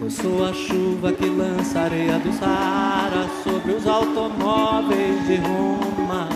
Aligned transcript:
Eu 0.00 0.10
sou 0.10 0.44
a 0.44 0.52
chuva 0.52 1.12
que 1.12 1.24
lança 1.24 1.78
areia 1.78 2.18
do 2.18 2.32
Saara 2.32 3.28
sobre 3.44 3.72
os 3.72 3.86
automóveis 3.86 5.24
de 5.24 5.36
Roma. 5.36 6.28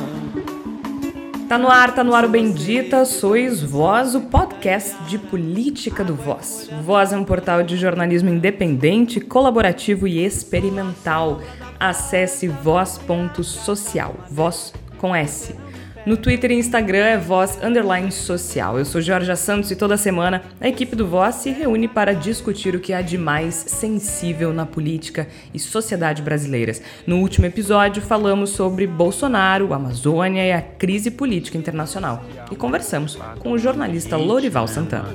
Tá 1.48 1.58
no 1.58 1.68
ar, 1.68 1.92
tá 1.92 2.04
no 2.04 2.14
ar 2.14 2.24
o 2.24 2.29
Bendita, 2.29 3.04
sois 3.04 3.60
Voz, 3.60 4.14
o 4.14 4.21
podcast 4.21 4.96
de 5.08 5.18
política 5.18 6.04
do 6.04 6.14
Voz. 6.14 6.71
Voz 6.84 7.12
é 7.12 7.16
um 7.16 7.24
portal 7.24 7.64
de 7.64 7.76
jornalismo 7.76 8.30
independente, 8.30 9.21
colaborativo 9.21 10.06
e 10.06 10.25
experimental. 10.25 11.40
Acesse 11.81 12.47
voz.social, 12.47 14.15
voz 14.31 14.72
com 14.99 15.17
S. 15.17 15.67
No 16.06 16.16
Twitter 16.16 16.51
e 16.51 16.55
Instagram 16.55 17.05
é 17.05 17.19
Voz 17.19 17.59
Underline 17.62 18.10
Social. 18.10 18.78
Eu 18.78 18.84
sou 18.84 19.01
Jorge 19.01 19.34
Santos 19.37 19.70
e 19.70 19.77
toda 19.77 19.97
semana 19.97 20.42
a 20.60 20.69
equipe 20.69 20.97
do 20.97 21.06
Voz 21.06 21.34
se 21.37 21.51
reúne 21.51 21.87
para 21.87 22.15
discutir 22.15 22.74
o 22.74 22.80
que 22.80 22.92
há 22.92 23.02
de 23.02 23.19
mais 23.19 23.55
sensível 23.55 24.52
na 24.52 24.65
política 24.65 25.29
e 25.52 25.59
sociedade 25.59 26.23
brasileiras. 26.23 26.80
No 27.07 27.19
último 27.19 27.47
episódio 27.47 28.01
falamos 28.01 28.51
sobre 28.51 28.87
Bolsonaro, 28.87 29.74
Amazônia 29.74 30.47
e 30.47 30.52
a 30.52 30.62
crise 30.62 31.11
política 31.11 31.59
internacional. 31.59 32.24
E 32.51 32.57
conversamos 32.57 33.19
com 33.38 33.52
o 33.52 33.59
jornalista 33.59 34.16
Lorival 34.16 34.66
Santana. 34.66 35.15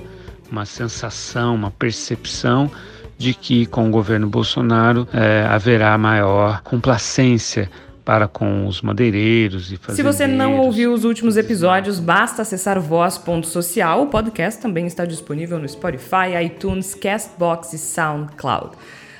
Uma 0.51 0.65
sensação, 0.65 1.55
uma 1.55 1.71
percepção 1.71 2.69
de 3.17 3.33
que 3.33 3.65
com 3.65 3.87
o 3.87 3.91
governo 3.91 4.27
Bolsonaro 4.27 5.07
é, 5.13 5.45
haverá 5.49 5.97
maior 5.97 6.61
complacência 6.61 7.69
para 8.03 8.27
com 8.27 8.67
os 8.67 8.81
madeireiros 8.81 9.71
e 9.71 9.77
fazendeiros. 9.77 9.95
Se 9.95 10.03
você 10.03 10.27
não 10.27 10.57
ouviu 10.57 10.93
os 10.93 11.03
últimos 11.05 11.37
episódios, 11.37 11.99
basta 11.99 12.41
acessar 12.41 12.79
voz.social. 12.79 14.03
O 14.03 14.07
podcast 14.07 14.61
também 14.61 14.85
está 14.85 15.05
disponível 15.05 15.57
no 15.57 15.67
Spotify, 15.67 16.43
iTunes, 16.43 16.93
Castbox 16.95 17.73
e 17.73 17.77
SoundCloud. 17.77 18.71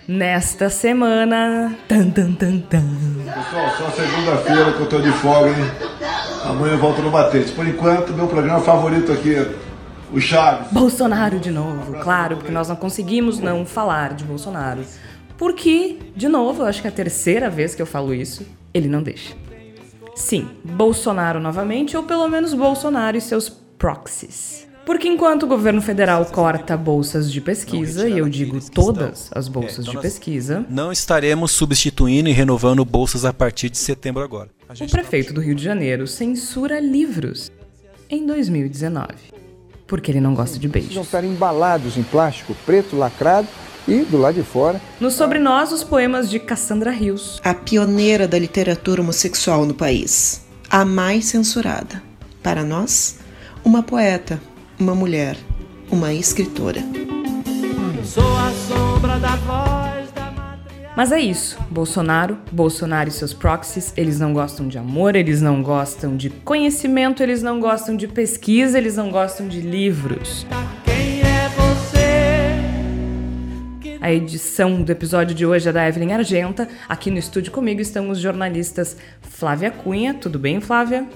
Nesta 0.05 0.69
semana. 0.69 1.77
Tan, 1.87 2.09
tan, 2.09 2.33
tan, 2.33 2.59
tan. 2.59 2.83
Pessoal, 3.25 3.69
só 3.77 3.89
segunda-feira 3.91 4.73
que 4.73 4.81
eu 4.81 4.89
tô 4.89 4.99
de 4.99 5.11
folga, 5.11 5.49
hein? 5.49 5.71
Amanhã 6.45 6.73
eu 6.73 6.77
volto 6.77 7.01
no 7.01 7.09
Batente. 7.09 7.53
Por 7.53 7.65
enquanto, 7.65 8.11
meu 8.11 8.27
programa 8.27 8.59
favorito 8.59 9.13
aqui 9.13 9.33
é 9.33 9.49
o 10.11 10.19
Chaves. 10.19 10.71
Bolsonaro 10.71 11.39
de 11.39 11.49
novo, 11.49 11.93
claro, 12.01 12.35
porque 12.35 12.51
nós 12.51 12.67
não 12.67 12.75
conseguimos 12.75 13.39
não 13.39 13.65
falar 13.65 14.13
de 14.13 14.25
Bolsonaro. 14.25 14.81
Porque, 15.37 15.99
de 16.15 16.27
novo, 16.27 16.63
eu 16.63 16.67
acho 16.67 16.81
que 16.81 16.87
é 16.87 16.89
a 16.89 16.93
terceira 16.93 17.49
vez 17.49 17.73
que 17.73 17.81
eu 17.81 17.85
falo 17.85 18.13
isso, 18.13 18.45
ele 18.73 18.87
não 18.87 19.03
deixa. 19.03 19.35
Sim, 20.15 20.47
Bolsonaro 20.63 21.39
novamente, 21.39 21.97
ou 21.97 22.03
pelo 22.03 22.27
menos 22.27 22.53
Bolsonaro 22.53 23.17
e 23.17 23.21
seus 23.21 23.49
proxies. 23.49 24.67
Porque 24.85 25.07
enquanto 25.07 25.43
o 25.43 25.47
governo 25.47 25.81
federal 25.81 26.25
corta 26.25 26.75
bolsas 26.75 27.31
de 27.31 27.39
pesquisa, 27.39 28.07
e 28.07 28.17
eu 28.17 28.27
digo 28.27 28.59
todas 28.69 29.29
as 29.33 29.47
bolsas 29.47 29.85
de 29.85 29.97
pesquisa, 29.97 30.65
Não 30.69 30.91
estaremos 30.91 31.51
substituindo 31.51 32.27
e 32.27 32.33
renovando 32.33 32.83
bolsas 32.83 33.23
a 33.23 33.31
partir 33.31 33.69
de 33.69 33.77
setembro 33.77 34.21
agora. 34.21 34.49
A 34.67 34.73
o 34.73 34.75
gente 34.75 34.91
prefeito 34.91 35.33
do 35.33 35.39
Rio 35.39 35.55
de 35.55 35.63
Janeiro 35.63 36.05
censura 36.05 36.79
livros 36.81 37.51
em 38.09 38.25
2019. 38.25 39.07
Porque 39.87 40.11
ele 40.11 40.19
não 40.19 40.33
gosta 40.33 40.59
de 40.59 40.67
precisam 40.67 40.95
beijos. 40.95 41.07
estar 41.07 41.23
embalados 41.23 41.97
em 41.97 42.03
plástico 42.03 42.55
preto 42.65 42.97
lacrado 42.97 43.47
e 43.87 44.03
do 44.05 44.17
lado 44.17 44.35
de 44.35 44.43
fora 44.43 44.79
No 44.99 45.11
Sobre 45.11 45.39
Nós, 45.39 45.71
os 45.71 45.83
poemas 45.83 46.29
de 46.29 46.39
Cassandra 46.39 46.91
Rios. 46.91 47.39
a 47.43 47.53
pioneira 47.53 48.27
da 48.27 48.39
literatura 48.39 49.01
homossexual 49.01 49.65
no 49.65 49.73
país, 49.73 50.41
a 50.69 50.83
mais 50.85 51.25
censurada. 51.25 52.01
Para 52.41 52.63
nós, 52.63 53.19
uma 53.63 53.81
poeta, 53.83 54.41
uma 54.79 54.93
mulher, 54.93 55.37
uma 55.89 56.13
escritora. 56.13 56.81
Sou 58.03 58.37
a 58.37 58.51
sombra 58.67 59.17
da 59.17 59.35
voz 59.37 60.11
da 60.11 60.25
matriarca. 60.31 60.93
Mas 60.95 61.11
é 61.11 61.19
isso. 61.21 61.57
Bolsonaro, 61.69 62.37
Bolsonaro 62.51 63.07
e 63.07 63.11
seus 63.11 63.33
proxies, 63.33 63.93
eles 63.95 64.19
não 64.19 64.33
gostam 64.33 64.67
de 64.67 64.77
amor, 64.77 65.15
eles 65.15 65.41
não 65.41 65.63
gostam 65.63 66.17
de 66.17 66.29
conhecimento, 66.29 67.23
eles 67.23 67.41
não 67.41 67.59
gostam 67.61 67.95
de 67.95 68.07
pesquisa, 68.07 68.77
eles 68.77 68.97
não 68.97 69.09
gostam 69.09 69.47
de 69.47 69.61
livros. 69.61 70.45
Quem 70.82 70.82
A 74.03 74.11
edição 74.11 74.81
do 74.81 74.91
episódio 74.91 75.33
de 75.33 75.45
hoje 75.45 75.69
é 75.69 75.71
da 75.71 75.87
Evelyn 75.87 76.11
Argenta. 76.11 76.67
Aqui 76.89 77.09
no 77.09 77.17
estúdio 77.17 77.53
comigo 77.53 77.79
estão 77.79 78.09
os 78.09 78.19
jornalistas 78.19 78.97
Flávia 79.21 79.71
Cunha. 79.71 80.13
Tudo 80.13 80.37
bem, 80.37 80.59
Flávia? 80.59 81.07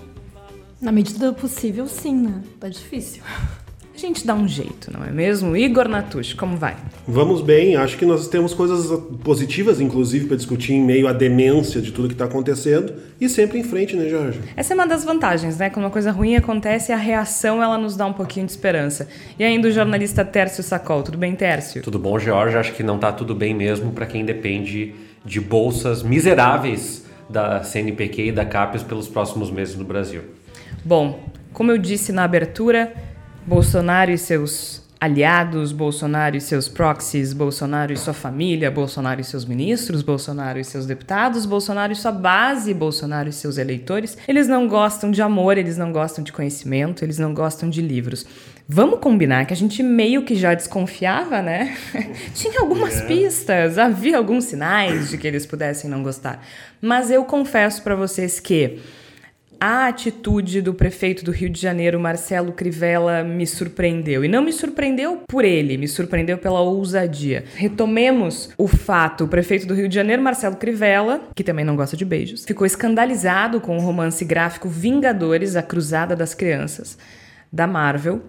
Na 0.79 0.89
medida 0.89 1.29
do 1.29 1.37
possível, 1.37 1.85
sim, 1.85 2.15
né? 2.15 2.41
Tá 2.57 2.69
difícil. 2.69 3.21
A 3.97 3.99
gente 3.99 4.27
dá 4.27 4.35
um 4.35 4.47
jeito, 4.47 4.93
não 4.95 5.03
é 5.03 5.09
mesmo? 5.09 5.57
Igor 5.57 5.87
Natush, 5.87 6.35
como 6.35 6.55
vai? 6.55 6.75
Vamos 7.07 7.41
bem, 7.41 7.75
acho 7.75 7.97
que 7.97 8.05
nós 8.05 8.27
temos 8.27 8.53
coisas 8.53 8.91
positivas, 9.23 9.81
inclusive, 9.81 10.27
para 10.27 10.37
discutir 10.37 10.73
em 10.73 10.85
meio 10.85 11.07
à 11.07 11.13
demência 11.13 11.81
de 11.81 11.91
tudo 11.91 12.07
que 12.07 12.13
está 12.13 12.25
acontecendo 12.25 12.93
e 13.19 13.27
sempre 13.27 13.57
em 13.57 13.63
frente, 13.63 13.95
né, 13.95 14.07
Jorge? 14.07 14.39
Essa 14.55 14.73
é 14.73 14.75
uma 14.75 14.85
das 14.85 15.03
vantagens, 15.03 15.57
né? 15.57 15.71
Quando 15.71 15.85
uma 15.85 15.89
coisa 15.89 16.11
ruim 16.11 16.35
acontece, 16.35 16.91
a 16.91 16.95
reação 16.95 17.63
ela 17.63 17.75
nos 17.75 17.97
dá 17.97 18.05
um 18.05 18.13
pouquinho 18.13 18.45
de 18.45 18.51
esperança. 18.51 19.07
E 19.39 19.43
ainda 19.43 19.67
o 19.67 19.71
jornalista 19.71 20.23
Tércio 20.23 20.61
Sacol. 20.61 21.01
Tudo 21.01 21.17
bem, 21.17 21.33
Tércio? 21.33 21.81
Tudo 21.81 21.97
bom, 21.97 22.19
George? 22.19 22.55
Acho 22.55 22.73
que 22.73 22.83
não 22.83 22.99
tá 22.99 23.11
tudo 23.11 23.33
bem 23.33 23.55
mesmo 23.55 23.93
para 23.93 24.05
quem 24.05 24.23
depende 24.23 24.93
de 25.25 25.41
bolsas 25.41 26.03
miseráveis 26.03 27.03
da 27.27 27.63
CNPq 27.63 28.27
e 28.27 28.31
da 28.31 28.45
CAPES 28.45 28.83
pelos 28.83 29.07
próximos 29.07 29.49
meses 29.49 29.75
no 29.75 29.83
Brasil. 29.83 30.21
Bom, 30.85 31.19
como 31.51 31.71
eu 31.71 31.79
disse 31.79 32.11
na 32.11 32.23
abertura, 32.23 32.93
Bolsonaro 33.47 34.11
e 34.11 34.17
seus 34.17 34.85
aliados, 34.99 35.71
Bolsonaro 35.71 36.35
e 36.35 36.41
seus 36.41 36.67
proxies, 36.67 37.31
Bolsonaro 37.31 37.93
e 37.93 37.97
sua 37.97 38.13
família, 38.13 38.69
Bolsonaro 38.69 39.21
e 39.21 39.23
seus 39.23 39.45
ministros, 39.45 40.01
Bolsonaro 40.01 40.59
e 40.59 40.65
seus 40.65 40.85
deputados, 40.85 41.45
Bolsonaro 41.45 41.93
e 41.93 41.95
sua 41.95 42.11
base, 42.11 42.73
Bolsonaro 42.73 43.29
e 43.29 43.31
seus 43.31 43.57
eleitores, 43.57 44.17
eles 44.27 44.49
não 44.49 44.67
gostam 44.67 45.11
de 45.11 45.21
amor, 45.21 45.57
eles 45.57 45.77
não 45.77 45.93
gostam 45.93 46.25
de 46.25 46.33
conhecimento, 46.33 47.05
eles 47.05 47.17
não 47.17 47.33
gostam 47.33 47.69
de 47.69 47.81
livros. 47.81 48.25
Vamos 48.67 48.99
combinar 48.99 49.45
que 49.45 49.53
a 49.53 49.57
gente 49.57 49.81
meio 49.81 50.25
que 50.25 50.35
já 50.35 50.53
desconfiava, 50.53 51.41
né? 51.41 51.77
Tinha 52.35 52.59
algumas 52.59 52.99
pistas, 53.03 53.77
havia 53.77 54.17
alguns 54.17 54.43
sinais 54.43 55.09
de 55.09 55.17
que 55.17 55.25
eles 55.25 55.45
pudessem 55.45 55.89
não 55.89 56.03
gostar. 56.03 56.45
Mas 56.81 57.09
eu 57.09 57.23
confesso 57.23 57.81
para 57.81 57.95
vocês 57.95 58.41
que 58.41 58.81
a 59.59 59.87
atitude 59.87 60.61
do 60.61 60.73
prefeito 60.73 61.25
do 61.25 61.31
Rio 61.31 61.49
de 61.49 61.59
Janeiro, 61.59 61.99
Marcelo 61.99 62.51
Crivella, 62.51 63.23
me 63.23 63.45
surpreendeu. 63.45 64.23
E 64.23 64.27
não 64.27 64.41
me 64.41 64.53
surpreendeu 64.53 65.21
por 65.27 65.43
ele, 65.43 65.77
me 65.77 65.87
surpreendeu 65.87 66.37
pela 66.37 66.61
ousadia. 66.61 67.45
Retomemos 67.55 68.49
o 68.57 68.67
fato: 68.67 69.25
o 69.25 69.27
prefeito 69.27 69.65
do 69.65 69.73
Rio 69.73 69.89
de 69.89 69.95
Janeiro, 69.95 70.21
Marcelo 70.21 70.55
Crivella, 70.55 71.21
que 71.35 71.43
também 71.43 71.65
não 71.65 71.75
gosta 71.75 71.97
de 71.97 72.05
beijos, 72.05 72.45
ficou 72.45 72.65
escandalizado 72.65 73.59
com 73.59 73.77
o 73.77 73.81
romance 73.81 74.23
gráfico 74.23 74.69
Vingadores 74.69 75.55
A 75.55 75.63
Cruzada 75.63 76.15
das 76.15 76.33
Crianças, 76.33 76.97
da 77.51 77.67
Marvel. 77.67 78.21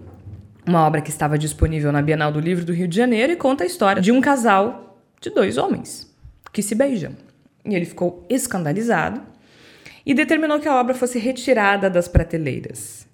Uma 0.66 0.86
obra 0.86 1.00
que 1.00 1.10
estava 1.10 1.38
disponível 1.38 1.90
na 1.90 2.02
Bienal 2.02 2.30
do 2.30 2.40
Livro 2.40 2.64
do 2.64 2.74
Rio 2.74 2.86
de 2.86 2.96
Janeiro 2.96 3.32
e 3.32 3.36
conta 3.36 3.64
a 3.64 3.66
história 3.66 4.02
de 4.02 4.12
um 4.12 4.20
casal 4.20 4.98
de 5.20 5.30
dois 5.30 5.56
homens 5.56 6.14
que 6.52 6.62
se 6.62 6.74
beijam. 6.74 7.12
E 7.64 7.74
ele 7.74 7.86
ficou 7.86 8.26
escandalizado 8.28 9.22
e 10.08 10.14
determinou 10.14 10.58
que 10.58 10.66
a 10.66 10.74
obra 10.74 10.94
fosse 10.94 11.18
retirada 11.18 11.90
das 11.90 12.08
prateleiras. 12.08 13.06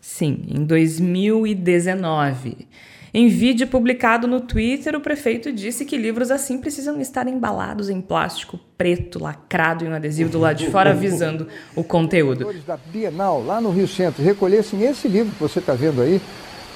Sim, 0.00 0.44
em 0.48 0.64
2019. 0.64 2.66
Em 3.14 3.28
vídeo 3.28 3.68
publicado 3.68 4.26
no 4.26 4.40
Twitter, 4.40 4.96
o 4.96 5.00
prefeito 5.00 5.52
disse 5.52 5.84
que 5.84 5.96
livros 5.96 6.32
assim 6.32 6.58
precisam 6.58 7.00
estar 7.00 7.28
embalados 7.28 7.88
em 7.88 8.00
plástico 8.00 8.58
preto, 8.76 9.22
lacrado 9.22 9.84
e 9.84 9.88
um 9.88 9.94
adesivo 9.94 10.30
do 10.30 10.40
lado 10.40 10.56
de 10.56 10.68
fora 10.68 10.90
avisando 10.90 11.46
o 11.76 11.84
conteúdo. 11.84 12.42
Autores 12.42 12.64
da 12.64 12.76
Bienal, 12.76 13.44
lá 13.44 13.60
no 13.60 13.70
Rio 13.70 13.86
Centro, 13.86 14.24
recolhessem 14.24 14.82
esse 14.82 15.06
livro 15.06 15.32
que 15.32 15.40
você 15.40 15.60
está 15.60 15.74
vendo 15.74 16.02
aí, 16.02 16.20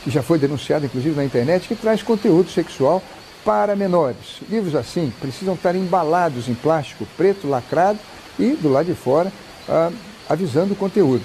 que 0.04 0.10
já 0.10 0.22
foi 0.22 0.38
denunciado 0.38 0.86
inclusive 0.86 1.16
na 1.16 1.24
internet, 1.24 1.66
que 1.66 1.74
traz 1.74 2.04
conteúdo 2.04 2.50
sexual 2.50 3.02
para 3.44 3.74
menores. 3.74 4.40
Livros 4.48 4.76
assim 4.76 5.12
precisam 5.20 5.54
estar 5.54 5.74
embalados 5.74 6.48
em 6.48 6.54
plástico 6.54 7.04
preto 7.16 7.48
lacrado 7.48 7.98
e 8.38 8.50
do 8.50 8.68
lado 8.68 8.86
de 8.86 8.94
fora 8.94 9.32
ah, 9.68 9.90
avisando 10.28 10.74
o 10.74 10.76
conteúdo. 10.76 11.22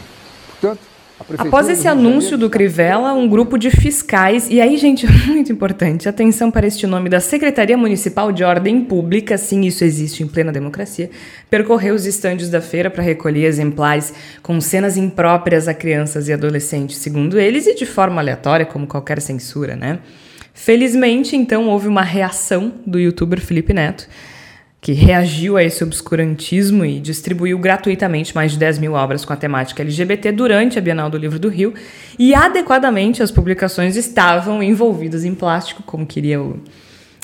Portanto, 0.48 0.92
Após 1.38 1.70
esse 1.70 1.88
anúncio 1.88 2.38
do 2.38 2.50
Crivella, 2.50 3.14
um 3.14 3.28
grupo 3.28 3.58
de 3.58 3.70
fiscais, 3.70 4.50
e 4.50 4.60
aí, 4.60 4.76
gente, 4.78 5.06
muito 5.28 5.52
importante, 5.52 6.10
atenção 6.10 6.50
para 6.50 6.66
este 6.66 6.88
nome 6.88 7.10
da 7.10 7.20
Secretaria 7.20 7.78
Municipal 7.78 8.32
de 8.32 8.44
Ordem 8.44 8.84
Pública, 8.84 9.38
sim, 9.38 9.62
isso 9.62 9.84
existe 9.84 10.24
em 10.24 10.28
plena 10.28 10.52
democracia, 10.52 11.12
percorreu 11.50 11.94
os 11.94 12.06
estandes 12.06 12.50
da 12.50 12.60
feira 12.60 12.90
para 12.90 13.04
recolher 13.04 13.46
exemplares 13.46 14.14
com 14.42 14.60
cenas 14.60 14.98
impróprias 14.98 15.68
a 15.68 15.74
crianças 15.74 16.28
e 16.28 16.34
adolescentes, 16.34 16.98
segundo 16.98 17.40
eles, 17.40 17.68
e 17.68 17.76
de 17.76 17.86
forma 17.86 18.20
aleatória, 18.20 18.66
como 18.66 18.88
qualquer 18.88 19.22
censura, 19.22 19.76
né? 19.76 20.00
Felizmente, 20.54 21.36
então, 21.36 21.68
houve 21.70 21.88
uma 21.88 22.02
reação 22.02 22.74
do 22.86 23.00
youtuber 23.00 23.40
Felipe 23.40 23.74
Neto, 23.74 24.08
que 24.82 24.94
reagiu 24.94 25.58
a 25.58 25.64
esse 25.64 25.84
obscurantismo 25.84 26.84
e 26.84 27.00
distribuiu 27.00 27.60
gratuitamente 27.60 28.34
mais 28.34 28.54
de 28.54 28.58
10 28.58 28.80
mil 28.80 28.94
obras 28.94 29.24
com 29.24 29.32
a 29.32 29.38
temática 29.38 29.84
LGBT 29.84 30.32
durante 30.32 30.80
a 30.80 30.82
Bienal 30.82 31.08
do 31.08 31.20
Livro 31.20 31.38
do 31.38 31.50
Rio. 31.50 31.72
E 32.18 32.34
adequadamente 32.34 33.22
as 33.22 33.30
publicações 33.30 33.96
estavam 33.96 34.62
envolvidas 34.64 35.24
em 35.24 35.36
plástico, 35.36 35.84
como 35.84 36.04
queria 36.08 36.42
o, 36.42 36.60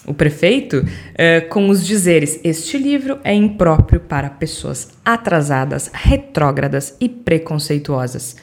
o 0.05 0.13
prefeito, 0.13 0.85
uh, 0.85 1.49
com 1.49 1.67
os 1.69 1.83
dizeres: 1.83 2.39
Este 2.43 2.77
livro 2.77 3.17
é 3.23 3.33
impróprio 3.33 4.01
para 4.01 4.29
pessoas 4.29 4.89
atrasadas, 5.03 5.89
retrógradas 5.91 6.95
e 7.01 7.09
preconceituosas. 7.09 8.35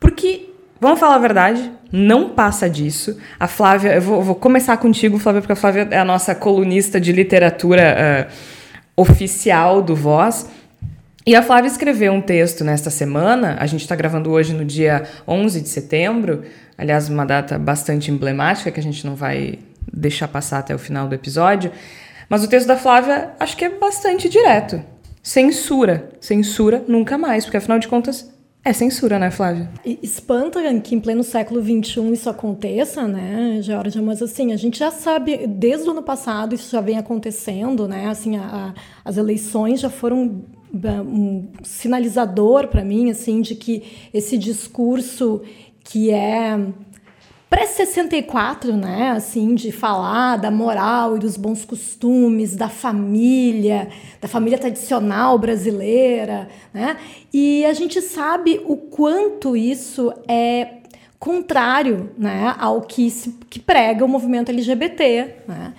Porque, 0.00 0.48
vamos 0.80 1.00
falar 1.00 1.16
a 1.16 1.18
verdade, 1.18 1.70
não 1.90 2.30
passa 2.30 2.68
disso. 2.68 3.18
A 3.38 3.46
Flávia, 3.48 3.94
eu 3.94 4.02
vou, 4.02 4.22
vou 4.22 4.34
começar 4.34 4.76
contigo, 4.76 5.18
Flávia, 5.18 5.40
porque 5.40 5.52
a 5.52 5.56
Flávia 5.56 5.88
é 5.90 5.98
a 5.98 6.04
nossa 6.04 6.34
colunista 6.34 7.00
de 7.00 7.12
literatura 7.12 8.28
uh, 8.28 9.00
oficial 9.00 9.82
do 9.82 9.94
Voz. 9.94 10.48
E 11.26 11.34
a 11.34 11.42
Flávia 11.42 11.68
escreveu 11.68 12.12
um 12.12 12.20
texto 12.20 12.62
nesta 12.64 12.88
semana, 12.88 13.56
a 13.58 13.66
gente 13.66 13.80
está 13.80 13.96
gravando 13.96 14.30
hoje 14.30 14.54
no 14.54 14.64
dia 14.64 15.02
11 15.26 15.60
de 15.60 15.68
setembro, 15.68 16.44
aliás, 16.78 17.08
uma 17.08 17.26
data 17.26 17.58
bastante 17.58 18.12
emblemática 18.12 18.70
que 18.70 18.78
a 18.78 18.82
gente 18.82 19.04
não 19.04 19.16
vai 19.16 19.58
deixar 19.92 20.28
passar 20.28 20.60
até 20.60 20.72
o 20.72 20.78
final 20.78 21.08
do 21.08 21.14
episódio. 21.14 21.72
Mas 22.28 22.44
o 22.44 22.48
texto 22.48 22.66
da 22.66 22.76
Flávia 22.76 23.30
acho 23.40 23.56
que 23.56 23.64
é 23.64 23.70
bastante 23.70 24.28
direto. 24.28 24.80
Censura. 25.22 26.10
Censura 26.20 26.84
nunca 26.86 27.18
mais, 27.18 27.44
porque 27.44 27.56
afinal 27.56 27.78
de 27.78 27.88
contas 27.88 28.32
é 28.68 28.72
censura, 28.72 29.18
né, 29.18 29.30
Flávia? 29.30 29.70
Espanta 30.02 30.60
que 30.80 30.94
em 30.94 31.00
pleno 31.00 31.22
século 31.22 31.62
XXI 31.62 32.12
isso 32.12 32.28
aconteça, 32.28 33.06
né, 33.06 33.60
Georgia? 33.62 34.02
Mas 34.02 34.20
assim, 34.20 34.52
a 34.52 34.56
gente 34.56 34.78
já 34.78 34.90
sabe, 34.90 35.46
desde 35.46 35.88
o 35.88 35.92
ano 35.92 36.02
passado 36.02 36.54
isso 36.54 36.72
já 36.72 36.80
vem 36.80 36.98
acontecendo, 36.98 37.86
né? 37.86 38.08
Assim, 38.08 38.36
a, 38.36 38.42
a, 38.42 38.74
as 39.04 39.16
eleições 39.16 39.80
já 39.80 39.88
foram 39.88 40.42
um 40.74 41.48
sinalizador 41.62 42.66
para 42.66 42.84
mim 42.84 43.10
assim 43.10 43.40
de 43.40 43.54
que 43.54 43.82
esse 44.12 44.36
discurso 44.36 45.40
que 45.84 46.10
é 46.10 46.58
pré-64, 47.48 48.72
né, 48.72 49.10
assim, 49.10 49.54
de 49.54 49.70
falar 49.70 50.36
da 50.36 50.50
moral 50.50 51.16
e 51.16 51.20
dos 51.20 51.36
bons 51.36 51.64
costumes, 51.64 52.56
da 52.56 52.68
família, 52.68 53.88
da 54.20 54.26
família 54.26 54.58
tradicional 54.58 55.38
brasileira, 55.38 56.48
né? 56.74 56.96
E 57.32 57.64
a 57.64 57.72
gente 57.72 58.02
sabe 58.02 58.60
o 58.64 58.76
quanto 58.76 59.56
isso 59.56 60.12
é 60.26 60.78
contrário, 61.18 62.10
né, 62.18 62.54
ao 62.58 62.82
que 62.82 63.10
se 63.10 63.30
que 63.48 63.60
prega 63.60 64.04
o 64.04 64.08
movimento 64.08 64.50
LGBT, 64.50 65.36
né? 65.46 65.72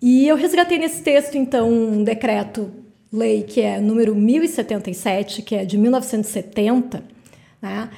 E 0.00 0.28
eu 0.28 0.36
resgatei 0.36 0.78
nesse 0.78 1.02
texto 1.02 1.36
então 1.36 1.70
um 1.70 2.04
decreto 2.04 2.70
lei 3.10 3.42
que 3.42 3.62
é 3.62 3.80
número 3.80 4.14
1077, 4.14 5.40
que 5.40 5.54
é 5.54 5.64
de 5.64 5.78
1970, 5.78 7.02
né? 7.62 7.88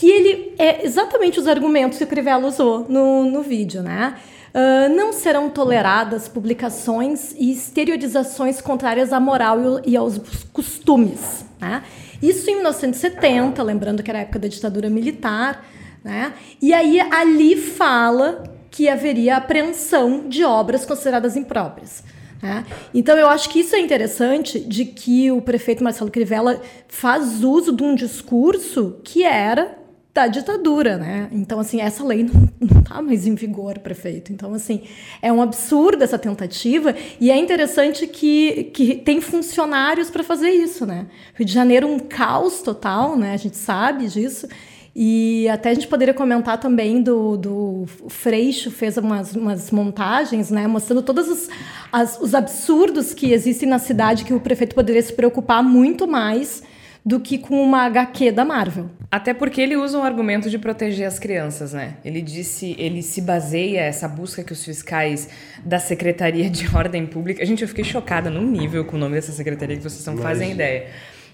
Que 0.00 0.10
ele 0.10 0.54
é 0.58 0.86
exatamente 0.86 1.38
os 1.38 1.46
argumentos 1.46 1.98
que 1.98 2.04
o 2.04 2.06
Crivella 2.06 2.48
usou 2.48 2.86
no, 2.88 3.30
no 3.30 3.42
vídeo, 3.42 3.82
né? 3.82 4.16
Uh, 4.48 4.88
não 4.96 5.12
serão 5.12 5.50
toleradas 5.50 6.26
publicações 6.26 7.34
e 7.38 7.52
exteriorizações 7.52 8.62
contrárias 8.62 9.12
à 9.12 9.20
moral 9.20 9.58
e, 9.84 9.98
aos 9.98 10.18
costumes. 10.54 11.44
Né? 11.60 11.82
Isso 12.22 12.48
em 12.48 12.54
1970, 12.54 13.62
lembrando 13.62 14.02
que 14.02 14.10
era 14.10 14.20
a 14.20 14.22
época 14.22 14.38
da 14.38 14.48
ditadura 14.48 14.88
militar. 14.88 15.66
Né? 16.02 16.32
E 16.62 16.72
aí 16.72 16.98
ali 16.98 17.54
fala 17.54 18.42
que 18.70 18.88
haveria 18.88 19.36
apreensão 19.36 20.30
de 20.30 20.42
obras 20.42 20.86
consideradas 20.86 21.36
impróprias. 21.36 22.02
Né? 22.42 22.64
Então, 22.94 23.18
eu 23.18 23.28
acho 23.28 23.50
que 23.50 23.60
isso 23.60 23.76
é 23.76 23.78
interessante 23.78 24.58
de 24.58 24.86
que 24.86 25.30
o 25.30 25.42
prefeito 25.42 25.84
Marcelo 25.84 26.10
Crivella 26.10 26.60
faz 26.88 27.44
uso 27.44 27.70
de 27.70 27.82
um 27.82 27.94
discurso 27.94 28.98
que 29.04 29.22
era 29.22 29.78
da 30.12 30.26
ditadura, 30.26 30.96
né? 30.98 31.28
Então, 31.30 31.60
assim, 31.60 31.80
essa 31.80 32.04
lei 32.04 32.24
não 32.24 32.80
está 32.80 33.00
mais 33.00 33.26
em 33.26 33.34
vigor, 33.34 33.78
prefeito. 33.78 34.32
Então, 34.32 34.52
assim, 34.54 34.82
é 35.22 35.32
um 35.32 35.40
absurdo 35.40 36.02
essa 36.02 36.18
tentativa 36.18 36.94
e 37.20 37.30
é 37.30 37.36
interessante 37.36 38.06
que, 38.06 38.64
que 38.74 38.96
tem 38.96 39.20
funcionários 39.20 40.10
para 40.10 40.24
fazer 40.24 40.50
isso, 40.50 40.84
né? 40.84 41.06
Rio 41.34 41.46
de 41.46 41.52
Janeiro 41.52 41.86
um 41.86 41.98
caos 41.98 42.60
total, 42.60 43.16
né? 43.16 43.32
A 43.34 43.36
gente 43.36 43.56
sabe 43.56 44.08
disso. 44.08 44.48
E 44.94 45.48
até 45.48 45.70
a 45.70 45.74
gente 45.74 45.86
poderia 45.86 46.12
comentar 46.12 46.58
também 46.58 47.00
do, 47.00 47.36
do 47.36 47.84
Freixo 48.08 48.72
fez 48.72 48.96
umas, 48.96 49.36
umas 49.36 49.70
montagens, 49.70 50.50
né, 50.50 50.66
mostrando 50.66 51.00
todos 51.00 51.28
os, 51.28 51.48
as, 51.92 52.20
os 52.20 52.34
absurdos 52.34 53.14
que 53.14 53.32
existem 53.32 53.68
na 53.68 53.78
cidade 53.78 54.24
que 54.24 54.34
o 54.34 54.40
prefeito 54.40 54.74
poderia 54.74 55.00
se 55.00 55.12
preocupar 55.12 55.62
muito 55.62 56.08
mais 56.08 56.64
do 57.04 57.18
que 57.18 57.38
com 57.38 57.62
uma 57.62 57.84
HQ 57.86 58.32
da 58.32 58.44
Marvel. 58.44 58.90
Até 59.10 59.32
porque 59.34 59.60
ele 59.60 59.76
usa 59.76 59.98
um 59.98 60.02
argumento 60.02 60.50
de 60.50 60.58
proteger 60.58 61.06
as 61.06 61.18
crianças, 61.18 61.72
né? 61.72 61.94
Ele 62.04 62.20
disse, 62.20 62.76
ele 62.78 63.02
se 63.02 63.20
baseia 63.20 63.80
essa 63.80 64.06
busca 64.06 64.44
que 64.44 64.52
os 64.52 64.64
fiscais 64.64 65.28
da 65.64 65.78
Secretaria 65.78 66.48
de 66.48 66.68
Ordem 66.74 67.06
Pública. 67.06 67.44
Gente, 67.44 67.62
eu 67.62 67.68
fiquei 67.68 67.84
chocada 67.84 68.30
no 68.30 68.42
nível 68.42 68.84
com 68.84 68.96
o 68.96 68.98
nome 68.98 69.14
dessa 69.14 69.32
secretaria 69.32 69.76
que 69.76 69.82
vocês 69.82 70.04
não 70.06 70.14
Mas... 70.14 70.22
fazem 70.22 70.52
ideia. 70.52 70.88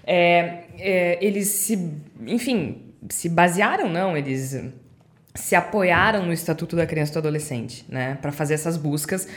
É, 0.05 0.59
é, 0.79 1.17
eles 1.21 1.49
se, 1.49 1.91
enfim, 2.25 2.83
se 3.09 3.27
basearam, 3.27 3.89
não, 3.89 4.15
eles 4.15 4.57
se 5.35 5.55
apoiaram 5.55 6.25
no 6.25 6.33
Estatuto 6.33 6.75
da 6.75 6.85
Criança 6.87 7.11
e 7.11 7.13
do 7.13 7.19
Adolescente, 7.19 7.85
né, 7.87 8.17
para 8.21 8.31
fazer 8.31 8.53
essas 8.55 8.77
buscas 8.77 9.27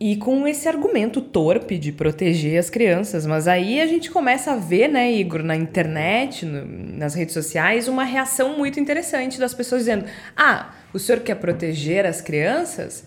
e 0.00 0.16
com 0.16 0.46
esse 0.46 0.68
argumento 0.68 1.20
torpe 1.20 1.76
de 1.76 1.90
proteger 1.90 2.58
as 2.58 2.70
crianças. 2.70 3.26
Mas 3.26 3.48
aí 3.48 3.80
a 3.80 3.86
gente 3.86 4.10
começa 4.10 4.52
a 4.52 4.56
ver, 4.56 4.88
né, 4.88 5.10
Igor, 5.12 5.42
na 5.42 5.56
internet, 5.56 6.46
no, 6.46 6.64
nas 6.96 7.14
redes 7.14 7.34
sociais, 7.34 7.88
uma 7.88 8.04
reação 8.04 8.56
muito 8.56 8.78
interessante 8.78 9.38
das 9.40 9.52
pessoas 9.52 9.82
dizendo: 9.82 10.04
ah, 10.36 10.70
o 10.92 10.98
senhor 10.98 11.20
quer 11.20 11.34
proteger 11.36 12.06
as 12.06 12.20
crianças? 12.20 13.06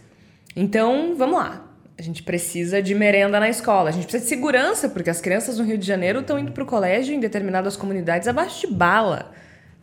Então 0.56 1.16
vamos 1.18 1.38
lá. 1.38 1.68
A 1.98 2.02
gente 2.02 2.24
precisa 2.24 2.82
de 2.82 2.96
merenda 2.96 3.40
na 3.40 3.48
escola, 3.48 3.90
a 3.90 3.92
gente 3.92 4.04
precisa 4.04 4.24
de 4.24 4.30
segurança, 4.30 4.90
porque 4.90 5.10
as 5.10 5.22
crianças 5.22 5.60
no 5.60 5.64
Rio 5.64 5.78
de 5.78 5.86
Janeiro 5.86 6.22
estão 6.22 6.40
indo 6.40 6.52
para 6.52 6.64
o 6.64 6.66
colégio 6.66 7.14
em 7.14 7.20
determinadas 7.20 7.78
comunidades 7.78 8.28
abaixo 8.28 8.68
de 8.68 8.74
bala, 8.74 9.32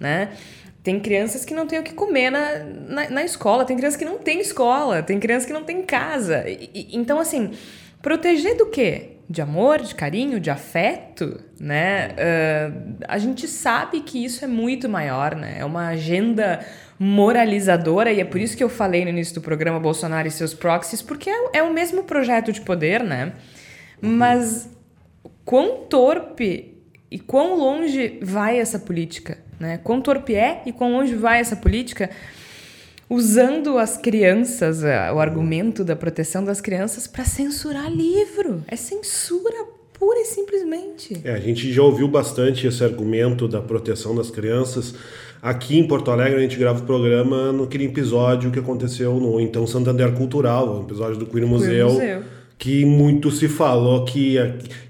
né? 0.00 0.30
Tem 0.88 0.98
crianças 0.98 1.44
que 1.44 1.52
não 1.52 1.66
têm 1.66 1.80
o 1.80 1.82
que 1.82 1.92
comer 1.92 2.30
na, 2.30 2.64
na, 2.64 3.10
na 3.10 3.22
escola, 3.22 3.66
tem 3.66 3.76
crianças 3.76 3.98
que 3.98 4.06
não 4.06 4.16
têm 4.16 4.40
escola, 4.40 5.02
tem 5.02 5.20
crianças 5.20 5.44
que 5.44 5.52
não 5.52 5.62
têm 5.62 5.82
casa. 5.82 6.48
E, 6.48 6.70
e, 6.72 6.96
então, 6.96 7.20
assim, 7.20 7.50
proteger 8.00 8.56
do 8.56 8.64
quê? 8.64 9.18
De 9.28 9.42
amor, 9.42 9.82
de 9.82 9.94
carinho, 9.94 10.40
de 10.40 10.48
afeto, 10.48 11.42
né? 11.60 12.08
Uh, 12.12 12.96
a 13.06 13.18
gente 13.18 13.46
sabe 13.46 14.00
que 14.00 14.24
isso 14.24 14.42
é 14.42 14.48
muito 14.48 14.88
maior, 14.88 15.34
né? 15.34 15.56
É 15.58 15.64
uma 15.66 15.88
agenda 15.88 16.64
moralizadora 16.98 18.10
e 18.10 18.20
é 18.20 18.24
por 18.24 18.40
isso 18.40 18.56
que 18.56 18.64
eu 18.64 18.70
falei 18.70 19.04
no 19.04 19.10
início 19.10 19.34
do 19.34 19.42
programa 19.42 19.78
Bolsonaro 19.78 20.26
e 20.26 20.30
seus 20.30 20.54
proxies, 20.54 21.02
porque 21.02 21.28
é, 21.28 21.58
é 21.58 21.62
o 21.62 21.70
mesmo 21.70 22.04
projeto 22.04 22.50
de 22.50 22.62
poder, 22.62 23.02
né? 23.02 23.34
Mas 24.00 24.70
quão 25.44 25.84
torpe 25.84 26.78
e 27.10 27.18
quão 27.18 27.58
longe 27.58 28.18
vai 28.22 28.58
essa 28.58 28.78
política? 28.78 29.46
Né? 29.58 29.78
Quão 29.82 30.00
torpe 30.00 30.34
é 30.34 30.62
e 30.66 30.72
quão 30.72 30.92
longe 30.92 31.14
vai 31.14 31.40
essa 31.40 31.56
política 31.56 32.10
usando 33.10 33.78
as 33.78 33.96
crianças, 33.96 34.82
o 34.82 35.18
argumento 35.18 35.82
da 35.82 35.96
proteção 35.96 36.44
das 36.44 36.60
crianças, 36.60 37.06
para 37.06 37.24
censurar 37.24 37.90
livro. 37.90 38.62
É 38.68 38.76
censura 38.76 39.56
pura 39.94 40.20
e 40.20 40.24
simplesmente. 40.24 41.20
É, 41.24 41.32
a 41.32 41.40
gente 41.40 41.72
já 41.72 41.82
ouviu 41.82 42.06
bastante 42.06 42.66
esse 42.66 42.84
argumento 42.84 43.48
da 43.48 43.60
proteção 43.60 44.14
das 44.14 44.30
crianças. 44.30 44.94
Aqui 45.40 45.78
em 45.78 45.86
Porto 45.86 46.10
Alegre 46.10 46.38
a 46.38 46.42
gente 46.42 46.58
grava 46.58 46.80
o 46.80 46.82
programa 46.82 47.52
naquele 47.52 47.86
episódio 47.86 48.50
que 48.50 48.58
aconteceu 48.58 49.14
no 49.14 49.40
então 49.40 49.66
Santander 49.66 50.12
Cultural, 50.12 50.82
episódio 50.82 51.16
do 51.16 51.26
Queer 51.26 51.46
Museu. 51.46 51.90
Museu 51.90 52.37
que 52.58 52.84
muito 52.84 53.30
se 53.30 53.48
falou 53.48 54.04
que, 54.04 54.36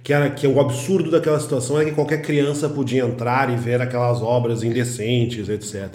que, 0.03 0.13
era, 0.13 0.31
que 0.31 0.47
o 0.47 0.59
absurdo 0.59 1.11
daquela 1.11 1.39
situação 1.39 1.79
é 1.79 1.85
que 1.85 1.93
qualquer 1.93 2.23
criança 2.23 2.69
podia 2.69 3.05
entrar 3.05 3.53
e 3.53 3.57
ver 3.57 3.81
aquelas 3.81 4.23
obras 4.23 4.63
indecentes, 4.63 5.49
etc. 5.51 5.91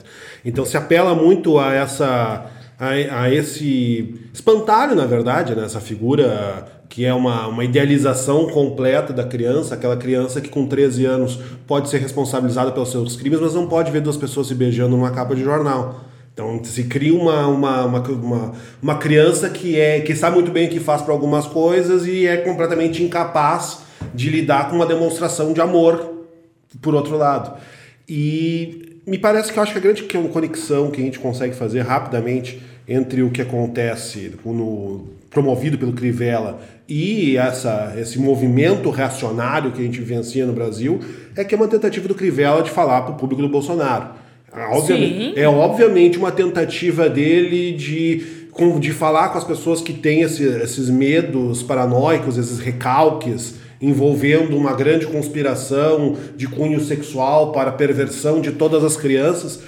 Então 0.45 0.63
se 0.65 0.77
apela 0.77 1.15
muito 1.15 1.57
a 1.57 1.73
essa 1.73 2.45
a, 2.79 3.23
a 3.23 3.33
esse 3.33 4.15
espantalho, 4.33 4.95
na 4.95 5.05
verdade, 5.05 5.55
né? 5.55 5.65
essa 5.65 5.81
figura 5.81 6.65
que 6.89 7.05
é 7.05 7.13
uma, 7.13 7.47
uma 7.47 7.63
idealização 7.63 8.47
completa 8.49 9.11
da 9.11 9.23
criança, 9.23 9.73
aquela 9.73 9.97
criança 9.97 10.39
que 10.39 10.49
com 10.49 10.67
13 10.67 11.05
anos 11.05 11.39
pode 11.65 11.89
ser 11.89 11.97
responsabilizada 11.97 12.71
pelos 12.71 12.91
seus 12.91 13.15
crimes, 13.15 13.39
mas 13.39 13.55
não 13.55 13.67
pode 13.67 13.89
ver 13.89 13.99
duas 13.99 14.15
pessoas 14.15 14.45
se 14.45 14.53
beijando 14.53 14.95
numa 14.95 15.09
capa 15.09 15.35
de 15.35 15.43
jornal. 15.43 16.12
Então 16.33 16.63
se 16.63 16.85
cria 16.85 17.13
uma, 17.13 17.47
uma, 17.47 17.85
uma, 17.85 18.53
uma, 18.81 18.97
criança 18.97 19.49
que, 19.49 19.79
é, 19.79 19.99
que 20.01 20.15
sabe 20.15 20.35
muito 20.35 20.51
bem 20.51 20.67
o 20.67 20.69
que 20.71 20.79
faz 20.79 21.01
para 21.01 21.13
algumas 21.13 21.45
coisas 21.45 22.07
e 22.07 22.25
é 22.25 22.37
completamente 22.37 23.03
incapaz 23.03 23.83
de 24.15 24.29
lidar 24.29 24.69
com 24.69 24.75
uma 24.75 24.85
demonstração 24.85 25.53
de 25.53 25.61
amor, 25.61 26.25
por 26.81 26.95
outro 26.95 27.17
lado. 27.17 27.55
E 28.09 28.99
me 29.05 29.17
parece 29.17 29.53
que 29.53 29.59
eu 29.59 29.63
acho 29.63 29.73
que 29.73 29.77
a 29.77 29.81
grande 29.81 30.03
conexão 30.03 30.89
que 30.89 31.01
a 31.01 31.05
gente 31.05 31.19
consegue 31.19 31.53
fazer 31.53 31.81
rapidamente 31.81 32.61
entre 32.87 33.21
o 33.21 33.29
que 33.29 33.41
acontece 33.41 34.33
no, 34.43 35.07
promovido 35.29 35.77
pelo 35.77 35.93
Crivella 35.93 36.59
e 36.87 37.37
essa, 37.37 37.93
esse 37.97 38.19
movimento 38.19 38.89
reacionário 38.89 39.71
que 39.71 39.81
a 39.81 39.83
gente 39.83 39.99
vivencia 39.99 40.45
no 40.45 40.53
Brasil 40.53 40.99
é 41.35 41.43
que 41.43 41.55
é 41.55 41.57
uma 41.57 41.67
tentativa 41.67 42.07
do 42.07 42.15
Crivella 42.15 42.61
de 42.61 42.71
falar 42.71 43.03
para 43.03 43.13
o 43.13 43.17
público 43.17 43.41
do 43.41 43.49
Bolsonaro. 43.49 44.22
Obviamente, 44.55 45.39
é 45.39 45.47
obviamente 45.47 46.17
uma 46.17 46.31
tentativa 46.31 47.09
dele 47.09 47.71
de 47.73 48.43
de 48.79 48.91
falar 48.91 49.29
com 49.29 49.39
as 49.39 49.43
pessoas 49.43 49.81
que 49.81 49.93
têm 49.93 50.21
esse, 50.21 50.43
esses 50.43 50.87
medos 50.87 51.63
paranoicos, 51.63 52.37
esses 52.37 52.59
recalques 52.59 53.55
envolvendo 53.81 54.55
uma 54.55 54.73
grande 54.73 55.05
conspiração 55.05 56.15
de 56.37 56.47
cunho 56.47 56.79
sexual 56.79 57.51
para 57.51 57.71
perversão 57.71 58.39
de 58.39 58.51
todas 58.51 58.81
as 58.83 58.95
crianças. 58.95 59.59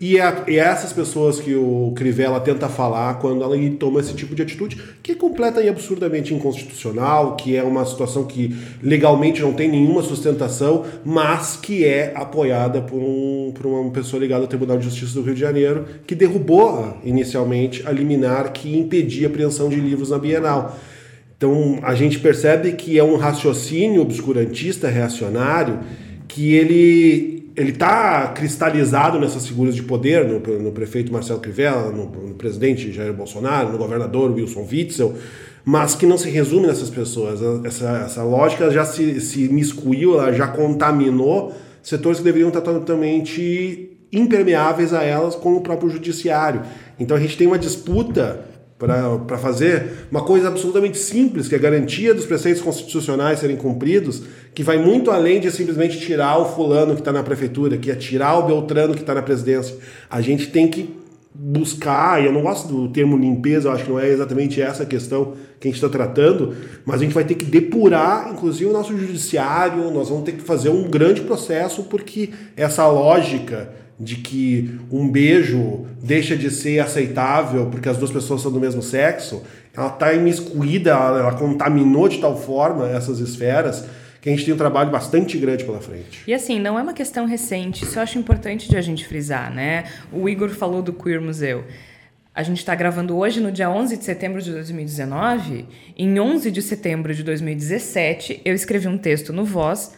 E 0.00 0.18
é, 0.18 0.44
é 0.48 0.56
essas 0.56 0.92
pessoas 0.92 1.38
que 1.38 1.54
o 1.54 1.92
Crivella 1.94 2.40
tenta 2.40 2.68
falar 2.68 3.14
quando 3.14 3.42
ela 3.42 3.56
toma 3.78 4.00
esse 4.00 4.14
tipo 4.14 4.34
de 4.34 4.42
atitude, 4.42 4.76
que 5.02 5.12
é 5.12 5.14
completa 5.14 5.62
e 5.62 5.68
absurdamente 5.68 6.34
inconstitucional, 6.34 7.36
que 7.36 7.56
é 7.56 7.62
uma 7.62 7.84
situação 7.84 8.24
que 8.24 8.54
legalmente 8.82 9.40
não 9.40 9.52
tem 9.52 9.68
nenhuma 9.68 10.02
sustentação, 10.02 10.84
mas 11.04 11.56
que 11.56 11.84
é 11.84 12.12
apoiada 12.14 12.82
por, 12.82 12.98
um, 12.98 13.52
por 13.54 13.66
uma 13.66 13.90
pessoa 13.90 14.20
ligada 14.20 14.42
ao 14.42 14.48
Tribunal 14.48 14.78
de 14.78 14.84
Justiça 14.84 15.14
do 15.14 15.22
Rio 15.22 15.34
de 15.34 15.40
Janeiro, 15.40 15.86
que 16.06 16.14
derrubou 16.14 16.98
inicialmente 17.04 17.86
a 17.86 17.92
liminar 17.92 18.52
que 18.52 18.76
impedia 18.76 19.28
a 19.28 19.30
apreensão 19.30 19.68
de 19.68 19.76
livros 19.76 20.10
na 20.10 20.18
Bienal. 20.18 20.76
Então 21.36 21.78
a 21.82 21.94
gente 21.94 22.18
percebe 22.18 22.72
que 22.72 22.98
é 22.98 23.04
um 23.04 23.16
raciocínio 23.16 24.02
obscurantista, 24.02 24.88
reacionário, 24.88 25.78
que 26.26 26.54
ele 26.54 27.43
ele 27.56 27.70
está 27.70 28.28
cristalizado 28.28 29.18
nessas 29.18 29.46
figuras 29.46 29.74
de 29.74 29.82
poder, 29.82 30.26
no, 30.26 30.40
no 30.58 30.72
prefeito 30.72 31.12
Marcelo 31.12 31.40
Crivella, 31.40 31.90
no, 31.90 32.06
no, 32.06 32.34
presidente 32.34 32.92
Jair 32.92 33.12
Bolsonaro, 33.12 33.70
no 33.70 33.78
governador 33.78 34.32
Wilson 34.32 34.66
Witzel, 34.70 35.14
mas 35.64 35.94
que 35.94 36.04
não 36.04 36.18
se 36.18 36.28
resume 36.28 36.66
nessas 36.66 36.90
pessoas. 36.90 37.40
Essa, 37.64 38.02
essa 38.06 38.22
lógica 38.24 38.70
já 38.70 38.84
se, 38.84 39.20
se 39.20 39.48
miscuiu, 39.48 40.14
ela 40.14 40.32
já 40.32 40.48
contaminou 40.48 41.54
setores 41.82 42.18
que 42.18 42.24
deveriam 42.24 42.48
estar 42.48 42.60
totalmente 42.60 43.90
impermeáveis 44.12 44.92
a 44.92 45.02
elas, 45.02 45.34
como 45.34 45.56
o 45.56 45.60
próprio 45.60 45.90
judiciário. 45.90 46.62
Então 46.98 47.16
a 47.16 47.20
gente 47.20 47.36
tem 47.36 47.46
uma 47.46 47.58
disputa 47.58 48.44
para 49.26 49.38
fazer 49.38 50.06
uma 50.10 50.22
coisa 50.22 50.48
absolutamente 50.48 50.98
simples, 50.98 51.48
que 51.48 51.54
é 51.54 51.58
a 51.58 51.60
garantia 51.60 52.14
dos 52.14 52.26
preceitos 52.26 52.62
constitucionais 52.62 53.38
serem 53.38 53.56
cumpridos, 53.56 54.22
que 54.54 54.62
vai 54.62 54.78
muito 54.78 55.10
além 55.10 55.40
de 55.40 55.50
simplesmente 55.50 55.98
tirar 55.98 56.38
o 56.38 56.46
fulano 56.46 56.94
que 56.94 57.00
está 57.00 57.12
na 57.12 57.22
prefeitura, 57.22 57.76
que 57.76 57.90
é 57.90 57.94
tirar 57.94 58.38
o 58.38 58.46
Beltrano 58.46 58.94
que 58.94 59.00
está 59.00 59.14
na 59.14 59.22
presidência. 59.22 59.76
A 60.10 60.20
gente 60.20 60.48
tem 60.48 60.68
que 60.68 61.04
buscar, 61.36 62.22
e 62.22 62.26
eu 62.26 62.32
não 62.32 62.42
gosto 62.42 62.68
do 62.68 62.88
termo 62.88 63.16
limpeza, 63.16 63.68
eu 63.68 63.72
acho 63.72 63.84
que 63.84 63.90
não 63.90 63.98
é 63.98 64.08
exatamente 64.08 64.62
essa 64.62 64.84
a 64.84 64.86
questão 64.86 65.34
que 65.58 65.66
a 65.66 65.70
gente 65.70 65.82
está 65.82 65.88
tratando, 65.88 66.54
mas 66.84 67.00
a 67.00 67.04
gente 67.04 67.12
vai 67.12 67.24
ter 67.24 67.34
que 67.34 67.44
depurar, 67.44 68.30
inclusive, 68.32 68.70
o 68.70 68.72
nosso 68.72 68.96
judiciário, 68.96 69.90
nós 69.90 70.08
vamos 70.08 70.24
ter 70.24 70.32
que 70.32 70.42
fazer 70.42 70.68
um 70.68 70.88
grande 70.88 71.22
processo, 71.22 71.82
porque 71.84 72.30
essa 72.56 72.86
lógica 72.86 73.68
de 73.98 74.16
que 74.16 74.78
um 74.90 75.08
beijo 75.08 75.86
deixa 76.02 76.36
de 76.36 76.50
ser 76.50 76.80
aceitável 76.80 77.66
porque 77.70 77.88
as 77.88 77.96
duas 77.96 78.10
pessoas 78.10 78.42
são 78.42 78.50
do 78.50 78.60
mesmo 78.60 78.82
sexo, 78.82 79.42
ela 79.76 79.88
está 79.88 80.12
imiscuída, 80.12 80.90
ela, 80.90 81.18
ela 81.20 81.34
contaminou 81.34 82.08
de 82.08 82.18
tal 82.18 82.36
forma 82.36 82.88
essas 82.88 83.18
esferas 83.20 83.86
que 84.20 84.30
a 84.30 84.32
gente 84.32 84.44
tem 84.44 84.54
um 84.54 84.56
trabalho 84.56 84.90
bastante 84.90 85.36
grande 85.36 85.64
pela 85.64 85.80
frente. 85.80 86.22
E 86.26 86.32
assim, 86.32 86.58
não 86.58 86.78
é 86.78 86.82
uma 86.82 86.94
questão 86.94 87.26
recente, 87.26 87.84
isso 87.84 87.98
eu 87.98 88.02
acho 88.02 88.18
importante 88.18 88.68
de 88.68 88.76
a 88.76 88.80
gente 88.80 89.06
frisar, 89.06 89.52
né? 89.52 89.84
O 90.10 90.28
Igor 90.28 90.48
falou 90.48 90.80
do 90.80 90.92
Queer 90.92 91.20
Museu. 91.20 91.64
A 92.34 92.42
gente 92.42 92.58
está 92.58 92.74
gravando 92.74 93.16
hoje 93.16 93.38
no 93.38 93.52
dia 93.52 93.70
11 93.70 93.96
de 93.96 94.04
setembro 94.04 94.42
de 94.42 94.50
2019. 94.50 95.66
Em 95.96 96.18
11 96.18 96.50
de 96.50 96.62
setembro 96.62 97.14
de 97.14 97.22
2017, 97.22 98.40
eu 98.44 98.54
escrevi 98.54 98.88
um 98.88 98.98
texto 98.98 99.32
no 99.32 99.44
Voz 99.44 99.92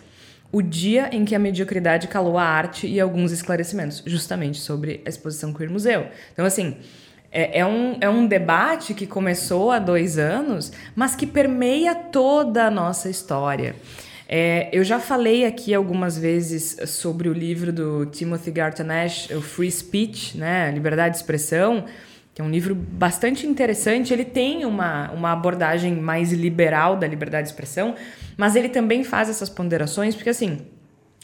o 0.52 0.62
dia 0.62 1.10
em 1.12 1.24
que 1.24 1.34
a 1.34 1.38
mediocridade 1.38 2.08
calou 2.08 2.38
a 2.38 2.44
arte 2.44 2.86
e 2.86 3.00
alguns 3.00 3.32
esclarecimentos, 3.32 4.02
justamente 4.06 4.58
sobre 4.58 5.02
a 5.04 5.08
exposição 5.08 5.52
Queer 5.52 5.70
Museu. 5.70 6.06
Então, 6.32 6.44
assim, 6.44 6.76
é, 7.30 7.60
é, 7.60 7.66
um, 7.66 7.96
é 8.00 8.08
um 8.08 8.26
debate 8.26 8.94
que 8.94 9.06
começou 9.06 9.70
há 9.70 9.78
dois 9.78 10.18
anos, 10.18 10.72
mas 10.94 11.14
que 11.14 11.26
permeia 11.26 11.94
toda 11.94 12.66
a 12.66 12.70
nossa 12.70 13.10
história. 13.10 13.76
É, 14.28 14.68
eu 14.72 14.82
já 14.82 14.98
falei 14.98 15.44
aqui 15.44 15.72
algumas 15.72 16.18
vezes 16.18 16.76
sobre 16.90 17.28
o 17.28 17.32
livro 17.32 17.72
do 17.72 18.06
Timothy 18.06 18.50
Garton 18.50 18.90
Ash, 18.90 19.28
o 19.30 19.40
Free 19.40 19.70
Speech, 19.70 20.36
né, 20.36 20.70
Liberdade 20.72 21.10
de 21.10 21.16
Expressão, 21.18 21.84
que 22.36 22.42
é 22.42 22.44
um 22.44 22.50
livro 22.50 22.74
bastante 22.74 23.46
interessante. 23.46 24.12
Ele 24.12 24.22
tem 24.22 24.66
uma, 24.66 25.10
uma 25.10 25.32
abordagem 25.32 25.96
mais 25.96 26.34
liberal 26.34 26.94
da 26.94 27.06
liberdade 27.06 27.44
de 27.44 27.52
expressão, 27.54 27.94
mas 28.36 28.54
ele 28.54 28.68
também 28.68 29.02
faz 29.02 29.30
essas 29.30 29.48
ponderações, 29.48 30.14
porque 30.14 30.28
assim, 30.28 30.58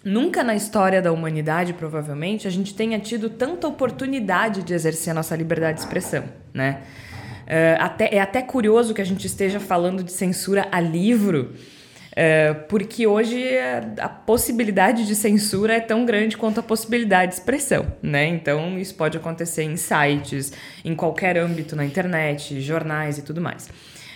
nunca 0.03 0.43
na 0.43 0.55
história 0.55 1.03
da 1.03 1.13
humanidade, 1.13 1.75
provavelmente, 1.75 2.49
a 2.49 2.51
gente 2.51 2.75
tenha 2.75 2.99
tido 2.99 3.29
tanta 3.29 3.69
oportunidade 3.69 4.63
de 4.63 4.73
exercer 4.73 5.11
a 5.11 5.15
nossa 5.15 5.37
liberdade 5.37 5.75
de 5.75 5.81
expressão, 5.85 6.25
né? 6.55 6.81
Uh, 7.43 7.77
até, 7.79 8.15
é 8.15 8.19
até 8.19 8.41
curioso 8.41 8.95
que 8.95 9.03
a 9.03 9.05
gente 9.05 9.27
esteja 9.27 9.61
falando 9.61 10.03
de 10.03 10.13
censura 10.13 10.67
a 10.73 10.81
livro, 10.81 11.53
uh, 12.13 12.67
porque 12.69 13.07
hoje 13.07 13.43
a, 13.59 14.05
a, 14.05 14.09
possibilidade 14.09 15.07
de 15.07 15.15
censura 15.15 15.75
é 15.75 15.81
tão 15.81 16.05
grande 16.05 16.37
quanto 16.37 16.61
a 16.61 16.63
possibilidade 16.63 17.33
de 17.33 17.39
expressão, 17.39 17.87
né? 18.03 18.27
Então 18.27 18.79
isso 18.79 18.95
pode 18.95 19.17
acontecer 19.17 19.65
em 19.65 19.77
sites, 19.77 20.53
em 20.85 20.95
qualquer 20.95 21.37
âmbito 21.37 21.75
na 21.75 21.85
internet, 21.85 22.61
jornais 22.61 23.19
e 23.19 23.23
tudo 23.23 23.41
mais. 23.41 23.69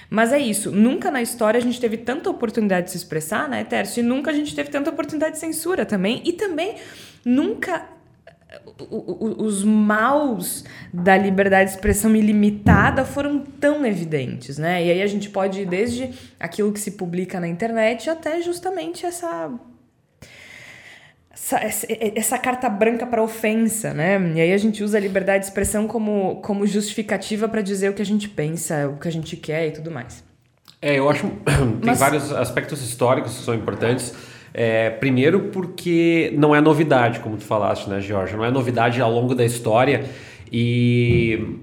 Mas 0.08 0.32
é 0.32 0.38
isso, 0.38 0.70
nunca 0.70 1.10
na 1.10 1.20
história 1.20 1.58
a 1.58 1.62
gente 1.62 1.80
teve 1.80 1.96
tanta 1.96 2.30
oportunidade 2.30 2.86
de 2.86 2.92
se 2.92 2.96
expressar, 2.96 3.48
né, 3.48 3.64
Tércio? 3.64 4.00
E 4.00 4.02
nunca 4.02 4.30
a 4.30 4.34
gente 4.34 4.54
teve 4.54 4.70
tanta 4.70 4.90
oportunidade 4.90 5.32
de 5.32 5.40
censura 5.40 5.84
também. 5.84 6.22
E 6.24 6.32
também 6.32 6.76
nunca 7.24 7.95
os 8.90 9.64
maus 9.64 10.64
da 10.92 11.16
liberdade 11.16 11.70
de 11.70 11.76
expressão 11.76 12.14
ilimitada 12.14 13.04
foram 13.04 13.38
tão 13.38 13.84
evidentes, 13.84 14.58
né? 14.58 14.84
E 14.84 14.90
aí 14.90 15.02
a 15.02 15.06
gente 15.06 15.30
pode 15.30 15.62
ir 15.62 15.66
desde 15.66 16.10
aquilo 16.38 16.72
que 16.72 16.80
se 16.80 16.92
publica 16.92 17.40
na 17.40 17.48
internet 17.48 18.08
até 18.10 18.40
justamente 18.42 19.04
essa 19.04 19.50
essa, 21.54 21.86
essa, 21.88 22.38
carta 22.38 22.68
branca 22.68 23.06
para 23.06 23.22
ofensa, 23.22 23.92
né? 23.92 24.18
E 24.34 24.40
aí 24.40 24.52
a 24.52 24.58
gente 24.58 24.82
usa 24.82 24.96
a 24.98 25.00
liberdade 25.00 25.40
de 25.40 25.46
expressão 25.46 25.86
como, 25.86 26.40
como 26.42 26.66
justificativa 26.66 27.48
para 27.48 27.60
dizer 27.60 27.90
o 27.90 27.92
que 27.92 28.02
a 28.02 28.06
gente 28.06 28.28
pensa, 28.28 28.88
o 28.88 28.98
que 28.98 29.06
a 29.06 29.12
gente 29.12 29.36
quer 29.36 29.68
e 29.68 29.70
tudo 29.70 29.90
mais. 29.90 30.24
É, 30.80 30.98
eu 30.98 31.08
acho 31.08 31.28
tem 31.44 31.80
Mas... 31.84 31.98
vários 31.98 32.32
aspectos 32.32 32.82
históricos 32.82 33.36
que 33.36 33.44
são 33.44 33.54
importantes. 33.54 34.14
É, 34.58 34.88
primeiro 34.88 35.50
porque 35.52 36.32
não 36.34 36.54
é 36.54 36.62
novidade, 36.62 37.20
como 37.20 37.36
tu 37.36 37.44
falaste, 37.44 37.90
né, 37.90 38.00
Jorge? 38.00 38.34
Não 38.34 38.42
é 38.42 38.50
novidade 38.50 38.98
ao 39.02 39.12
longo 39.12 39.34
da 39.34 39.44
história 39.44 40.06
e 40.50 41.58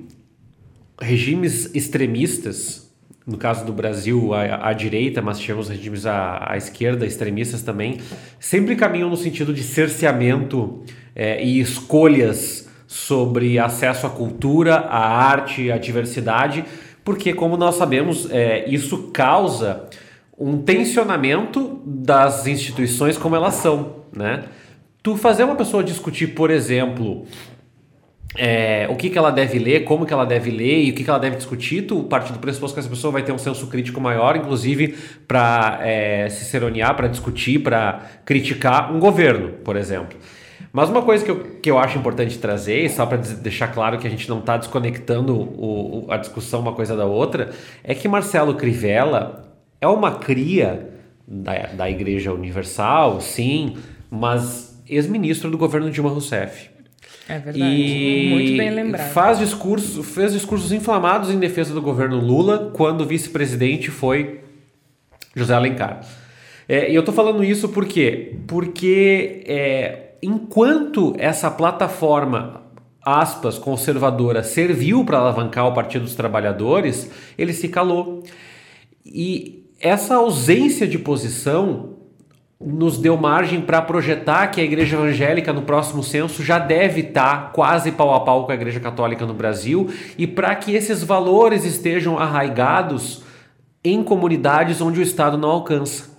regimes 1.02 1.74
extremistas 1.74 2.84
no 3.26 3.38
caso 3.38 3.66
do 3.66 3.72
Brasil, 3.72 4.34
à 4.34 4.74
direita, 4.74 5.22
mas 5.22 5.40
tivemos 5.40 5.70
regimes 5.70 6.06
à, 6.06 6.52
à, 6.52 6.58
esquerda, 6.58 7.06
extremistas 7.06 7.62
também, 7.62 8.00
sempre 8.38 8.76
caminham 8.76 9.10
no 9.10 9.16
sentido 9.16 9.54
de 9.54 9.64
cerceamento 9.64 10.84
é, 11.16 11.42
e 11.42 11.62
escolhas 11.62 12.70
sobre 12.86 13.58
acesso 13.58 14.06
à 14.06 14.10
cultura, 14.10 14.76
à 14.76 15.00
arte, 15.00 15.72
à 15.72 15.78
diversidade, 15.78 16.66
porque, 17.04 17.34
como 17.34 17.56
nós 17.56 17.76
sabemos, 17.76 18.30
é, 18.30 18.70
isso 18.70 19.10
causa 19.14 19.88
um 20.38 20.58
tensionamento 20.58 21.82
das 21.86 22.48
instituições 22.48 23.18
como 23.18 23.36
elas 23.36 23.56
são, 23.56 24.04
né? 24.16 24.46
Tu 25.02 25.18
fazer 25.18 25.44
uma 25.44 25.56
pessoa 25.56 25.84
discutir, 25.84 26.28
por 26.28 26.50
exemplo, 26.50 27.26
é, 28.36 28.88
o 28.90 28.96
que, 28.96 29.10
que 29.10 29.18
ela 29.18 29.32
deve 29.32 29.60
ler, 29.60 29.84
como 29.84 30.06
que 30.06 30.14
ela 30.14 30.26
deve 30.26 30.50
ler 30.50 30.86
e 30.86 30.92
o 30.92 30.94
que, 30.96 31.04
que 31.04 31.10
ela 31.10 31.20
deve 31.20 31.36
discutir, 31.36 31.84
tu 31.84 32.04
parte 32.04 32.32
do 32.32 32.40
pressuposto 32.40 32.74
que 32.74 32.80
essa 32.80 32.90
pessoa 32.90 33.12
vai 33.12 33.22
ter 33.22 33.32
um 33.32 33.38
senso 33.38 33.68
crítico 33.68 34.02
maior, 34.02 34.36
inclusive 34.36 34.96
para 35.28 35.80
é, 35.82 36.28
se 36.30 36.46
seronear, 36.46 36.96
para 36.96 37.08
discutir, 37.08 37.60
para 37.60 38.02
criticar 38.26 38.94
um 38.94 39.00
governo, 39.00 39.50
por 39.64 39.76
exemplo. 39.76 40.18
Mas 40.72 40.90
uma 40.90 41.04
coisa 41.04 41.24
que 41.24 41.30
eu, 41.30 41.44
que 41.62 41.70
eu 41.70 41.78
acho 41.78 42.00
importante 42.00 42.40
trazer, 42.40 42.90
só 42.90 43.06
para 43.06 43.18
deixar 43.18 43.68
claro 43.68 44.00
que 44.00 44.08
a 44.08 44.10
gente 44.10 44.28
não 44.28 44.40
está 44.40 44.58
desconectando 44.58 45.36
o, 45.36 46.06
o, 46.08 46.12
a 46.12 46.18
discussão 46.18 46.62
uma 46.62 46.74
coisa 46.74 46.98
da 46.98 47.06
outra, 47.06 47.52
é 47.84 47.94
que 47.94 48.08
Marcelo 48.08 48.56
Crivella 48.56 49.53
é 49.84 49.88
uma 49.88 50.14
cria 50.14 50.90
da, 51.28 51.68
da 51.74 51.90
Igreja 51.90 52.34
Universal, 52.34 53.20
sim, 53.20 53.76
mas 54.10 54.82
ex-ministro 54.88 55.52
do 55.52 55.58
governo 55.58 55.92
Dilma 55.92 56.10
Rousseff. 56.10 56.70
É 57.28 57.38
verdade. 57.38 57.60
E 57.60 58.30
Muito 58.30 58.58
bem 58.58 58.70
lembrado. 58.70 59.12
Faz 59.12 59.40
discursos, 59.40 60.06
fez 60.08 60.32
discursos 60.32 60.72
inflamados 60.72 61.30
em 61.30 61.38
defesa 61.38 61.74
do 61.74 61.82
governo 61.82 62.18
Lula 62.18 62.72
quando 62.74 63.02
o 63.02 63.06
vice-presidente 63.06 63.92
foi 63.92 64.40
José 65.36 65.54
Alencar. 65.54 66.00
É, 66.68 66.90
e 66.90 66.96
eu 66.96 67.02
estou 67.02 67.14
falando 67.14 67.44
isso 67.44 67.68
por 67.68 67.86
quê? 67.86 68.38
Porque 68.48 69.44
é, 69.46 70.14
enquanto 70.22 71.14
essa 71.18 71.52
plataforma 71.52 72.62
aspas, 73.06 73.58
conservadora 73.58 74.44
serviu 74.44 75.04
para 75.04 75.18
alavancar 75.18 75.68
o 75.68 75.74
Partido 75.74 76.04
dos 76.04 76.16
Trabalhadores, 76.16 77.12
ele 77.38 77.52
se 77.52 77.68
calou. 77.68 78.24
E 79.06 79.63
essa 79.84 80.16
ausência 80.16 80.88
de 80.88 80.98
posição 80.98 81.90
nos 82.66 82.98
deu 82.98 83.18
margem 83.18 83.60
para 83.60 83.82
projetar 83.82 84.48
que 84.48 84.62
a 84.62 84.64
igreja 84.64 84.96
evangélica 84.96 85.52
no 85.52 85.64
próximo 85.64 86.02
censo 86.02 86.42
já 86.42 86.58
deve 86.58 87.02
estar 87.02 87.48
tá 87.48 87.50
quase 87.50 87.92
pau 87.92 88.14
a 88.14 88.22
pau 88.22 88.46
com 88.46 88.54
a 88.54 88.56
igreja 88.56 88.80
católica 88.80 89.26
no 89.26 89.34
Brasil 89.34 89.90
e 90.18 90.26
para 90.26 90.56
que 90.56 90.74
esses 90.74 91.04
valores 91.04 91.66
estejam 91.66 92.18
arraigados 92.18 93.24
em 93.84 94.02
comunidades 94.02 94.80
onde 94.80 95.02
o 95.02 95.04
Estado 95.04 95.38
não 95.38 95.50
alcança. 95.50 96.14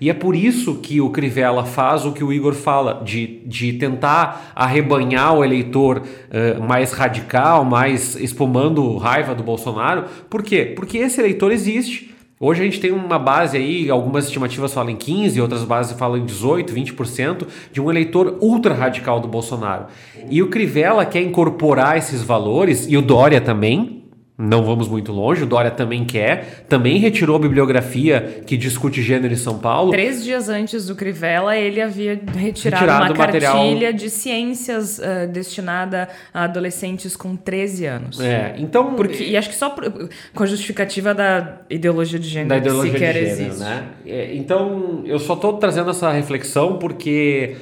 E 0.00 0.08
é 0.08 0.14
por 0.14 0.36
isso 0.36 0.76
que 0.76 1.00
o 1.00 1.10
Crivella 1.10 1.64
faz 1.64 2.06
o 2.06 2.12
que 2.12 2.22
o 2.22 2.32
Igor 2.32 2.54
fala, 2.54 3.02
de, 3.04 3.42
de 3.44 3.72
tentar 3.72 4.52
arrebanhar 4.54 5.34
o 5.34 5.44
eleitor 5.44 5.98
uh, 5.98 6.62
mais 6.62 6.92
radical, 6.92 7.64
mais 7.64 8.14
espumando 8.14 8.96
raiva 8.96 9.34
do 9.34 9.42
Bolsonaro. 9.42 10.04
Por 10.30 10.44
quê? 10.44 10.72
Porque 10.76 10.98
esse 10.98 11.20
eleitor 11.20 11.50
existe. 11.50 12.16
Hoje 12.40 12.62
a 12.62 12.64
gente 12.64 12.78
tem 12.78 12.92
uma 12.92 13.18
base 13.18 13.56
aí, 13.56 13.90
algumas 13.90 14.26
estimativas 14.26 14.72
falam 14.72 14.90
em 14.90 14.96
15, 14.96 15.40
outras 15.40 15.64
bases 15.64 15.98
falam 15.98 16.18
em 16.18 16.24
18, 16.24 16.72
20% 16.72 17.46
de 17.72 17.80
um 17.80 17.90
eleitor 17.90 18.38
ultra 18.40 18.72
radical 18.72 19.18
do 19.18 19.26
Bolsonaro. 19.26 19.86
E 20.30 20.40
o 20.40 20.48
Crivella 20.48 21.04
quer 21.04 21.20
incorporar 21.20 21.98
esses 21.98 22.22
valores, 22.22 22.86
e 22.88 22.96
o 22.96 23.02
Dória 23.02 23.40
também, 23.40 24.04
não 24.38 24.62
vamos 24.62 24.86
muito 24.86 25.10
longe, 25.10 25.42
o 25.42 25.46
Dória 25.46 25.68
também 25.68 26.04
quer, 26.04 26.64
também 26.68 26.98
retirou 26.98 27.34
a 27.34 27.38
bibliografia 27.40 28.40
que 28.46 28.56
discute 28.56 29.02
gênero 29.02 29.34
em 29.34 29.36
São 29.36 29.58
Paulo. 29.58 29.90
Três 29.90 30.22
dias 30.22 30.48
antes 30.48 30.86
do 30.86 30.94
Crivella, 30.94 31.56
ele 31.56 31.82
havia 31.82 32.12
retirado, 32.12 32.36
retirado 32.36 33.04
uma 33.06 33.14
cartilha 33.14 33.42
material... 33.42 33.92
de 33.94 34.08
ciências 34.08 35.00
uh, 35.00 35.26
destinada 35.32 36.08
a 36.32 36.44
adolescentes 36.44 37.16
com 37.16 37.34
13 37.34 37.86
anos. 37.86 38.20
É, 38.20 38.54
então... 38.58 38.94
Porque, 38.94 39.24
e 39.24 39.36
acho 39.36 39.48
que 39.48 39.56
só 39.56 39.70
por, 39.70 40.08
com 40.32 40.42
a 40.44 40.46
justificativa 40.46 41.12
da 41.12 41.62
ideologia 41.68 42.20
de 42.20 42.28
gênero 42.28 42.48
da 42.50 42.58
ideologia 42.58 42.92
que 42.92 42.98
sequer 42.98 43.14
de 43.14 43.26
gênero, 43.30 43.42
existe. 43.42 43.64
Né? 43.64 43.88
É, 44.06 44.36
então, 44.36 45.02
eu 45.04 45.18
só 45.18 45.34
estou 45.34 45.54
trazendo 45.54 45.90
essa 45.90 46.12
reflexão 46.12 46.78
porque 46.78 47.56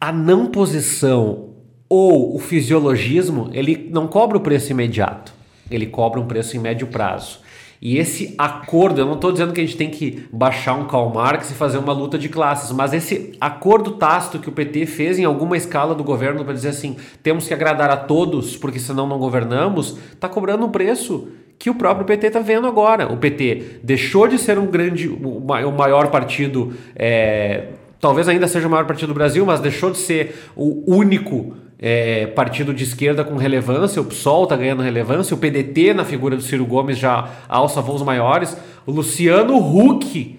a 0.00 0.10
não 0.10 0.46
posição 0.46 1.53
ou 1.88 2.34
o 2.34 2.38
fisiologismo, 2.38 3.50
ele 3.52 3.88
não 3.90 4.06
cobra 4.06 4.36
o 4.36 4.40
preço 4.40 4.70
imediato, 4.70 5.32
ele 5.70 5.86
cobra 5.86 6.20
um 6.20 6.26
preço 6.26 6.56
em 6.56 6.60
médio 6.60 6.86
prazo. 6.86 7.44
E 7.84 7.98
esse 7.98 8.34
acordo, 8.38 9.00
eu 9.00 9.04
não 9.04 9.12
estou 9.12 9.30
dizendo 9.30 9.52
que 9.52 9.60
a 9.60 9.64
gente 9.64 9.76
tem 9.76 9.90
que 9.90 10.26
baixar 10.32 10.72
um 10.72 10.86
Karl 10.86 11.10
Marx 11.10 11.50
e 11.50 11.54
fazer 11.54 11.76
uma 11.76 11.92
luta 11.92 12.16
de 12.16 12.30
classes, 12.30 12.72
mas 12.72 12.94
esse 12.94 13.36
acordo 13.38 13.92
tácito 13.92 14.38
que 14.38 14.48
o 14.48 14.52
PT 14.52 14.86
fez 14.86 15.18
em 15.18 15.24
alguma 15.24 15.54
escala 15.54 15.94
do 15.94 16.02
governo 16.02 16.42
para 16.44 16.54
dizer 16.54 16.70
assim, 16.70 16.96
temos 17.22 17.46
que 17.46 17.52
agradar 17.52 17.90
a 17.90 17.96
todos, 17.98 18.56
porque 18.56 18.78
senão 18.78 19.06
não 19.06 19.18
governamos, 19.18 19.98
está 20.12 20.30
cobrando 20.30 20.64
um 20.64 20.70
preço 20.70 21.28
que 21.58 21.68
o 21.68 21.74
próprio 21.74 22.06
PT 22.06 22.28
está 22.28 22.40
vendo 22.40 22.66
agora. 22.66 23.12
O 23.12 23.18
PT 23.18 23.80
deixou 23.82 24.26
de 24.26 24.38
ser 24.38 24.58
um 24.58 24.66
grande, 24.66 25.06
o 25.08 25.70
maior 25.70 26.10
partido, 26.10 26.72
é, 26.96 27.68
talvez 28.00 28.28
ainda 28.28 28.48
seja 28.48 28.66
o 28.66 28.70
maior 28.70 28.86
partido 28.86 29.08
do 29.08 29.14
Brasil, 29.14 29.44
mas 29.44 29.60
deixou 29.60 29.90
de 29.90 29.98
ser 29.98 30.34
o 30.56 30.82
único 30.86 31.54
é, 31.86 32.26
partido 32.28 32.72
de 32.72 32.82
esquerda 32.82 33.22
com 33.22 33.36
relevância, 33.36 34.00
o 34.00 34.06
PSOL 34.06 34.44
está 34.44 34.56
ganhando 34.56 34.82
relevância, 34.82 35.34
o 35.34 35.38
PDT 35.38 35.92
na 35.92 36.02
figura 36.02 36.34
do 36.34 36.40
Ciro 36.40 36.64
Gomes 36.64 36.96
já 36.96 37.28
alça 37.46 37.82
voos 37.82 38.00
maiores, 38.00 38.56
o 38.86 38.90
Luciano 38.90 39.58
Huck 39.58 40.38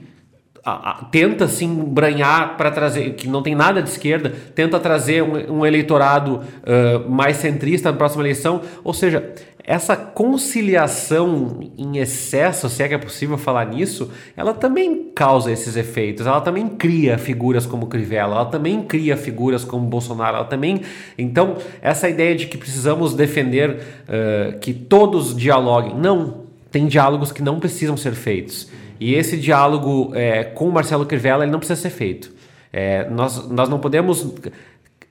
a, 0.65 0.89
a, 0.89 0.93
tenta 1.11 1.47
se 1.47 1.63
embranhar 1.63 2.57
para 2.57 2.71
trazer, 2.71 3.13
que 3.13 3.27
não 3.27 3.43
tem 3.43 3.53
nada 3.53 3.79
de 3.79 3.89
esquerda, 3.89 4.33
tenta 4.55 4.79
trazer 4.79 5.21
um, 5.21 5.59
um 5.59 5.65
eleitorado 5.67 6.37
uh, 6.41 7.07
mais 7.07 7.37
centrista 7.37 7.91
na 7.91 7.97
próxima 7.97 8.23
eleição, 8.23 8.61
ou 8.83 8.91
seja, 8.91 9.31
essa 9.67 9.97
conciliação 9.97 11.59
em 11.75 11.97
excesso, 11.97 12.69
se 12.69 12.83
é 12.83 12.87
que 12.87 12.93
é 12.93 12.97
possível 12.99 13.35
falar 13.35 13.65
nisso, 13.65 14.11
ela 14.37 14.53
também 14.53 15.11
causa 15.15 15.51
esses 15.51 15.75
efeitos. 15.75 16.27
Ela 16.27 16.39
também 16.39 16.67
cria 16.67 17.17
figuras 17.17 17.65
como 17.65 17.87
Crivella, 17.87 18.35
ela 18.35 18.45
também 18.45 18.83
cria 18.83 19.17
figuras 19.17 19.63
como 19.63 19.87
Bolsonaro, 19.87 20.37
ela 20.37 20.45
também. 20.45 20.81
Então, 21.17 21.57
essa 21.81 22.07
ideia 22.07 22.35
de 22.35 22.45
que 22.45 22.59
precisamos 22.59 23.15
defender 23.15 23.71
uh, 23.71 24.59
que 24.59 24.71
todos 24.71 25.35
dialoguem. 25.35 25.95
Não, 25.95 26.45
tem 26.69 26.85
diálogos 26.85 27.31
que 27.31 27.41
não 27.41 27.59
precisam 27.59 27.97
ser 27.97 28.13
feitos. 28.13 28.69
E 28.99 29.15
esse 29.15 29.35
diálogo 29.35 30.11
é, 30.13 30.43
com 30.43 30.69
Marcelo 30.69 31.05
Crivella 31.07 31.43
ele 31.43 31.51
não 31.51 31.59
precisa 31.59 31.81
ser 31.81 31.89
feito. 31.89 32.31
É, 32.71 33.09
nós, 33.09 33.49
nós 33.49 33.67
não 33.67 33.79
podemos 33.79 34.31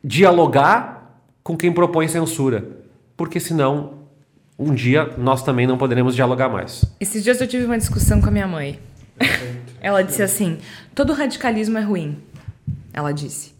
dialogar 0.02 1.20
com 1.42 1.56
quem 1.56 1.72
propõe 1.72 2.06
censura, 2.06 2.64
porque 3.16 3.40
senão 3.40 4.03
um 4.58 4.74
dia 4.74 5.12
nós 5.18 5.42
também 5.42 5.66
não 5.66 5.76
poderemos 5.76 6.14
dialogar 6.14 6.48
mais. 6.48 6.84
Esses 7.00 7.22
dias 7.22 7.40
eu 7.40 7.46
tive 7.46 7.64
uma 7.64 7.78
discussão 7.78 8.20
com 8.20 8.28
a 8.28 8.30
minha 8.30 8.46
mãe. 8.46 8.78
Ela 9.80 10.02
disse 10.02 10.22
assim: 10.22 10.58
todo 10.94 11.12
radicalismo 11.12 11.78
é 11.78 11.82
ruim. 11.82 12.22
Ela 12.92 13.12
disse. 13.12 13.52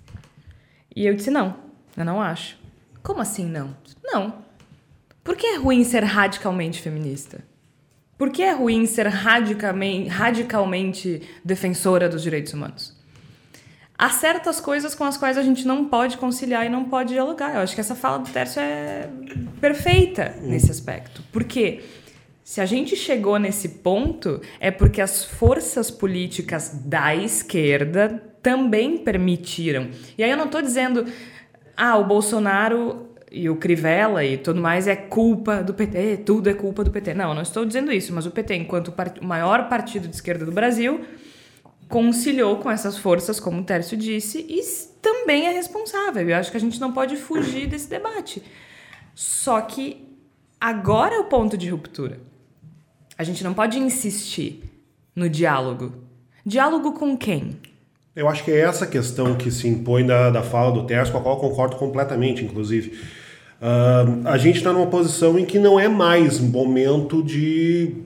E 0.95 1.07
eu 1.07 1.15
disse: 1.15 1.31
não, 1.31 1.57
eu 1.97 2.05
não 2.05 2.21
acho. 2.21 2.57
Como 3.03 3.21
assim 3.21 3.47
não? 3.47 3.77
Não. 4.03 4.35
Por 5.23 5.37
que 5.37 5.47
é 5.47 5.57
ruim 5.57 5.85
ser 5.85 6.05
radicalmente 6.05 6.81
feminista? 6.81 7.45
Por 8.17 8.31
que 8.31 8.43
é 8.43 8.53
ruim 8.53 8.87
ser 8.87 9.09
radicalmente, 9.09 10.09
radicalmente 10.09 11.23
defensora 11.45 12.09
dos 12.09 12.23
direitos 12.23 12.53
humanos? 12.53 12.94
Há 13.99 14.11
certas 14.11 14.61
coisas 14.61 14.95
com 14.95 15.05
as 15.05 15.17
quais 15.17 15.39
a 15.39 15.43
gente 15.43 15.67
não 15.67 15.87
pode 15.87 16.17
conciliar 16.17 16.67
e 16.67 16.69
não 16.69 16.85
pode 16.85 17.13
dialogar. 17.13 17.55
Eu 17.55 17.61
acho 17.61 17.75
que 17.75 17.81
essa 17.81 17.95
fala 17.95 18.19
do 18.19 18.31
Tércio 18.31 18.61
é 18.61 19.09
perfeita 19.61 20.35
nesse 20.43 20.71
aspecto. 20.71 21.23
Por 21.33 21.45
quê? 21.45 21.83
Se 22.43 22.61
a 22.61 22.67
gente 22.67 22.95
chegou 22.95 23.39
nesse 23.39 23.69
ponto, 23.69 24.41
é 24.61 24.71
porque 24.71 25.01
as 25.01 25.25
forças 25.25 25.91
políticas 25.91 26.83
da 26.85 27.15
esquerda 27.17 28.23
também 28.43 28.99
permitiram. 28.99 29.89
E 30.19 30.23
aí 30.23 30.31
eu 30.31 30.37
não 30.37 30.45
estou 30.45 30.61
dizendo, 30.61 31.07
ah, 31.75 31.97
o 31.97 32.05
Bolsonaro 32.05 33.09
e 33.33 33.49
o 33.49 33.57
Crivella 33.57 34.23
e 34.23 34.37
tudo 34.37 34.61
mais 34.61 34.87
é 34.87 34.95
culpa 34.95 35.63
do 35.63 35.73
PT, 35.73 36.19
tudo 36.19 36.51
é 36.51 36.55
culpa 36.55 36.85
do 36.85 36.91
PT. 36.91 37.15
Não, 37.15 37.31
eu 37.31 37.35
não 37.35 37.43
estou 37.43 37.65
dizendo 37.65 37.91
isso, 37.91 38.13
mas 38.13 38.27
o 38.27 38.31
PT, 38.31 38.55
enquanto 38.55 38.93
o 39.21 39.25
maior 39.25 39.69
partido 39.71 40.07
de 40.07 40.15
esquerda 40.15 40.45
do 40.45 40.53
Brasil, 40.53 41.01
conciliou 41.89 42.57
com 42.59 42.71
essas 42.71 42.99
forças, 42.99 43.39
como 43.39 43.61
o 43.61 43.65
Tércio 43.65 43.97
disse, 43.97 44.45
e 44.49 44.61
também 45.01 45.47
é 45.47 45.53
responsável. 45.53 46.29
Eu 46.29 46.37
acho 46.37 46.51
que 46.51 46.57
a 46.57 46.61
gente 46.61 46.81
não 46.81 46.93
pode 46.93 47.17
fugir 47.17 47.67
desse 47.67 47.89
debate. 47.89 48.43
Só 49.15 49.61
que 49.61 50.09
agora 50.61 51.15
é 51.15 51.19
o 51.19 51.25
ponto 51.25 51.57
de 51.57 51.69
ruptura. 51.69 52.21
A 53.17 53.23
gente 53.23 53.45
não 53.45 53.55
pode 53.55 53.79
insistir 53.79 54.65
no 55.15 55.29
diálogo. 55.29 55.93
Diálogo 56.45 56.93
com 56.93 57.17
quem? 57.17 57.57
Eu 58.15 58.29
acho 58.29 58.45
que 58.45 58.51
é 58.51 58.61
essa 58.61 58.87
questão 58.87 59.37
que 59.37 59.51
se 59.51 59.67
impõe 59.69 60.07
da, 60.07 60.31
da 60.31 60.43
fala 60.43 60.73
do 60.73 60.87
Tércio, 60.87 61.13
com 61.13 61.19
a 61.19 61.23
qual 61.23 61.37
eu 61.37 61.41
concordo 61.41 61.77
completamente, 61.77 62.45
inclusive. 62.45 62.99
Uh, 63.61 64.29
a 64.29 64.37
gente 64.37 64.59
está 64.59 64.73
numa 64.73 64.87
posição 64.87 65.39
em 65.39 65.45
que 65.45 65.59
não 65.59 65.79
é 65.81 65.89
mais 65.89 66.39
momento 66.39 67.23
de 67.23 68.04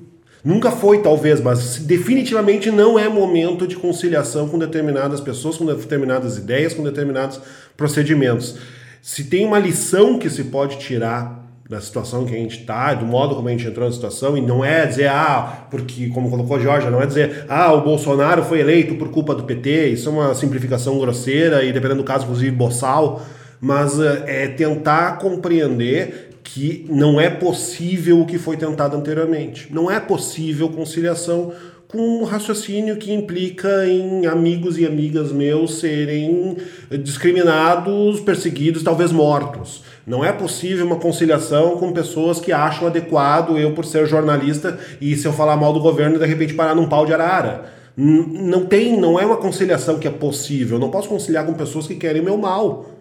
Nunca 0.48 0.70
foi, 0.70 1.02
talvez, 1.02 1.42
mas 1.42 1.76
definitivamente 1.76 2.70
não 2.70 2.98
é 2.98 3.06
momento 3.06 3.66
de 3.66 3.76
conciliação 3.76 4.48
com 4.48 4.58
determinadas 4.58 5.20
pessoas, 5.20 5.58
com 5.58 5.66
determinadas 5.66 6.38
ideias, 6.38 6.72
com 6.72 6.82
determinados 6.82 7.38
procedimentos. 7.76 8.56
Se 9.02 9.24
tem 9.24 9.44
uma 9.44 9.58
lição 9.58 10.18
que 10.18 10.30
se 10.30 10.44
pode 10.44 10.78
tirar 10.78 11.46
da 11.68 11.82
situação 11.82 12.24
que 12.24 12.34
a 12.34 12.38
gente 12.38 12.60
está, 12.60 12.94
do 12.94 13.04
modo 13.04 13.36
como 13.36 13.46
a 13.46 13.50
gente 13.50 13.66
entrou 13.66 13.86
na 13.86 13.92
situação, 13.92 14.38
e 14.38 14.40
não 14.40 14.64
é 14.64 14.86
dizer, 14.86 15.10
ah, 15.10 15.66
porque, 15.70 16.08
como 16.08 16.30
colocou 16.30 16.58
Jorge, 16.58 16.88
não 16.88 17.02
é 17.02 17.04
dizer, 17.04 17.44
ah, 17.46 17.70
o 17.74 17.82
Bolsonaro 17.82 18.42
foi 18.42 18.60
eleito 18.60 18.94
por 18.94 19.10
culpa 19.10 19.34
do 19.34 19.44
PT, 19.44 19.88
isso 19.88 20.08
é 20.08 20.12
uma 20.12 20.34
simplificação 20.34 20.98
grosseira 20.98 21.62
e, 21.62 21.74
dependendo 21.74 22.00
do 22.00 22.06
caso, 22.06 22.24
inclusive, 22.24 22.52
boçal, 22.52 23.20
mas 23.60 23.98
eh, 24.00 24.44
é 24.44 24.48
tentar 24.48 25.18
compreender 25.18 26.27
que 26.54 26.86
não 26.88 27.20
é 27.20 27.28
possível 27.28 28.20
o 28.20 28.26
que 28.26 28.38
foi 28.38 28.56
tentado 28.56 28.96
anteriormente. 28.96 29.68
Não 29.70 29.90
é 29.90 30.00
possível 30.00 30.70
conciliação 30.70 31.52
com 31.86 31.98
um 31.98 32.24
raciocínio 32.24 32.96
que 32.96 33.12
implica 33.12 33.86
em 33.86 34.26
amigos 34.26 34.78
e 34.78 34.86
amigas 34.86 35.30
meus 35.30 35.78
serem 35.78 36.56
discriminados, 37.02 38.20
perseguidos, 38.20 38.82
talvez 38.82 39.12
mortos. 39.12 39.82
Não 40.06 40.24
é 40.24 40.32
possível 40.32 40.86
uma 40.86 40.96
conciliação 40.96 41.76
com 41.76 41.92
pessoas 41.92 42.40
que 42.40 42.50
acham 42.50 42.88
adequado 42.88 43.58
eu, 43.58 43.72
por 43.72 43.84
ser 43.84 44.06
jornalista, 44.06 44.78
e 45.00 45.16
se 45.16 45.26
eu 45.26 45.32
falar 45.32 45.56
mal 45.56 45.72
do 45.72 45.80
governo, 45.80 46.18
de 46.18 46.26
repente 46.26 46.54
parar 46.54 46.74
num 46.74 46.88
pau 46.88 47.04
de 47.04 47.12
arara. 47.12 47.72
Não 47.94 48.64
tem, 48.64 48.98
não 48.98 49.18
é 49.18 49.26
uma 49.26 49.36
conciliação 49.36 49.98
que 49.98 50.08
é 50.08 50.10
possível. 50.10 50.76
Eu 50.76 50.80
não 50.80 50.90
posso 50.90 51.08
conciliar 51.08 51.44
com 51.44 51.52
pessoas 51.52 51.86
que 51.86 51.94
querem 51.94 52.22
meu 52.22 52.38
mal. 52.38 52.97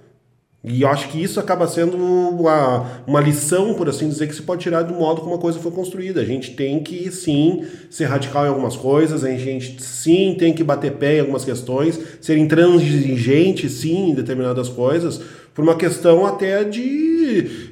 E 0.69 0.81
eu 0.81 0.89
acho 0.89 1.09
que 1.09 1.21
isso 1.21 1.39
acaba 1.39 1.67
sendo 1.67 1.95
uma, 1.97 3.01
uma 3.07 3.21
lição, 3.21 3.73
por 3.73 3.87
assim 3.87 4.09
dizer, 4.09 4.27
que 4.27 4.35
se 4.35 4.41
pode 4.41 4.61
tirar 4.61 4.83
do 4.83 4.93
modo 4.93 5.21
como 5.21 5.35
a 5.35 5.39
coisa 5.39 5.59
foi 5.59 5.71
construída. 5.71 6.21
A 6.21 6.25
gente 6.25 6.51
tem 6.51 6.81
que, 6.81 7.11
sim, 7.11 7.63
ser 7.89 8.05
radical 8.05 8.45
em 8.45 8.49
algumas 8.49 8.75
coisas, 8.75 9.23
a 9.23 9.29
gente, 9.29 9.81
sim, 9.81 10.35
tem 10.37 10.53
que 10.53 10.63
bater 10.63 10.93
pé 10.93 11.17
em 11.17 11.19
algumas 11.21 11.45
questões, 11.45 11.99
ser 12.19 12.37
intransigente, 12.37 13.69
sim, 13.69 14.09
em 14.09 14.13
determinadas 14.13 14.67
coisas, 14.69 15.21
por 15.57 15.63
uma 15.63 15.75
questão 15.75 16.23
até 16.23 16.63
de 16.63 17.17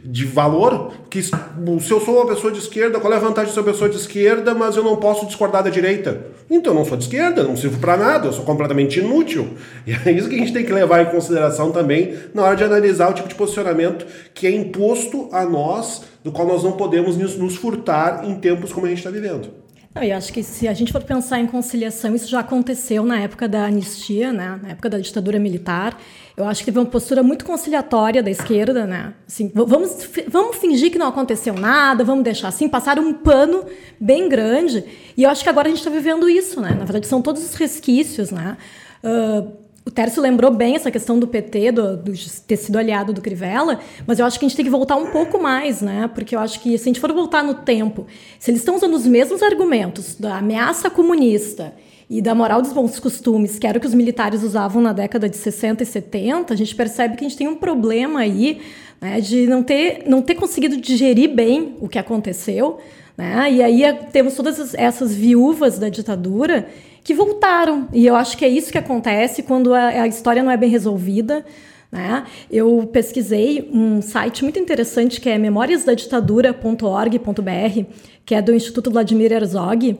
de, 0.03 0.25
valor. 0.25 0.91
Que 1.07 1.21
se 1.21 1.31
eu 1.31 2.01
sou 2.01 2.17
uma 2.17 2.25
pessoa 2.25 2.51
de 2.51 2.59
esquerda, 2.59 2.99
qual 2.99 3.13
é 3.13 3.15
a 3.15 3.19
vantagem 3.19 3.49
de 3.49 3.53
ser 3.53 3.59
uma 3.59 3.71
pessoa 3.71 3.89
de 3.89 3.95
esquerda, 3.95 4.53
mas 4.53 4.75
eu 4.75 4.83
não 4.83 4.97
posso 4.97 5.25
discordar 5.27 5.63
da 5.63 5.69
direita? 5.69 6.25
Então 6.49 6.73
eu 6.73 6.79
não 6.79 6.83
sou 6.85 6.97
de 6.97 7.05
esquerda, 7.05 7.43
não 7.43 7.55
sirvo 7.55 7.79
para 7.79 7.95
nada, 7.95 8.27
eu 8.27 8.33
sou 8.33 8.43
completamente 8.43 8.99
inútil. 8.99 9.49
E 9.85 9.91
é 9.93 10.11
isso 10.11 10.27
que 10.27 10.35
a 10.35 10.39
gente 10.39 10.51
tem 10.51 10.65
que 10.65 10.73
levar 10.73 11.03
em 11.03 11.11
consideração 11.11 11.71
também 11.71 12.15
na 12.33 12.43
hora 12.43 12.55
de 12.55 12.63
analisar 12.63 13.11
o 13.11 13.13
tipo 13.13 13.29
de 13.29 13.35
posicionamento 13.35 14.05
que 14.33 14.47
é 14.47 14.51
imposto 14.51 15.29
a 15.31 15.45
nós, 15.45 16.01
do 16.23 16.31
qual 16.31 16.47
nós 16.47 16.63
não 16.63 16.71
podemos 16.71 17.15
nos 17.15 17.55
furtar 17.55 18.23
em 18.25 18.33
tempos 18.35 18.73
como 18.73 18.87
a 18.87 18.89
gente 18.89 18.97
está 18.97 19.11
vivendo. 19.11 19.64
Eu 20.01 20.17
acho 20.17 20.33
que 20.33 20.43
se 20.43 20.67
a 20.67 20.73
gente 20.73 20.91
for 20.91 21.01
pensar 21.01 21.39
em 21.39 21.47
conciliação, 21.47 22.13
isso 22.13 22.27
já 22.27 22.41
aconteceu 22.41 23.01
na 23.05 23.21
época 23.21 23.47
da 23.47 23.65
anistia, 23.65 24.33
né? 24.33 24.59
na 24.61 24.69
época 24.71 24.89
da 24.89 24.99
ditadura 24.99 25.39
militar. 25.39 25.97
Eu 26.35 26.45
acho 26.45 26.59
que 26.59 26.65
teve 26.65 26.79
uma 26.79 26.85
postura 26.85 27.23
muito 27.23 27.45
conciliatória 27.45 28.21
da 28.21 28.29
esquerda, 28.29 28.85
né? 28.85 29.13
Assim, 29.25 29.49
vamos, 29.55 30.05
vamos 30.27 30.57
fingir 30.57 30.91
que 30.91 30.97
não 30.97 31.07
aconteceu 31.07 31.53
nada, 31.53 32.03
vamos 32.03 32.25
deixar 32.25 32.49
assim, 32.49 32.67
passar 32.67 32.99
um 32.99 33.13
pano 33.13 33.63
bem 33.97 34.27
grande. 34.27 34.83
E 35.15 35.23
eu 35.23 35.29
acho 35.29 35.41
que 35.41 35.49
agora 35.49 35.69
a 35.69 35.71
gente 35.71 35.77
está 35.77 35.89
vivendo 35.89 36.27
isso, 36.27 36.59
né? 36.59 36.71
Na 36.71 36.83
verdade, 36.83 37.07
são 37.07 37.21
todos 37.21 37.41
os 37.41 37.55
resquícios, 37.55 38.31
né? 38.31 38.57
Uh, 39.01 39.64
o 39.85 39.91
Tércio 39.91 40.19
lembrou 40.19 40.49
bem 40.51 40.75
essa 40.75 40.89
questão 40.89 41.19
do 41.19 41.27
PT, 41.27 41.71
do, 41.71 41.97
do, 41.97 42.13
ter 42.47 42.57
sido 42.57 42.77
aliado 42.77 43.13
do 43.13 43.21
Crivella, 43.21 43.79
mas 44.07 44.17
eu 44.17 44.25
acho 44.25 44.39
que 44.39 44.45
a 44.45 44.47
gente 44.47 44.57
tem 44.57 44.65
que 44.65 44.71
voltar 44.71 44.95
um 44.95 45.11
pouco 45.11 45.39
mais, 45.39 45.79
né? 45.79 46.09
Porque 46.13 46.35
eu 46.35 46.39
acho 46.39 46.59
que 46.59 46.75
se 46.77 46.85
a 46.85 46.87
gente 46.87 46.99
for 46.99 47.13
voltar 47.13 47.43
no 47.43 47.53
tempo, 47.53 48.07
se 48.39 48.49
eles 48.49 48.61
estão 48.61 48.75
usando 48.75 48.95
os 48.95 49.05
mesmos 49.05 49.43
argumentos 49.43 50.15
da 50.15 50.37
ameaça 50.37 50.89
comunista 50.89 51.71
e 52.09 52.19
da 52.19 52.33
moral 52.33 52.63
dos 52.63 52.73
bons 52.73 52.99
costumes, 52.99 53.59
que 53.59 53.67
era 53.67 53.77
o 53.77 53.81
que 53.81 53.85
os 53.85 53.93
militares 53.93 54.41
usavam 54.41 54.81
na 54.81 54.91
década 54.91 55.29
de 55.29 55.37
60 55.37 55.83
e 55.83 55.85
70, 55.85 56.51
a 56.51 56.57
gente 56.57 56.73
percebe 56.75 57.15
que 57.15 57.23
a 57.23 57.27
gente 57.27 57.37
tem 57.37 57.47
um 57.47 57.55
problema 57.55 58.21
aí 58.21 58.61
né, 58.99 59.21
de 59.21 59.45
não 59.45 59.61
ter, 59.61 60.03
não 60.07 60.19
ter 60.21 60.33
conseguido 60.33 60.77
digerir 60.77 61.29
bem 61.29 61.75
o 61.79 61.87
que 61.87 61.99
aconteceu. 61.99 62.79
Né? 63.15 63.53
E 63.53 63.63
aí 63.63 63.81
temos 64.11 64.33
todas 64.33 64.73
essas 64.73 65.13
viúvas 65.13 65.77
da 65.77 65.89
ditadura 65.89 66.67
que 67.05 67.13
voltaram. 67.13 67.87
E 67.93 68.05
eu 68.07 68.15
acho 68.15 68.35
que 68.35 68.43
é 68.43 68.49
isso 68.49 68.71
que 68.71 68.79
acontece 68.79 69.43
quando 69.43 69.75
a, 69.75 69.89
a 69.89 70.07
história 70.07 70.41
não 70.41 70.49
é 70.49 70.57
bem 70.57 70.71
resolvida. 70.71 71.45
Né? 71.91 72.23
Eu 72.49 72.89
pesquisei 72.91 73.69
um 73.71 74.01
site 74.01 74.43
muito 74.43 74.57
interessante 74.57 75.21
que 75.21 75.29
é 75.29 75.37
memoriasdaditadura.org.br, 75.37 77.83
que 78.25 78.33
é 78.33 78.41
do 78.41 78.55
Instituto 78.55 78.89
Vladimir 78.89 79.31
Herzog, 79.31 79.99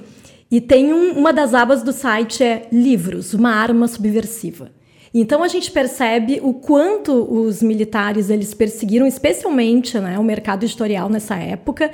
e 0.50 0.60
tem 0.60 0.92
um, 0.92 1.12
uma 1.12 1.32
das 1.32 1.54
abas 1.54 1.84
do 1.84 1.94
site 1.94 2.44
é 2.44 2.68
Livros, 2.72 3.36
uma 3.36 3.52
arma 3.52 3.88
subversiva. 3.88 4.72
Então 5.14 5.44
a 5.44 5.48
gente 5.48 5.70
percebe 5.72 6.40
o 6.42 6.56
quanto 6.56 7.12
os 7.14 7.62
militares 7.62 8.32
eles 8.32 8.56
perseguiram 8.56 9.06
especialmente 9.06 10.00
né, 10.00 10.18
o 10.18 10.24
mercado 10.24 10.64
editorial 10.64 11.08
nessa 11.08 11.36
época 11.36 11.92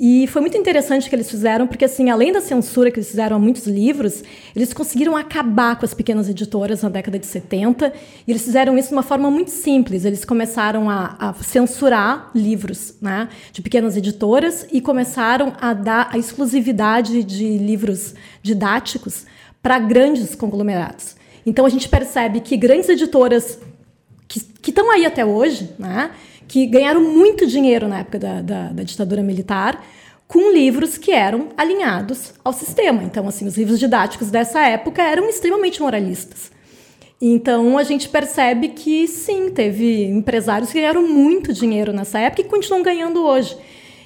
e 0.00 0.28
foi 0.28 0.40
muito 0.40 0.56
interessante 0.56 1.06
o 1.06 1.10
que 1.10 1.16
eles 1.16 1.28
fizeram, 1.28 1.66
porque, 1.66 1.84
assim, 1.84 2.08
além 2.08 2.32
da 2.32 2.40
censura 2.40 2.88
que 2.88 3.00
eles 3.00 3.10
fizeram 3.10 3.34
a 3.34 3.38
muitos 3.38 3.66
livros, 3.66 4.22
eles 4.54 4.72
conseguiram 4.72 5.16
acabar 5.16 5.76
com 5.76 5.84
as 5.84 5.92
pequenas 5.92 6.28
editoras 6.28 6.82
na 6.82 6.88
década 6.88 7.18
de 7.18 7.26
70. 7.26 7.92
E 8.24 8.30
eles 8.30 8.44
fizeram 8.44 8.78
isso 8.78 8.90
de 8.90 8.94
uma 8.94 9.02
forma 9.02 9.28
muito 9.28 9.50
simples. 9.50 10.04
Eles 10.04 10.24
começaram 10.24 10.88
a, 10.88 11.16
a 11.18 11.34
censurar 11.42 12.30
livros 12.32 12.94
né, 13.02 13.28
de 13.52 13.60
pequenas 13.60 13.96
editoras 13.96 14.68
e 14.70 14.80
começaram 14.80 15.52
a 15.60 15.74
dar 15.74 16.10
a 16.12 16.18
exclusividade 16.18 17.24
de 17.24 17.58
livros 17.58 18.14
didáticos 18.40 19.26
para 19.60 19.80
grandes 19.80 20.36
conglomerados. 20.36 21.16
Então, 21.44 21.66
a 21.66 21.68
gente 21.68 21.88
percebe 21.88 22.38
que 22.38 22.56
grandes 22.56 22.88
editoras 22.88 23.58
que 24.28 24.70
estão 24.70 24.90
aí 24.90 25.06
até 25.06 25.24
hoje, 25.24 25.70
né? 25.78 26.10
Que 26.48 26.66
ganharam 26.66 27.02
muito 27.02 27.46
dinheiro 27.46 27.86
na 27.86 27.98
época 28.00 28.18
da, 28.18 28.40
da, 28.40 28.68
da, 28.70 28.82
ditadura 28.82 29.22
militar 29.22 29.84
com 30.26 30.50
livros 30.52 30.96
que 30.96 31.12
eram 31.12 31.48
alinhados 31.56 32.32
ao 32.42 32.52
sistema. 32.52 33.02
Então, 33.02 33.28
assim, 33.28 33.46
os 33.46 33.56
livros 33.56 33.78
didáticos 33.78 34.30
dessa 34.30 34.60
época 34.66 35.02
eram 35.02 35.28
extremamente 35.28 35.80
moralistas. 35.80 36.50
Então, 37.20 37.76
a 37.76 37.82
gente 37.82 38.08
percebe 38.08 38.68
que, 38.68 39.06
sim, 39.06 39.50
teve 39.50 40.04
empresários 40.04 40.70
que 40.70 40.80
ganharam 40.80 41.06
muito 41.06 41.52
dinheiro 41.52 41.92
nessa 41.92 42.18
época 42.18 42.42
e 42.42 42.44
continuam 42.44 42.82
ganhando 42.82 43.24
hoje. 43.24 43.56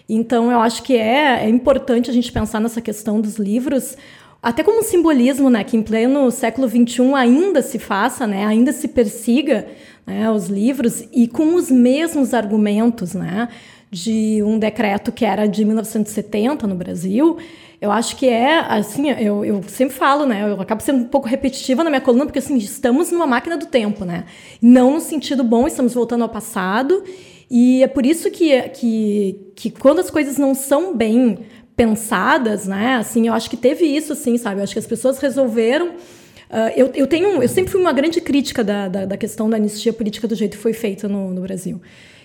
Então, 0.09 0.51
eu 0.51 0.61
acho 0.61 0.83
que 0.83 0.97
é, 0.97 1.45
é 1.45 1.49
importante 1.49 2.11
a 2.11 2.13
gente 2.13 2.33
pensar 2.33 2.61
nessa 2.61 2.81
questão 2.81 3.21
dos 3.21 3.37
livros 3.37 3.97
até 4.43 4.65
como 4.65 4.81
um 4.81 4.83
simbolismo, 4.83 5.49
né, 5.49 5.63
que 5.63 5.77
em 5.77 5.83
pleno 5.83 6.29
século 6.33 6.69
XXI 6.69 7.15
ainda 7.15 7.63
se 7.63 7.79
faça, 7.79 8.27
né, 8.27 8.45
ainda 8.45 8.73
se 8.73 8.89
persiga 8.89 9.69
né, 10.05 10.29
os 10.31 10.49
livros 10.49 11.05
e 11.13 11.29
com 11.29 11.55
os 11.55 11.71
mesmos 11.71 12.35
argumentos, 12.35 13.15
né, 13.15 13.49
de 13.89 14.43
um 14.43 14.59
decreto 14.59 15.13
que 15.13 15.25
era 15.25 15.47
de 15.47 15.65
1970 15.65 16.67
no 16.67 16.75
Brasil. 16.75 17.37
Eu 17.81 17.93
acho 17.93 18.17
que 18.17 18.27
é, 18.29 18.59
assim, 18.59 19.11
eu, 19.11 19.45
eu 19.45 19.63
sempre 19.69 19.95
falo, 19.95 20.27
né, 20.27 20.43
eu 20.51 20.61
acabo 20.61 20.83
sendo 20.83 21.05
um 21.05 21.09
pouco 21.09 21.29
repetitiva 21.29 21.85
na 21.85 21.91
minha 21.91 22.01
coluna, 22.01 22.25
porque, 22.25 22.41
assim, 22.41 22.57
estamos 22.57 23.13
numa 23.13 23.27
máquina 23.29 23.57
do 23.57 23.67
tempo, 23.67 24.05
né, 24.05 24.25
não 24.61 24.95
no 24.95 25.01
sentido 25.01 25.45
bom, 25.45 25.69
estamos 25.69 25.95
voltando 25.95 26.23
ao 26.23 26.29
passado, 26.29 27.05
e 27.49 27.83
é 27.83 27.87
por 27.87 28.05
isso 28.05 28.29
que, 28.29 28.61
que, 28.71 29.53
que 29.55 29.71
quando 29.71 30.01
as 30.01 30.11
coisas 30.11 30.37
não 30.37 30.53
são 30.53 30.97
bem 30.97 31.39
pensadas, 31.77 32.67
né? 32.67 32.97
Assim, 32.97 33.29
eu 33.29 33.35
acho 33.35 33.49
que 33.49 33.57
teve 33.57 33.85
isso, 33.85 34.13
assim, 34.13 34.37
sabe? 34.37 34.61
Eu 34.61 34.65
acho 34.65 34.73
que 34.73 34.79
as 34.79 34.87
pessoas 34.87 35.19
resolveram. 35.19 35.89
Uh, 35.89 36.71
eu, 36.77 36.91
eu 36.95 37.07
tenho, 37.07 37.43
eu 37.43 37.49
sempre 37.49 37.73
fui 37.73 37.81
uma 37.81 37.93
grande 37.93 38.21
crítica 38.21 38.63
da, 38.63 38.87
da, 38.89 39.05
da, 39.07 39.17
questão 39.17 39.49
da 39.49 39.57
anistia 39.57 39.93
política 39.93 40.29
do 40.29 40.35
jeito 40.35 40.57
que 40.57 40.63
foi 40.63 40.75
feita 40.75 41.09
no, 41.09 41.33
no 41.33 41.41
Brasil. 41.41 41.81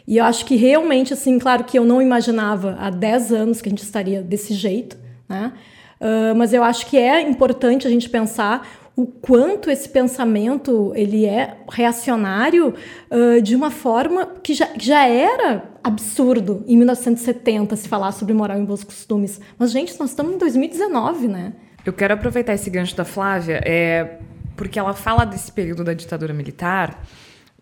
E 0.05 0.17
eu 0.17 0.25
acho 0.25 0.45
que 0.45 0.55
realmente, 0.55 1.13
assim, 1.13 1.39
claro 1.39 1.63
que 1.63 1.77
eu 1.77 1.85
não 1.85 2.01
imaginava 2.01 2.77
há 2.79 2.89
10 2.89 3.31
anos 3.31 3.61
que 3.61 3.69
a 3.69 3.71
gente 3.71 3.83
estaria 3.83 4.21
desse 4.21 4.53
jeito, 4.53 4.97
né? 5.27 5.53
Uh, 5.99 6.35
mas 6.35 6.53
eu 6.53 6.63
acho 6.63 6.85
que 6.85 6.97
é 6.97 7.21
importante 7.21 7.87
a 7.87 7.89
gente 7.89 8.09
pensar 8.09 8.86
o 8.97 9.05
quanto 9.05 9.69
esse 9.69 9.87
pensamento 9.87 10.91
ele 10.95 11.23
é 11.27 11.55
reacionário 11.69 12.73
uh, 13.11 13.39
de 13.43 13.55
uma 13.55 13.69
forma 13.69 14.25
que 14.41 14.55
já, 14.55 14.67
já 14.75 15.07
era 15.07 15.69
absurdo 15.83 16.65
em 16.67 16.75
1970 16.75 17.75
se 17.75 17.87
falar 17.87 18.11
sobre 18.11 18.33
moral 18.33 18.59
e 18.59 18.65
bons 18.65 18.83
costumes. 18.83 19.39
Mas, 19.55 19.71
gente, 19.71 19.97
nós 19.99 20.09
estamos 20.09 20.33
em 20.33 20.39
2019, 20.39 21.27
né? 21.27 21.53
Eu 21.85 21.93
quero 21.93 22.15
aproveitar 22.15 22.55
esse 22.55 22.71
gancho 22.71 22.95
da 22.95 23.05
Flávia, 23.05 23.61
é, 23.63 24.17
porque 24.55 24.79
ela 24.79 24.95
fala 24.95 25.25
desse 25.25 25.51
período 25.51 25.83
da 25.83 25.93
ditadura 25.93 26.33
militar 26.33 27.05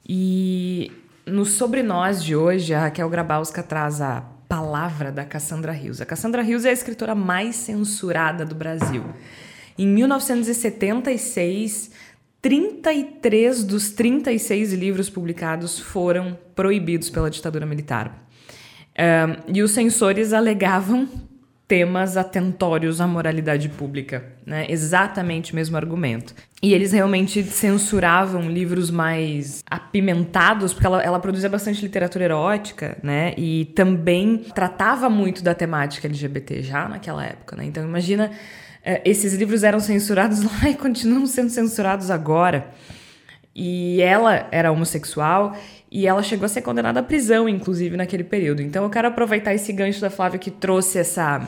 e 0.08 0.90
no 1.26 1.44
Sobre 1.44 1.84
Nós 1.84 2.24
de 2.24 2.34
hoje, 2.34 2.74
a 2.74 2.80
Raquel 2.80 3.10
Grabowska 3.10 3.62
traz 3.62 4.00
a 4.00 4.22
palavra 4.48 5.12
da 5.12 5.26
Cassandra 5.26 5.74
Rios. 5.74 6.00
A 6.00 6.06
Cassandra 6.06 6.42
Rios 6.42 6.64
é 6.64 6.70
a 6.70 6.74
escritora 6.74 7.14
mais 7.14 7.58
censurada 7.58 8.46
do 8.46 8.56
Brasil. 8.56 9.04
Em 9.78 9.88
1976, 9.88 11.92
33 12.42 13.64
dos 13.64 13.92
36 13.92 14.74
livros 14.74 15.10
publicados 15.10 15.80
foram 15.80 16.38
proibidos 16.54 17.10
pela 17.10 17.30
ditadura 17.30 17.66
militar. 17.66 18.26
Um, 18.98 19.54
e 19.54 19.62
os 19.62 19.72
censores 19.72 20.32
alegavam 20.32 21.10
temas 21.68 22.16
atentórios 22.16 23.02
à 23.02 23.08
moralidade 23.08 23.70
pública, 23.70 24.24
né? 24.46 24.68
Exatamente 24.70 25.52
o 25.52 25.56
mesmo 25.56 25.76
argumento. 25.76 26.34
E 26.62 26.74
eles 26.74 26.92
realmente 26.92 27.44
censuravam 27.44 28.50
livros 28.50 28.92
mais 28.92 29.64
apimentados, 29.70 30.74
porque 30.74 30.86
ela, 30.86 31.02
ela 31.02 31.20
produzia 31.20 31.50
bastante 31.50 31.82
literatura 31.82 32.26
erótica, 32.26 32.98
né? 33.02 33.34
E 33.38 33.66
também 33.76 34.38
tratava 34.54 35.10
muito 35.10 35.44
da 35.44 35.56
temática 35.56 36.08
LGBT 36.08 36.62
já 36.62 36.88
naquela 36.88 37.26
época, 37.26 37.56
né? 37.56 37.66
Então 37.66 37.84
imagina 37.84 38.32
esses 39.04 39.34
livros 39.34 39.64
eram 39.64 39.80
censurados 39.80 40.44
lá 40.46 40.70
e 40.70 40.76
continuam 40.76 41.26
sendo 41.26 41.50
censurados 41.50 42.12
agora. 42.12 42.72
E 43.56 44.02
ela 44.02 44.48
era 44.52 44.72
homossexual 44.72 45.56
e 45.90 46.06
ela 46.06 46.22
chegou 46.22 46.46
a 46.46 46.50
ser 46.50 46.62
condenada 46.62 47.00
à 47.00 47.04
prisão, 47.04 47.48
inclusive, 47.48 47.96
naquele 47.96 48.24
período. 48.24 48.62
Então 48.62 48.84
eu 48.84 48.90
quero 48.90 49.08
aproveitar 49.08 49.54
esse 49.54 49.72
gancho 49.72 50.02
da 50.02 50.10
Flávia 50.10 50.38
que 50.38 50.52
trouxe 50.52 51.00
essa 51.00 51.48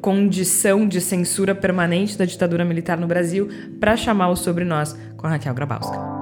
condição 0.00 0.86
de 0.86 1.00
censura 1.00 1.54
permanente 1.54 2.18
da 2.18 2.24
ditadura 2.24 2.64
militar 2.64 2.98
no 2.98 3.06
Brasil 3.06 3.48
para 3.80 3.96
chamar 3.96 4.30
o 4.30 4.36
Sobre 4.36 4.64
Nós 4.64 4.96
com 5.16 5.26
a 5.26 5.30
Raquel 5.30 5.54
Grabowska. 5.54 6.18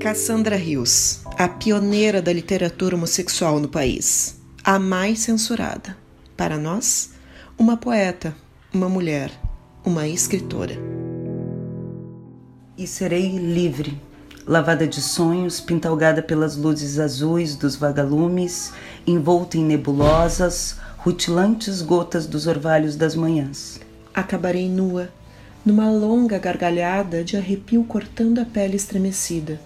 Cassandra 0.00 0.56
Rios, 0.56 1.21
a 1.38 1.48
pioneira 1.48 2.20
da 2.20 2.32
literatura 2.32 2.94
homossexual 2.94 3.58
no 3.58 3.68
país, 3.68 4.40
a 4.62 4.78
mais 4.78 5.20
censurada. 5.20 5.96
Para 6.36 6.58
nós, 6.58 7.10
uma 7.58 7.76
poeta, 7.76 8.34
uma 8.72 8.88
mulher, 8.88 9.30
uma 9.84 10.06
escritora. 10.06 10.74
E 12.76 12.86
serei 12.86 13.38
livre, 13.38 13.98
lavada 14.46 14.86
de 14.86 15.00
sonhos, 15.00 15.60
pintalgada 15.60 16.22
pelas 16.22 16.56
luzes 16.56 16.98
azuis 16.98 17.56
dos 17.56 17.76
vagalumes, 17.76 18.72
envolta 19.06 19.56
em 19.56 19.64
nebulosas, 19.64 20.76
rutilantes 20.98 21.82
gotas 21.82 22.26
dos 22.26 22.46
orvalhos 22.46 22.94
das 22.96 23.14
manhãs. 23.14 23.80
Acabarei 24.14 24.68
nua, 24.68 25.08
numa 25.64 25.90
longa 25.90 26.38
gargalhada 26.38 27.24
de 27.24 27.36
arrepio 27.36 27.84
cortando 27.84 28.40
a 28.40 28.44
pele 28.44 28.76
estremecida, 28.76 29.60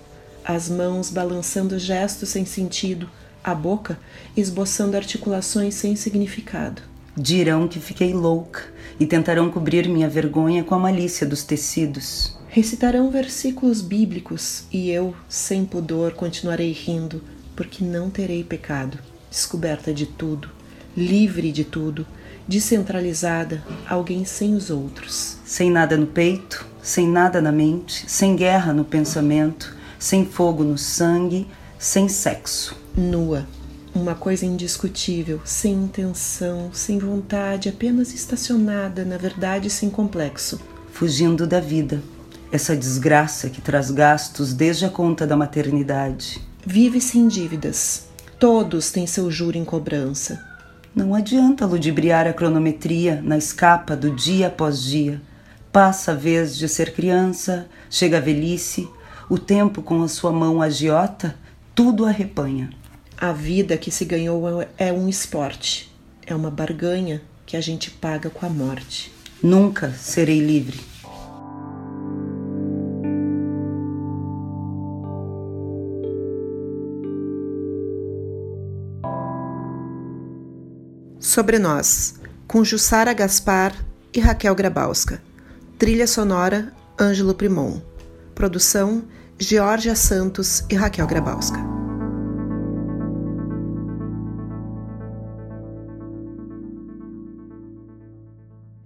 as 0.47 0.69
mãos 0.69 1.11
balançando 1.11 1.77
gestos 1.77 2.29
sem 2.29 2.47
sentido, 2.47 3.11
a 3.43 3.53
boca 3.53 3.99
esboçando 4.37 4.97
articulações 4.97 5.75
sem 5.75 5.97
significado. 5.97 6.83
Dirão 7.17 7.67
que 7.67 7.81
fiquei 7.81 8.15
louca 8.15 8.63
e 9.01 9.07
tentarão 9.07 9.51
cobrir 9.51 9.89
minha 9.89 10.09
vergonha 10.09 10.63
com 10.63 10.75
a 10.75 10.79
malícia 10.79 11.27
dos 11.27 11.43
tecidos. 11.43 12.39
Recitarão 12.49 13.11
versículos 13.11 13.83
bíblicos 13.83 14.65
e 14.73 14.91
eu, 14.91 15.15
sem 15.29 15.65
pudor, 15.65 16.13
continuarei 16.13 16.71
rindo, 16.71 17.23
porque 17.57 17.85
não 17.85 18.09
terei 18.09 18.45
pecado, 18.45 18.99
descoberta 19.31 19.93
de 19.93 20.07
tudo, 20.07 20.49
livre 20.97 21.51
de 21.51 21.65
tudo, 21.65 22.07
descentralizada, 22.47 23.65
alguém 23.89 24.25
sem 24.25 24.55
os 24.55 24.71
outros. 24.71 25.39
Sem 25.45 25.71
nada 25.71 25.97
no 25.97 26.07
peito, 26.07 26.65
sem 26.83 27.09
nada 27.09 27.43
na 27.43 27.51
mente, 27.51 28.05
sem 28.09 28.37
guerra 28.37 28.73
no 28.73 28.85
pensamento, 28.85 29.76
sem 29.99 30.25
fogo 30.25 30.63
no 30.63 30.77
sangue, 30.79 31.47
sem 31.79 32.09
sexo. 32.09 32.77
Nua, 32.97 33.47
uma 33.95 34.15
coisa 34.15 34.45
indiscutível, 34.45 35.41
sem 35.45 35.73
intenção, 35.73 36.71
sem 36.73 36.99
vontade, 36.99 37.69
apenas 37.69 38.13
estacionada, 38.13 39.05
na 39.05 39.17
verdade 39.17 39.71
sem 39.71 39.89
complexo. 39.89 40.61
Fugindo 40.93 41.47
da 41.47 41.61
vida, 41.61 42.03
essa 42.53 42.77
desgraça 42.77 43.51
que 43.51 43.61
traz 43.61 43.91
gastos 43.91 44.53
desde 44.53 44.85
a 44.85 44.91
conta 44.91 45.27
da 45.27 45.37
maternidade. 45.37 46.41
Vive 46.65 47.01
sem 47.01 47.29
dívidas. 47.29 48.07
Todos 48.39 48.91
têm 48.91 49.07
seu 49.07 49.31
juro 49.31 49.57
em 49.57 49.65
cobrança. 49.65 50.45
Não 50.95 51.15
adianta 51.15 51.67
ludibriar 51.67 52.27
a 52.27 52.33
cronometria 52.33 53.21
na 53.23 53.37
escapa 53.37 53.95
do 53.95 54.11
dia 54.11 54.49
após 54.49 54.83
dia. 54.83 55.21
Passa 55.71 56.13
a 56.13 56.15
vez 56.15 56.57
de 56.57 56.69
ser 56.69 56.95
criança, 56.95 57.67
chega 57.91 58.17
a 58.17 58.21
velhice, 58.21 58.89
o 59.29 59.39
tempo 59.39 59.83
com 59.83 60.03
a 60.03 60.09
sua 60.09 60.31
mão 60.31 60.63
agiota, 60.63 61.37
tudo 61.75 62.05
arrepanha. 62.05 62.71
A 63.17 63.33
vida 63.33 63.77
que 63.77 63.91
se 63.91 64.05
ganhou 64.05 64.45
é 64.77 64.93
um 64.93 65.09
esporte, 65.09 65.93
é 66.27 66.35
uma 66.35 66.51
barganha 66.51 67.23
que 67.45 67.57
a 67.57 67.61
gente 67.61 67.91
paga 67.91 68.31
com 68.31 68.45
a 68.45 68.49
morte. 68.49 69.13
Nunca 69.43 69.91
serei 69.93 70.41
livre. 70.41 70.81
Sobre 81.19 81.59
Nós, 81.59 82.15
com 82.47 82.65
Jussara 82.65 83.13
Gaspar 83.13 83.75
e 84.15 84.21
Raquel 84.21 84.55
Grabowska. 84.55 85.21
Trilha 85.79 86.07
sonora, 86.07 86.73
Ângelo 86.99 87.35
Primon. 87.35 87.81
Produção, 88.35 89.03
Georgia 89.39 89.95
Santos 89.95 90.65
e 90.71 90.75
Raquel 90.75 91.07
Grabowska. 91.07 91.59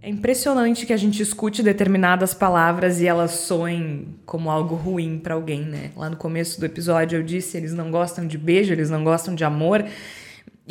É 0.02 0.08
impressionante 0.08 0.86
que 0.86 0.92
a 0.92 0.96
gente 0.96 1.22
escute 1.22 1.62
determinadas 1.62 2.34
palavras 2.34 3.00
e 3.00 3.06
elas 3.06 3.30
soem 3.30 4.08
como 4.26 4.50
algo 4.50 4.74
ruim 4.74 5.20
para 5.20 5.34
alguém, 5.34 5.62
né? 5.64 5.92
Lá 5.96 6.10
no 6.10 6.16
começo 6.16 6.58
do 6.58 6.66
episódio 6.66 7.20
eu 7.20 7.22
disse, 7.22 7.56
eles 7.56 7.72
não 7.72 7.88
gostam 7.92 8.26
de 8.26 8.36
beijo, 8.36 8.72
eles 8.72 8.90
não 8.90 9.04
gostam 9.04 9.36
de 9.36 9.44
amor. 9.44 9.84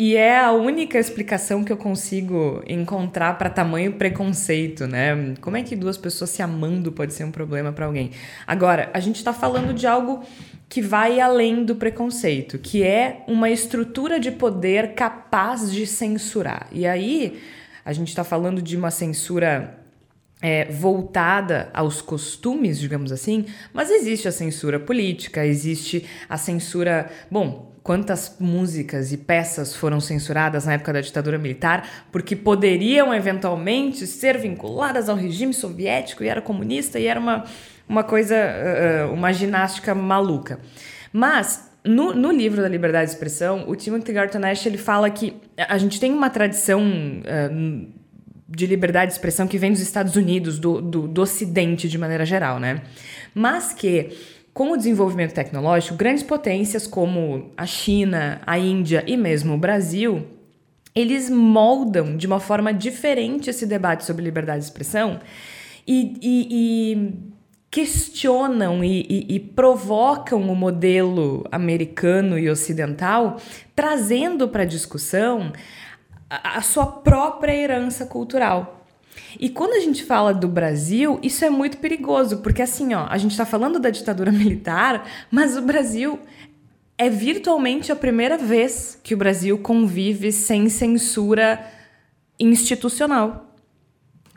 E 0.01 0.15
é 0.15 0.39
a 0.39 0.53
única 0.53 0.97
explicação 0.97 1.62
que 1.62 1.73
eu 1.73 1.75
consigo 1.75 2.63
encontrar 2.65 3.38
para 3.38 3.49
tamanho 3.49 3.91
preconceito, 3.91 4.88
né? 4.88 5.35
Como 5.41 5.57
é 5.57 5.62
que 5.62 5.75
duas 5.75 5.97
pessoas 5.97 6.29
se 6.29 6.41
amando 6.41 6.89
pode 6.89 7.13
ser 7.13 7.25
um 7.25 7.31
problema 7.31 7.73
para 7.73 7.85
alguém? 7.85 8.12
Agora, 8.47 8.89
a 8.93 9.01
gente 9.01 9.17
está 9.17 9.33
falando 9.33 9.73
de 9.73 9.85
algo 9.85 10.23
que 10.69 10.81
vai 10.81 11.19
além 11.19 11.65
do 11.65 11.75
preconceito, 11.75 12.57
que 12.57 12.81
é 12.81 13.25
uma 13.27 13.49
estrutura 13.49 14.21
de 14.21 14.31
poder 14.31 14.93
capaz 14.93 15.69
de 15.69 15.85
censurar. 15.85 16.69
E 16.71 16.88
aí, 16.88 17.38
a 17.83 17.91
gente 17.91 18.07
está 18.07 18.23
falando 18.23 18.62
de 18.62 18.77
uma 18.77 18.91
censura 18.91 19.83
é, 20.41 20.63
voltada 20.71 21.69
aos 21.73 22.01
costumes, 22.01 22.79
digamos 22.79 23.12
assim, 23.12 23.47
mas 23.73 23.89
existe 23.89 24.29
a 24.29 24.31
censura 24.31 24.79
política, 24.79 25.45
existe 25.45 26.05
a 26.29 26.38
censura. 26.38 27.12
Bom, 27.29 27.68
quantas 27.89 28.36
músicas 28.39 29.12
e 29.12 29.17
peças 29.17 29.75
foram 29.75 29.99
censuradas 29.99 30.65
na 30.65 30.73
época 30.73 30.93
da 30.93 31.02
ditadura 31.02 31.39
militar 31.39 32.06
porque 32.12 32.36
poderiam 32.36 33.12
eventualmente 33.12 34.06
ser 34.06 34.38
vinculadas 34.38 35.10
ao 35.10 35.15
regime 35.15 35.56
soviético 35.56 36.23
e 36.23 36.28
era 36.28 36.39
comunista 36.39 36.99
e 36.99 37.08
era 37.08 37.19
uma, 37.19 37.45
uma 37.88 38.04
coisa, 38.04 38.36
uh, 38.36 39.12
uma 39.12 39.34
ginástica 39.34 39.95
maluca. 39.95 40.60
Mas 41.12 41.67
no, 41.84 42.13
no, 42.13 42.32
livro 42.32 42.62
da 42.62 42.67
Liberdade 42.67 43.10
de 43.10 43.13
Expressão, 43.15 43.67
o 43.67 43.75
Timothy 43.75 44.13
Garton 44.13 44.45
Ash 44.45 44.67
ele 44.67 44.78
fala 44.78 45.10
que 45.10 45.34
a 45.58 45.80
gente 45.80 45.99
tem 45.99 46.13
uma 46.13 46.30
tradição 46.30 46.84
uh, 46.84 47.88
de 48.47 48.67
liberdade 48.67 49.08
de 49.08 49.13
expressão 49.13 49.47
que 49.47 49.58
vem 49.58 49.71
dos 49.71 49.82
Estados 49.82 50.15
Unidos, 50.15 50.60
do, 50.60 50.80
do, 50.80 51.08
do 51.08 51.21
Ocidente 51.23 51.89
de 51.89 51.97
maneira 51.97 52.23
geral, 52.23 52.60
né? 52.60 52.84
Mas 53.34 53.73
que 53.73 54.15
com 54.60 54.74
o 54.74 54.78
desenvolvimento 54.78 55.34
tecnológico, 55.34 55.95
grandes 55.95 56.22
potências 56.22 56.86
como 56.86 57.50
a 57.56 57.65
China, 57.65 58.41
a 58.45 58.60
Índia 58.60 59.06
e 59.08 59.15
mesmo 59.15 59.54
o 59.54 59.58
Brasil, 59.58 60.28
eles 60.93 61.30
moldam 61.30 62.17
de 62.17 62.28
uma 62.28 62.41
forma 62.41 62.74
diferente 62.74 63.50
esse 63.50 63.65
debate 63.65 64.04
sobre 64.04 64.22
liberdade 64.22 64.60
de 64.60 64.65
expressão 64.65 65.22
e, 65.88 66.13
e, 66.22 66.48
e 66.52 67.13
questionam 67.72 68.84
e, 68.84 69.28
e, 69.30 69.39
provocam 69.39 70.41
o 70.41 70.56
modelo 70.58 71.45
americano 71.50 72.38
e 72.38 72.50
ocidental, 72.50 73.38
trazendo 73.74 74.50
para 74.50 74.63
a 74.63 74.65
discussão 74.65 75.54
a 76.30 76.62
sua 76.62 76.86
própria 76.86 77.56
herança 77.56 78.06
cultural. 78.06 78.78
E 79.39 79.49
quando 79.49 79.73
a 79.73 79.79
gente 79.79 80.03
fala 80.03 80.34
do 80.34 80.47
Brasil, 80.47 81.19
isso 81.21 81.43
é 81.45 81.49
muito 81.49 81.77
perigoso, 81.77 82.38
porque 82.38 82.62
assim, 82.62 82.93
ó, 82.93 83.05
a 83.10 83.17
gente 83.17 83.32
está 83.32 83.45
falando 83.45 83.79
da 83.79 83.89
ditadura 83.89 84.32
militar, 84.34 85.08
mas 85.32 85.58
o 85.58 85.62
Brasil 85.62 86.19
é 86.99 87.10
virtualmente 87.10 87.93
a 87.93 87.95
primeira 87.95 88.38
vez 88.38 88.99
que 89.01 89.13
o 89.13 89.17
Brasil 89.17 89.58
convive 89.58 90.34
sem 90.34 90.67
censura 90.67 91.65
institucional. 92.38 93.45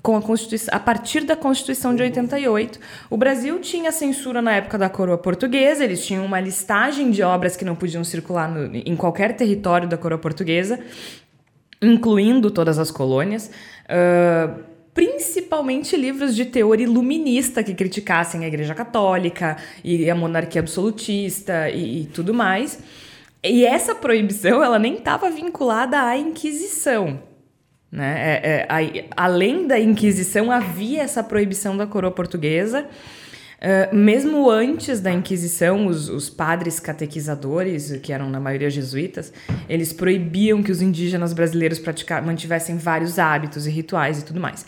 Com 0.01 0.17
a, 0.17 0.23
Constituição, 0.23 0.75
a 0.75 0.81
partir 0.81 1.25
da 1.25 1.37
Constituição 1.37 1.95
de 1.95 2.03
88. 2.03 2.79
O 3.09 3.17
Brasil 3.17 3.61
tinha 3.61 3.93
censura 3.93 4.43
na 4.43 4.53
época 4.53 4.77
da 4.77 4.89
coroa 4.89 5.17
portuguesa, 5.17 5.85
eles 5.85 6.05
tinham 6.05 6.25
uma 6.25 6.41
listagem 6.41 7.13
de 7.13 7.23
obras 7.23 7.57
que 7.57 7.65
não 7.65 7.77
podiam 7.77 8.03
circular 8.03 8.49
no, 8.49 8.75
em 8.75 8.97
qualquer 8.97 9.37
território 9.37 9.89
da 9.89 9.97
coroa 9.97 10.19
portuguesa, 10.19 10.81
incluindo 11.81 12.51
todas 12.51 12.81
as 12.81 12.91
colônias. 12.91 13.51
Uh, 13.85 14.72
principalmente 14.95 15.97
livros 15.97 16.37
de 16.37 16.45
teor 16.45 16.81
iluminista 16.81 17.63
que 17.63 17.75
criticassem 17.75 18.45
a 18.45 18.49
Igreja 18.49 18.75
Católica 18.75 19.57
e 19.83 20.09
a 20.11 20.15
monarquia 20.15 20.61
absolutista 20.61 21.71
e, 21.71 22.03
e 22.03 22.07
tudo 22.07 22.35
mais. 22.35 22.79
E 23.43 23.65
essa 23.65 23.95
proibição 23.95 24.63
ela 24.63 24.79
nem 24.79 24.95
estava 24.95 25.31
vinculada 25.31 26.01
à 26.03 26.17
Inquisição. 26.17 27.21
Né? 27.91 28.41
É, 28.43 28.51
é, 28.51 28.67
a, 28.69 29.25
além 29.25 29.67
da 29.67 29.79
Inquisição, 29.79 30.51
havia 30.51 31.03
essa 31.03 31.23
proibição 31.25 31.77
da 31.77 31.87
coroa 31.87 32.13
portuguesa. 32.13 32.87
Uh, 33.63 33.95
mesmo 33.95 34.51
antes 34.51 34.99
da 34.99 35.13
Inquisição, 35.13 35.87
os, 35.87 36.09
os, 36.09 36.29
padres 36.29 36.81
catequizadores, 36.81 37.97
que 38.03 38.13
eram 38.13 38.29
na 38.29 38.41
maioria 38.41 38.69
jesuítas, 38.69 39.33
eles 39.69 39.93
proibiam 39.93 40.65
que 40.65 40.73
os 40.73 40.83
indígenas 40.83 41.33
brasileiros 41.33 41.81
mantivessem 42.25 42.77
vários 42.77 43.21
hábitos 43.21 43.65
e 43.65 43.71
rituais 43.71 44.21
e 44.21 44.25
tudo 44.25 44.41
mais. 44.41 44.67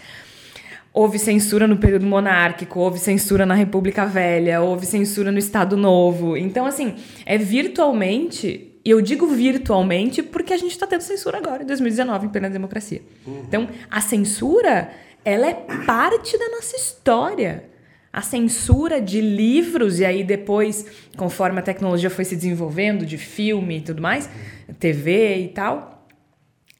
Houve 0.92 1.18
censura 1.18 1.66
no 1.66 1.76
período 1.76 2.06
monárquico, 2.06 2.78
houve 2.78 3.00
censura 3.00 3.44
na 3.44 3.54
República 3.54 4.06
Velha, 4.06 4.60
houve 4.60 4.86
censura 4.86 5.32
no 5.32 5.38
Estado 5.38 5.76
Novo. 5.76 6.36
Então, 6.36 6.64
assim, 6.64 6.94
é 7.26 7.36
virtualmente 7.36 8.70
e 8.84 8.90
eu 8.90 9.00
digo 9.02 9.26
virtualmente 9.26 10.22
porque 10.22 10.52
a 10.52 10.56
gente 10.56 10.70
está 10.70 10.86
tendo 10.86 11.00
censura 11.00 11.38
agora, 11.38 11.64
em 11.64 11.66
2019, 11.66 12.26
em 12.26 12.28
plena 12.28 12.48
democracia. 12.48 13.02
Uhum. 13.26 13.42
Então, 13.48 13.68
a 13.90 14.00
censura, 14.00 14.88
ela 15.24 15.48
é 15.48 15.54
parte 15.84 16.38
da 16.38 16.48
nossa 16.50 16.76
história 16.76 17.73
a 18.14 18.22
censura 18.22 19.00
de 19.00 19.20
livros, 19.20 19.98
e 19.98 20.04
aí 20.04 20.22
depois, 20.22 20.86
conforme 21.16 21.58
a 21.58 21.62
tecnologia 21.62 22.08
foi 22.08 22.24
se 22.24 22.36
desenvolvendo, 22.36 23.04
de 23.04 23.18
filme 23.18 23.78
e 23.78 23.80
tudo 23.80 24.00
mais, 24.00 24.30
TV 24.78 25.38
e 25.40 25.48
tal, 25.48 26.06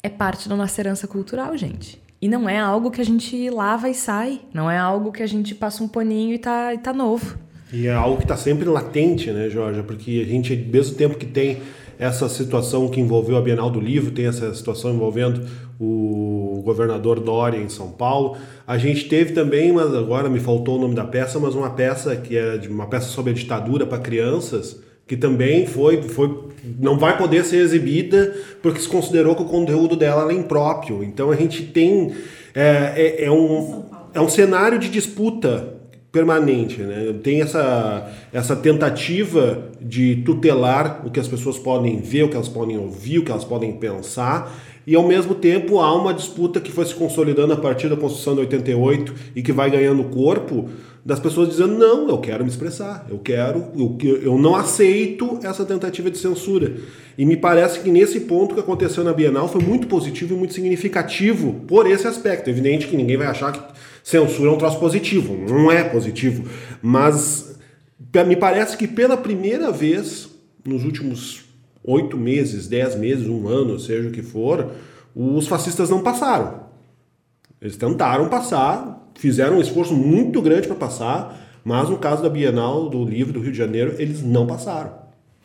é 0.00 0.08
parte 0.08 0.48
da 0.48 0.54
nossa 0.54 0.80
herança 0.80 1.08
cultural, 1.08 1.56
gente. 1.56 2.00
E 2.22 2.28
não 2.28 2.48
é 2.48 2.60
algo 2.60 2.88
que 2.88 3.00
a 3.00 3.04
gente 3.04 3.50
lava 3.50 3.90
e 3.90 3.94
sai, 3.94 4.42
não 4.54 4.70
é 4.70 4.78
algo 4.78 5.10
que 5.10 5.24
a 5.24 5.26
gente 5.26 5.56
passa 5.56 5.82
um 5.82 5.88
paninho 5.88 6.36
e 6.36 6.38
tá, 6.38 6.72
e 6.72 6.78
tá 6.78 6.92
novo. 6.92 7.36
E 7.72 7.88
é 7.88 7.92
algo 7.92 8.18
que 8.18 8.22
está 8.22 8.36
sempre 8.36 8.66
latente, 8.66 9.32
né, 9.32 9.50
Jorge? 9.50 9.82
Porque 9.82 10.24
a 10.24 10.30
gente, 10.30 10.54
mesmo 10.54 10.94
tempo 10.94 11.18
que 11.18 11.26
tem 11.26 11.60
essa 12.04 12.28
situação 12.28 12.86
que 12.88 13.00
envolveu 13.00 13.34
a 13.38 13.40
Bienal 13.40 13.70
do 13.70 13.80
Livro, 13.80 14.10
tem 14.10 14.26
essa 14.26 14.52
situação 14.54 14.92
envolvendo 14.92 15.48
o 15.80 16.60
governador 16.62 17.18
Dória 17.18 17.56
em 17.56 17.70
São 17.70 17.90
Paulo. 17.90 18.36
A 18.66 18.76
gente 18.76 19.08
teve 19.08 19.32
também, 19.32 19.72
mas 19.72 19.94
agora 19.94 20.28
me 20.28 20.38
faltou 20.38 20.76
o 20.76 20.80
nome 20.82 20.94
da 20.94 21.04
peça, 21.04 21.40
mas 21.40 21.54
uma 21.54 21.70
peça 21.70 22.14
que 22.14 22.36
é 22.36 22.58
de 22.58 22.68
uma 22.68 22.86
peça 22.86 23.06
sobre 23.06 23.30
a 23.30 23.34
ditadura 23.34 23.86
para 23.86 23.96
crianças, 23.96 24.78
que 25.06 25.16
também 25.16 25.66
foi, 25.66 26.02
foi 26.02 26.48
não 26.78 26.98
vai 26.98 27.16
poder 27.16 27.42
ser 27.42 27.56
exibida 27.56 28.34
porque 28.62 28.80
se 28.80 28.88
considerou 28.88 29.34
que 29.34 29.42
o 29.42 29.46
conteúdo 29.46 29.96
dela 29.96 30.30
é 30.30 30.34
impróprio. 30.34 31.02
Então 31.02 31.30
a 31.30 31.36
gente 31.36 31.62
tem 31.62 32.12
é, 32.54 32.92
é, 32.96 33.24
é 33.24 33.30
um, 33.30 33.82
é 34.12 34.20
um 34.20 34.28
cenário 34.28 34.78
de 34.78 34.90
disputa 34.90 35.73
permanente, 36.14 36.80
né? 36.80 37.12
Tem 37.24 37.42
essa, 37.42 38.08
essa 38.32 38.54
tentativa 38.54 39.64
de 39.80 40.22
tutelar 40.24 41.02
o 41.04 41.10
que 41.10 41.18
as 41.18 41.26
pessoas 41.26 41.58
podem 41.58 42.00
ver, 42.00 42.22
o 42.22 42.28
que 42.28 42.36
elas 42.36 42.48
podem 42.48 42.78
ouvir, 42.78 43.18
o 43.18 43.24
que 43.24 43.32
elas 43.32 43.44
podem 43.44 43.72
pensar, 43.72 44.56
e 44.86 44.94
ao 44.94 45.02
mesmo 45.02 45.34
tempo 45.34 45.80
há 45.80 45.92
uma 45.92 46.14
disputa 46.14 46.60
que 46.60 46.70
foi 46.70 46.84
se 46.84 46.94
consolidando 46.94 47.52
a 47.52 47.56
partir 47.56 47.88
da 47.88 47.96
Constituição 47.96 48.34
de 48.34 48.40
88 48.42 49.14
e 49.34 49.42
que 49.42 49.50
vai 49.50 49.70
ganhando 49.70 50.04
corpo 50.04 50.68
das 51.04 51.18
pessoas 51.18 51.48
dizendo 51.48 51.76
não, 51.76 52.08
eu 52.08 52.18
quero 52.18 52.44
me 52.44 52.50
expressar, 52.50 53.06
eu 53.10 53.18
quero, 53.18 53.66
eu, 53.76 53.98
eu 54.22 54.38
não 54.38 54.54
aceito 54.54 55.38
essa 55.42 55.64
tentativa 55.64 56.10
de 56.10 56.16
censura. 56.16 56.76
E 57.18 57.26
me 57.26 57.36
parece 57.36 57.80
que 57.80 57.90
nesse 57.90 58.20
ponto 58.20 58.54
que 58.54 58.60
aconteceu 58.60 59.02
na 59.02 59.12
Bienal 59.12 59.48
foi 59.48 59.62
muito 59.62 59.86
positivo 59.86 60.34
e 60.34 60.38
muito 60.38 60.54
significativo 60.54 61.60
por 61.66 61.90
esse 61.90 62.06
aspecto. 62.06 62.48
É 62.48 62.50
evidente 62.50 62.86
que 62.86 62.96
ninguém 62.96 63.16
vai 63.16 63.26
achar 63.26 63.52
que 63.52 63.73
censura 64.04 64.50
é 64.50 64.52
um 64.52 64.58
troço 64.58 64.78
positivo. 64.78 65.34
Não 65.48 65.72
é 65.72 65.82
positivo. 65.82 66.48
Mas 66.80 67.58
me 68.26 68.36
parece 68.36 68.76
que 68.76 68.86
pela 68.86 69.16
primeira 69.16 69.72
vez 69.72 70.28
nos 70.64 70.84
últimos 70.84 71.42
oito 71.82 72.16
meses, 72.16 72.68
dez 72.68 72.94
meses, 72.94 73.26
um 73.26 73.48
ano, 73.48 73.80
seja 73.80 74.08
o 74.08 74.12
que 74.12 74.22
for, 74.22 74.70
os 75.14 75.48
fascistas 75.48 75.90
não 75.90 76.02
passaram. 76.02 76.64
Eles 77.60 77.76
tentaram 77.76 78.28
passar, 78.28 79.10
fizeram 79.14 79.56
um 79.56 79.60
esforço 79.60 79.94
muito 79.94 80.40
grande 80.40 80.68
para 80.68 80.76
passar, 80.76 81.60
mas 81.64 81.88
no 81.88 81.98
caso 81.98 82.22
da 82.22 82.28
Bienal 82.28 82.88
do 82.88 83.04
Livro 83.04 83.32
do 83.32 83.40
Rio 83.40 83.52
de 83.52 83.58
Janeiro, 83.58 83.94
eles 83.98 84.22
não 84.22 84.46
passaram. 84.46 84.92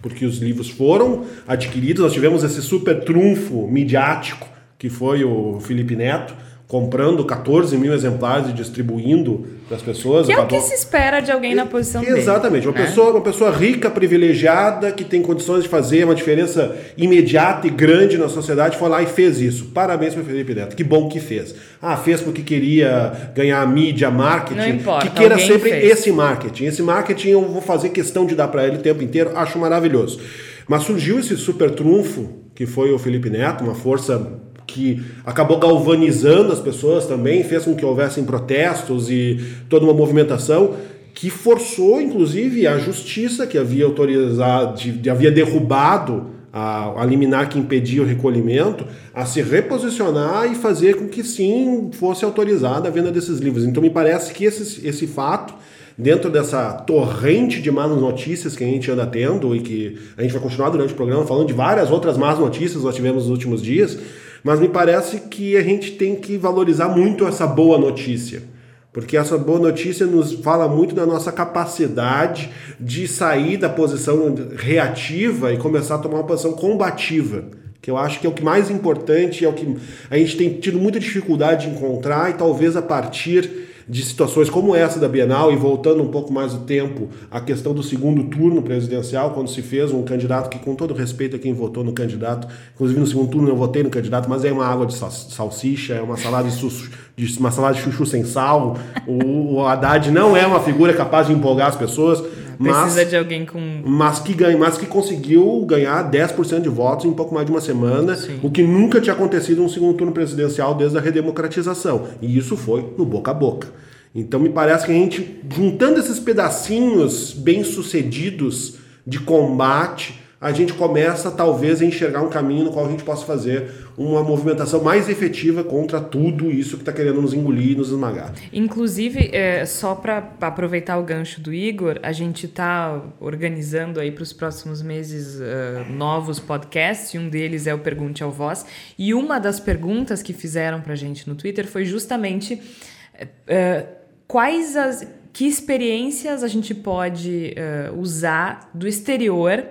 Porque 0.02 0.26
os 0.26 0.38
livros 0.38 0.70
foram 0.70 1.26
adquiridos, 1.48 2.04
nós 2.04 2.14
tivemos 2.14 2.44
esse 2.44 2.62
super 2.62 3.04
trunfo 3.04 3.68
midiático 3.68 4.48
que 4.80 4.90
foi 4.90 5.26
o 5.26 5.60
Felipe 5.60 5.94
Neto, 5.94 6.34
comprando 6.70 7.26
14 7.26 7.76
mil 7.78 7.92
exemplares 7.92 8.50
e 8.50 8.54
distribuindo 8.54 9.44
para 9.68 9.76
as 9.76 9.82
pessoas. 9.82 10.28
Que 10.28 10.34
é 10.34 10.40
o 10.40 10.46
que 10.46 10.62
se 10.62 10.76
espera 10.76 11.20
de 11.20 11.32
alguém 11.32 11.56
na 11.56 11.66
posição 11.66 12.00
dele. 12.00 12.20
Exatamente. 12.20 12.68
Uma, 12.68 12.78
né? 12.78 12.86
pessoa, 12.86 13.10
uma 13.10 13.22
pessoa 13.22 13.50
rica, 13.50 13.90
privilegiada, 13.90 14.92
que 14.92 15.04
tem 15.04 15.20
condições 15.20 15.64
de 15.64 15.70
fazer 15.70 16.04
uma 16.04 16.14
diferença 16.14 16.78
imediata 16.96 17.66
e 17.66 17.72
grande 17.72 18.20
na 18.20 18.30
sociedade, 18.30 18.78
foi 18.78 18.88
lá 18.88 19.02
e 19.02 19.08
fez 19.08 19.42
isso. 19.42 19.66
Parabéns 19.74 20.14
para 20.14 20.24
Felipe 20.24 20.54
Neto. 20.54 20.76
Que 20.76 20.84
bom 20.84 21.10
que 21.10 21.20
fez. 21.20 21.56
Ah, 21.82 21.98
fez 21.98 22.22
porque 22.22 22.44
queria 22.44 23.32
ganhar 23.34 23.68
mídia, 23.68 24.12
marketing. 24.12 24.60
Não 24.60 24.70
importa, 24.70 25.08
que 25.08 25.16
queira 25.16 25.40
sempre 25.40 25.72
fez. 25.72 25.92
esse 25.92 26.12
marketing. 26.12 26.66
Esse 26.66 26.84
marketing 26.84 27.30
eu 27.30 27.42
vou 27.48 27.64
fazer 27.64 27.90
questão 27.90 28.28
de 28.28 28.36
dar 28.36 28.48
para 28.48 28.68
ele 28.68 28.78
o 28.78 28.82
tempo 28.82 29.02
inteiro. 29.02 29.32
Acho 29.36 29.58
maravilhoso. 29.58 30.22
Mas 30.68 30.84
surgiu 30.84 31.18
esse 31.18 31.36
super 31.36 31.72
trunfo, 31.72 32.30
que 32.54 32.68
foi 32.68 32.94
o 32.94 33.00
Felipe 33.00 33.28
Neto, 33.28 33.64
uma 33.64 33.74
força 33.74 34.40
que 34.72 35.02
acabou 35.26 35.58
galvanizando 35.58 36.52
as 36.52 36.60
pessoas 36.60 37.06
também, 37.06 37.44
fez 37.44 37.66
com 37.66 37.76
que 37.76 37.86
houvessem 37.86 38.24
protestos 38.24 39.10
e 39.10 39.40
toda 39.68 39.86
uma 39.86 39.94
movimentação 39.94 40.76
que 41.14 41.30
forçou, 41.30 42.00
inclusive, 42.00 42.66
a 42.66 42.78
justiça 42.78 43.46
que 43.46 43.58
havia 43.58 43.84
autorizado, 43.84 44.78
de, 44.78 44.92
de, 44.92 45.10
havia 45.10 45.30
derrubado 45.30 46.28
a, 46.52 47.02
a 47.02 47.06
liminar 47.06 47.50
que 47.50 47.60
impedia 47.60 48.02
o 48.02 48.06
recolhimento, 48.06 48.86
a 49.14 49.26
se 49.26 49.42
reposicionar 49.42 50.52
e 50.52 50.56
fazer 50.56 50.96
com 50.96 51.08
que 51.08 51.24
sim 51.24 51.90
fosse 51.92 52.24
autorizada 52.24 52.88
a 52.88 52.92
venda 52.92 53.12
desses 53.12 53.40
livros. 53.40 53.66
Então 53.66 53.84
me 53.84 53.90
parece 53.90 54.34
que 54.34 54.46
esse, 54.46 54.88
esse 54.88 55.08
fato 55.08 55.54
dentro 55.98 56.30
dessa 56.30 56.72
torrente 56.72 57.62
de 57.62 57.70
más 57.70 57.92
notícias 57.92 58.56
que 58.56 58.64
a 58.64 58.68
gente 58.68 58.90
anda 58.90 59.06
tendo 59.06 59.54
e 59.54 59.60
que 59.60 60.00
a 60.16 60.22
gente 60.22 60.32
vai 60.32 60.42
continuar 60.42 60.70
durante 60.70 60.94
o 60.94 60.96
programa 60.96 61.26
falando 61.26 61.48
de 61.48 61.54
várias 61.54 61.92
outras 61.92 62.18
más 62.18 62.40
notícias 62.40 62.78
que 62.78 62.86
nós 62.86 62.96
tivemos 62.96 63.24
nos 63.24 63.32
últimos 63.32 63.62
dias, 63.62 64.00
mas 64.44 64.60
me 64.60 64.70
parece 64.70 65.22
que 65.22 65.56
a 65.56 65.62
gente 65.62 65.92
tem 65.92 66.16
que 66.16 66.38
valorizar 66.38 66.90
muito 66.90 67.28
essa 67.28 67.46
boa 67.46 67.78
notícia. 67.78 68.44
Porque 68.92 69.16
essa 69.16 69.38
boa 69.38 69.60
notícia 69.60 70.06
nos 70.06 70.34
fala 70.34 70.68
muito 70.68 70.96
da 70.96 71.06
nossa 71.06 71.32
capacidade 71.32 72.50
de 72.80 73.08
sair 73.08 73.56
da 73.58 73.70
posição 73.70 74.36
reativa 74.56 75.54
e 75.54 75.58
começar 75.58 75.96
a 75.96 76.00
tomar 76.00 76.18
uma 76.18 76.24
posição 76.24 76.54
combativa. 76.54 77.46
Que 77.82 77.92
eu 77.92 77.98
acho 77.98 78.20
que 78.20 78.26
é 78.26 78.30
o 78.30 78.34
que 78.34 78.44
mais 78.44 78.70
importante, 78.70 79.46
é 79.46 79.48
o 79.48 79.54
que 79.54 79.78
a 80.10 80.18
gente 80.18 80.36
tem 80.36 80.60
tido 80.60 80.80
muita 80.80 81.00
dificuldade 81.00 81.68
de 81.68 81.76
encontrar, 81.76 82.32
e 82.32 82.34
talvez 82.34 82.76
a 82.76 82.82
partir 82.82 83.69
de 83.90 84.04
situações 84.04 84.52
como 84.52 84.76
essa 84.76 85.00
da 85.00 85.08
Bienal 85.08 85.52
e 85.52 85.56
voltando 85.56 86.04
um 86.04 86.10
pouco 86.10 86.32
mais 86.32 86.54
o 86.54 86.60
tempo 86.60 87.10
à 87.32 87.42
questão 87.42 87.74
do 87.74 87.82
segundo 87.82 88.26
turno 88.26 88.62
presidencial, 88.62 89.32
quando 89.32 89.50
se 89.50 89.64
fez 89.64 89.92
um 89.92 90.04
candidato 90.04 90.48
que, 90.48 90.60
com 90.60 90.76
todo 90.76 90.94
respeito 90.94 91.36
a 91.36 91.40
quem 91.40 91.54
votou 91.54 91.84
no 91.84 91.92
candidato, 91.92 92.48
inclusive 92.76 93.00
no 93.00 93.08
segundo 93.08 93.32
turno 93.32 93.50
eu 93.50 93.56
votei 93.56 93.82
no 93.82 93.90
candidato, 93.90 94.30
mas 94.30 94.46
é 94.46 94.52
uma 94.52 94.66
água 94.66 94.86
de 94.86 94.94
salsicha, 94.94 95.96
é 95.96 96.02
uma 96.02 96.18
salada 96.18 96.48
de, 96.48 96.56
chuchu, 96.56 96.92
de 97.16 97.40
uma 97.40 97.50
salada 97.50 97.74
de 97.74 97.82
chuchu 97.82 98.06
sem 98.06 98.24
sal. 98.24 98.78
O, 99.08 99.56
o 99.56 99.66
Haddad 99.66 100.12
não 100.12 100.38
é 100.38 100.46
uma 100.46 100.60
figura 100.60 100.94
capaz 100.94 101.26
de 101.26 101.34
empolgar 101.34 101.70
as 101.70 101.76
pessoas. 101.76 102.24
Precisa 102.62 103.02
mas, 103.02 103.10
de 103.10 103.16
alguém 103.16 103.46
com. 103.46 103.82
Mas 103.86 104.20
que, 104.20 104.34
ganha, 104.34 104.58
mas 104.58 104.78
que 104.78 104.86
conseguiu 104.86 105.64
ganhar 105.66 106.12
10% 106.12 106.60
de 106.60 106.68
votos 106.68 107.06
em 107.06 107.14
pouco 107.14 107.34
mais 107.34 107.46
de 107.46 107.54
uma 107.54 107.62
semana, 107.62 108.18
Sim. 108.18 108.38
o 108.44 108.52
que 108.52 108.62
nunca 108.62 109.00
tinha 109.00 109.14
acontecido 109.14 109.64
no 109.64 109.70
segundo 109.70 109.96
turno 109.96 110.12
presidencial 110.12 110.76
desde 110.76 110.98
a 110.98 111.02
redemocratização. 111.02 112.08
E 112.22 112.38
isso 112.38 112.58
foi 112.58 112.94
no 112.98 113.06
boca 113.06 113.32
a 113.32 113.34
boca. 113.34 113.70
Então 114.14 114.42
me 114.42 114.50
parece 114.50 114.86
que 114.86 114.92
a 114.92 114.96
gente, 114.96 115.40
juntando 115.56 116.00
esses 116.00 116.20
pedacinhos 116.20 117.34
bem 117.34 117.64
sucedidos 117.64 118.76
de 119.08 119.20
combate, 119.20 120.19
a 120.42 120.54
gente 120.54 120.74
começa 120.74 121.30
talvez 121.30 121.82
a 121.82 121.86
enxergar 121.86 122.22
um 122.22 122.30
caminho 122.30 122.66
no 122.66 122.72
qual 122.72 122.86
a 122.86 122.90
gente 122.90 123.04
possa 123.04 123.26
fazer 123.26 123.72
uma 123.98 124.24
movimentação 124.24 124.82
mais 124.82 125.10
efetiva 125.10 125.64
contra 125.66 126.00
tudo 126.00 126.50
isso 126.50 126.78
que 126.78 126.84
está 126.84 126.94
querendo 126.94 127.22
nos 127.22 127.34
engolir 127.34 127.72
e 127.72 127.76
nos 127.76 127.90
esmagar. 127.90 128.34
Inclusive, 128.54 129.32
é, 129.34 129.66
só 129.66 129.94
para 129.96 130.32
aproveitar 130.40 130.98
o 130.98 131.04
gancho 131.04 131.42
do 131.42 131.54
Igor, 131.54 132.00
a 132.02 132.14
gente 132.14 132.46
está 132.46 133.02
organizando 133.20 134.00
aí 134.00 134.12
para 134.12 134.24
os 134.24 134.32
próximos 134.32 134.82
meses 134.82 135.36
uh, 135.36 135.92
novos 135.92 136.40
podcasts, 136.40 137.14
e 137.14 137.18
um 137.18 137.28
deles 137.28 137.68
é 137.68 137.74
o 137.74 137.80
Pergunte 137.80 138.24
ao 138.24 138.32
Voz, 138.32 138.66
e 138.98 139.14
uma 139.14 139.40
das 139.40 139.60
perguntas 139.60 140.22
que 140.22 140.32
fizeram 140.32 140.80
para 140.80 140.94
a 140.94 140.96
gente 140.96 141.28
no 141.28 141.36
Twitter 141.36 141.68
foi 141.68 141.84
justamente 141.84 142.54
uh, 142.54 143.88
quais 144.26 144.78
as 144.78 145.06
que 145.34 145.46
experiências 145.46 146.44
a 146.44 146.48
gente 146.48 146.74
pode 146.74 147.54
uh, 147.56 148.00
usar 148.00 148.70
do 148.74 148.88
exterior 148.88 149.64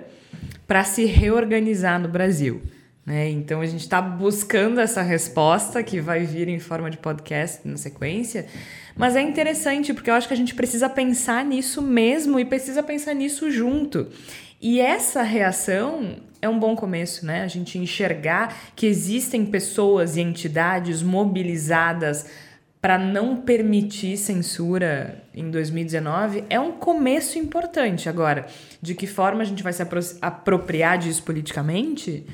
para 0.69 0.83
se 0.83 1.03
reorganizar 1.03 1.99
no 1.99 2.07
Brasil. 2.07 2.61
Né? 3.03 3.27
Então 3.31 3.59
a 3.59 3.65
gente 3.65 3.81
está 3.81 3.99
buscando 3.99 4.79
essa 4.79 5.01
resposta 5.01 5.81
que 5.81 5.99
vai 5.99 6.27
vir 6.27 6.47
em 6.47 6.59
forma 6.59 6.91
de 6.91 6.97
podcast 6.97 7.67
na 7.67 7.75
sequência. 7.75 8.45
Mas 8.95 9.15
é 9.15 9.21
interessante 9.21 9.95
porque 9.95 10.11
eu 10.11 10.13
acho 10.13 10.27
que 10.27 10.33
a 10.35 10.37
gente 10.37 10.53
precisa 10.53 10.87
pensar 10.87 11.43
nisso 11.43 11.81
mesmo 11.81 12.39
e 12.39 12.45
precisa 12.45 12.83
pensar 12.83 13.15
nisso 13.15 13.49
junto. 13.49 14.09
E 14.61 14.79
essa 14.79 15.23
reação 15.23 16.17
é 16.39 16.47
um 16.47 16.59
bom 16.59 16.75
começo, 16.75 17.25
né? 17.25 17.41
A 17.41 17.47
gente 17.47 17.79
enxergar 17.79 18.55
que 18.75 18.85
existem 18.85 19.47
pessoas 19.47 20.17
e 20.17 20.21
entidades 20.21 21.01
mobilizadas 21.01 22.27
para 22.81 22.97
não 22.97 23.35
permitir 23.37 24.15
censura 24.17 25.21
em 25.35 25.51
2019 25.51 26.45
é 26.49 26.59
um 26.59 26.71
começo 26.71 27.37
importante. 27.37 28.07
Agora, 28.07 28.45
de 28.81 28.95
que 28.95 29.05
forma 29.05 29.41
a 29.41 29.45
gente 29.45 29.61
vai 29.61 29.73
se 29.73 29.81
apro 29.81 29.99
apropriar 30.21 30.97
disso 30.97 31.23
politicamente? 31.23 32.25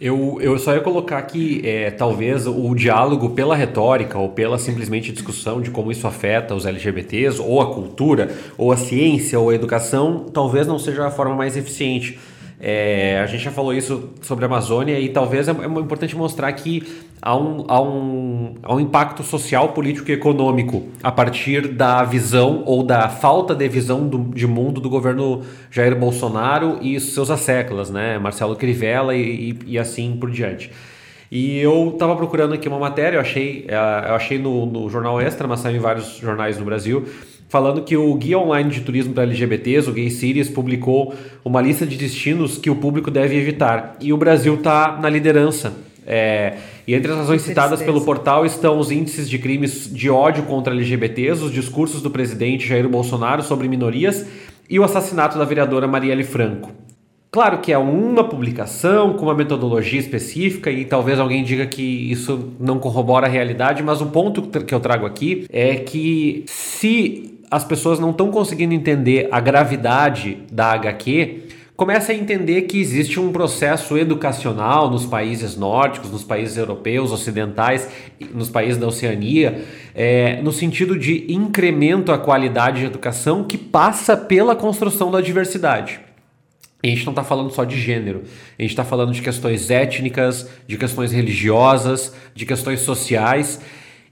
Eu, 0.00 0.38
eu 0.40 0.56
só 0.58 0.74
ia 0.74 0.80
colocar 0.80 1.20
que 1.22 1.60
é, 1.66 1.90
talvez 1.90 2.46
o 2.46 2.74
diálogo 2.74 3.30
pela 3.30 3.56
retórica 3.56 4.16
ou 4.16 4.30
pela 4.30 4.58
simplesmente 4.58 5.12
discussão 5.12 5.60
de 5.60 5.70
como 5.70 5.90
isso 5.90 6.06
afeta 6.06 6.54
os 6.54 6.64
LGBTs, 6.64 7.40
ou 7.40 7.60
a 7.60 7.74
cultura, 7.74 8.30
ou 8.56 8.70
a 8.70 8.76
ciência, 8.76 9.38
ou 9.38 9.50
a 9.50 9.54
educação, 9.54 10.26
talvez 10.32 10.66
não 10.66 10.78
seja 10.78 11.06
a 11.06 11.10
forma 11.10 11.34
mais 11.34 11.56
eficiente. 11.56 12.18
É, 12.62 13.18
a 13.22 13.26
gente 13.26 13.42
já 13.42 13.50
falou 13.50 13.72
isso 13.72 14.10
sobre 14.20 14.44
a 14.44 14.48
Amazônia 14.48 14.98
e 15.00 15.08
talvez 15.08 15.48
é, 15.48 15.50
é 15.50 15.66
importante 15.66 16.14
mostrar 16.14 16.52
que 16.52 16.86
há 17.22 17.36
um, 17.36 17.64
há, 17.68 17.82
um, 17.82 18.54
há 18.62 18.74
um 18.74 18.80
impacto 18.80 19.22
social, 19.22 19.70
político 19.70 20.10
e 20.10 20.14
econômico 20.14 20.88
a 21.02 21.12
partir 21.12 21.68
da 21.68 22.02
visão 22.04 22.62
ou 22.66 22.82
da 22.82 23.08
falta 23.08 23.54
de 23.54 23.68
visão 23.68 24.08
do, 24.08 24.18
de 24.18 24.46
mundo 24.46 24.80
do 24.80 24.88
governo 24.88 25.42
Jair 25.70 25.96
Bolsonaro 25.96 26.78
e 26.80 26.98
seus 26.98 27.30
asseclas, 27.30 27.90
né? 27.90 28.18
Marcelo 28.18 28.56
Crivella 28.56 29.14
e, 29.14 29.50
e, 29.50 29.58
e 29.74 29.78
assim 29.78 30.16
por 30.18 30.30
diante. 30.30 30.70
E 31.30 31.58
eu 31.60 31.90
estava 31.92 32.16
procurando 32.16 32.54
aqui 32.54 32.66
uma 32.66 32.78
matéria, 32.78 33.16
eu 33.16 33.20
achei, 33.20 33.64
é, 33.68 33.74
eu 33.74 34.14
achei 34.14 34.38
no, 34.38 34.66
no 34.66 34.90
Jornal 34.90 35.20
Extra, 35.20 35.46
mas 35.46 35.60
saiu 35.60 35.76
em 35.76 35.80
vários 35.80 36.16
jornais 36.16 36.58
no 36.58 36.64
Brasil, 36.64 37.06
falando 37.48 37.82
que 37.82 37.96
o 37.96 38.12
Guia 38.14 38.38
Online 38.38 38.68
de 38.68 38.80
Turismo 38.80 39.14
para 39.14 39.22
LGBTs, 39.22 39.88
o 39.88 39.92
Gay 39.92 40.10
Series, 40.10 40.48
publicou 40.48 41.14
uma 41.44 41.60
lista 41.60 41.86
de 41.86 41.96
destinos 41.96 42.58
que 42.58 42.68
o 42.68 42.76
público 42.76 43.12
deve 43.12 43.36
evitar. 43.36 43.96
E 44.00 44.12
o 44.12 44.16
Brasil 44.16 44.54
está 44.54 44.98
na 45.00 45.08
liderança. 45.08 45.72
É, 46.04 46.54
e 46.90 46.94
entre 46.96 47.12
as 47.12 47.18
razões 47.18 47.42
citadas 47.42 47.80
pelo 47.80 48.00
portal 48.00 48.44
estão 48.44 48.76
os 48.76 48.90
índices 48.90 49.30
de 49.30 49.38
crimes 49.38 49.88
de 49.94 50.10
ódio 50.10 50.42
contra 50.42 50.74
LGBTs, 50.74 51.40
os 51.40 51.52
discursos 51.52 52.02
do 52.02 52.10
presidente 52.10 52.66
Jair 52.66 52.88
Bolsonaro 52.88 53.44
sobre 53.44 53.68
minorias 53.68 54.26
e 54.68 54.76
o 54.76 54.82
assassinato 54.82 55.38
da 55.38 55.44
vereadora 55.44 55.86
Marielle 55.86 56.24
Franco. 56.24 56.72
Claro 57.30 57.58
que 57.58 57.72
é 57.72 57.78
uma 57.78 58.24
publicação 58.24 59.12
com 59.12 59.26
uma 59.26 59.36
metodologia 59.36 60.00
específica 60.00 60.68
e 60.68 60.84
talvez 60.84 61.20
alguém 61.20 61.44
diga 61.44 61.64
que 61.64 62.10
isso 62.10 62.50
não 62.58 62.80
corrobora 62.80 63.28
a 63.28 63.30
realidade, 63.30 63.84
mas 63.84 64.00
o 64.00 64.06
ponto 64.06 64.42
que 64.42 64.74
eu 64.74 64.80
trago 64.80 65.06
aqui 65.06 65.46
é 65.48 65.76
que 65.76 66.42
se 66.48 67.38
as 67.48 67.62
pessoas 67.62 68.00
não 68.00 68.10
estão 68.10 68.32
conseguindo 68.32 68.74
entender 68.74 69.28
a 69.30 69.38
gravidade 69.38 70.38
da 70.50 70.72
HQ, 70.72 71.44
começa 71.80 72.12
a 72.12 72.14
entender 72.14 72.60
que 72.62 72.78
existe 72.78 73.18
um 73.18 73.32
processo 73.32 73.96
educacional 73.96 74.90
nos 74.90 75.06
países 75.06 75.56
nórdicos, 75.56 76.10
nos 76.10 76.22
países 76.22 76.58
europeus, 76.58 77.10
ocidentais, 77.10 77.88
nos 78.34 78.50
países 78.50 78.76
da 78.76 78.86
Oceania, 78.86 79.64
é, 79.94 80.42
no 80.42 80.52
sentido 80.52 80.98
de 80.98 81.32
incremento 81.32 82.12
à 82.12 82.18
qualidade 82.18 82.80
de 82.80 82.84
educação 82.84 83.44
que 83.44 83.56
passa 83.56 84.14
pela 84.14 84.54
construção 84.54 85.10
da 85.10 85.22
diversidade. 85.22 86.00
E 86.82 86.88
a 86.88 86.90
gente 86.90 87.06
não 87.06 87.12
está 87.12 87.24
falando 87.24 87.50
só 87.50 87.64
de 87.64 87.80
gênero, 87.80 88.24
a 88.58 88.60
gente 88.60 88.72
está 88.72 88.84
falando 88.84 89.12
de 89.12 89.22
questões 89.22 89.70
étnicas, 89.70 90.50
de 90.66 90.76
questões 90.76 91.12
religiosas, 91.12 92.14
de 92.34 92.44
questões 92.44 92.80
sociais. 92.80 93.58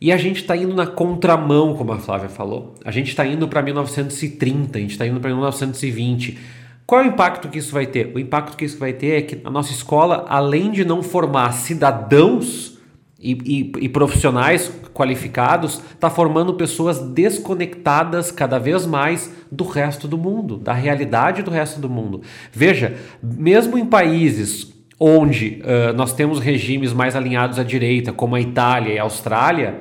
E 0.00 0.10
a 0.10 0.16
gente 0.16 0.40
está 0.40 0.56
indo 0.56 0.74
na 0.74 0.86
contramão, 0.86 1.74
como 1.74 1.92
a 1.92 1.98
Flávia 1.98 2.30
falou. 2.30 2.76
A 2.82 2.90
gente 2.90 3.08
está 3.08 3.26
indo 3.26 3.46
para 3.46 3.60
1930, 3.60 4.78
a 4.78 4.80
gente 4.80 4.92
está 4.92 5.06
indo 5.06 5.20
para 5.20 5.28
1920. 5.28 6.56
Qual 6.88 7.02
é 7.02 7.04
o 7.04 7.08
impacto 7.08 7.50
que 7.50 7.58
isso 7.58 7.70
vai 7.70 7.86
ter? 7.86 8.10
O 8.14 8.18
impacto 8.18 8.56
que 8.56 8.64
isso 8.64 8.78
vai 8.78 8.94
ter 8.94 9.18
é 9.18 9.20
que 9.20 9.42
a 9.44 9.50
nossa 9.50 9.70
escola, 9.70 10.24
além 10.26 10.70
de 10.70 10.86
não 10.86 11.02
formar 11.02 11.52
cidadãos 11.52 12.78
e, 13.20 13.32
e, 13.32 13.84
e 13.84 13.88
profissionais 13.90 14.72
qualificados, 14.94 15.82
está 15.92 16.08
formando 16.08 16.54
pessoas 16.54 16.98
desconectadas 16.98 18.30
cada 18.30 18.58
vez 18.58 18.86
mais 18.86 19.30
do 19.52 19.64
resto 19.64 20.08
do 20.08 20.16
mundo, 20.16 20.56
da 20.56 20.72
realidade 20.72 21.42
do 21.42 21.50
resto 21.50 21.78
do 21.78 21.90
mundo. 21.90 22.22
Veja, 22.50 22.96
mesmo 23.22 23.76
em 23.76 23.84
países 23.84 24.72
onde 24.98 25.60
uh, 25.60 25.92
nós 25.92 26.14
temos 26.14 26.38
regimes 26.38 26.94
mais 26.94 27.14
alinhados 27.14 27.58
à 27.58 27.62
direita, 27.62 28.14
como 28.14 28.34
a 28.34 28.40
Itália 28.40 28.94
e 28.94 28.98
a 28.98 29.02
Austrália, 29.02 29.80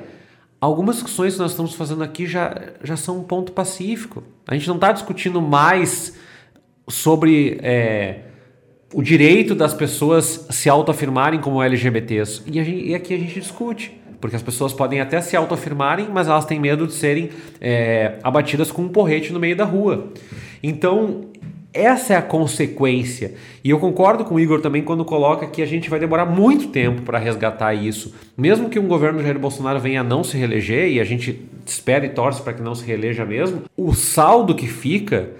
algumas 0.60 0.96
discussões 0.96 1.32
que 1.32 1.40
nós 1.40 1.52
estamos 1.52 1.72
fazendo 1.72 2.04
aqui 2.04 2.26
já, 2.26 2.54
já 2.84 2.98
são 2.98 3.20
um 3.20 3.22
ponto 3.22 3.52
pacífico. 3.52 4.22
A 4.46 4.52
gente 4.54 4.68
não 4.68 4.74
está 4.74 4.92
discutindo 4.92 5.40
mais 5.40 6.27
sobre. 6.88 7.58
É, 7.62 8.20
o 8.94 9.02
direito 9.02 9.54
das 9.54 9.74
pessoas 9.74 10.46
se 10.48 10.68
autoafirmarem 10.68 11.40
como 11.40 11.62
LGBTs. 11.62 12.42
E, 12.46 12.52
gente, 12.52 12.86
e, 12.86 12.94
aqui 12.94 13.14
a 13.14 13.18
gente 13.18 13.38
discute. 13.38 13.92
Porque 14.20 14.34
as 14.34 14.42
pessoas 14.42 14.72
podem 14.72 15.00
até 15.00 15.20
se 15.20 15.36
autoafirmarem, 15.36 16.08
mas 16.12 16.26
elas 16.26 16.44
têm 16.44 16.58
medo 16.58 16.86
de 16.86 16.92
serem 16.92 17.30
é, 17.60 18.14
abatidas 18.22 18.72
com 18.72 18.82
um 18.82 18.88
porrete 18.88 19.32
no 19.32 19.38
meio 19.38 19.54
da 19.54 19.64
rua. 19.64 20.08
Então, 20.60 21.26
essa 21.72 22.14
é 22.14 22.16
a 22.16 22.22
consequência. 22.22 23.34
E 23.62 23.70
eu 23.70 23.78
concordo 23.78 24.24
com 24.24 24.34
o 24.34 24.40
Igor 24.40 24.60
também 24.60 24.82
quando 24.82 25.04
coloca 25.04 25.46
que 25.46 25.62
a 25.62 25.66
gente 25.66 25.88
vai 25.88 26.00
demorar 26.00 26.26
muito 26.26 26.68
tempo 26.68 27.02
para 27.02 27.18
resgatar 27.18 27.74
isso. 27.74 28.12
Mesmo 28.36 28.68
que 28.68 28.78
um 28.78 28.88
governo 28.88 29.22
Jair 29.22 29.38
Bolsonaro 29.38 29.78
venha 29.78 30.00
a 30.00 30.04
não 30.04 30.24
se 30.24 30.36
reeleger, 30.36 30.90
e 30.90 30.98
a 30.98 31.04
gente 31.04 31.46
espera 31.64 32.04
e 32.04 32.08
torce 32.08 32.42
para 32.42 32.54
que 32.54 32.62
não 32.62 32.74
se 32.74 32.84
reeleja 32.84 33.24
mesmo, 33.24 33.62
o 33.76 33.94
saldo 33.94 34.54
que 34.54 34.66
fica 34.66 35.30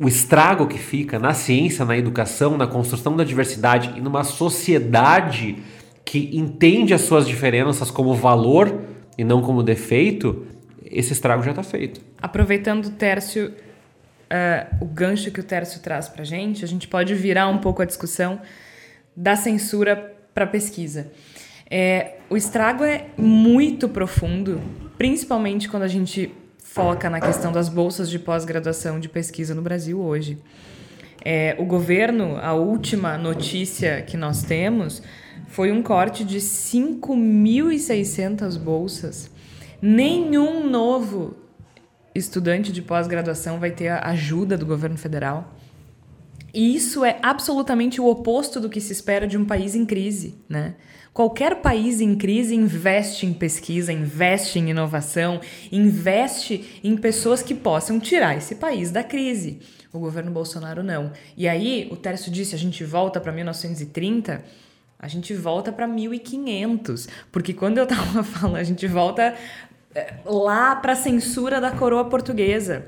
o 0.00 0.06
estrago 0.06 0.66
que 0.66 0.78
fica 0.78 1.18
na 1.18 1.32
ciência, 1.32 1.84
na 1.84 1.96
educação, 1.96 2.56
na 2.56 2.66
construção 2.66 3.16
da 3.16 3.24
diversidade 3.24 3.94
e 3.96 4.00
numa 4.00 4.24
sociedade 4.24 5.56
que 6.04 6.36
entende 6.36 6.92
as 6.92 7.00
suas 7.00 7.26
diferenças 7.26 7.90
como 7.90 8.14
valor 8.14 8.82
e 9.16 9.24
não 9.24 9.40
como 9.40 9.62
defeito, 9.62 10.46
esse 10.84 11.12
estrago 11.12 11.42
já 11.42 11.50
está 11.50 11.62
feito. 11.62 12.00
Aproveitando 12.20 12.86
o 12.86 12.90
Tércio, 12.90 13.48
uh, 13.48 14.76
o 14.80 14.84
gancho 14.84 15.30
que 15.30 15.40
o 15.40 15.44
Tércio 15.44 15.80
traz 15.80 16.08
para 16.08 16.22
a 16.22 16.26
gente, 16.26 16.64
a 16.64 16.68
gente 16.68 16.86
pode 16.86 17.14
virar 17.14 17.48
um 17.48 17.58
pouco 17.58 17.82
a 17.82 17.84
discussão 17.84 18.40
da 19.16 19.34
censura 19.34 20.14
para 20.34 20.46
pesquisa. 20.46 21.10
É, 21.68 22.18
o 22.28 22.36
estrago 22.36 22.84
é 22.84 23.06
muito 23.16 23.88
profundo, 23.88 24.60
principalmente 24.96 25.68
quando 25.68 25.84
a 25.84 25.88
gente 25.88 26.32
foca 26.76 27.08
na 27.08 27.20
questão 27.22 27.50
das 27.50 27.70
bolsas 27.70 28.10
de 28.10 28.18
pós-graduação 28.18 29.00
de 29.00 29.08
pesquisa 29.08 29.54
no 29.54 29.62
Brasil 29.62 29.98
hoje. 29.98 30.36
É, 31.24 31.56
o 31.58 31.64
governo, 31.64 32.36
a 32.36 32.52
última 32.52 33.16
notícia 33.16 34.02
que 34.02 34.14
nós 34.14 34.42
temos 34.42 35.02
foi 35.48 35.72
um 35.72 35.82
corte 35.82 36.22
de 36.22 36.36
5.600 36.36 38.58
bolsas. 38.58 39.30
Nenhum 39.80 40.68
novo 40.68 41.34
estudante 42.14 42.70
de 42.70 42.82
pós-graduação 42.82 43.58
vai 43.58 43.70
ter 43.70 43.88
a 43.88 44.10
ajuda 44.10 44.58
do 44.58 44.66
governo 44.66 44.98
federal. 44.98 45.56
E 46.52 46.76
isso 46.76 47.06
é 47.06 47.18
absolutamente 47.22 48.02
o 48.02 48.06
oposto 48.06 48.60
do 48.60 48.68
que 48.68 48.82
se 48.82 48.92
espera 48.92 49.26
de 49.26 49.38
um 49.38 49.46
país 49.46 49.74
em 49.74 49.86
crise, 49.86 50.34
né? 50.46 50.74
Qualquer 51.16 51.62
país 51.62 52.02
em 52.02 52.14
crise 52.14 52.54
investe 52.54 53.24
em 53.24 53.32
pesquisa, 53.32 53.90
investe 53.90 54.58
em 54.58 54.68
inovação, 54.68 55.40
investe 55.72 56.78
em 56.84 56.94
pessoas 56.94 57.40
que 57.40 57.54
possam 57.54 57.98
tirar 57.98 58.36
esse 58.36 58.56
país 58.56 58.90
da 58.90 59.02
crise. 59.02 59.60
O 59.90 59.98
governo 59.98 60.30
Bolsonaro 60.30 60.82
não. 60.82 61.10
E 61.34 61.48
aí, 61.48 61.88
o 61.90 61.96
Tércio 61.96 62.30
disse: 62.30 62.54
a 62.54 62.58
gente 62.58 62.84
volta 62.84 63.18
para 63.18 63.32
1930. 63.32 64.44
A 64.98 65.08
gente 65.08 65.32
volta 65.32 65.72
para 65.72 65.86
1500, 65.86 67.08
porque 67.32 67.54
quando 67.54 67.78
eu 67.78 67.84
estava 67.84 68.20
falando, 68.22 68.56
a 68.56 68.64
gente 68.64 68.86
volta 68.86 69.34
eh, 69.94 70.14
lá 70.26 70.76
para 70.76 70.92
a 70.92 70.96
censura 70.96 71.62
da 71.62 71.70
coroa 71.70 72.04
portuguesa. 72.04 72.84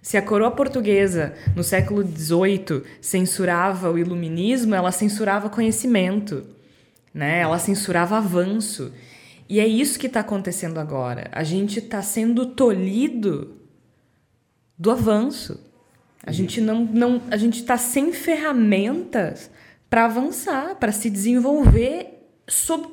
Se 0.00 0.16
a 0.16 0.22
coroa 0.22 0.50
portuguesa, 0.50 1.34
no 1.54 1.62
século 1.62 2.02
XVIII, 2.02 2.84
censurava 3.02 3.90
o 3.90 3.98
iluminismo, 3.98 4.74
ela 4.74 4.90
censurava 4.90 5.50
conhecimento 5.50 6.55
né? 7.16 7.40
Ela 7.40 7.58
censurava 7.58 8.18
avanço. 8.18 8.92
E 9.48 9.58
é 9.58 9.66
isso 9.66 9.98
que 9.98 10.06
está 10.06 10.20
acontecendo 10.20 10.78
agora. 10.78 11.30
A 11.32 11.42
gente 11.42 11.78
está 11.78 12.02
sendo 12.02 12.44
tolhido 12.44 13.56
do 14.78 14.90
avanço. 14.90 15.58
A 16.22 16.30
gente 16.30 16.60
não, 16.60 16.84
não, 16.84 17.22
a 17.30 17.38
gente 17.38 17.60
está 17.60 17.78
sem 17.78 18.12
ferramentas 18.12 19.50
para 19.88 20.04
avançar, 20.04 20.74
para 20.74 20.92
se 20.92 21.08
desenvolver 21.08 22.08
sob 22.46 22.86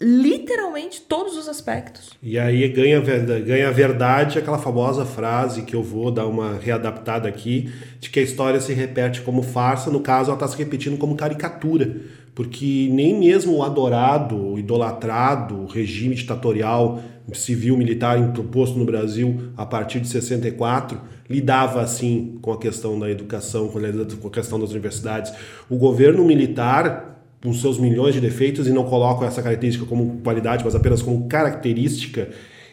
literalmente 0.00 1.02
todos 1.02 1.36
os 1.36 1.46
aspectos. 1.46 2.12
E 2.22 2.38
aí 2.38 2.66
ganha, 2.68 3.00
ganha 3.00 3.70
verdade 3.70 4.38
aquela 4.38 4.58
famosa 4.58 5.04
frase 5.04 5.62
que 5.62 5.76
eu 5.76 5.82
vou 5.82 6.10
dar 6.10 6.26
uma 6.26 6.56
readaptada 6.58 7.28
aqui, 7.28 7.72
de 8.00 8.08
que 8.08 8.20
a 8.20 8.22
história 8.22 8.60
se 8.60 8.72
repete 8.72 9.20
como 9.20 9.42
farsa, 9.42 9.90
no 9.90 10.00
caso 10.00 10.30
ela 10.30 10.36
está 10.36 10.48
se 10.48 10.56
repetindo 10.56 10.96
como 10.96 11.16
caricatura 11.16 12.00
porque 12.34 12.88
nem 12.90 13.18
mesmo 13.18 13.56
o 13.56 13.62
adorado, 13.62 14.58
idolatrado 14.58 15.66
regime 15.66 16.14
ditatorial 16.14 17.00
civil 17.32 17.76
militar 17.76 18.18
imposto 18.18 18.78
no 18.78 18.84
Brasil 18.84 19.52
a 19.56 19.64
partir 19.64 20.00
de 20.00 20.08
64 20.08 21.00
lidava 21.28 21.80
assim 21.80 22.38
com 22.42 22.52
a 22.52 22.58
questão 22.58 22.98
da 22.98 23.10
educação, 23.10 23.68
com 23.68 24.28
a 24.28 24.30
questão 24.30 24.60
das 24.60 24.70
universidades. 24.70 25.32
O 25.70 25.76
governo 25.76 26.24
militar, 26.24 27.22
com 27.42 27.52
seus 27.52 27.78
milhões 27.78 28.14
de 28.14 28.20
defeitos, 28.20 28.66
e 28.66 28.70
não 28.70 28.84
coloco 28.84 29.24
essa 29.24 29.42
característica 29.42 29.86
como 29.86 30.20
qualidade, 30.22 30.64
mas 30.64 30.74
apenas 30.74 31.02
como 31.02 31.26
característica, 31.26 32.28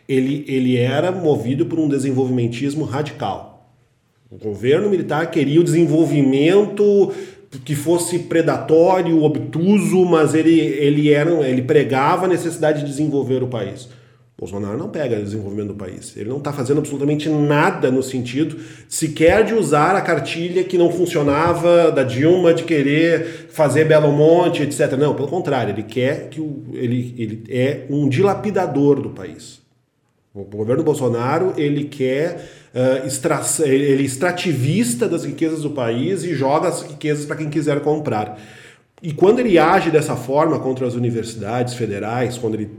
ele, 0.08 0.44
ele 0.48 0.78
era 0.78 1.12
movido 1.12 1.66
por 1.66 1.80
um 1.80 1.88
desenvolvimentismo 1.88 2.84
radical. 2.84 3.70
O 4.30 4.38
governo 4.38 4.90
militar 4.90 5.30
queria 5.30 5.60
o 5.60 5.64
desenvolvimento 5.64 7.12
que 7.60 7.76
fosse 7.76 8.20
predatório, 8.20 9.24
obtuso, 9.24 10.06
mas 10.06 10.34
ele, 10.34 10.60
ele, 10.60 11.12
era, 11.12 11.30
ele 11.48 11.62
pregava 11.62 12.26
a 12.26 12.30
necessidade 12.30 12.80
de 12.80 12.86
desenvolver 12.86 13.44
o 13.44 13.48
país. 13.48 13.90
Bolsonaro 14.42 14.76
não 14.76 14.90
pega 14.90 15.20
o 15.20 15.24
desenvolvimento 15.24 15.68
do 15.68 15.76
país. 15.76 16.18
Ele 16.18 16.28
não 16.28 16.40
está 16.40 16.52
fazendo 16.52 16.80
absolutamente 16.80 17.30
nada 17.30 17.92
no 17.92 18.02
sentido 18.02 18.58
sequer 18.90 19.44
de 19.44 19.54
usar 19.54 19.96
a 19.96 20.02
cartilha 20.02 20.64
que 20.64 20.80
não 20.80 20.90
funcionava 20.90 21.92
da 21.92 22.02
Dilma, 22.02 22.52
de 22.52 22.64
querer 22.64 23.48
fazer 23.50 23.86
Belo 23.86 24.12
Monte, 24.12 24.64
etc. 24.64 24.94
Não, 24.94 25.14
pelo 25.14 25.28
contrário, 25.28 25.76
ele 25.76 25.84
quer 25.84 26.30
que 26.30 26.42
o, 26.42 26.64
ele, 26.74 27.14
ele 27.20 27.44
é 27.50 27.86
um 27.88 28.10
dilapidador 28.10 29.00
do 29.00 29.12
país. 29.12 29.62
O 30.34 30.44
governo 30.44 30.84
Bolsonaro 30.84 31.54
ele 31.56 31.84
quer 31.84 32.44
extra, 32.74 33.42
ele 33.66 34.02
é 34.02 34.06
extrativista 34.06 35.08
das 35.08 35.26
riquezas 35.26 35.62
do 35.62 35.72
país 35.72 36.24
e 36.24 36.34
joga 36.34 36.70
as 36.70 36.82
riquezas 36.82 37.26
para 37.26 37.36
quem 37.36 37.50
quiser 37.50 37.82
comprar. 37.82 38.40
E 39.04 39.14
quando 39.14 39.40
ele 39.40 39.58
age 39.58 39.90
dessa 39.90 40.16
forma 40.16 40.60
contra 40.60 40.86
as 40.88 40.94
universidades 40.94 41.74
federais, 41.74 42.38
quando 42.38 42.56
ele 42.56 42.70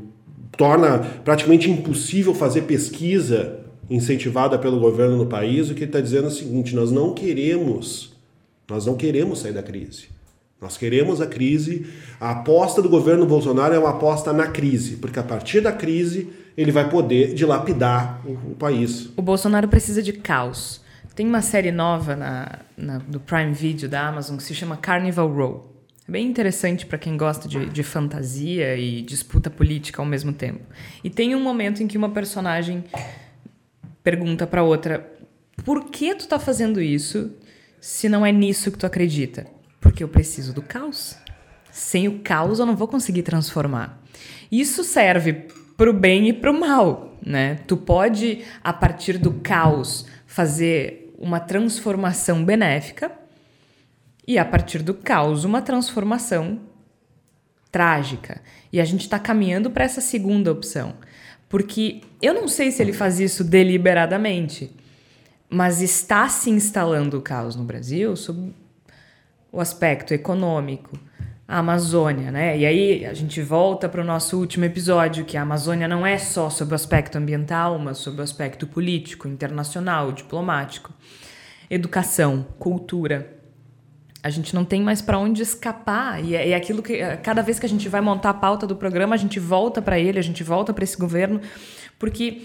torna 0.57 0.99
praticamente 1.25 1.71
impossível 1.71 2.35
fazer 2.35 2.63
pesquisa 2.63 3.61
incentivada 3.91 4.59
pelo 4.59 4.79
governo 4.79 5.17
no 5.17 5.27
país, 5.27 5.69
o 5.69 5.75
que 5.75 5.85
está 5.85 6.01
dizendo 6.01 6.25
é 6.25 6.29
o 6.29 6.31
seguinte: 6.31 6.75
nós 6.75 6.91
não 6.91 7.13
queremos, 7.13 8.13
nós 8.71 8.87
não 8.87 8.95
queremos 8.95 9.41
sair 9.41 9.53
da 9.53 9.63
crise. 9.63 10.07
Nós 10.61 10.77
queremos 10.77 11.21
a 11.21 11.27
crise. 11.27 11.87
A 12.21 12.31
aposta 12.31 12.81
do 12.81 12.89
governo 12.89 13.27
Bolsonaro 13.27 13.75
é 13.75 13.79
uma 13.79 13.91
aposta 13.91 14.33
na 14.33 14.47
crise, 14.47 14.97
porque 14.97 15.19
a 15.19 15.25
partir 15.25 15.61
da 15.61 15.73
crise 15.73 16.29
ele 16.57 16.73
vai 16.73 16.89
poder 16.89 17.35
dilapidar 17.35 18.21
o, 18.27 18.53
o 18.53 18.55
país. 18.55 19.11
O 19.17 19.23
Bolsonaro 19.23 19.69
precisa 19.69 20.03
de 20.03 20.13
caos. 20.13 20.83
Tem 21.15 21.27
uma 21.27 21.43
série 21.43 21.71
nova 21.71 22.17
na, 22.17 22.59
na, 22.77 22.99
do 22.99 23.21
Prime 23.21 23.53
Video 23.53 23.89
da 23.89 24.09
Amazon 24.09 24.37
que 24.37 24.43
se 24.43 24.55
chama 24.55 24.77
Carnival 24.77 25.29
Row. 25.29 25.73
É 26.09 26.13
bem 26.13 26.27
interessante 26.27 26.87
para 26.87 26.99
quem 26.99 27.17
gosta 27.17 27.47
de, 27.47 27.67
de 27.67 27.83
fantasia 27.83 28.77
e 28.77 29.03
disputa 29.03 29.51
política 29.51 30.01
ao 30.01 30.07
mesmo 30.07 30.33
tempo. 30.33 30.61
E 31.05 31.11
tem 31.11 31.35
um 31.35 31.41
momento 31.41 31.83
em 31.83 31.87
que 31.87 31.99
uma 31.99 32.11
personagem 32.11 32.85
pergunta 34.03 34.47
para 34.47 34.63
outra: 34.63 35.07
por 35.65 35.91
que 35.91 36.15
tu 36.15 36.27
tá 36.27 36.39
fazendo 36.39 36.81
isso 36.81 37.33
se 37.81 38.09
não 38.09 38.25
é 38.25 38.33
nisso 38.33 38.71
que 38.73 38.79
tu 38.79 38.87
acredita? 38.87 39.47
Porque 39.81 40.03
eu 40.03 40.09
preciso 40.09 40.53
do 40.53 40.63
caos. 40.63 41.17
Sem 41.71 42.09
o 42.09 42.21
caos 42.21 42.59
eu 42.59 42.67
não 42.67 42.77
vou 42.77 42.89
conseguir 42.89 43.23
transformar. 43.23 44.03
Isso 44.51 44.85
serve 44.85 45.47
para 45.83 45.91
o 45.91 45.93
bem 45.93 46.29
e 46.29 46.33
para 46.33 46.49
o 46.49 46.61
mal, 46.61 47.19
né? 47.21 47.57
Tu 47.67 47.77
pode 47.77 48.45
a 48.63 48.73
partir 48.73 49.19
do 49.19 49.33
caos 49.33 50.07
fazer 50.25 51.13
uma 51.19 51.41
transformação 51.41 52.45
benéfica 52.45 53.11
e 54.25 54.39
a 54.39 54.45
partir 54.45 54.81
do 54.81 54.95
caos 54.95 55.45
uma 55.45 55.61
transformação 55.61 56.61
trágica. 57.73 58.41
E 58.73 58.81
a 58.81 58.85
gente 58.85 59.01
está 59.01 59.19
caminhando 59.19 59.73
para 59.73 59.83
essa 59.83 60.01
segunda 60.01 60.53
opção, 60.53 60.95
porque 61.49 62.03
eu 62.23 62.33
não 62.33 62.47
sei 62.47 62.71
se 62.71 62.81
ele 62.81 62.93
faz 62.93 63.19
isso 63.19 63.43
deliberadamente, 63.43 64.71
mas 65.51 65.83
está 65.83 66.29
se 66.29 66.49
instalando 66.49 67.19
o 67.19 67.23
caos 67.23 67.57
no 67.57 67.65
Brasil 67.65 68.15
sob 68.15 68.55
o 69.51 69.61
aspecto 69.61 70.15
econômico, 70.15 70.97
a 71.53 71.59
Amazônia, 71.59 72.31
né? 72.31 72.57
E 72.57 72.65
aí 72.65 73.05
a 73.05 73.13
gente 73.13 73.43
volta 73.43 73.87
para 73.87 74.01
o 74.01 74.05
nosso 74.05 74.39
último 74.39 74.65
episódio, 74.65 75.23
que 75.23 75.37
a 75.37 75.43
Amazônia 75.43 75.87
não 75.87 76.07
é 76.07 76.17
só 76.17 76.49
sobre 76.49 76.73
o 76.73 76.75
aspecto 76.75 77.19
ambiental, 77.19 77.79
mas 77.79 77.99
sobre 77.99 78.23
o 78.23 78.25
aspecto 78.25 78.67
político, 78.67 79.29
internacional, 79.29 80.13
diplomático, 80.13 80.95
educação, 81.69 82.47
cultura. 82.59 83.37
A 84.23 84.31
gente 84.31 84.55
não 84.55 84.65
tem 84.65 84.81
mais 84.81 85.03
para 85.03 85.19
onde 85.19 85.43
escapar. 85.43 86.25
E 86.25 86.35
é, 86.35 86.49
é, 86.49 86.55
aquilo 86.55 86.83
que, 86.83 86.99
cada 87.19 87.43
vez 87.43 87.59
que 87.59 87.67
a 87.67 87.69
gente 87.69 87.87
vai 87.87 88.01
montar 88.01 88.31
a 88.31 88.35
pauta 88.35 88.67
do 88.67 88.75
programa, 88.75 89.15
a 89.15 89.19
gente 89.19 89.39
volta 89.39 89.83
para 89.83 89.99
ele, 89.99 90.19
a 90.19 90.23
gente 90.23 90.43
volta 90.43 90.73
para 90.73 90.85
esse 90.85 90.97
governo, 90.97 91.39
porque 91.99 92.45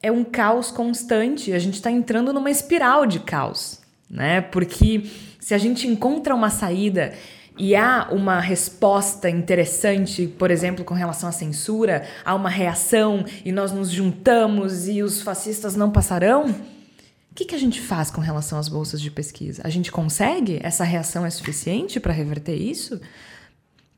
é 0.00 0.12
um 0.12 0.22
caos 0.22 0.70
constante. 0.70 1.52
A 1.52 1.58
gente 1.58 1.74
está 1.74 1.90
entrando 1.90 2.32
numa 2.32 2.52
espiral 2.52 3.04
de 3.04 3.18
caos, 3.18 3.82
né? 4.08 4.42
Porque 4.42 5.10
se 5.40 5.54
a 5.54 5.58
gente 5.58 5.88
encontra 5.88 6.32
uma 6.32 6.50
saída 6.50 7.14
e 7.56 7.76
há 7.76 8.08
uma 8.10 8.40
resposta 8.40 9.30
interessante, 9.30 10.26
por 10.26 10.50
exemplo, 10.50 10.84
com 10.84 10.94
relação 10.94 11.28
à 11.28 11.32
censura, 11.32 12.06
há 12.24 12.34
uma 12.34 12.48
reação 12.48 13.24
e 13.44 13.52
nós 13.52 13.70
nos 13.70 13.90
juntamos 13.90 14.88
e 14.88 15.02
os 15.02 15.22
fascistas 15.22 15.76
não 15.76 15.90
passarão, 15.90 16.50
o 16.50 17.34
que, 17.34 17.44
que 17.44 17.54
a 17.54 17.58
gente 17.58 17.80
faz 17.80 18.10
com 18.10 18.20
relação 18.20 18.58
às 18.58 18.68
bolsas 18.68 19.00
de 19.00 19.10
pesquisa? 19.10 19.62
A 19.64 19.68
gente 19.68 19.90
consegue? 19.90 20.60
Essa 20.62 20.84
reação 20.84 21.26
é 21.26 21.30
suficiente 21.30 21.98
para 21.98 22.12
reverter 22.12 22.54
isso? 22.54 23.00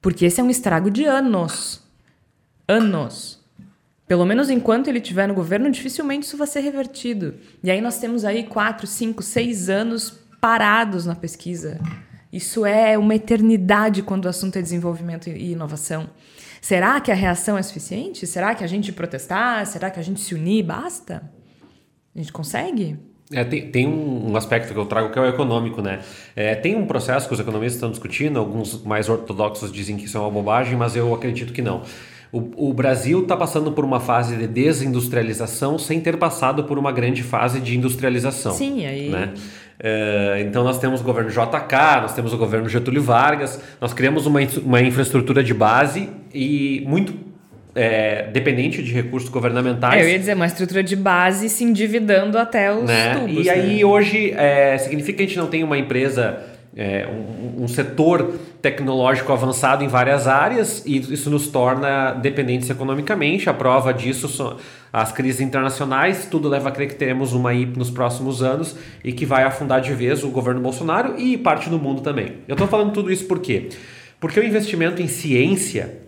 Porque 0.00 0.24
esse 0.24 0.40
é 0.40 0.42
um 0.42 0.48
estrago 0.48 0.90
de 0.90 1.04
anos. 1.04 1.82
Anos. 2.66 3.38
Pelo 4.07 4.24
menos 4.24 4.48
enquanto 4.48 4.88
ele 4.88 5.00
estiver 5.00 5.26
no 5.26 5.34
governo, 5.34 5.70
dificilmente 5.70 6.26
isso 6.26 6.36
vai 6.36 6.46
ser 6.46 6.61
revertido. 6.61 7.34
E 7.62 7.70
aí 7.70 7.80
nós 7.80 7.98
temos 7.98 8.24
aí 8.24 8.44
quatro, 8.44 8.86
cinco, 8.86 9.22
seis 9.22 9.68
anos 9.68 10.14
parados 10.40 11.04
na 11.04 11.14
pesquisa. 11.14 11.78
Isso 12.33 12.66
é 12.66 12.99
uma 12.99 13.14
eternidade 13.14 14.03
quando 14.03 14.27
o 14.27 14.29
assunto 14.29 14.57
é 14.57 14.62
desenvolvimento 14.62 15.29
e 15.29 15.53
inovação. 15.53 16.09
Será 16.61 17.01
que 17.01 17.12
a 17.12 17.14
reação 17.14 17.57
é 17.57 17.62
suficiente? 17.62 18.27
Será 18.27 18.55
que 18.55 18.64
a 18.64 18.66
gente 18.66 18.93
protestar? 18.93 19.64
Será 19.66 19.91
que 19.91 20.01
a 20.01 20.03
gente 20.03 20.20
se 20.20 20.35
unir 20.35 20.64
basta? 20.64 21.22
A 22.14 22.18
gente 22.18 22.33
consegue? 22.33 22.99
É, 23.33 23.43
tem, 23.43 23.70
tem 23.70 23.89
um, 23.89 24.37
aspecto 24.37 24.72
que 24.72 24.79
eu 24.79 24.87
trago 24.87 25.11
que 25.11 25.18
é 25.18 25.22
o 25.22 25.27
econômico, 25.27 25.83
né? 25.83 26.01
É, 26.35 26.55
tem 26.55 26.77
um 26.77 26.87
processo 26.87 27.27
que 27.27 27.35
os 27.35 27.41
economistas 27.41 27.74
estão 27.74 27.91
discutindo, 27.91 28.39
alguns 28.39 28.83
mais 28.85 29.09
ortodoxos 29.09 29.72
dizem 29.72 29.97
que 29.97 30.05
isso 30.05 30.16
é 30.16 30.20
uma 30.20 30.31
bobagem, 30.31 30.77
mas 30.77 30.95
eu 30.95 31.12
acredito 31.12 31.53
que 31.53 31.61
não. 31.61 31.83
O, 32.33 32.70
o 32.70 32.74
Brasil 32.74 33.22
está 33.22 33.37
passando 33.37 33.72
por 33.72 33.85
uma 33.85 33.99
fase 33.99 34.37
de 34.37 34.47
desindustrialização 34.47 35.79
sem 35.79 36.01
ter 36.01 36.16
passado 36.16 36.64
por 36.64 36.79
uma 36.79 36.93
grande 36.93 37.22
fase 37.22 37.61
de 37.61 37.77
industrialização. 37.77 38.53
Sim, 38.53 38.87
aí. 38.87 39.09
Né? 39.09 39.35
É, 39.79 40.43
então 40.47 40.64
nós 40.64 40.79
temos 40.79 41.01
o 41.01 41.05
governo 41.05 41.31
JK, 41.31 42.01
nós 42.03 42.14
temos 42.14 42.33
o 42.33 42.39
governo 42.39 42.68
Getúlio 42.68 43.03
Vargas, 43.03 43.61
nós 43.81 43.93
criamos 43.93 44.27
uma, 44.27 44.41
uma 44.64 44.81
infraestrutura 44.81 45.45
de 45.45 45.53
base 45.53 46.09
e 46.33 46.83
muito 46.87 47.14
é, 47.74 48.29
dependente 48.33 48.83
de 48.83 48.93
recursos 48.93 49.29
governamentais. 49.29 50.01
É, 50.01 50.03
eu 50.03 50.09
ia 50.09 50.18
dizer, 50.18 50.35
uma 50.35 50.47
estrutura 50.47 50.83
de 50.83 50.97
base 50.97 51.49
se 51.51 51.62
endividando 51.62 52.39
até 52.39 52.72
os 52.72 52.85
né? 52.85 53.14
tubos. 53.14 53.45
E 53.45 53.51
aí 53.51 53.79
né? 53.79 53.85
hoje 53.85 54.33
é, 54.33 54.79
significa 54.79 55.18
que 55.18 55.24
a 55.24 55.27
gente 55.27 55.39
não 55.39 55.49
tem 55.49 55.62
uma 55.62 55.77
empresa 55.77 56.39
é, 56.77 57.09
um, 57.09 57.64
um, 57.64 57.68
setor 57.68 58.35
tecnológico 58.61 59.33
avançado 59.33 59.83
em 59.83 59.89
várias 59.89 60.27
áreas 60.27 60.83
e 60.85 60.99
isso 60.99 61.31
nos 61.31 61.49
torna 61.49 62.12
dependentes 62.12 62.68
economicamente. 62.68 63.49
A 63.49 63.55
prova 63.55 63.95
disso 63.95 64.29
são 64.29 64.59
as 64.93 65.11
crises 65.11 65.41
internacionais. 65.41 66.27
Tudo 66.31 66.51
leva 66.51 66.68
a 66.68 66.72
crer 66.72 66.89
que 66.89 66.95
teremos 66.95 67.33
uma 67.33 67.49
aí 67.51 67.64
nos 67.64 67.91
próximos 67.91 68.43
anos 68.43 68.77
e 69.03 69.11
que 69.11 69.24
vai 69.24 69.45
afundar 69.45 69.81
de 69.81 69.95
vez 69.95 70.22
o 70.22 70.29
governo 70.29 70.61
Bolsonaro 70.61 71.18
e 71.18 71.39
parte 71.39 71.70
do 71.70 71.79
mundo 71.79 72.03
também. 72.03 72.35
Eu 72.47 72.53
estou 72.53 72.68
falando 72.68 72.93
tudo 72.93 73.11
isso 73.11 73.24
por 73.24 73.39
quê? 73.39 73.70
Porque 74.20 74.39
o 74.39 74.45
investimento 74.45 75.01
em 75.01 75.09
ciência 75.09 76.03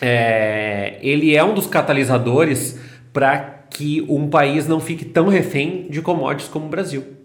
é, 0.00 0.98
ele 1.02 1.36
é 1.36 1.44
um 1.44 1.52
dos 1.52 1.66
catalisadores 1.66 2.80
para 3.12 3.66
que 3.68 4.06
um 4.08 4.28
país 4.28 4.66
não 4.66 4.80
fique 4.80 5.04
tão 5.04 5.28
refém 5.28 5.86
de 5.90 6.00
commodities 6.00 6.48
como 6.48 6.64
o 6.64 6.68
Brasil. 6.70 7.15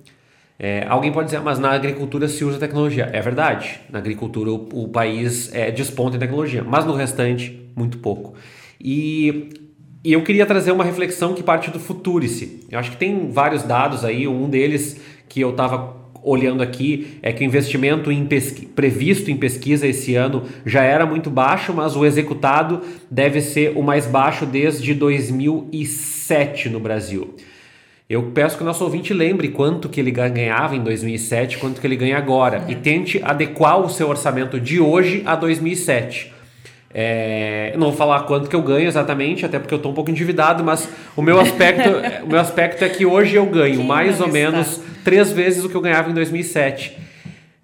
É, 0.64 0.86
alguém 0.88 1.12
pode 1.12 1.26
dizer, 1.26 1.42
mas 1.42 1.58
na 1.58 1.72
agricultura 1.72 2.28
se 2.28 2.46
usa 2.46 2.60
tecnologia. 2.60 3.10
É 3.12 3.20
verdade, 3.20 3.80
na 3.90 3.98
agricultura 3.98 4.52
o, 4.52 4.70
o 4.84 4.90
país 4.90 5.52
é, 5.56 5.72
desponta 5.72 6.18
em 6.18 6.20
tecnologia, 6.20 6.64
mas 6.64 6.86
no 6.86 6.94
restante, 6.94 7.60
muito 7.76 7.98
pouco. 7.98 8.36
E, 8.80 9.50
e 10.04 10.14
eu 10.14 10.22
queria 10.24 10.46
trazer 10.46 10.72
uma 10.72 10.84
reflexão 10.84 11.34
que 11.34 11.42
parte 11.42 11.72
do 11.72 11.80
Futurice. 11.80 12.60
Eu 12.70 12.78
acho 12.78 12.92
que 12.92 12.98
tem 12.98 13.32
vários 13.32 13.64
dados 13.64 14.06
aí, 14.06 14.28
um 14.28 14.48
deles 14.48 15.02
que 15.28 15.42
eu 15.42 15.50
estava 15.50 16.00
olhando 16.24 16.62
aqui 16.62 17.18
é 17.24 17.34
que 17.34 17.44
o 17.44 17.48
investimento 17.48 18.12
em 18.12 18.24
previsto 18.76 19.32
em 19.32 19.38
pesquisa 19.38 19.88
esse 19.88 20.14
ano 20.14 20.44
já 20.64 20.84
era 20.84 21.08
muito 21.08 21.32
baixo, 21.32 21.74
mas 21.74 21.96
o 21.96 22.06
executado 22.06 22.82
deve 23.10 23.42
ser 23.42 23.76
o 23.76 23.82
mais 23.82 24.06
baixo 24.06 24.46
desde 24.46 24.94
2007 24.94 26.70
no 26.70 26.80
Brasil. 26.80 27.34
Eu 28.12 28.24
peço 28.24 28.58
que 28.58 28.64
o 28.64 28.66
nosso 28.66 28.84
ouvinte 28.84 29.14
lembre 29.14 29.48
quanto 29.48 29.88
que 29.88 29.98
ele 29.98 30.12
ganhava 30.12 30.76
em 30.76 30.82
2007, 30.82 31.58
quanto 31.60 31.80
que 31.80 31.88
ele 31.88 31.96
ganha 31.96 32.18
agora 32.18 32.66
e 32.68 32.76
tente 32.76 33.22
adequar 33.24 33.80
o 33.80 33.88
seu 33.88 34.10
orçamento 34.10 34.60
de 34.60 34.82
hoje 34.82 35.24
a 35.26 35.34
2007. 35.34 36.34
É, 36.94 37.74
não 37.78 37.88
vou 37.88 37.96
falar 37.96 38.24
quanto 38.24 38.50
que 38.50 38.56
eu 38.58 38.62
ganho 38.62 38.86
exatamente, 38.86 39.46
até 39.46 39.58
porque 39.58 39.74
eu 39.74 39.78
estou 39.78 39.94
um 39.94 39.96
pouco 39.96 40.12
endividado, 40.12 40.62
mas 40.62 40.90
o 41.16 41.22
meu 41.22 41.40
aspecto, 41.40 41.90
o 42.26 42.28
meu 42.28 42.42
aspecto 42.42 42.84
é 42.84 42.90
que 42.90 43.06
hoje 43.06 43.38
eu 43.38 43.46
ganho 43.46 43.78
Quem 43.78 43.86
mais 43.86 44.20
ou 44.20 44.28
menos 44.28 44.82
três 45.06 45.32
vezes 45.32 45.64
o 45.64 45.70
que 45.70 45.76
eu 45.76 45.82
ganhava 45.82 46.12
em 46.12 46.14
2007. 46.14 46.98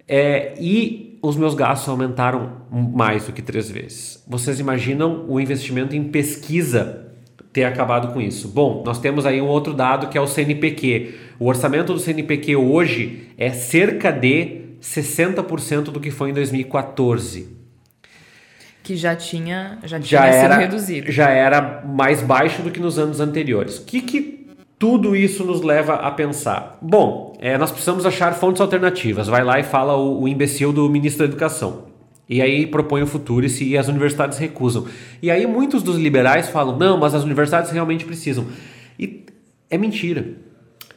É, 0.08 0.54
e 0.58 1.18
os 1.20 1.36
meus 1.36 1.52
gastos 1.52 1.90
aumentaram 1.90 2.62
mais 2.70 3.26
do 3.26 3.34
que 3.34 3.42
três 3.42 3.70
vezes. 3.70 4.24
Vocês 4.26 4.58
imaginam 4.58 5.26
o 5.28 5.38
investimento 5.38 5.94
em 5.94 6.04
pesquisa 6.04 7.07
ter 7.52 7.64
acabado 7.64 8.12
com 8.12 8.20
isso. 8.20 8.48
Bom, 8.48 8.82
nós 8.84 8.98
temos 8.98 9.26
aí 9.26 9.40
um 9.40 9.46
outro 9.46 9.74
dado 9.74 10.08
que 10.08 10.18
é 10.18 10.20
o 10.20 10.26
CNPq. 10.26 11.14
O 11.38 11.46
orçamento 11.46 11.92
do 11.92 11.98
CNPq 11.98 12.56
hoje 12.56 13.28
é 13.36 13.50
cerca 13.50 14.10
de 14.10 14.62
60% 14.80 15.84
do 15.84 16.00
que 16.00 16.10
foi 16.10 16.30
em 16.30 16.32
2014. 16.32 17.56
Que 18.82 18.96
já 18.96 19.14
tinha, 19.14 19.78
já 19.84 20.00
tinha 20.00 20.20
já 20.20 20.26
era, 20.26 20.56
reduzido. 20.56 21.12
Já 21.12 21.30
era 21.30 21.82
mais 21.84 22.22
baixo 22.22 22.62
do 22.62 22.70
que 22.70 22.80
nos 22.80 22.98
anos 22.98 23.20
anteriores. 23.20 23.78
O 23.78 23.84
que, 23.84 24.00
que 24.00 24.46
tudo 24.78 25.14
isso 25.16 25.44
nos 25.44 25.60
leva 25.62 25.94
a 25.94 26.10
pensar? 26.10 26.78
Bom, 26.80 27.36
é, 27.40 27.58
nós 27.58 27.70
precisamos 27.70 28.06
achar 28.06 28.32
fontes 28.34 28.60
alternativas. 28.60 29.26
Vai 29.26 29.44
lá 29.44 29.58
e 29.58 29.62
fala 29.62 29.96
o, 29.96 30.22
o 30.22 30.28
imbecil 30.28 30.72
do 30.72 30.88
ministro 30.88 31.26
da 31.26 31.32
Educação. 31.32 31.87
E 32.28 32.42
aí 32.42 32.66
propõe 32.66 33.02
o 33.02 33.06
Futurice 33.06 33.64
e 33.64 33.78
as 33.78 33.88
universidades 33.88 34.36
recusam. 34.38 34.86
E 35.22 35.30
aí 35.30 35.46
muitos 35.46 35.82
dos 35.82 35.96
liberais 35.96 36.48
falam: 36.48 36.76
não, 36.76 36.98
mas 36.98 37.14
as 37.14 37.24
universidades 37.24 37.70
realmente 37.70 38.04
precisam. 38.04 38.46
E 38.98 39.24
é 39.70 39.78
mentira. 39.78 40.26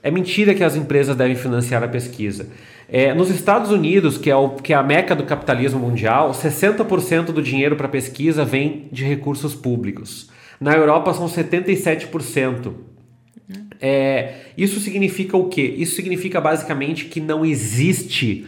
É 0.04 0.10
mentira 0.10 0.54
que 0.54 0.64
as 0.64 0.76
empresas 0.76 1.16
devem 1.16 1.36
financiar 1.36 1.84
a 1.84 1.88
pesquisa. 1.88 2.50
É, 2.90 3.14
nos 3.14 3.30
Estados 3.30 3.72
Unidos, 3.72 4.18
que 4.18 4.30
é, 4.30 4.36
o, 4.36 4.50
que 4.50 4.74
é 4.74 4.76
a 4.76 4.84
meca 4.84 5.16
do 5.16 5.24
capitalismo 5.24 5.80
mundial, 5.80 6.32
60% 6.32 7.26
do 7.28 7.42
dinheiro 7.42 7.76
para 7.76 7.88
pesquisa 7.88 8.44
vem 8.44 8.90
de 8.92 9.06
recursos 9.06 9.56
públicos. 9.56 10.30
Na 10.60 10.74
Europa 10.74 11.14
são 11.14 11.28
77%. 11.28 12.74
É, 13.80 14.34
isso 14.58 14.80
significa 14.80 15.38
o 15.38 15.48
quê? 15.48 15.74
Isso 15.78 15.96
significa 15.96 16.40
basicamente 16.42 17.06
que 17.06 17.20
não 17.20 17.46
existe 17.46 18.46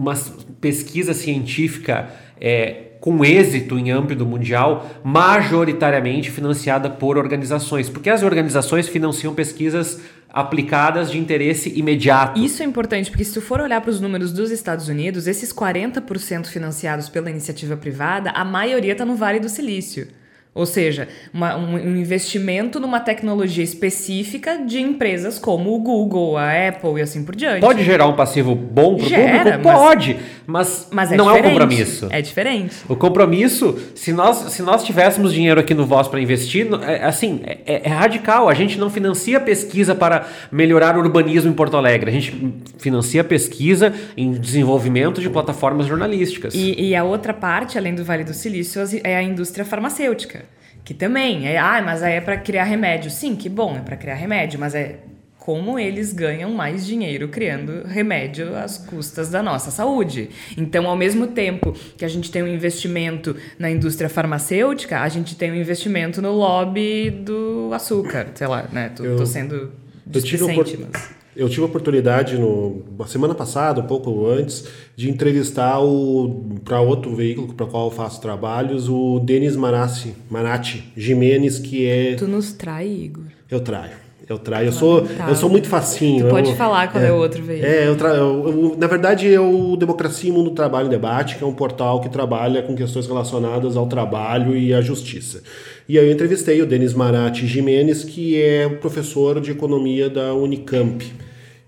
uma 0.00 0.14
pesquisa 0.62 1.12
científica 1.12 2.08
é, 2.40 2.92
com 3.00 3.22
êxito 3.22 3.78
em 3.78 3.90
âmbito 3.90 4.24
mundial, 4.24 4.90
majoritariamente 5.04 6.30
financiada 6.30 6.88
por 6.88 7.18
organizações, 7.18 7.90
porque 7.90 8.08
as 8.08 8.22
organizações 8.22 8.88
financiam 8.88 9.34
pesquisas 9.34 10.00
aplicadas 10.32 11.10
de 11.10 11.18
interesse 11.18 11.78
imediato. 11.78 12.40
Isso 12.40 12.62
é 12.62 12.66
importante, 12.66 13.10
porque 13.10 13.24
se 13.24 13.34
tu 13.34 13.42
for 13.42 13.60
olhar 13.60 13.80
para 13.82 13.90
os 13.90 14.00
números 14.00 14.32
dos 14.32 14.50
Estados 14.50 14.88
Unidos, 14.88 15.26
esses 15.26 15.52
40% 15.52 16.46
financiados 16.46 17.10
pela 17.10 17.30
iniciativa 17.30 17.76
privada, 17.76 18.30
a 18.30 18.44
maioria 18.44 18.92
está 18.92 19.04
no 19.04 19.16
Vale 19.16 19.38
do 19.38 19.50
Silício. 19.50 20.08
Ou 20.52 20.66
seja, 20.66 21.06
uma, 21.32 21.56
um, 21.56 21.78
investimento 21.96 22.80
numa 22.80 22.98
tecnologia 22.98 23.62
específica 23.62 24.58
de 24.58 24.80
empresas 24.80 25.38
como 25.38 25.72
o 25.72 25.78
Google, 25.78 26.36
a 26.36 26.68
Apple 26.68 26.98
e 26.98 27.02
assim 27.02 27.24
por 27.24 27.36
diante. 27.36 27.60
Pode 27.60 27.84
gerar 27.84 28.06
um 28.08 28.16
passivo 28.16 28.54
bom 28.54 28.96
para 28.96 29.06
o 29.06 29.08
público? 29.10 29.62
Pode, 29.62 30.16
mas, 30.50 30.88
mas 30.90 31.12
é 31.12 31.16
não 31.16 31.26
diferente. 31.26 31.44
é 31.44 31.48
um 31.48 31.52
compromisso. 31.52 32.08
É 32.10 32.20
diferente. 32.20 32.76
O 32.88 32.96
compromisso, 32.96 33.78
se 33.94 34.12
nós, 34.12 34.52
se 34.52 34.62
nós 34.62 34.82
tivéssemos 34.82 35.32
dinheiro 35.32 35.60
aqui 35.60 35.72
no 35.72 35.86
Voz 35.86 36.08
para 36.08 36.20
investir, 36.20 36.66
é, 36.82 37.04
assim, 37.04 37.40
é, 37.44 37.82
é, 37.84 37.88
radical. 37.88 38.48
A 38.48 38.54
gente 38.54 38.78
não 38.78 38.90
financia 38.90 39.38
pesquisa 39.38 39.94
para 39.94 40.26
melhorar 40.50 40.96
o 40.96 41.00
urbanismo 41.00 41.50
em 41.50 41.54
Porto 41.54 41.76
Alegre. 41.76 42.10
A 42.10 42.12
gente 42.12 42.54
financia 42.78 43.22
pesquisa 43.22 43.94
em 44.16 44.32
desenvolvimento 44.32 45.20
de 45.20 45.30
plataformas 45.30 45.86
jornalísticas. 45.86 46.52
E, 46.54 46.88
e 46.88 46.96
a 46.96 47.04
outra 47.04 47.32
parte, 47.32 47.78
além 47.78 47.94
do 47.94 48.04
Vale 48.04 48.24
do 48.24 48.34
Silício, 48.34 48.82
é 49.04 49.16
a 49.16 49.22
indústria 49.22 49.64
farmacêutica. 49.64 50.44
Que 50.84 50.94
também 50.94 51.46
é, 51.46 51.58
ah, 51.58 51.80
mas 51.84 52.02
aí 52.02 52.14
é 52.14 52.20
para 52.20 52.36
criar 52.36 52.64
remédio. 52.64 53.10
Sim, 53.10 53.36
que 53.36 53.48
bom, 53.48 53.76
é 53.76 53.80
para 53.80 53.96
criar 53.96 54.14
remédio, 54.14 54.58
mas 54.58 54.74
é 54.74 54.96
como 55.40 55.78
eles 55.78 56.12
ganham 56.12 56.52
mais 56.52 56.86
dinheiro 56.86 57.26
criando 57.28 57.86
remédio 57.86 58.54
às 58.54 58.76
custas 58.76 59.30
da 59.30 59.42
nossa 59.42 59.70
saúde. 59.70 60.28
Então, 60.56 60.86
ao 60.86 60.94
mesmo 60.94 61.28
tempo 61.28 61.74
que 61.96 62.04
a 62.04 62.08
gente 62.08 62.30
tem 62.30 62.42
um 62.42 62.46
investimento 62.46 63.34
na 63.58 63.70
indústria 63.70 64.10
farmacêutica, 64.10 65.00
a 65.00 65.08
gente 65.08 65.34
tem 65.34 65.50
um 65.50 65.54
investimento 65.54 66.20
no 66.20 66.32
lobby 66.32 67.10
do 67.10 67.70
açúcar, 67.72 68.28
sei 68.34 68.46
lá, 68.46 68.68
né? 68.70 68.90
Tô, 68.90 69.02
eu, 69.02 69.16
tô 69.16 69.26
sendo 69.26 69.72
displicente, 70.06 70.78
mas... 70.78 71.20
Eu 71.34 71.48
tive 71.48 71.62
a 71.62 71.66
oportunidade 71.66 72.36
no 72.36 72.84
semana 73.06 73.34
passada, 73.34 73.80
um 73.80 73.86
pouco 73.86 74.26
antes, 74.26 74.68
de 74.94 75.08
entrevistar 75.08 75.80
o 75.80 76.60
para 76.64 76.80
outro 76.80 77.14
veículo 77.14 77.54
para 77.54 77.64
o 77.64 77.68
qual 77.68 77.86
eu 77.86 77.90
faço 77.90 78.20
trabalhos, 78.20 78.88
o 78.90 79.20
Denis 79.20 79.56
Marassi, 79.56 80.14
Marati 80.28 80.92
Jimenez, 80.94 81.58
que 81.58 81.86
é 81.86 82.14
Tu 82.16 82.28
nos 82.28 82.52
trai, 82.52 82.88
Igor. 82.88 83.24
Eu 83.50 83.60
traio. 83.60 84.09
Eu 84.30 84.38
traio. 84.38 84.68
Eu 84.68 84.72
sou, 84.72 85.04
eu 85.28 85.34
sou 85.34 85.50
muito 85.50 85.66
facinho. 85.66 86.26
Tu 86.26 86.30
pode 86.30 86.54
falar 86.54 86.86
qual 86.92 87.02
é, 87.02 87.08
é 87.08 87.12
o 87.12 87.16
outro 87.16 87.42
veículo. 87.42 87.68
É, 87.68 87.88
eu, 87.88 87.96
tra... 87.96 88.10
Eu, 88.10 88.44
eu, 88.46 88.76
na 88.78 88.86
verdade 88.86 89.32
é 89.32 89.40
o 89.40 89.74
Democracia 89.74 90.30
e 90.30 90.32
Mundo 90.32 90.52
Trabalho 90.52 90.86
e 90.86 90.90
Debate, 90.90 91.36
que 91.36 91.42
é 91.42 91.46
um 91.46 91.52
portal 91.52 92.00
que 92.00 92.08
trabalha 92.08 92.62
com 92.62 92.76
questões 92.76 93.08
relacionadas 93.08 93.76
ao 93.76 93.88
trabalho 93.88 94.56
e 94.56 94.72
à 94.72 94.80
justiça. 94.80 95.42
E 95.88 95.98
aí 95.98 96.06
eu 96.06 96.12
entrevistei 96.12 96.62
o 96.62 96.66
Denis 96.66 96.94
Marati 96.94 97.44
Jimenez, 97.44 98.04
que 98.04 98.40
é 98.40 98.68
professor 98.68 99.40
de 99.40 99.50
economia 99.50 100.08
da 100.08 100.32
Unicamp. 100.32 101.04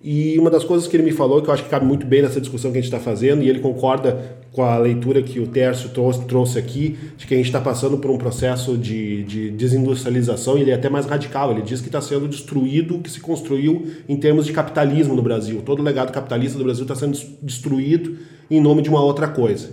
E 0.00 0.38
uma 0.38 0.48
das 0.48 0.62
coisas 0.62 0.86
que 0.86 0.96
ele 0.96 1.02
me 1.02 1.12
falou, 1.12 1.42
que 1.42 1.48
eu 1.48 1.54
acho 1.54 1.64
que 1.64 1.68
cabe 1.68 1.84
muito 1.84 2.06
bem 2.06 2.22
nessa 2.22 2.40
discussão 2.40 2.70
que 2.70 2.78
a 2.78 2.80
gente 2.80 2.92
está 2.92 3.00
fazendo, 3.00 3.42
e 3.42 3.48
ele 3.48 3.58
concorda 3.58 4.40
com 4.52 4.62
a 4.62 4.76
leitura 4.76 5.22
que 5.22 5.40
o 5.40 5.46
Tércio 5.46 5.88
trouxe, 5.88 6.24
trouxe 6.26 6.58
aqui, 6.58 6.98
de 7.16 7.26
que 7.26 7.32
a 7.32 7.36
gente 7.38 7.46
está 7.46 7.60
passando 7.60 7.96
por 7.96 8.10
um 8.10 8.18
processo 8.18 8.76
de, 8.76 9.24
de 9.24 9.50
desindustrialização, 9.50 10.58
ele 10.58 10.70
é 10.70 10.74
até 10.74 10.90
mais 10.90 11.06
radical. 11.06 11.52
Ele 11.52 11.62
diz 11.62 11.80
que 11.80 11.88
está 11.88 12.02
sendo 12.02 12.28
destruído 12.28 12.96
o 12.96 13.00
que 13.00 13.10
se 13.10 13.18
construiu 13.18 13.90
em 14.06 14.16
termos 14.16 14.44
de 14.44 14.52
capitalismo 14.52 15.14
no 15.14 15.22
Brasil. 15.22 15.62
Todo 15.64 15.80
o 15.80 15.82
legado 15.82 16.12
capitalista 16.12 16.58
do 16.58 16.64
Brasil 16.64 16.82
está 16.82 16.94
sendo 16.94 17.18
destruído 17.40 18.18
em 18.50 18.60
nome 18.60 18.82
de 18.82 18.90
uma 18.90 19.02
outra 19.02 19.26
coisa. 19.26 19.70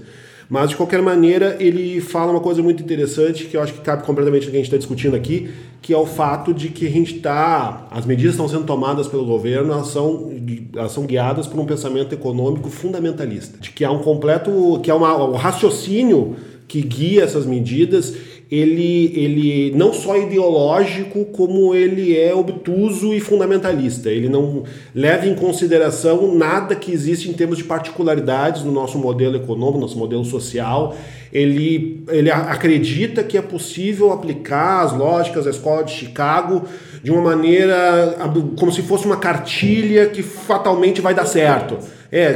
Mas, 0.49 0.71
de 0.71 0.75
qualquer 0.75 0.99
maneira, 1.01 1.55
ele 1.59 2.01
fala 2.01 2.31
uma 2.31 2.39
coisa 2.39 2.63
muito 2.63 2.81
interessante 2.81 3.45
que 3.45 3.55
eu 3.55 3.61
acho 3.61 3.73
que 3.73 3.81
cabe 3.81 4.03
completamente 4.03 4.45
no 4.45 4.51
que 4.51 4.57
a 4.57 4.59
gente 4.59 4.65
está 4.65 4.77
discutindo 4.77 5.15
aqui, 5.15 5.51
que 5.79 5.93
é 5.93 5.97
o 5.97 6.07
fato 6.07 6.51
de 6.55 6.69
que 6.69 6.87
a 6.87 6.89
gente 6.89 7.17
está. 7.17 7.87
As 7.91 8.03
medidas 8.03 8.33
estão 8.33 8.49
sendo 8.49 8.63
tomadas 8.63 9.07
pelo 9.07 9.25
governo, 9.25 9.71
elas 9.71 9.89
são, 9.89 10.31
elas 10.75 10.91
são 10.91 11.05
guiadas 11.05 11.45
por 11.45 11.59
um 11.59 11.65
pensamento 11.65 12.13
econômico 12.13 12.67
fundamentalista. 12.67 13.59
De 13.59 13.69
que 13.69 13.85
há 13.85 13.91
um 13.91 13.99
completo. 13.99 14.79
que 14.81 14.89
há 14.89 14.95
uma, 14.95 15.23
um 15.23 15.35
raciocínio 15.35 16.35
que 16.67 16.81
guia 16.81 17.23
essas 17.23 17.45
medidas 17.45 18.15
ele, 18.51 19.13
ele 19.15 19.77
não 19.77 19.93
só 19.93 20.17
ideológico, 20.17 21.25
como 21.25 21.75
ele 21.75 22.17
é 22.17 22.33
obtuso 22.33 23.13
e 23.13 23.19
fundamentalista. 23.19 24.09
Ele 24.09 24.27
não 24.27 24.63
leva 24.93 25.27
em 25.27 25.35
consideração 25.35 26.33
nada 26.33 26.75
que 26.75 26.91
existe 26.91 27.29
em 27.29 27.33
termos 27.33 27.59
de 27.59 27.63
particularidades 27.63 28.63
no 28.63 28.71
nosso 28.71 28.97
modelo 28.97 29.35
econômico, 29.35 29.79
nosso 29.79 29.99
modelo 29.99 30.25
social. 30.25 30.95
Ele, 31.31 32.03
ele 32.09 32.31
acredita 32.31 33.23
que 33.23 33.37
é 33.37 33.41
possível 33.41 34.11
aplicar 34.11 34.83
as 34.83 34.97
lógicas 34.97 35.45
da 35.45 35.51
escola 35.51 35.83
de 35.83 35.91
Chicago 35.91 36.63
de 37.03 37.11
uma 37.11 37.21
maneira 37.21 38.17
como 38.57 38.71
se 38.71 38.81
fosse 38.81 39.05
uma 39.05 39.17
cartilha 39.17 40.07
que 40.07 40.23
fatalmente 40.23 41.01
vai 41.01 41.13
dar 41.13 41.25
certo. 41.25 41.77
É, 42.11 42.33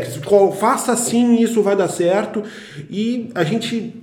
faça 0.60 0.92
assim, 0.92 1.42
isso 1.42 1.64
vai 1.64 1.76
dar 1.76 1.88
certo. 1.88 2.44
E 2.88 3.32
a 3.34 3.44
gente 3.44 4.03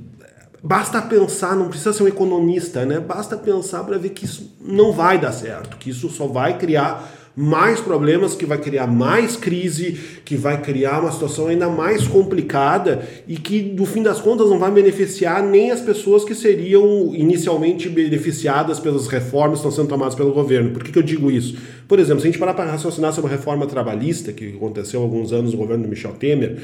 Basta 0.62 1.00
pensar, 1.00 1.56
não 1.56 1.68
precisa 1.68 1.92
ser 1.92 2.02
um 2.02 2.08
economista, 2.08 2.84
né? 2.84 3.00
Basta 3.00 3.36
pensar 3.36 3.82
para 3.84 3.96
ver 3.96 4.10
que 4.10 4.26
isso 4.26 4.54
não 4.60 4.92
vai 4.92 5.18
dar 5.18 5.32
certo, 5.32 5.78
que 5.78 5.88
isso 5.88 6.08
só 6.10 6.26
vai 6.26 6.58
criar 6.58 7.18
mais 7.34 7.80
problemas, 7.80 8.34
que 8.34 8.44
vai 8.44 8.58
criar 8.58 8.86
mais 8.86 9.36
crise, 9.36 9.98
que 10.24 10.36
vai 10.36 10.60
criar 10.60 11.00
uma 11.00 11.12
situação 11.12 11.46
ainda 11.46 11.68
mais 11.68 12.06
complicada 12.06 13.08
e 13.26 13.36
que, 13.36 13.62
no 13.62 13.86
fim 13.86 14.02
das 14.02 14.20
contas, 14.20 14.50
não 14.50 14.58
vai 14.58 14.70
beneficiar 14.70 15.42
nem 15.42 15.70
as 15.70 15.80
pessoas 15.80 16.24
que 16.24 16.34
seriam 16.34 17.14
inicialmente 17.14 17.88
beneficiadas 17.88 18.78
pelas 18.78 19.06
reformas 19.06 19.60
que 19.60 19.66
estão 19.66 19.70
sendo 19.70 19.88
tomadas 19.88 20.14
pelo 20.14 20.32
governo. 20.32 20.70
Por 20.70 20.84
que, 20.84 20.92
que 20.92 20.98
eu 20.98 21.02
digo 21.02 21.30
isso? 21.30 21.56
Por 21.88 21.98
exemplo, 21.98 22.20
se 22.20 22.26
a 22.26 22.30
gente 22.30 22.38
parar 22.38 22.52
para 22.52 22.70
raciocinar 22.70 23.12
sobre 23.12 23.32
a 23.32 23.36
reforma 23.36 23.66
trabalhista, 23.66 24.32
que 24.32 24.54
aconteceu 24.56 25.00
há 25.00 25.04
alguns 25.04 25.32
anos 25.32 25.52
no 25.52 25.58
governo 25.58 25.84
do 25.84 25.88
Michel 25.88 26.12
Temer, 26.12 26.58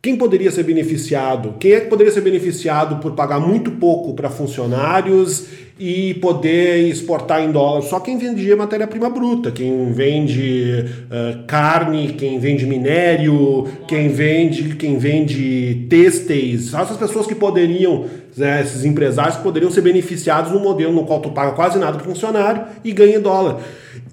quem 0.00 0.14
poderia 0.16 0.50
ser 0.52 0.62
beneficiado? 0.62 1.56
Quem 1.58 1.72
é 1.72 1.80
que 1.80 1.88
poderia 1.88 2.12
ser 2.12 2.20
beneficiado 2.20 3.00
por 3.00 3.12
pagar 3.16 3.40
muito 3.40 3.72
pouco 3.72 4.14
para 4.14 4.30
funcionários 4.30 5.46
e 5.76 6.14
poder 6.14 6.86
exportar 6.88 7.42
em 7.42 7.50
dólar? 7.50 7.82
Só 7.82 7.98
quem 7.98 8.16
vendia 8.16 8.56
matéria-prima 8.56 9.10
bruta, 9.10 9.50
quem 9.50 9.90
vende 9.92 10.84
uh, 11.10 11.44
carne, 11.48 12.14
quem 12.16 12.38
vende 12.38 12.64
minério, 12.64 13.66
quem 13.88 14.08
vende, 14.08 14.76
quem 14.76 14.98
vende 14.98 15.88
têxteis, 15.90 16.72
essas 16.72 16.96
pessoas 16.96 17.26
que 17.26 17.34
poderiam, 17.34 18.04
né, 18.36 18.62
esses 18.62 18.84
empresários 18.84 19.38
que 19.38 19.42
poderiam 19.42 19.70
ser 19.70 19.80
beneficiados 19.80 20.52
no 20.52 20.60
modelo 20.60 20.92
no 20.92 21.06
qual 21.06 21.20
tu 21.20 21.32
paga 21.32 21.50
quase 21.56 21.76
nada 21.76 21.98
para 21.98 22.06
funcionário 22.06 22.66
e 22.84 22.92
ganha 22.92 23.18
dólar. 23.18 23.58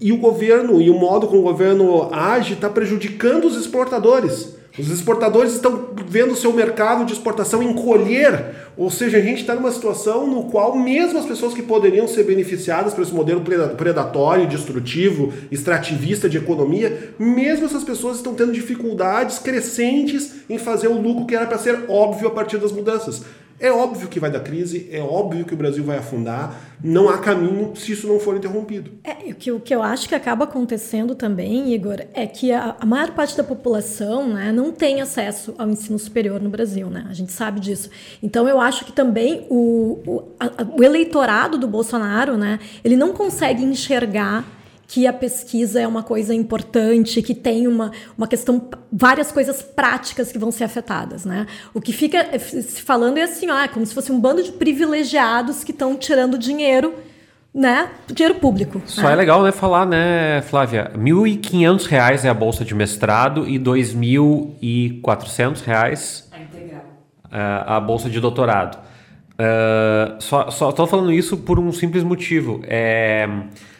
E 0.02 0.12
o 0.12 0.18
governo 0.18 0.82
e 0.82 0.90
o 0.90 0.96
modo 0.96 1.28
como 1.28 1.42
o 1.42 1.44
governo 1.44 2.10
age 2.12 2.54
está 2.54 2.72
prejudicando 2.72 3.46
os 3.46 3.56
exportadores. 3.56 4.56
Os 4.78 4.90
exportadores 4.90 5.54
estão 5.54 5.90
vendo 6.06 6.34
o 6.34 6.36
seu 6.36 6.52
mercado 6.52 7.06
de 7.06 7.14
exportação 7.14 7.64
encolher, 7.64 8.56
ou 8.76 8.92
seja, 8.92 9.18
a 9.18 9.22
gente 9.22 9.40
está 9.40 9.56
numa 9.56 9.72
situação 9.72 10.28
no 10.28 10.44
qual 10.44 10.76
mesmo 10.76 11.18
as 11.18 11.26
pessoas 11.26 11.54
que 11.54 11.62
poderiam 11.62 12.08
ser 12.10 12.24
beneficiadas 12.24 12.94
por 12.94 13.02
esse 13.02 13.14
modelo 13.14 13.42
predatório, 13.78 14.48
destrutivo, 14.48 15.32
extrativista 15.50 16.28
de 16.28 16.38
economia, 16.38 17.14
mesmo 17.18 17.66
essas 17.66 17.86
pessoas 17.86 18.18
estão 18.18 18.34
tendo 18.34 18.52
dificuldades 18.52 19.40
crescentes 19.40 20.34
em 20.50 20.58
fazer 20.58 20.90
o 20.90 21.02
lucro 21.02 21.26
que 21.26 21.36
era 21.36 21.48
para 21.48 21.58
ser 21.58 21.86
óbvio 21.88 22.28
a 22.28 22.32
partir 22.32 22.58
das 22.58 22.74
mudanças. 22.74 23.24
É 23.58 23.72
óbvio 23.72 24.10
que 24.10 24.20
vai 24.20 24.30
dar 24.30 24.42
crise, 24.42 24.90
é 24.92 25.00
óbvio 25.00 25.46
que 25.46 25.54
o 25.54 25.58
Brasil 25.58 25.84
vai 25.84 25.98
afundar, 25.98 26.60
não 26.84 27.08
há 27.08 27.18
caminho 27.20 27.74
se 27.76 27.94
isso 27.94 28.06
não 28.06 28.20
for 28.20 28.36
interrompido. 28.36 28.92
É, 29.02 29.32
o, 29.32 29.36
que, 29.36 29.52
o 29.52 29.60
que 29.62 29.74
eu 29.74 29.82
acho 29.82 30.10
que 30.10 30.16
acaba 30.16 30.44
acontecendo 30.44 31.16
também, 31.16 31.74
Igor, 31.74 32.02
é 32.14 32.28
que 32.28 32.52
a, 32.52 32.76
a 32.78 32.86
maior 32.86 33.12
parte 33.12 33.38
da 33.38 33.44
população 33.44 34.28
né, 34.28 34.52
não 34.52 34.74
tem 34.74 35.00
acesso 35.00 35.56
ao 35.58 35.70
ensino 35.70 35.98
superior 35.98 36.42
no 36.42 36.50
Brasil, 36.50 36.90
né? 36.90 37.06
A 37.10 37.14
gente 37.14 37.32
sabe 37.32 37.62
disso. 37.62 37.90
Então 38.22 38.48
eu 38.48 38.60
acho 38.60 38.84
que 38.84 38.92
também 38.92 39.48
o, 39.50 40.02
o, 40.06 40.24
a, 40.38 40.50
o 40.78 40.84
eleitorado 40.84 41.58
do 41.58 41.68
Bolsonaro, 41.68 42.38
né, 42.38 42.60
ele 42.84 42.98
não 42.98 43.14
consegue 43.14 43.64
enxergar 43.64 44.44
que 44.88 45.06
a 45.08 45.14
pesquisa 45.14 45.82
é 45.82 45.88
uma 45.88 46.04
coisa 46.04 46.32
importante, 46.34 47.22
que 47.22 47.34
tem 47.34 47.66
uma, 47.68 47.92
uma 48.18 48.28
questão, 48.28 48.70
várias 48.92 49.32
coisas 49.32 49.62
práticas 49.62 50.30
que 50.32 50.38
vão 50.38 50.52
ser 50.52 50.66
afetadas, 50.66 51.26
né? 51.26 51.48
O 51.74 51.82
que 51.82 51.92
fica 51.92 52.38
se 52.40 52.82
falando 52.82 53.18
é 53.18 53.24
assim, 53.24 53.50
ó, 53.50 53.60
é 53.60 53.68
como 53.68 53.84
se 53.86 53.94
fosse 53.94 54.10
um 54.12 54.20
bando 54.20 54.44
de 54.44 54.52
privilegiados 54.52 55.64
que 55.64 55.72
estão 55.72 55.96
tirando 55.96 56.38
dinheiro, 56.38 56.94
né? 57.54 57.90
Dinheiro 58.08 58.36
público. 58.36 58.82
Só 58.86 59.04
né? 59.04 59.14
é 59.14 59.16
legal, 59.16 59.42
né, 59.44 59.52
falar, 59.52 59.88
né, 59.88 60.44
Flávia? 60.44 60.92
R$ 60.94 61.00
1.500 61.00 62.24
é 62.24 62.30
a 62.30 62.34
bolsa 62.34 62.64
de 62.64 62.76
mestrado 62.76 63.48
e 63.48 63.58
R$ 63.58 63.64
2.400 63.64 66.26
é 66.32 66.42
integral. 66.42 66.84
a 67.32 67.80
bolsa 67.80 68.08
de 68.10 68.20
doutorado. 68.20 68.86
Uh, 69.36 70.22
só 70.22 70.48
estou 70.48 70.88
falando 70.88 71.12
isso 71.12 71.36
por 71.38 71.60
um 71.60 71.74
simples 71.74 72.04
motivo. 72.04 72.62
É 72.68 73.28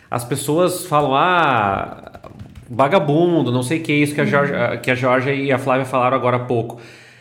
as 0.10 0.24
pessoas 0.24 0.86
falam, 0.86 1.16
ah, 1.16 2.22
vagabundo, 2.70 3.52
não 3.52 3.64
sei 3.64 3.80
o 3.80 3.84
que, 3.84 3.94
isso 3.94 4.14
que 4.14 4.22
a, 4.22 4.26
Jorge, 4.26 4.54
uhum. 4.54 4.78
que 4.80 4.92
a 4.92 4.96
Georgia 4.96 5.34
e 5.34 5.52
a 5.52 5.58
Flávia 5.58 5.86
falaram 5.86 6.18
agora 6.18 6.38
há 6.38 6.42
pouco. 6.42 6.80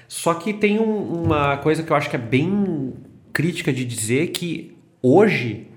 Só 0.08 0.34
que 0.34 0.52
tem 0.52 0.78
um, 0.78 1.24
uma 1.24 1.56
coisa 1.56 1.82
que 1.82 1.90
eu 1.90 1.96
acho 1.96 2.08
que 2.08 2.16
é 2.16 2.18
bem 2.18 2.94
crítica 3.32 3.72
de 3.72 3.84
dizer 3.84 4.28
que 4.28 4.76
hoje 5.02 5.68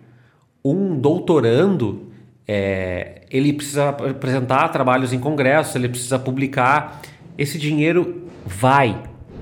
um 0.63 0.99
doutorando 0.99 2.11
é, 2.47 3.21
ele 3.29 3.51
precisa 3.53 3.89
apresentar 3.89 4.69
trabalhos 4.69 5.11
em 5.11 5.19
congressos, 5.19 5.75
ele 5.75 5.89
precisa 5.89 6.17
publicar. 6.17 7.01
Esse 7.37 7.57
dinheiro 7.57 8.27
vai. 8.45 9.01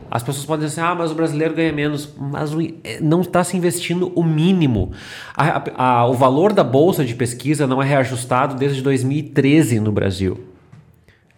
As 0.09 0.23
pessoas 0.23 0.45
podem 0.45 0.65
dizer 0.65 0.81
assim, 0.81 0.91
ah, 0.91 0.95
mas 0.95 1.11
o 1.11 1.15
brasileiro 1.15 1.53
ganha 1.53 1.73
menos, 1.73 2.13
mas 2.17 2.51
é, 2.83 2.99
não 3.01 3.21
está 3.21 3.43
se 3.43 3.57
investindo 3.57 4.11
o 4.15 4.23
mínimo. 4.23 4.91
A, 5.35 5.63
a, 5.75 6.07
o 6.07 6.13
valor 6.13 6.53
da 6.53 6.63
bolsa 6.63 7.03
de 7.03 7.15
pesquisa 7.15 7.67
não 7.67 7.81
é 7.81 7.85
reajustado 7.85 8.55
desde 8.55 8.81
2013 8.81 9.79
no 9.79 9.91
Brasil. 9.91 10.39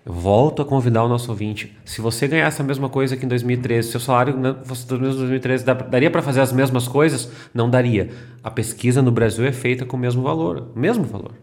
Volto 0.09 0.61
a 0.61 0.65
convidar 0.65 1.03
o 1.03 1.09
nosso 1.09 1.29
ouvinte. 1.29 1.75
Se 1.83 1.99
você 1.99 2.29
ganhasse 2.29 2.61
a 2.61 2.65
mesma 2.65 2.87
coisa 2.87 3.17
que 3.17 3.25
em 3.25 3.27
2013, 3.27 3.89
seu 3.89 3.99
salário 3.99 4.35
fosse 4.63 4.87
do 4.87 4.97
mesmo 4.97 5.17
2013, 5.17 5.65
daria 5.65 6.09
para 6.09 6.21
fazer 6.21 6.39
as 6.39 6.53
mesmas 6.53 6.87
coisas? 6.87 7.29
Não 7.53 7.69
daria. 7.69 8.09
A 8.41 8.49
pesquisa 8.49 9.01
no 9.01 9.11
Brasil 9.11 9.45
é 9.45 9.51
feita 9.51 9.85
com 9.85 9.97
o 9.97 9.99
mesmo 9.99 10.23
valor, 10.23 10.69
mesmo 10.73 11.03
valor. 11.03 11.33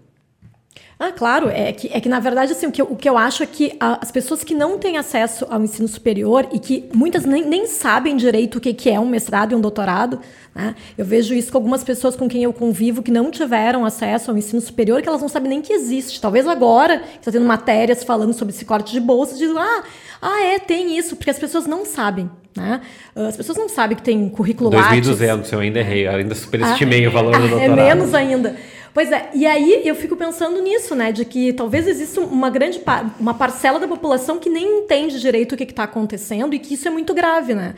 Ah, 1.05 1.13
claro, 1.13 1.51
é 1.51 1.71
que, 1.71 1.91
é 1.93 2.01
que 2.01 2.09
na 2.09 2.19
verdade 2.19 2.53
assim, 2.53 2.67
o, 2.67 2.73
que 2.73 2.81
eu, 2.81 2.87
o 2.87 2.97
que 2.97 3.07
eu 3.07 3.19
acho 3.19 3.43
é 3.43 3.47
que 3.47 3.77
a, 3.79 3.99
as 4.01 4.11
pessoas 4.11 4.43
que 4.43 4.55
não 4.55 4.79
têm 4.79 4.97
acesso 4.97 5.47
ao 5.51 5.63
ensino 5.63 5.87
superior 5.87 6.47
e 6.51 6.59
que 6.59 6.89
muitas 6.95 7.27
nem, 7.27 7.47
nem 7.47 7.67
sabem 7.67 8.17
direito 8.17 8.57
o 8.57 8.61
que, 8.61 8.73
que 8.73 8.89
é 8.89 8.99
um 8.99 9.07
mestrado 9.07 9.53
e 9.53 9.55
um 9.55 9.61
doutorado, 9.61 10.19
né? 10.55 10.75
eu 10.97 11.05
vejo 11.05 11.35
isso 11.35 11.53
com 11.53 11.59
algumas 11.59 11.85
pessoas 11.85 12.17
com 12.17 12.27
quem 12.27 12.45
eu 12.45 12.55
convivo 12.55 13.03
que 13.03 13.11
não 13.11 13.31
tiveram 13.31 13.85
acesso 13.85 14.31
ao 14.31 14.39
ensino 14.39 14.63
superior, 14.63 15.03
que 15.03 15.09
elas 15.09 15.21
não 15.21 15.29
sabem 15.29 15.51
nem 15.51 15.61
que 15.61 15.75
existe. 15.75 16.21
Talvez 16.21 16.49
agora, 16.49 16.99
que 16.99 17.19
está 17.19 17.31
tendo 17.31 17.45
matérias 17.45 18.03
falando 18.03 18.33
sobre 18.33 18.55
esse 18.55 18.65
corte 18.65 18.93
de 18.93 19.01
bolsa, 19.01 19.37
dizem, 19.37 19.59
ah, 19.59 19.83
ah, 20.23 20.43
é, 20.43 20.59
tem 20.59 20.97
isso, 20.97 21.17
porque 21.17 21.31
as 21.31 21.39
pessoas 21.39 21.67
não 21.67 21.85
sabem. 21.85 22.31
Né? 22.57 22.81
As 23.15 23.37
pessoas 23.37 23.59
não 23.59 23.69
sabem 23.69 23.97
que 23.97 24.03
tem 24.03 24.29
currículo 24.29 24.71
2.200, 24.71 25.53
eu 25.53 25.59
ainda 25.59 25.81
errei, 25.81 26.07
ainda 26.07 26.35
superestimei 26.35 27.05
ah, 27.05 27.09
o 27.09 27.13
valor 27.13 27.33
do 27.39 27.49
doutorado. 27.49 27.79
É 27.79 27.95
menos 27.95 28.15
ainda. 28.15 28.57
Pois 28.95 29.11
é, 29.11 29.29
e 29.35 29.45
aí 29.45 29.83
eu 29.85 29.97
fico 29.97 30.15
pensando 30.15 30.63
nisso, 30.63 30.95
né? 30.95 31.11
De 31.11 31.25
que 31.25 31.53
talvez 31.53 31.89
exista 31.89 32.21
uma 32.21 32.49
grande 32.49 32.79
par 32.79 33.13
uma 33.19 33.35
parcela 33.35 33.81
da 33.81 33.89
população 33.89 34.39
que 34.39 34.49
nem 34.49 34.85
entende 34.85 35.21
direito 35.21 35.55
o 35.55 35.57
que 35.57 35.65
está 35.65 35.83
acontecendo 35.83 36.55
e 36.55 36.61
que 36.61 36.75
isso 36.75 36.87
é 36.87 36.91
muito 36.93 37.13
grave, 37.13 37.55
né? 37.55 37.75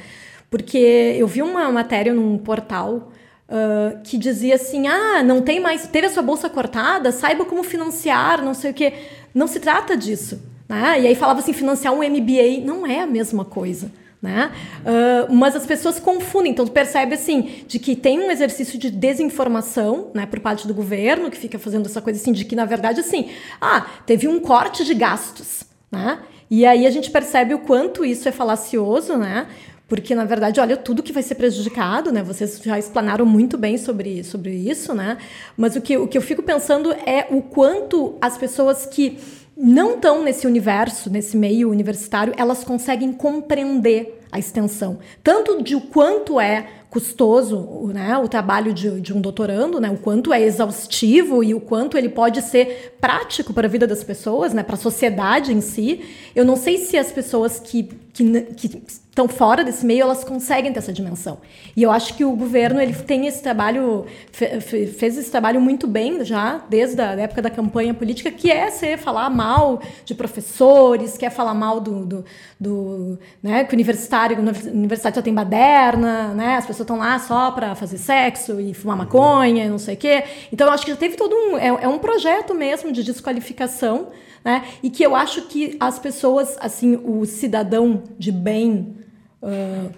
Porque 0.50 0.76
eu 1.18 1.26
vi 1.26 1.40
uma 1.40 1.72
matéria 1.72 2.12
num 2.12 2.36
portal 2.36 3.10
uh, 3.48 3.98
que 4.04 4.18
dizia 4.18 4.56
assim: 4.56 4.86
ah, 4.88 5.22
não 5.22 5.40
tem 5.40 5.58
mais, 5.58 5.86
teve 5.88 6.06
a 6.06 6.10
sua 6.10 6.22
bolsa 6.22 6.50
cortada, 6.50 7.10
saiba 7.10 7.46
como 7.46 7.62
financiar, 7.62 8.44
não 8.44 8.52
sei 8.52 8.70
o 8.72 8.74
quê. 8.74 8.92
Não 9.34 9.46
se 9.46 9.58
trata 9.58 9.96
disso. 9.96 10.38
Né? 10.68 11.00
E 11.00 11.06
aí 11.06 11.14
falava 11.14 11.40
assim: 11.40 11.54
financiar 11.54 11.94
um 11.94 12.06
MBA 12.06 12.60
não 12.62 12.86
é 12.86 13.00
a 13.00 13.06
mesma 13.06 13.42
coisa. 13.42 13.90
Né? 14.20 14.50
Uh, 14.80 15.32
mas 15.32 15.54
as 15.54 15.66
pessoas 15.66 16.00
confundem, 16.00 16.50
então 16.50 16.66
percebe 16.66 17.14
assim 17.14 17.64
de 17.68 17.78
que 17.78 17.94
tem 17.94 18.18
um 18.18 18.30
exercício 18.30 18.78
de 18.78 18.90
desinformação, 18.90 20.10
né, 20.14 20.24
por 20.24 20.40
parte 20.40 20.66
do 20.66 20.72
governo 20.72 21.30
que 21.30 21.36
fica 21.36 21.58
fazendo 21.58 21.86
essa 21.86 22.00
coisa 22.00 22.18
assim 22.18 22.32
de 22.32 22.44
que 22.44 22.56
na 22.56 22.64
verdade 22.64 22.98
assim, 23.00 23.28
ah, 23.60 23.86
teve 24.06 24.26
um 24.26 24.40
corte 24.40 24.84
de 24.84 24.94
gastos, 24.94 25.64
né? 25.92 26.18
E 26.50 26.64
aí 26.64 26.86
a 26.86 26.90
gente 26.90 27.10
percebe 27.10 27.54
o 27.54 27.58
quanto 27.58 28.04
isso 28.04 28.28
é 28.28 28.32
falacioso, 28.32 29.16
né? 29.16 29.48
Porque 29.88 30.14
na 30.14 30.24
verdade, 30.24 30.58
olha, 30.60 30.76
tudo 30.76 31.02
que 31.02 31.12
vai 31.12 31.22
ser 31.22 31.36
prejudicado, 31.36 32.10
né? 32.10 32.22
Vocês 32.22 32.60
já 32.64 32.78
explanaram 32.78 33.24
muito 33.24 33.56
bem 33.56 33.78
sobre, 33.78 34.24
sobre 34.24 34.50
isso, 34.52 34.92
né? 34.94 35.16
Mas 35.56 35.76
o 35.76 35.80
que, 35.80 35.96
o 35.96 36.08
que 36.08 36.18
eu 36.18 36.22
fico 36.22 36.42
pensando 36.42 36.92
é 36.92 37.26
o 37.30 37.40
quanto 37.40 38.16
as 38.20 38.36
pessoas 38.36 38.86
que 38.86 39.18
não 39.56 39.94
estão 39.94 40.22
nesse 40.22 40.46
universo, 40.46 41.08
nesse 41.08 41.36
meio 41.36 41.70
universitário, 41.70 42.34
elas 42.36 42.62
conseguem 42.62 43.12
compreender 43.12 44.20
a 44.30 44.38
extensão, 44.38 44.98
tanto 45.22 45.62
de 45.62 45.74
o 45.74 45.80
quanto 45.80 46.38
é 46.38 46.68
custoso 46.90 47.90
né, 47.92 48.16
o 48.18 48.28
trabalho 48.28 48.72
de, 48.72 49.00
de, 49.00 49.12
um 49.12 49.20
doutorando, 49.20 49.80
né, 49.80 49.90
o 49.90 49.96
quanto 49.96 50.32
é 50.32 50.42
exaustivo 50.42 51.42
e 51.42 51.54
o 51.54 51.60
quanto 51.60 51.96
ele 51.96 52.08
pode 52.08 52.42
ser 52.42 52.96
prático 53.00 53.52
para 53.52 53.66
a 53.66 53.70
vida 53.70 53.86
das 53.86 54.02
pessoas, 54.02 54.52
né, 54.52 54.62
para 54.62 54.74
a 54.74 54.78
sociedade 54.78 55.52
em 55.52 55.60
si. 55.60 56.00
Eu 56.34 56.44
não 56.44 56.56
sei 56.56 56.78
se 56.78 56.96
as 56.96 57.12
pessoas 57.12 57.58
que, 57.58 57.84
que, 58.12 58.40
que 58.56 58.82
estão 59.16 59.26
fora 59.26 59.64
desse 59.64 59.84
meio, 59.86 60.02
elas 60.02 60.22
conseguem 60.22 60.70
ter 60.70 60.78
essa 60.78 60.92
dimensão. 60.92 61.38
E 61.74 61.82
eu 61.82 61.90
acho 61.90 62.14
que 62.14 62.22
o 62.22 62.36
governo 62.36 62.78
ele 62.78 62.92
tem 62.92 63.26
esse 63.26 63.42
trabalho, 63.42 64.04
fez 64.30 65.16
esse 65.16 65.30
trabalho 65.30 65.58
muito 65.58 65.86
bem 65.86 66.22
já, 66.22 66.62
desde 66.68 67.00
a 67.00 67.12
época 67.12 67.40
da 67.40 67.48
campanha 67.48 67.94
política, 67.94 68.30
que 68.30 68.50
é 68.50 68.70
ser 68.70 68.98
falar 68.98 69.30
mal 69.30 69.80
de 70.04 70.14
professores, 70.14 71.16
quer 71.16 71.30
falar 71.30 71.54
mal 71.54 71.80
do, 71.80 72.04
do, 72.04 72.24
do 72.60 73.18
né, 73.42 73.64
que 73.64 73.72
o 73.72 73.74
universitário, 73.74 74.36
universidade 74.38 75.22
tem 75.22 75.32
baderna, 75.32 76.34
né, 76.34 76.56
as 76.56 76.66
pessoas 76.66 76.84
estão 76.84 76.98
lá 76.98 77.18
só 77.18 77.50
para 77.52 77.74
fazer 77.74 77.96
sexo 77.96 78.60
e 78.60 78.74
fumar 78.74 78.98
maconha, 78.98 79.66
não 79.70 79.78
sei 79.78 79.94
o 79.94 79.96
quê. 79.96 80.24
Então 80.52 80.66
eu 80.66 80.72
acho 80.74 80.84
que 80.84 80.90
já 80.90 80.96
teve 80.96 81.16
todo 81.16 81.34
um, 81.34 81.56
é, 81.56 81.68
é 81.68 81.88
um 81.88 81.98
projeto 81.98 82.54
mesmo 82.54 82.92
de 82.92 83.02
desqualificação, 83.02 84.08
né, 84.44 84.62
e 84.82 84.90
que 84.90 85.02
eu 85.02 85.16
acho 85.16 85.42
que 85.48 85.74
as 85.80 85.98
pessoas, 85.98 86.54
assim, 86.60 87.00
o 87.02 87.24
cidadão 87.24 88.02
de 88.18 88.30
bem 88.30 89.05
uh, 89.42 89.90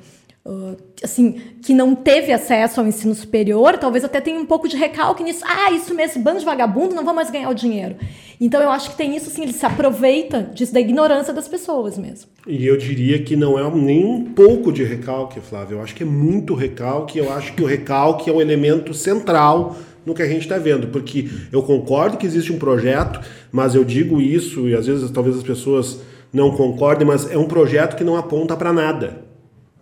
assim, 1.02 1.40
que 1.62 1.74
não 1.74 1.94
teve 1.94 2.32
acesso 2.32 2.80
ao 2.80 2.86
ensino 2.86 3.14
superior, 3.14 3.76
talvez 3.76 4.04
até 4.04 4.20
tenha 4.20 4.40
um 4.40 4.46
pouco 4.46 4.66
de 4.66 4.76
recalque 4.76 5.22
nisso. 5.22 5.44
Ah, 5.44 5.70
isso 5.72 5.94
mesmo, 5.94 6.12
esse 6.12 6.18
bando 6.18 6.38
de 6.38 6.44
vagabundo 6.44 6.94
não 6.94 7.04
vai 7.04 7.14
mais 7.14 7.30
ganhar 7.30 7.50
o 7.50 7.54
dinheiro. 7.54 7.96
Então 8.40 8.62
eu 8.62 8.70
acho 8.70 8.90
que 8.90 8.96
tem 8.96 9.14
isso, 9.14 9.28
assim, 9.28 9.42
ele 9.42 9.52
se 9.52 9.66
aproveita 9.66 10.50
disso, 10.54 10.72
da 10.72 10.80
ignorância 10.80 11.34
das 11.34 11.46
pessoas 11.46 11.98
mesmo. 11.98 12.30
E 12.46 12.66
eu 12.66 12.76
diria 12.76 13.22
que 13.22 13.36
não 13.36 13.58
é 13.58 13.70
nem 13.74 14.04
um 14.04 14.24
pouco 14.24 14.72
de 14.72 14.84
recalque, 14.84 15.40
Flávio. 15.40 15.78
Eu 15.78 15.82
acho 15.82 15.94
que 15.94 16.02
é 16.02 16.06
muito 16.06 16.54
recalque. 16.54 17.18
Eu 17.18 17.32
acho 17.32 17.52
que 17.52 17.62
o 17.62 17.66
recalque 17.66 18.30
é 18.30 18.32
um 18.32 18.40
elemento 18.40 18.94
central 18.94 19.76
no 20.06 20.14
que 20.14 20.22
a 20.22 20.28
gente 20.28 20.42
está 20.42 20.56
vendo, 20.56 20.88
porque 20.88 21.28
eu 21.52 21.62
concordo 21.62 22.16
que 22.16 22.24
existe 22.24 22.50
um 22.50 22.58
projeto, 22.58 23.20
mas 23.52 23.74
eu 23.74 23.84
digo 23.84 24.22
isso 24.22 24.66
e 24.66 24.74
às 24.74 24.86
vezes 24.86 25.10
talvez 25.10 25.36
as 25.36 25.42
pessoas 25.42 26.00
não 26.32 26.52
concordem, 26.52 27.06
mas 27.06 27.30
é 27.30 27.36
um 27.36 27.46
projeto 27.46 27.94
que 27.94 28.04
não 28.04 28.16
aponta 28.16 28.56
para 28.56 28.72
nada. 28.72 29.27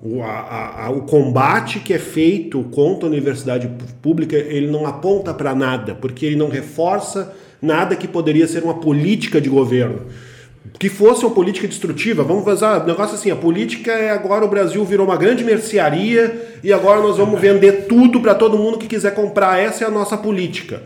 O, 0.03 0.23
a, 0.23 0.85
a, 0.85 0.91
o 0.91 1.03
combate 1.03 1.81
que 1.81 1.95
é 1.95 1.99
feito 1.99 2.63
contra 2.65 3.09
a 3.09 3.11
universidade 3.11 3.71
pública, 4.03 4.37
ele 4.37 4.67
não 4.67 4.87
aponta 4.87 5.33
para 5.33 5.55
nada, 5.55 5.95
porque 5.95 6.27
ele 6.27 6.37
não 6.37 6.49
reforça 6.49 7.35
nada 7.63 7.97
que 7.97 8.07
poderia 8.07 8.47
ser 8.47 8.63
uma 8.63 8.75
política 8.75 9.41
de 9.41 9.49
governo. 9.49 10.03
Que 10.79 10.91
fosse 10.91 11.25
uma 11.25 11.35
política 11.35 11.67
destrutiva, 11.67 12.23
vamos 12.23 12.45
fazer 12.45 12.67
um 12.67 12.87
negócio 12.87 13.15
assim: 13.15 13.31
a 13.31 13.37
política 13.37 13.93
é 13.93 14.11
agora 14.11 14.45
o 14.45 14.49
Brasil 14.49 14.85
virou 14.85 15.07
uma 15.07 15.17
grande 15.17 15.43
mercearia 15.43 16.59
e 16.63 16.73
agora 16.73 17.01
nós 17.01 17.17
vamos 17.17 17.41
vender 17.41 17.87
tudo 17.87 18.21
para 18.21 18.35
todo 18.35 18.59
mundo 18.59 18.77
que 18.77 18.87
quiser 18.87 19.15
comprar. 19.15 19.59
Essa 19.59 19.85
é 19.85 19.87
a 19.87 19.91
nossa 19.91 20.19
política. 20.19 20.83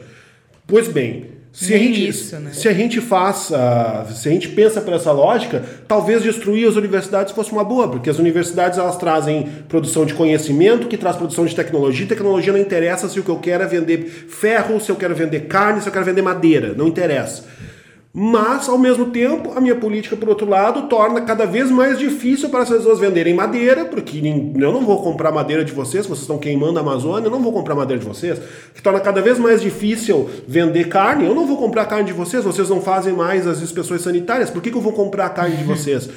Pois 0.67 0.87
bem, 0.87 1.40
se 1.53 1.75
a, 1.75 1.79
gente, 1.79 2.09
isso, 2.09 2.37
né? 2.37 2.53
se 2.53 2.69
a 2.69 2.73
gente 2.73 3.01
uh, 3.01 4.15
se 4.15 4.29
a 4.29 4.33
gente 4.33 4.49
pensa 4.51 4.81
por 4.81 4.95
essa 4.95 5.11
lógica, 5.11 5.65
talvez 5.89 6.23
destruir 6.23 6.69
as 6.69 6.77
universidades 6.77 7.33
fosse 7.33 7.51
uma 7.51 7.65
boa, 7.65 7.89
porque 7.89 8.09
as 8.09 8.21
universidades 8.21 8.79
elas 8.79 8.97
trazem 8.97 9.49
produção 9.69 10.07
de 10.07 10.15
conhecimento, 10.15 10.87
que 10.87 10.97
traz 10.97 11.17
produção 11.17 11.45
de 11.45 11.55
tecnologia. 11.55 12.07
Tecnologia 12.07 12.53
não 12.53 12.61
interessa 12.61 13.09
se 13.09 13.19
o 13.19 13.25
que 13.25 13.29
eu 13.29 13.39
quero 13.39 13.65
é 13.65 13.67
vender 13.67 14.05
ferro, 14.29 14.81
se 14.81 14.91
eu 14.91 14.97
quero 14.97 15.15
vender 15.15 15.41
carne, 15.47 15.81
se 15.81 15.89
eu 15.89 15.93
quero 15.93 16.05
vender 16.05 16.23
madeira, 16.23 16.73
não 16.73 16.87
interessa. 16.87 17.45
Mas, 18.13 18.69
ao 18.69 18.77
mesmo 18.77 19.07
tempo, 19.07 19.53
a 19.55 19.61
minha 19.61 19.77
política, 19.77 20.17
por 20.17 20.29
outro 20.29 20.49
lado, 20.49 20.89
torna 20.89 21.21
cada 21.21 21.47
vez 21.47 21.71
mais 21.71 21.97
difícil 21.97 22.49
para 22.49 22.65
as 22.65 22.69
pessoas 22.69 22.99
venderem 22.99 23.33
madeira, 23.33 23.85
porque 23.85 24.19
eu 24.19 24.73
não 24.73 24.85
vou 24.85 25.01
comprar 25.01 25.31
madeira 25.31 25.65
de 25.65 25.73
vocês, 25.73 26.07
vocês 26.07 26.23
estão 26.23 26.37
queimando 26.37 26.81
a 26.81 26.83
Amazônia, 26.83 27.29
eu 27.29 27.31
não 27.31 27.41
vou 27.41 27.53
comprar 27.53 27.77
madeira 27.77 28.03
de 28.03 28.09
vocês. 28.09 28.41
Que 28.75 28.83
torna 28.83 28.99
cada 28.99 29.23
vez 29.23 29.39
mais 29.39 29.63
difícil 29.63 30.29
vender 30.49 30.89
carne, 30.89 31.25
eu 31.25 31.35
não 31.37 31.47
vou 31.47 31.57
comprar 31.57 31.87
carne 31.87 32.05
de 32.05 32.13
vocês, 32.13 32.43
vocês 32.43 32.69
não 32.69 32.81
fazem 32.81 33.13
mais 33.13 33.47
as 33.47 33.63
inspeções 33.63 34.03
sanitárias, 34.03 34.51
por 34.51 34.61
que, 34.61 34.73
que 34.73 34.77
eu 34.77 34.83
vou 34.83 34.93
comprar 34.93 35.27
a 35.27 35.31
carne 35.31 35.57
de 35.57 35.65
vocês? 35.65 36.11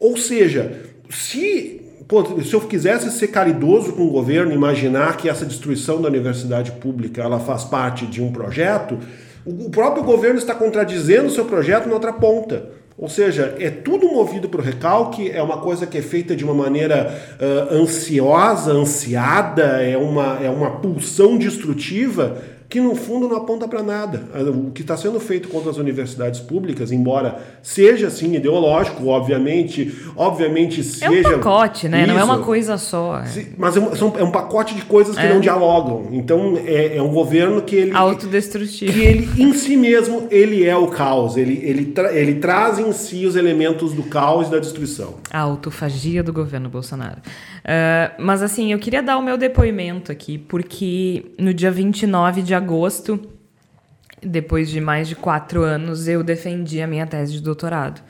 Ou 0.00 0.16
seja, 0.16 0.80
se 1.08 1.84
Pô, 2.08 2.24
se 2.42 2.54
eu 2.54 2.60
quisesse 2.62 3.10
ser 3.10 3.28
caridoso 3.28 3.92
com 3.92 4.06
o 4.06 4.10
governo, 4.10 4.50
imaginar 4.50 5.18
que 5.18 5.28
essa 5.28 5.44
destruição 5.44 6.00
da 6.00 6.08
universidade 6.08 6.72
pública 6.72 7.20
ela 7.20 7.38
faz 7.38 7.64
parte 7.64 8.06
de 8.06 8.22
um 8.22 8.32
projeto, 8.32 8.98
o 9.44 9.70
próprio 9.70 10.04
governo 10.04 10.38
está 10.38 10.54
contradizendo 10.54 11.26
o 11.26 11.30
seu 11.30 11.44
projeto 11.44 11.86
na 11.86 11.94
outra 11.94 12.12
ponta. 12.12 12.70
Ou 12.98 13.08
seja, 13.08 13.54
é 13.60 13.70
tudo 13.70 14.08
movido 14.08 14.48
para 14.48 14.60
o 14.60 14.64
recalque, 14.64 15.30
é 15.30 15.40
uma 15.40 15.58
coisa 15.58 15.86
que 15.86 15.96
é 15.96 16.02
feita 16.02 16.34
de 16.34 16.44
uma 16.44 16.52
maneira 16.52 17.16
uh, 17.40 17.74
ansiosa, 17.76 18.72
ansiada, 18.72 19.80
é 19.80 19.96
uma, 19.96 20.38
é 20.42 20.50
uma 20.50 20.80
pulsão 20.80 21.38
destrutiva 21.38 22.36
que 22.68 22.80
no 22.80 22.94
fundo 22.94 23.26
não 23.26 23.36
aponta 23.36 23.66
para 23.66 23.82
nada. 23.82 24.28
O 24.50 24.70
que 24.70 24.82
está 24.82 24.94
sendo 24.96 25.18
feito 25.18 25.48
contra 25.48 25.70
as 25.70 25.78
universidades 25.78 26.38
públicas, 26.40 26.92
embora 26.92 27.40
seja 27.62 28.08
assim 28.08 28.34
ideológico, 28.34 29.06
obviamente, 29.06 29.96
obviamente 30.14 30.84
seja. 30.84 31.06
É 31.06 31.36
um 31.36 31.38
pacote, 31.38 31.88
né? 31.88 32.02
Isso, 32.02 32.12
não 32.12 32.20
é 32.20 32.24
uma 32.24 32.40
coisa 32.40 32.76
só. 32.76 33.20
É. 33.20 33.46
Mas 33.56 33.76
é 33.76 33.80
um, 33.80 34.18
é 34.18 34.22
um, 34.22 34.30
pacote 34.30 34.74
de 34.74 34.82
coisas 34.82 35.16
que 35.16 35.24
é. 35.24 35.32
não 35.32 35.40
dialogam. 35.40 36.08
Então 36.12 36.58
é, 36.62 36.98
é, 36.98 37.02
um 37.02 37.10
governo 37.10 37.62
que 37.62 37.74
ele. 37.74 37.92
Autodestrutivo. 37.94 38.92
Que 38.92 39.00
ele, 39.00 39.42
em 39.42 39.54
si 39.54 39.74
mesmo, 39.74 40.28
ele 40.30 40.66
é 40.66 40.76
o 40.76 40.88
caos. 40.88 41.38
Ele, 41.38 41.60
ele, 41.64 41.86
tra 41.86 42.12
ele 42.12 42.34
traz 42.34 42.78
em 42.78 42.92
si 42.92 43.24
os 43.24 43.34
elementos 43.34 43.94
do 43.94 44.02
caos 44.02 44.48
e 44.48 44.50
da 44.50 44.58
destruição. 44.58 45.14
A 45.30 45.40
autofagia 45.40 46.22
do 46.22 46.34
governo 46.34 46.68
Bolsonaro. 46.68 47.18
Uh, 47.18 48.14
mas 48.18 48.42
assim, 48.42 48.72
eu 48.72 48.78
queria 48.78 49.02
dar 49.02 49.16
o 49.16 49.22
meu 49.22 49.38
depoimento 49.38 50.12
aqui, 50.12 50.36
porque 50.36 51.24
no 51.38 51.52
dia 51.54 51.70
29 51.70 52.42
de 52.42 52.54
agosto, 52.58 53.18
depois 54.22 54.68
de 54.68 54.80
mais 54.80 55.08
de 55.08 55.16
quatro 55.16 55.62
anos, 55.62 56.08
eu 56.08 56.22
defendi 56.22 56.82
a 56.82 56.86
minha 56.86 57.06
tese 57.06 57.32
de 57.32 57.40
doutorado 57.40 58.00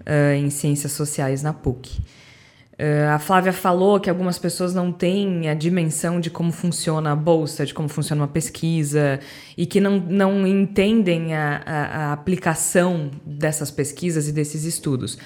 uh, 0.00 0.34
em 0.34 0.48
Ciências 0.50 0.92
Sociais 0.92 1.42
na 1.42 1.52
PUC. 1.52 1.98
Uh, 1.98 3.10
a 3.14 3.18
Flávia 3.18 3.52
falou 3.52 4.00
que 4.00 4.08
algumas 4.08 4.38
pessoas 4.38 4.72
não 4.72 4.90
têm 4.90 5.50
a 5.50 5.54
dimensão 5.54 6.18
de 6.18 6.30
como 6.30 6.50
funciona 6.50 7.12
a 7.12 7.16
bolsa, 7.16 7.66
de 7.66 7.74
como 7.74 7.88
funciona 7.88 8.22
uma 8.22 8.28
pesquisa, 8.28 9.20
e 9.56 9.66
que 9.66 9.80
não, 9.80 9.98
não 9.98 10.46
entendem 10.46 11.34
a, 11.34 11.62
a, 11.66 11.82
a 11.82 12.12
aplicação 12.12 13.10
dessas 13.26 13.70
pesquisas 13.70 14.28
e 14.28 14.32
desses 14.32 14.64
estudos. 14.64 15.18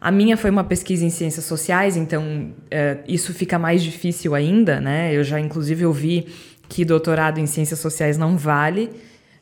A 0.00 0.10
minha 0.10 0.36
foi 0.36 0.50
uma 0.50 0.64
pesquisa 0.64 1.04
em 1.04 1.10
ciências 1.10 1.44
sociais, 1.44 1.96
então 1.96 2.24
uh, 2.24 3.02
isso 3.06 3.34
fica 3.34 3.58
mais 3.58 3.82
difícil 3.82 4.34
ainda, 4.34 4.80
né? 4.80 5.14
Eu 5.14 5.22
já, 5.22 5.38
inclusive, 5.38 5.84
ouvi 5.84 6.26
que 6.70 6.84
doutorado 6.84 7.38
em 7.38 7.46
ciências 7.46 7.80
sociais 7.80 8.16
não 8.16 8.38
vale. 8.38 8.88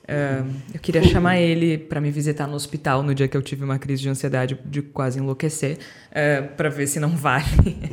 Uh, 0.05 0.51
eu 0.73 0.81
queria 0.81 1.03
chamar 1.03 1.39
ele 1.39 1.77
para 1.77 2.01
me 2.01 2.11
visitar 2.11 2.47
no 2.47 2.55
hospital 2.55 3.03
no 3.03 3.15
dia 3.15 3.29
que 3.29 3.37
eu 3.37 3.43
tive 3.43 3.63
uma 3.63 3.79
crise 3.79 4.01
de 4.01 4.09
ansiedade 4.09 4.59
de 4.65 4.81
quase 4.81 5.19
enlouquecer, 5.19 5.77
uh, 5.77 5.79
eh, 6.13 6.41
para 6.41 6.71
ver 6.71 6.87
se 6.87 6.99
não 6.99 7.11
vale. 7.11 7.45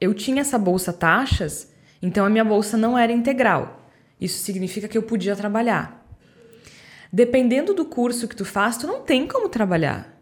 eu 0.00 0.12
tinha 0.14 0.40
essa 0.40 0.58
bolsa 0.58 0.92
taxas, 0.92 1.72
então 2.00 2.24
a 2.24 2.30
minha 2.30 2.44
bolsa 2.44 2.76
não 2.76 2.98
era 2.98 3.12
integral. 3.12 3.88
Isso 4.20 4.42
significa 4.42 4.88
que 4.88 4.96
eu 4.96 5.02
podia 5.02 5.34
trabalhar. 5.34 6.06
Dependendo 7.12 7.74
do 7.74 7.84
curso 7.84 8.26
que 8.26 8.36
tu 8.36 8.44
faz, 8.44 8.76
tu 8.76 8.86
não 8.86 9.02
tem 9.02 9.26
como 9.26 9.48
trabalhar 9.48 10.18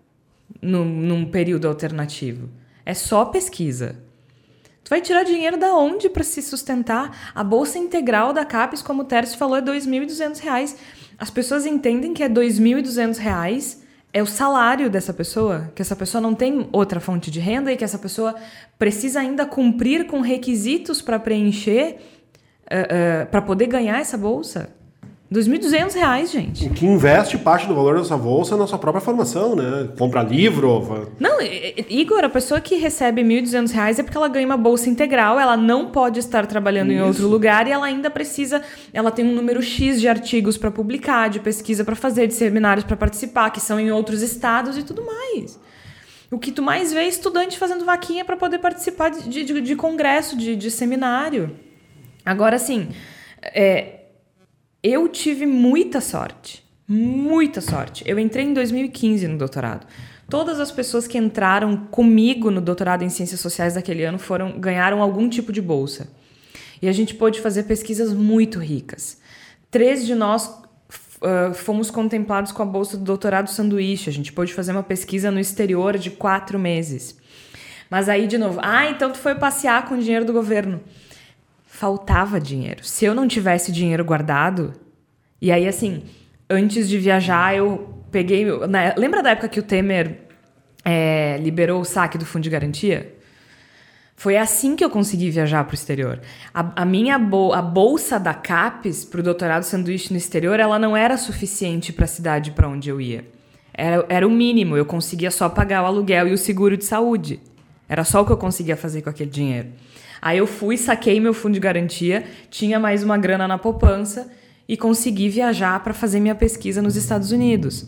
num, 0.60 0.84
num 0.84 1.30
período 1.30 1.68
alternativo. 1.68 2.48
É 2.84 2.94
só 2.94 3.24
pesquisa. 3.26 3.96
Tu 4.82 4.88
vai 4.88 5.00
tirar 5.00 5.22
dinheiro 5.22 5.56
da 5.56 5.74
onde 5.74 6.08
para 6.08 6.24
se 6.24 6.42
sustentar? 6.42 7.32
A 7.34 7.44
bolsa 7.44 7.78
integral 7.78 8.32
da 8.32 8.44
CAPES, 8.44 8.82
como 8.82 9.02
o 9.02 9.04
Tércio 9.04 9.38
falou, 9.38 9.56
é 9.56 9.60
R$ 9.60 9.66
2.200. 9.66 10.76
As 11.18 11.30
pessoas 11.30 11.66
entendem 11.66 12.12
que 12.12 12.22
é 12.22 12.26
R$ 12.26 12.34
2.200 12.34 13.79
é 14.12 14.22
o 14.22 14.26
salário 14.26 14.90
dessa 14.90 15.12
pessoa, 15.12 15.70
que 15.74 15.82
essa 15.82 15.94
pessoa 15.94 16.20
não 16.20 16.34
tem 16.34 16.68
outra 16.72 16.98
fonte 16.98 17.30
de 17.30 17.38
renda 17.38 17.72
e 17.72 17.76
que 17.76 17.84
essa 17.84 17.98
pessoa 17.98 18.34
precisa 18.78 19.20
ainda 19.20 19.46
cumprir 19.46 20.06
com 20.06 20.20
requisitos 20.20 21.00
para 21.00 21.18
preencher, 21.18 21.96
uh, 22.64 23.24
uh, 23.24 23.26
para 23.30 23.40
poder 23.40 23.66
ganhar 23.66 24.00
essa 24.00 24.18
bolsa. 24.18 24.70
R$ 25.32 25.40
2.200, 25.40 26.26
gente. 26.26 26.68
Que 26.70 26.84
investe 26.84 27.38
parte 27.38 27.64
do 27.68 27.72
valor 27.72 27.96
dessa 27.96 28.16
bolsa 28.16 28.56
na 28.56 28.66
sua 28.66 28.78
própria 28.78 29.00
formação, 29.00 29.54
né? 29.54 29.88
Compra 29.96 30.24
livro. 30.24 31.08
Não, 31.20 31.38
Igor, 31.88 32.24
a 32.24 32.28
pessoa 32.28 32.60
que 32.60 32.74
recebe 32.74 33.22
R$ 33.22 33.40
1.200 33.40 34.00
é 34.00 34.02
porque 34.02 34.16
ela 34.16 34.26
ganha 34.26 34.44
uma 34.44 34.56
bolsa 34.56 34.90
integral, 34.90 35.38
ela 35.38 35.56
não 35.56 35.92
pode 35.92 36.18
estar 36.18 36.46
trabalhando 36.46 36.90
Isso. 36.90 36.98
em 36.98 37.06
outro 37.06 37.28
lugar 37.28 37.68
e 37.68 37.70
ela 37.70 37.86
ainda 37.86 38.10
precisa. 38.10 38.60
Ela 38.92 39.12
tem 39.12 39.24
um 39.24 39.32
número 39.32 39.62
X 39.62 40.00
de 40.00 40.08
artigos 40.08 40.56
para 40.56 40.68
publicar, 40.68 41.30
de 41.30 41.38
pesquisa 41.38 41.84
para 41.84 41.94
fazer, 41.94 42.26
de 42.26 42.34
seminários 42.34 42.84
para 42.84 42.96
participar, 42.96 43.50
que 43.50 43.60
são 43.60 43.78
em 43.78 43.92
outros 43.92 44.22
estados 44.22 44.76
e 44.76 44.82
tudo 44.82 45.06
mais. 45.06 45.60
O 46.28 46.40
que 46.40 46.50
tu 46.50 46.60
mais 46.60 46.92
vê 46.92 47.02
é 47.02 47.08
estudante 47.08 47.56
fazendo 47.56 47.84
vaquinha 47.84 48.24
para 48.24 48.36
poder 48.36 48.58
participar 48.58 49.10
de, 49.10 49.44
de, 49.44 49.60
de 49.60 49.76
congresso, 49.76 50.36
de, 50.36 50.56
de 50.56 50.72
seminário. 50.72 51.52
Agora, 52.26 52.56
assim. 52.56 52.88
É, 53.42 53.99
eu 54.82 55.08
tive 55.08 55.46
muita 55.46 56.00
sorte. 56.00 56.64
Muita 56.86 57.60
sorte. 57.60 58.02
Eu 58.06 58.18
entrei 58.18 58.44
em 58.44 58.54
2015 58.54 59.28
no 59.28 59.38
doutorado. 59.38 59.86
Todas 60.28 60.60
as 60.60 60.70
pessoas 60.70 61.06
que 61.06 61.18
entraram 61.18 61.76
comigo 61.76 62.50
no 62.50 62.60
doutorado 62.60 63.02
em 63.02 63.08
Ciências 63.08 63.40
Sociais 63.40 63.74
daquele 63.74 64.04
ano 64.04 64.18
foram 64.18 64.58
ganharam 64.58 65.02
algum 65.02 65.28
tipo 65.28 65.52
de 65.52 65.60
bolsa. 65.60 66.08
E 66.80 66.88
a 66.88 66.92
gente 66.92 67.14
pôde 67.14 67.40
fazer 67.40 67.64
pesquisas 67.64 68.12
muito 68.12 68.58
ricas. 68.58 69.18
Três 69.70 70.06
de 70.06 70.14
nós 70.14 70.46
uh, 70.46 71.52
fomos 71.54 71.90
contemplados 71.90 72.52
com 72.52 72.62
a 72.62 72.66
bolsa 72.66 72.96
do 72.96 73.04
doutorado 73.04 73.50
sanduíche. 73.50 74.08
A 74.08 74.12
gente 74.12 74.32
pôde 74.32 74.54
fazer 74.54 74.72
uma 74.72 74.82
pesquisa 74.82 75.30
no 75.30 75.38
exterior 75.38 75.98
de 75.98 76.10
quatro 76.10 76.58
meses. 76.58 77.16
Mas 77.90 78.08
aí, 78.08 78.26
de 78.26 78.38
novo, 78.38 78.60
ah, 78.62 78.88
então 78.88 79.10
tu 79.10 79.18
foi 79.18 79.34
passear 79.34 79.86
com 79.88 79.96
o 79.96 79.98
dinheiro 79.98 80.24
do 80.24 80.32
governo 80.32 80.80
faltava 81.80 82.38
dinheiro. 82.38 82.84
Se 82.84 83.06
eu 83.06 83.14
não 83.14 83.26
tivesse 83.26 83.72
dinheiro 83.72 84.04
guardado, 84.04 84.74
e 85.40 85.50
aí 85.50 85.66
assim, 85.66 86.02
antes 86.48 86.86
de 86.86 86.98
viajar 86.98 87.56
eu 87.56 88.04
peguei, 88.10 88.44
né, 88.68 88.92
lembra 88.98 89.22
da 89.22 89.30
época 89.30 89.48
que 89.48 89.58
o 89.58 89.62
Temer 89.62 90.28
é, 90.84 91.38
liberou 91.38 91.80
o 91.80 91.84
saque 91.84 92.18
do 92.18 92.26
fundo 92.26 92.42
de 92.42 92.50
garantia? 92.50 93.14
Foi 94.14 94.36
assim 94.36 94.76
que 94.76 94.84
eu 94.84 94.90
consegui 94.90 95.30
viajar 95.30 95.64
para 95.64 95.72
o 95.72 95.74
exterior. 95.74 96.20
A, 96.52 96.82
a 96.82 96.84
minha 96.84 97.14
a 97.14 97.62
bolsa 97.62 98.20
da 98.20 98.34
CAPES 98.34 99.06
para 99.06 99.20
o 99.20 99.22
doutorado 99.22 99.62
sanduíche 99.62 100.12
no 100.12 100.18
exterior, 100.18 100.60
ela 100.60 100.78
não 100.78 100.94
era 100.94 101.16
suficiente 101.16 101.94
para 101.94 102.04
a 102.04 102.08
cidade 102.08 102.50
para 102.50 102.68
onde 102.68 102.90
eu 102.90 103.00
ia. 103.00 103.24
Era, 103.72 104.04
era 104.10 104.28
o 104.28 104.30
mínimo, 104.30 104.76
eu 104.76 104.84
conseguia 104.84 105.30
só 105.30 105.48
pagar 105.48 105.82
o 105.82 105.86
aluguel 105.86 106.28
e 106.28 106.34
o 106.34 106.38
seguro 106.38 106.76
de 106.76 106.84
saúde. 106.84 107.40
Era 107.88 108.04
só 108.04 108.20
o 108.20 108.26
que 108.26 108.32
eu 108.32 108.36
conseguia 108.36 108.76
fazer 108.76 109.00
com 109.00 109.08
aquele 109.08 109.30
dinheiro. 109.30 109.68
Aí 110.20 110.38
eu 110.38 110.46
fui, 110.46 110.76
saquei 110.76 111.18
meu 111.20 111.32
fundo 111.32 111.54
de 111.54 111.60
garantia, 111.60 112.24
tinha 112.50 112.78
mais 112.78 113.02
uma 113.02 113.16
grana 113.16 113.48
na 113.48 113.58
poupança 113.58 114.30
e 114.68 114.76
consegui 114.76 115.28
viajar 115.28 115.82
para 115.82 115.94
fazer 115.94 116.20
minha 116.20 116.34
pesquisa 116.34 116.82
nos 116.82 116.96
Estados 116.96 117.32
Unidos. 117.32 117.86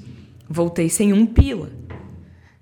Voltei 0.49 0.89
sem 0.89 1.13
um 1.13 1.27
pila. 1.27 1.71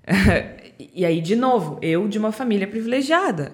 e 0.93 1.05
aí, 1.05 1.21
de 1.21 1.35
novo, 1.35 1.79
eu 1.81 2.07
de 2.07 2.19
uma 2.19 2.31
família 2.31 2.67
privilegiada. 2.67 3.53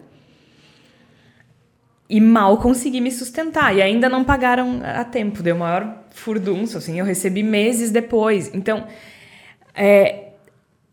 E 2.09 2.19
mal 2.21 2.57
consegui 2.57 3.01
me 3.01 3.11
sustentar. 3.11 3.75
E 3.75 3.81
ainda 3.81 4.09
não 4.09 4.23
pagaram 4.23 4.81
a 4.83 5.03
tempo. 5.03 5.43
Deu 5.43 5.57
maior 5.57 6.05
furdunço, 6.09 6.77
assim. 6.77 6.99
Eu 6.99 7.05
recebi 7.05 7.43
meses 7.43 7.91
depois. 7.91 8.51
Então, 8.53 8.87
é, 9.73 10.29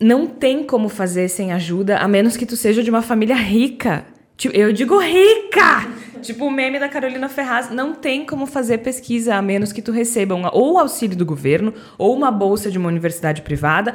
não 0.01 0.27
tem 0.27 0.65
como 0.65 0.89
fazer 0.89 1.29
sem 1.29 1.53
ajuda, 1.53 1.99
a 1.99 2.09
menos 2.09 2.37
que 2.37 2.45
tu 2.45 2.57
seja 2.57 2.83
de 2.83 2.91
uma 2.91 3.03
família 3.03 3.37
rica. 3.37 4.05
Tipo, 4.37 4.57
eu 4.57 4.73
digo 4.73 4.99
rica! 4.99 6.05
tipo 6.25 6.47
o 6.47 6.51
meme 6.51 6.81
da 6.81 6.89
Carolina 6.89 7.29
Ferraz. 7.29 7.71
Não 7.71 7.95
tem 7.95 8.25
como 8.25 8.47
fazer 8.47 8.79
pesquisa, 8.79 9.37
a 9.37 9.43
menos 9.43 9.73
que 9.73 9.83
tu 9.83 9.93
receba 9.93 10.35
um, 10.35 10.43
ou 10.53 10.79
auxílio 10.79 11.17
do 11.17 11.25
governo, 11.25 11.73
ou 11.99 12.15
uma 12.15 12.31
bolsa 12.31 12.71
de 12.71 12.79
uma 12.79 12.89
universidade 12.89 13.43
privada, 13.43 13.95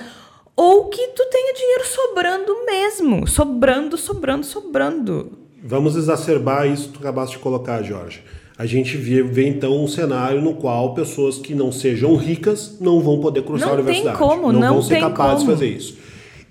ou 0.55 0.85
que 0.85 1.07
tu 1.07 1.25
tenha 1.29 1.53
dinheiro 1.53 1.83
sobrando 1.85 2.65
mesmo. 2.65 3.27
Sobrando, 3.27 3.97
sobrando, 3.97 4.45
sobrando. 4.45 5.31
Vamos 5.61 5.95
exacerbar 5.95 6.67
isso 6.67 6.89
que 6.89 6.93
tu 6.93 6.99
acabaste 6.99 7.35
de 7.35 7.41
colocar, 7.41 7.81
Jorge. 7.81 8.23
A 8.57 8.65
gente 8.65 8.97
vê, 8.97 9.23
vê, 9.23 9.47
então 9.47 9.81
um 9.81 9.87
cenário 9.87 10.41
no 10.41 10.53
qual 10.53 10.93
pessoas 10.93 11.37
que 11.37 11.55
não 11.55 11.71
sejam 11.71 12.15
ricas 12.17 12.77
não 12.79 12.99
vão 12.99 13.19
poder 13.19 13.43
cruzar 13.43 13.69
não 13.69 13.75
a 13.75 13.77
universidade. 13.79 14.17
Tem 14.17 14.27
como, 14.27 14.51
não, 14.51 14.59
não 14.59 14.73
vão 14.75 14.81
ser 14.81 14.99
capazes 14.99 15.45
de 15.45 15.51
fazer 15.51 15.67
isso. 15.67 15.97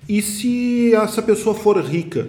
E 0.09 0.23
se 0.23 0.95
essa 0.95 1.21
pessoa 1.21 1.55
for 1.55 1.79
rica, 1.85 2.29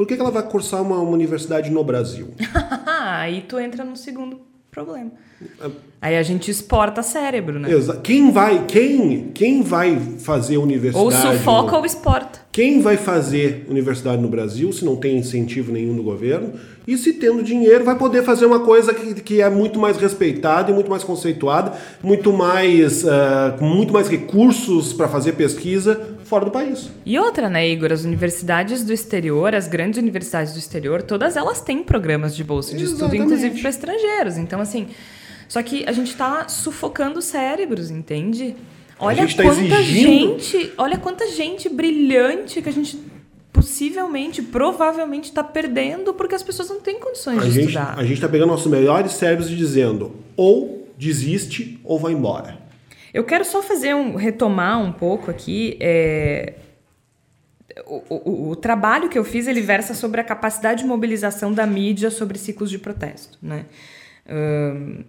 por 0.00 0.06
que 0.06 0.14
ela 0.14 0.30
vai 0.30 0.42
cursar 0.42 0.80
uma, 0.80 0.96
uma 0.96 1.10
universidade 1.10 1.68
no 1.68 1.84
Brasil? 1.84 2.28
Aí 2.88 3.42
tu 3.42 3.58
entra 3.58 3.84
no 3.84 3.94
segundo 3.94 4.40
problema. 4.70 5.10
Aí 6.00 6.16
a 6.16 6.22
gente 6.22 6.50
exporta 6.50 7.02
cérebro, 7.02 7.58
né? 7.58 7.68
Quem 8.02 8.30
vai, 8.30 8.64
quem, 8.64 9.30
quem 9.34 9.62
vai 9.62 10.00
fazer 10.18 10.56
universidade? 10.56 11.04
Ou 11.04 11.10
sufoca 11.10 11.76
ou 11.76 11.84
exporta. 11.84 12.40
Quem 12.50 12.80
vai 12.80 12.96
fazer 12.96 13.66
universidade 13.68 14.22
no 14.22 14.28
Brasil 14.28 14.72
se 14.72 14.86
não 14.86 14.96
tem 14.96 15.18
incentivo 15.18 15.70
nenhum 15.70 15.94
do 15.94 16.02
governo? 16.02 16.54
E 16.86 16.96
se 16.96 17.12
tendo 17.12 17.42
dinheiro, 17.42 17.84
vai 17.84 17.96
poder 17.98 18.24
fazer 18.24 18.46
uma 18.46 18.60
coisa 18.60 18.94
que, 18.94 19.14
que 19.20 19.42
é 19.42 19.50
muito 19.50 19.78
mais 19.78 19.98
respeitada 19.98 20.70
e 20.70 20.74
muito 20.74 20.88
mais 20.88 21.04
conceituada, 21.04 21.74
muito 22.02 22.32
mais, 22.32 23.04
uh, 23.04 23.58
com 23.58 23.66
muito 23.66 23.92
mais 23.92 24.08
recursos 24.08 24.94
para 24.94 25.08
fazer 25.08 25.32
pesquisa 25.32 26.18
fora 26.30 26.44
do 26.44 26.50
país. 26.52 26.88
E 27.04 27.18
outra, 27.18 27.50
né, 27.50 27.68
Igor? 27.68 27.92
As 27.92 28.04
universidades 28.04 28.84
do 28.84 28.92
exterior, 28.92 29.52
as 29.52 29.66
grandes 29.66 29.98
universidades 29.98 30.52
do 30.52 30.58
exterior, 30.60 31.02
todas 31.02 31.36
elas 31.36 31.60
têm 31.60 31.82
programas 31.82 32.36
de 32.36 32.44
bolsa 32.44 32.76
de 32.76 32.84
Exatamente. 32.84 33.02
estudo, 33.02 33.22
inclusive 33.24 33.60
para 33.60 33.68
estrangeiros. 33.68 34.38
Então, 34.38 34.60
assim, 34.60 34.86
só 35.48 35.60
que 35.60 35.84
a 35.86 35.92
gente 35.92 36.12
está 36.12 36.48
sufocando 36.48 37.20
cérebros, 37.20 37.90
entende? 37.90 38.54
Olha 38.98 39.26
tá 39.26 39.42
quanta 39.42 39.60
exigindo... 39.80 40.38
gente, 40.38 40.72
olha 40.78 40.96
quanta 40.96 41.26
gente 41.26 41.68
brilhante 41.68 42.62
que 42.62 42.68
a 42.68 42.72
gente 42.72 42.96
possivelmente, 43.52 44.40
provavelmente 44.40 45.24
está 45.24 45.42
perdendo 45.42 46.14
porque 46.14 46.36
as 46.36 46.42
pessoas 46.42 46.68
não 46.68 46.80
têm 46.80 47.00
condições 47.00 47.38
a 47.38 47.40
de 47.42 47.50
gente, 47.50 47.66
estudar. 47.66 47.98
A 47.98 48.02
gente 48.02 48.14
está 48.14 48.28
pegando 48.28 48.50
nossos 48.50 48.70
melhores 48.70 49.12
cérebros 49.12 49.50
e 49.50 49.56
dizendo 49.56 50.14
ou 50.36 50.88
desiste 50.96 51.80
ou 51.82 51.98
vai 51.98 52.12
embora. 52.12 52.69
Eu 53.12 53.24
quero 53.24 53.44
só 53.44 53.62
fazer 53.62 53.94
um 53.94 54.16
retomar 54.16 54.80
um 54.80 54.92
pouco 54.92 55.30
aqui. 55.30 55.76
É, 55.80 56.54
o, 57.86 58.02
o, 58.08 58.50
o, 58.50 58.56
trabalho 58.56 59.08
que 59.08 59.18
eu 59.18 59.24
fiz 59.24 59.46
ele 59.46 59.60
versa 59.60 59.94
sobre 59.94 60.20
a 60.20 60.24
capacidade 60.24 60.82
de 60.82 60.88
mobilização 60.88 61.52
da 61.52 61.66
mídia 61.66 62.10
sobre 62.10 62.38
ciclos 62.38 62.70
de 62.70 62.78
protesto, 62.78 63.38
né? 63.42 63.66
Um, 64.28 65.04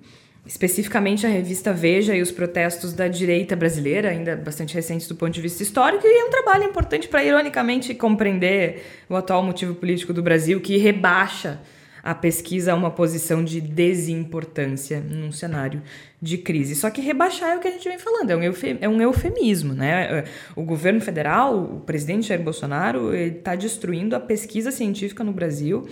especificamente 0.45 1.25
a 1.25 1.29
revista 1.29 1.71
Veja 1.71 2.15
e 2.15 2.21
os 2.21 2.31
protestos 2.31 2.93
da 2.93 3.07
direita 3.07 3.55
brasileira, 3.55 4.09
ainda 4.09 4.35
bastante 4.35 4.73
recentes 4.73 5.07
do 5.07 5.15
ponto 5.15 5.31
de 5.31 5.41
vista 5.41 5.61
histórico, 5.61 6.05
e 6.05 6.19
é 6.19 6.25
um 6.25 6.29
trabalho 6.31 6.63
importante 6.63 7.07
para, 7.07 7.23
ironicamente, 7.23 7.93
compreender 7.93 8.83
o 9.07 9.15
atual 9.15 9.43
motivo 9.43 9.75
político 9.75 10.13
do 10.13 10.23
Brasil, 10.23 10.59
que 10.59 10.77
rebaixa 10.77 11.59
a 12.03 12.15
pesquisa 12.15 12.73
a 12.73 12.75
uma 12.75 12.91
posição 12.91 13.43
de 13.43 13.61
desimportância 13.61 14.99
num 14.99 15.31
cenário 15.31 15.81
de 16.21 16.37
crise. 16.37 16.75
Só 16.75 16.89
que 16.89 17.01
rebaixar 17.01 17.51
é 17.51 17.57
o 17.57 17.59
que 17.59 17.67
a 17.67 17.71
gente 17.71 17.87
vem 17.87 17.97
falando, 17.97 18.31
é 18.31 18.35
um, 18.35 18.41
é 18.81 18.89
um 18.89 19.01
eufemismo. 19.01 19.73
Né? 19.73 20.23
O 20.55 20.63
governo 20.63 21.01
federal, 21.01 21.61
o 21.61 21.79
presidente 21.81 22.27
Jair 22.27 22.41
Bolsonaro, 22.41 23.13
está 23.13 23.55
destruindo 23.55 24.15
a 24.15 24.19
pesquisa 24.19 24.71
científica 24.71 25.23
no 25.23 25.31
Brasil. 25.31 25.87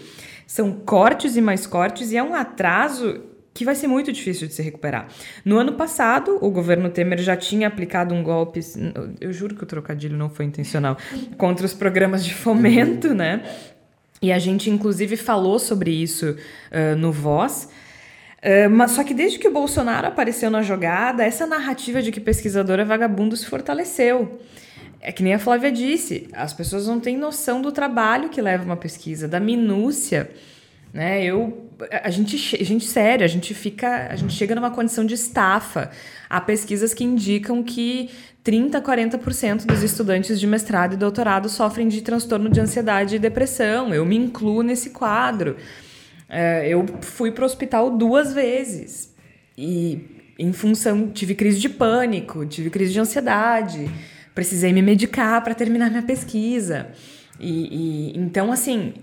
São 0.45 0.71
cortes 0.71 1.35
e 1.35 1.41
mais 1.41 1.67
cortes, 1.67 2.11
e 2.11 2.17
é 2.17 2.23
um 2.23 2.33
atraso 2.33 3.21
que 3.53 3.65
vai 3.65 3.75
ser 3.75 3.87
muito 3.87 4.11
difícil 4.13 4.47
de 4.47 4.53
se 4.53 4.61
recuperar. 4.61 5.09
No 5.43 5.57
ano 5.57 5.73
passado, 5.73 6.37
o 6.41 6.49
governo 6.49 6.89
Temer 6.89 7.19
já 7.19 7.35
tinha 7.35 7.67
aplicado 7.67 8.15
um 8.15 8.23
golpe, 8.23 8.61
eu 9.19 9.33
juro 9.33 9.53
que 9.53 9.63
o 9.63 9.65
trocadilho 9.65 10.15
não 10.15 10.29
foi 10.29 10.45
intencional, 10.45 10.97
contra 11.37 11.65
os 11.65 11.73
programas 11.73 12.23
de 12.23 12.33
fomento, 12.33 13.13
né? 13.13 13.43
E 14.21 14.31
a 14.31 14.39
gente, 14.39 14.69
inclusive, 14.69 15.15
falou 15.15 15.59
sobre 15.59 15.91
isso 15.91 16.35
uh, 16.35 16.95
no 16.97 17.11
Voz. 17.11 17.69
Uh, 18.39 18.69
mas 18.69 18.91
só 18.91 19.03
que 19.03 19.13
desde 19.13 19.39
que 19.39 19.47
o 19.47 19.51
Bolsonaro 19.51 20.07
apareceu 20.07 20.49
na 20.49 20.61
jogada, 20.61 21.23
essa 21.23 21.45
narrativa 21.45 22.01
de 22.01 22.11
que 22.11 22.19
pesquisador 22.19 22.79
é 22.79 22.85
vagabundo 22.85 23.35
se 23.35 23.45
fortaleceu. 23.45 24.39
É 25.01 25.11
que 25.11 25.23
nem 25.23 25.33
a 25.33 25.39
Flávia 25.39 25.71
disse, 25.71 26.27
as 26.33 26.53
pessoas 26.53 26.85
não 26.85 26.99
têm 26.99 27.17
noção 27.17 27.61
do 27.61 27.71
trabalho 27.71 28.29
que 28.29 28.41
leva 28.41 28.65
uma 28.65 28.75
pesquisa, 28.75 29.27
da 29.27 29.39
minúcia. 29.39 30.29
Né? 30.93 31.23
Eu, 31.23 31.68
a 31.91 32.09
gente, 32.09 32.35
a 32.59 32.63
gente 32.63 32.85
sério, 32.85 33.23
a 33.23 33.27
gente 33.27 33.53
fica, 33.53 34.07
a 34.09 34.15
gente 34.15 34.33
chega 34.33 34.53
numa 34.55 34.71
condição 34.71 35.05
de 35.05 35.13
estafa. 35.13 35.91
Há 36.29 36.41
pesquisas 36.41 36.93
que 36.93 37.03
indicam 37.03 37.63
que 37.63 38.09
30 38.43 38.77
a 38.77 38.81
40% 38.81 39.65
dos 39.65 39.83
estudantes 39.83 40.39
de 40.39 40.47
mestrado 40.47 40.93
e 40.93 40.97
doutorado 40.97 41.47
sofrem 41.47 41.87
de 41.87 42.01
transtorno 42.01 42.49
de 42.49 42.59
ansiedade 42.59 43.15
e 43.15 43.19
depressão. 43.19 43.93
Eu 43.93 44.05
me 44.05 44.17
incluo 44.17 44.61
nesse 44.61 44.89
quadro. 44.89 45.55
É, 46.27 46.67
eu 46.67 46.85
fui 47.01 47.31
para 47.31 47.43
o 47.43 47.45
hospital 47.45 47.97
duas 47.97 48.33
vezes 48.33 49.13
e 49.57 50.33
em 50.37 50.53
função 50.53 51.09
tive 51.09 51.33
crise 51.33 51.59
de 51.59 51.69
pânico, 51.69 52.45
tive 52.45 52.69
crise 52.69 52.93
de 52.93 52.99
ansiedade, 52.99 53.89
precisei 54.35 54.71
me 54.71 54.81
medicar 54.81 55.43
para 55.43 55.55
terminar 55.55 55.89
minha 55.89 56.03
pesquisa. 56.03 56.87
E, 57.39 58.11
e 58.11 58.17
então 58.17 58.51
assim 58.51 58.93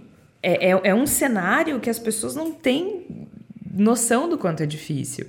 é, 0.43 0.71
é, 0.71 0.81
é 0.85 0.95
um 0.95 1.07
cenário 1.07 1.81
que 1.81 1.91
as 1.91 1.99
pessoas 1.99 2.35
não 2.35 2.53
têm 2.53 3.29
noção 3.73 4.29
do 4.29 4.39
quanto 4.39 4.63
é 4.63 4.67
difícil. 4.67 5.27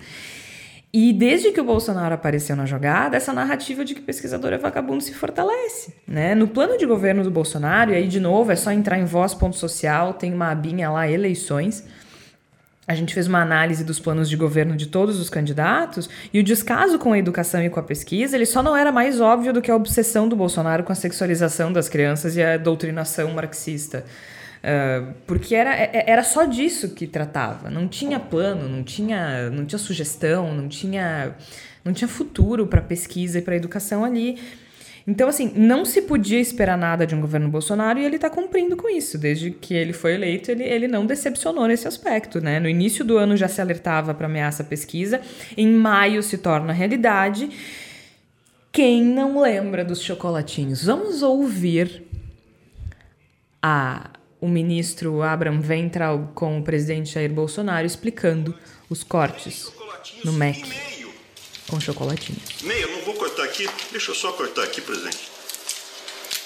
E 0.94 1.12
desde 1.12 1.52
que 1.52 1.60
o 1.60 1.64
Bolsonaro 1.64 2.16
apareceu 2.16 2.56
na 2.56 2.66
jogada, 2.66 3.18
essa 3.18 3.34
narrativa 3.34 3.84
de 3.84 3.94
que 3.94 4.02
pesquisador 4.02 4.54
é 4.54 4.58
vagabundo 4.58 5.04
se 5.04 5.14
fortalece. 5.14 5.94
Né? 6.08 6.34
No 6.34 6.48
plano 6.48 6.78
de 6.78 6.86
governo 6.86 7.24
do 7.24 7.30
Bolsonaro, 7.30 7.92
e 7.92 7.96
aí 7.96 8.08
de 8.08 8.20
novo 8.20 8.52
é 8.52 8.56
só 8.56 8.72
entrar 8.72 8.98
em 8.98 9.06
voz.social, 9.06 10.14
tem 10.14 10.34
uma 10.34 10.50
abinha 10.50 10.90
lá, 10.90 11.08
eleições. 11.08 11.84
A 12.88 12.96
gente 12.96 13.14
fez 13.14 13.28
uma 13.28 13.42
análise 13.42 13.84
dos 13.84 14.00
planos 14.00 14.30
de 14.30 14.38
governo 14.38 14.78
de 14.78 14.88
todos 14.88 15.20
os 15.20 15.30
candidatos 15.30 16.10
e 16.34 16.40
o 16.40 16.44
descaso 16.44 16.98
com 16.98 17.12
a 17.12 17.20
educação 17.20 17.62
e 17.62 17.70
com 17.70 17.82
a 17.82 17.84
pesquisa, 17.84 18.38
ele 18.38 18.46
só 18.46 18.64
não 18.64 18.78
era 18.78 18.92
mais 18.92 19.20
óbvio 19.20 19.52
do 19.52 19.62
que 19.62 19.70
a 19.70 19.76
obsessão 19.76 20.30
do 20.30 20.38
Bolsonaro 20.38 20.86
com 20.86 20.94
a 20.94 20.96
sexualização 20.96 21.72
das 21.72 21.90
crianças 21.90 22.38
e 22.38 22.42
a 22.42 22.56
doutrinação 22.56 23.30
marxista. 23.32 24.06
Uh, 24.68 25.14
porque 25.26 25.56
era, 25.56 25.74
é, 25.74 25.92
é, 25.94 26.12
era 26.12 26.24
só 26.24 26.44
disso 26.44 26.90
que 26.90 27.08
tratava. 27.08 27.70
Não 27.70 27.88
tinha 27.88 28.20
plano, 28.20 28.68
não 28.68 28.84
tinha, 28.84 29.50
não 29.50 29.66
tinha 29.66 29.80
sugestão, 29.80 30.54
não 30.54 30.68
tinha, 30.68 31.38
não 31.86 31.94
tinha 31.94 32.08
futuro 32.08 32.68
para 32.68 32.82
pesquisa 32.82 33.40
e 33.40 33.42
para 33.42 33.56
educação 33.56 34.04
ali. 34.04 34.38
Então, 35.08 35.30
assim, 35.30 35.54
não 35.56 35.86
se 35.86 36.02
podia 36.02 36.38
esperar 36.38 36.78
nada 36.78 37.08
de 37.08 37.16
um 37.16 37.22
governo 37.22 37.48
Bolsonaro 37.48 37.98
e 37.98 38.04
ele 38.04 38.18
está 38.18 38.30
cumprindo 38.30 38.76
com 38.76 38.90
isso. 38.90 39.18
Desde 39.18 39.52
que 39.52 39.74
ele 39.74 39.94
foi 39.94 40.16
eleito, 40.16 40.52
ele, 40.52 40.66
ele 40.66 40.86
não 40.86 41.06
decepcionou 41.06 41.66
nesse 41.66 41.88
aspecto. 41.88 42.42
Né? 42.42 42.60
No 42.60 42.68
início 42.68 43.06
do 43.06 43.18
ano 43.18 43.38
já 43.38 43.48
se 43.48 43.62
alertava 43.62 44.14
para 44.14 44.26
ameaça 44.26 44.66
pesquisa, 44.66 45.22
em 45.56 45.72
maio 45.72 46.22
se 46.22 46.38
torna 46.38 46.74
realidade. 46.74 47.50
Quem 48.70 49.02
não 49.02 49.40
lembra 49.40 49.86
dos 49.86 50.02
chocolatinhos? 50.02 50.84
Vamos 50.84 51.24
ouvir 51.24 52.04
a 53.64 54.10
o 54.40 54.48
ministro 54.48 55.22
Abraham 55.22 55.60
Ventral 55.60 56.32
com 56.36 56.60
o 56.60 56.64
presidente 56.64 57.14
Jair 57.14 57.32
Bolsonaro 57.32 57.86
explicando 57.86 58.56
os 58.90 59.04
cortes 59.04 59.72
no 60.24 60.34
MEC 60.34 60.88
com 61.70 61.80
chocolatinhos. 61.80 62.62
Meio, 62.62 62.90
não 62.92 63.02
vou 63.02 63.16
cortar 63.16 63.44
aqui, 63.44 63.70
deixa 63.92 64.12
eu 64.12 64.16
só 64.16 64.32
cortar 64.32 64.64
aqui, 64.64 64.82
presidente. 64.82 65.30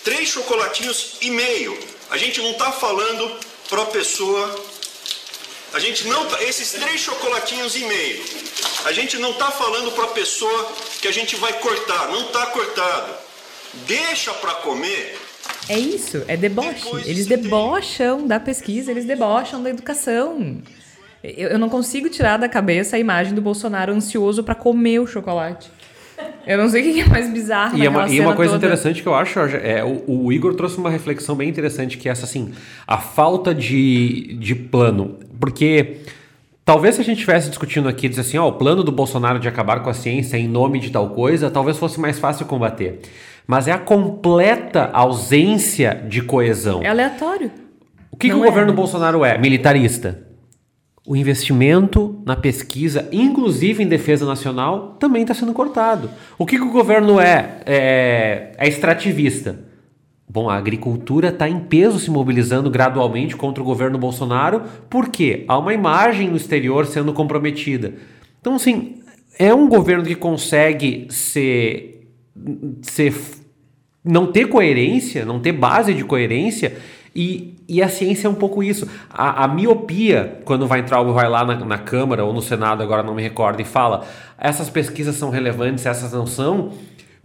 Três 0.03 0.29
chocolatinhos 0.29 1.17
e 1.21 1.29
meio. 1.29 1.77
A 2.09 2.17
gente 2.17 2.41
não 2.41 2.51
está 2.51 2.71
falando 2.71 3.39
para 3.69 3.83
a 3.83 3.85
pessoa. 3.85 4.65
A 5.73 5.79
gente 5.79 6.07
não 6.07 6.27
tá, 6.27 6.43
esses 6.43 6.71
três 6.71 6.99
chocolatinhos 6.99 7.75
e 7.75 7.85
meio. 7.85 8.23
A 8.85 8.91
gente 8.91 9.17
não 9.19 9.31
está 9.31 9.51
falando 9.51 9.91
para 9.91 10.05
a 10.05 10.07
pessoa 10.07 10.71
que 11.01 11.07
a 11.07 11.11
gente 11.11 11.35
vai 11.35 11.53
cortar. 11.59 12.07
Não 12.09 12.25
está 12.25 12.47
cortado. 12.47 13.13
Deixa 13.85 14.33
para 14.33 14.55
comer 14.55 15.20
é 15.71 15.79
isso, 15.79 16.23
é 16.27 16.35
deboche. 16.35 16.89
Eles 17.05 17.25
debocham 17.25 18.27
da 18.27 18.39
pesquisa, 18.39 18.91
eles 18.91 19.05
debocham 19.05 19.63
da 19.63 19.69
educação. 19.69 20.57
Eu, 21.23 21.49
eu 21.49 21.59
não 21.59 21.69
consigo 21.69 22.09
tirar 22.09 22.37
da 22.37 22.49
cabeça 22.49 22.95
a 22.95 22.99
imagem 22.99 23.33
do 23.33 23.41
Bolsonaro 23.41 23.93
ansioso 23.93 24.43
para 24.43 24.53
comer 24.55 24.99
o 24.99 25.07
chocolate. 25.07 25.71
Eu 26.45 26.57
não 26.57 26.67
sei 26.69 26.81
o 26.81 26.93
que 26.93 27.01
é 27.01 27.05
mais 27.05 27.31
bizarro. 27.31 27.77
E, 27.77 27.85
é 27.85 27.89
uma, 27.89 28.09
e 28.09 28.19
uma 28.19 28.35
coisa 28.35 28.53
toda. 28.53 28.65
interessante 28.65 29.01
que 29.01 29.07
eu 29.07 29.15
acho, 29.15 29.39
é, 29.39 29.83
o, 29.83 30.25
o, 30.25 30.33
Igor 30.33 30.55
trouxe 30.55 30.77
uma 30.77 30.89
reflexão 30.89 31.35
bem 31.35 31.47
interessante, 31.49 31.97
que 31.97 32.09
é 32.09 32.11
essa 32.11 32.25
assim, 32.25 32.51
a 32.85 32.97
falta 32.97 33.53
de, 33.53 34.35
de 34.39 34.53
plano. 34.53 35.19
Porque 35.39 35.97
talvez 36.65 36.95
se 36.95 37.01
a 37.01 37.03
gente 37.03 37.17
estivesse 37.17 37.49
discutindo 37.49 37.87
aqui, 37.87 38.09
diz 38.09 38.19
assim, 38.19 38.37
ó, 38.37 38.47
o 38.47 38.53
plano 38.53 38.83
do 38.83 38.91
Bolsonaro 38.91 39.39
de 39.39 39.47
acabar 39.47 39.81
com 39.81 39.89
a 39.89 39.93
ciência 39.93 40.37
em 40.37 40.47
nome 40.47 40.79
de 40.79 40.89
tal 40.89 41.09
coisa, 41.09 41.49
talvez 41.49 41.77
fosse 41.77 41.99
mais 41.99 42.19
fácil 42.19 42.45
combater. 42.45 42.99
Mas 43.51 43.67
é 43.67 43.73
a 43.73 43.77
completa 43.77 44.89
ausência 44.93 46.05
de 46.07 46.21
coesão. 46.21 46.81
É 46.81 46.87
aleatório. 46.87 47.51
O 48.09 48.15
que, 48.15 48.29
que 48.29 48.33
o 48.33 48.45
é. 48.45 48.47
governo 48.47 48.71
Bolsonaro 48.71 49.25
é? 49.25 49.37
Militarista 49.37 50.31
o 51.05 51.15
investimento 51.15 52.21
na 52.25 52.37
pesquisa, 52.37 53.09
inclusive 53.11 53.83
em 53.83 53.87
defesa 53.87 54.25
nacional, 54.25 54.95
também 54.99 55.23
está 55.23 55.33
sendo 55.33 55.51
cortado. 55.51 56.09
O 56.37 56.45
que, 56.45 56.57
que 56.57 56.63
o 56.63 56.71
governo 56.71 57.19
é? 57.19 57.57
É, 57.65 58.51
é 58.57 58.67
extrativista. 58.69 59.59
Bom, 60.29 60.49
a 60.49 60.55
agricultura 60.55 61.27
está 61.27 61.49
em 61.49 61.59
peso 61.59 61.99
se 61.99 62.09
mobilizando 62.09 62.69
gradualmente 62.69 63.35
contra 63.35 63.61
o 63.61 63.65
governo 63.65 63.97
Bolsonaro, 63.97 64.61
porque 64.89 65.43
há 65.49 65.57
uma 65.57 65.73
imagem 65.73 66.29
no 66.29 66.37
exterior 66.37 66.85
sendo 66.85 67.11
comprometida. 67.11 67.95
Então, 68.39 68.55
assim, 68.55 69.01
é 69.37 69.53
um 69.53 69.67
governo 69.67 70.05
que 70.05 70.15
consegue 70.15 71.07
ser, 71.09 72.07
ser 72.83 73.11
não 74.03 74.31
ter 74.31 74.45
coerência, 74.45 75.25
não 75.25 75.39
ter 75.39 75.51
base 75.51 75.93
de 75.93 76.03
coerência 76.03 76.77
e, 77.15 77.55
e 77.67 77.81
a 77.81 77.89
ciência 77.89 78.27
é 78.27 78.29
um 78.29 78.35
pouco 78.35 78.63
isso. 78.63 78.87
A, 79.09 79.43
a 79.43 79.47
miopia, 79.47 80.39
quando 80.45 80.65
vai 80.65 80.79
entrar 80.79 81.01
ou 81.01 81.13
vai 81.13 81.29
lá 81.29 81.43
na, 81.45 81.55
na, 81.65 81.77
Câmara 81.77 82.23
ou 82.23 82.33
no 82.33 82.41
Senado, 82.41 82.81
agora 82.81 83.03
não 83.03 83.13
me 83.13 83.21
recordo, 83.21 83.61
e 83.61 83.65
fala 83.65 84.05
essas 84.37 84.69
pesquisas 84.69 85.15
são 85.15 85.29
relevantes, 85.29 85.85
essas 85.85 86.13
não 86.13 86.25
são. 86.25 86.71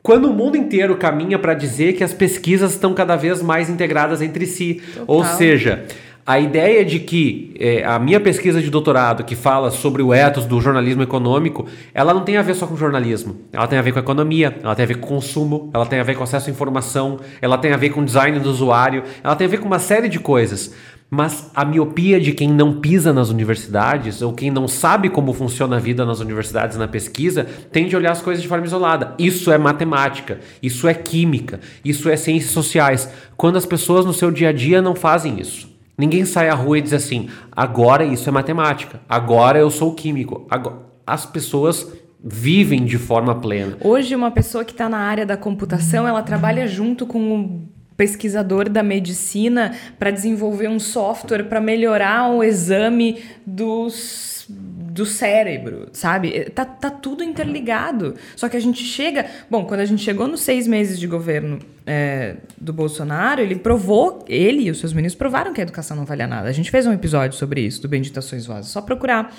Quando 0.02 0.30
o 0.30 0.32
mundo 0.32 0.56
inteiro 0.56 0.96
caminha 0.96 1.38
para 1.38 1.54
dizer 1.54 1.94
que 1.94 2.04
as 2.04 2.12
pesquisas 2.12 2.72
estão 2.72 2.94
cada 2.94 3.16
vez 3.16 3.42
mais 3.42 3.68
integradas 3.68 4.22
entre 4.22 4.46
si. 4.46 4.82
Total. 4.94 5.04
Ou 5.08 5.24
seja, 5.24 5.84
a 6.26 6.40
ideia 6.40 6.84
de 6.84 6.98
que 6.98 7.54
é, 7.56 7.84
a 7.84 8.00
minha 8.00 8.18
pesquisa 8.18 8.60
de 8.60 8.68
doutorado, 8.68 9.22
que 9.22 9.36
fala 9.36 9.70
sobre 9.70 10.02
o 10.02 10.12
ethos 10.12 10.44
do 10.44 10.60
jornalismo 10.60 11.00
econômico, 11.00 11.66
ela 11.94 12.12
não 12.12 12.22
tem 12.22 12.36
a 12.36 12.42
ver 12.42 12.54
só 12.54 12.66
com 12.66 12.76
jornalismo. 12.76 13.36
Ela 13.52 13.68
tem 13.68 13.78
a 13.78 13.82
ver 13.82 13.92
com 13.92 14.00
economia, 14.00 14.58
ela 14.60 14.74
tem 14.74 14.82
a 14.82 14.88
ver 14.88 14.96
com 14.96 15.06
consumo, 15.06 15.70
ela 15.72 15.86
tem 15.86 16.00
a 16.00 16.02
ver 16.02 16.16
com 16.16 16.24
acesso 16.24 16.50
à 16.50 16.52
informação, 16.52 17.20
ela 17.40 17.56
tem 17.56 17.72
a 17.72 17.76
ver 17.76 17.90
com 17.90 18.04
design 18.04 18.40
do 18.40 18.50
usuário, 18.50 19.04
ela 19.22 19.36
tem 19.36 19.46
a 19.46 19.50
ver 19.50 19.58
com 19.58 19.66
uma 19.66 19.78
série 19.78 20.08
de 20.08 20.18
coisas. 20.18 20.74
Mas 21.08 21.48
a 21.54 21.64
miopia 21.64 22.18
de 22.18 22.32
quem 22.32 22.50
não 22.50 22.80
pisa 22.80 23.12
nas 23.12 23.30
universidades 23.30 24.20
ou 24.20 24.32
quem 24.32 24.50
não 24.50 24.66
sabe 24.66 25.08
como 25.08 25.32
funciona 25.32 25.76
a 25.76 25.78
vida 25.78 26.04
nas 26.04 26.18
universidades 26.18 26.76
na 26.76 26.88
pesquisa 26.88 27.46
tende 27.70 27.94
a 27.94 27.98
olhar 27.98 28.10
as 28.10 28.20
coisas 28.20 28.42
de 28.42 28.48
forma 28.48 28.66
isolada. 28.66 29.14
Isso 29.16 29.52
é 29.52 29.58
matemática, 29.58 30.40
isso 30.60 30.88
é 30.88 30.94
química, 30.94 31.60
isso 31.84 32.08
é 32.08 32.16
ciências 32.16 32.50
sociais. 32.50 33.08
Quando 33.36 33.56
as 33.56 33.64
pessoas 33.64 34.04
no 34.04 34.12
seu 34.12 34.32
dia 34.32 34.48
a 34.48 34.52
dia 34.52 34.82
não 34.82 34.96
fazem 34.96 35.38
isso. 35.38 35.75
Ninguém 35.96 36.24
sai 36.24 36.48
à 36.48 36.54
rua 36.54 36.78
e 36.78 36.82
diz 36.82 36.92
assim: 36.92 37.28
agora 37.52 38.04
isso 38.04 38.28
é 38.28 38.32
matemática, 38.32 39.00
agora 39.08 39.58
eu 39.58 39.70
sou 39.70 39.94
químico. 39.94 40.46
Agora... 40.50 40.86
As 41.06 41.24
pessoas 41.24 41.86
vivem 42.22 42.84
de 42.84 42.98
forma 42.98 43.36
plena. 43.36 43.76
Hoje, 43.80 44.16
uma 44.16 44.32
pessoa 44.32 44.64
que 44.64 44.72
está 44.72 44.88
na 44.88 44.98
área 44.98 45.24
da 45.24 45.36
computação, 45.36 46.08
ela 46.08 46.20
trabalha 46.20 46.66
junto 46.66 47.06
com 47.06 47.20
um 47.20 47.68
pesquisador 47.96 48.68
da 48.68 48.82
medicina 48.82 49.72
para 49.98 50.10
desenvolver 50.10 50.68
um 50.68 50.80
software 50.80 51.44
para 51.44 51.60
melhorar 51.60 52.28
o 52.30 52.42
exame 52.42 53.22
dos 53.46 54.48
do 54.96 55.04
cérebro, 55.04 55.88
sabe? 55.92 56.34
É, 56.34 56.44
tá, 56.44 56.64
tá 56.64 56.90
tudo 56.90 57.22
interligado. 57.22 58.14
Só 58.34 58.48
que 58.48 58.56
a 58.56 58.60
gente 58.60 58.82
chega. 58.82 59.26
Bom, 59.50 59.66
quando 59.66 59.80
a 59.80 59.84
gente 59.84 60.02
chegou 60.02 60.26
nos 60.26 60.40
seis 60.40 60.66
meses 60.66 60.98
de 60.98 61.06
governo 61.06 61.58
é, 61.86 62.36
do 62.58 62.72
Bolsonaro, 62.72 63.42
ele 63.42 63.56
provou, 63.56 64.24
ele 64.26 64.62
e 64.62 64.70
os 64.70 64.80
seus 64.80 64.94
ministros 64.94 65.18
provaram 65.18 65.52
que 65.52 65.60
a 65.60 65.62
educação 65.62 65.96
não 65.96 66.06
valia 66.06 66.26
nada. 66.26 66.48
A 66.48 66.52
gente 66.52 66.70
fez 66.70 66.86
um 66.86 66.92
episódio 66.92 67.36
sobre 67.36 67.60
isso, 67.60 67.82
do 67.82 67.88
Benditações 67.88 68.46
Vozes, 68.46 68.70
só 68.70 68.80
procurar. 68.80 69.36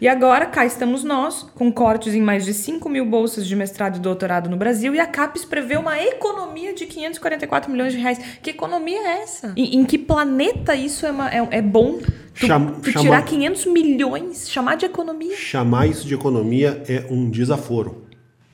E 0.00 0.08
agora 0.08 0.46
cá 0.46 0.64
estamos 0.64 1.04
nós, 1.04 1.42
com 1.54 1.70
cortes 1.70 2.14
em 2.14 2.22
mais 2.22 2.46
de 2.46 2.54
5 2.54 2.88
mil 2.88 3.04
bolsas 3.04 3.46
de 3.46 3.54
mestrado 3.54 3.96
e 3.96 4.00
doutorado 4.00 4.48
no 4.48 4.56
Brasil, 4.56 4.94
e 4.94 4.98
a 4.98 5.06
CAPES 5.06 5.44
prevê 5.44 5.76
uma 5.76 6.02
economia 6.02 6.72
de 6.72 6.86
544 6.86 7.70
milhões 7.70 7.92
de 7.92 7.98
reais. 7.98 8.18
Que 8.42 8.48
economia 8.48 8.98
é 8.98 9.22
essa? 9.22 9.52
Em, 9.54 9.76
em 9.76 9.84
que 9.84 9.98
planeta 9.98 10.74
isso 10.74 11.04
é, 11.04 11.10
uma, 11.10 11.30
é, 11.30 11.46
é 11.50 11.60
bom? 11.60 11.98
Tu, 12.34 12.46
tu 12.82 12.92
tirar 12.92 13.02
chama, 13.02 13.22
500 13.22 13.66
milhões, 13.66 14.50
chamar 14.50 14.76
de 14.76 14.86
economia? 14.86 15.36
Chamar 15.36 15.86
isso 15.86 16.06
de 16.06 16.14
economia 16.14 16.82
é 16.88 17.04
um 17.10 17.28
desaforo. 17.28 18.06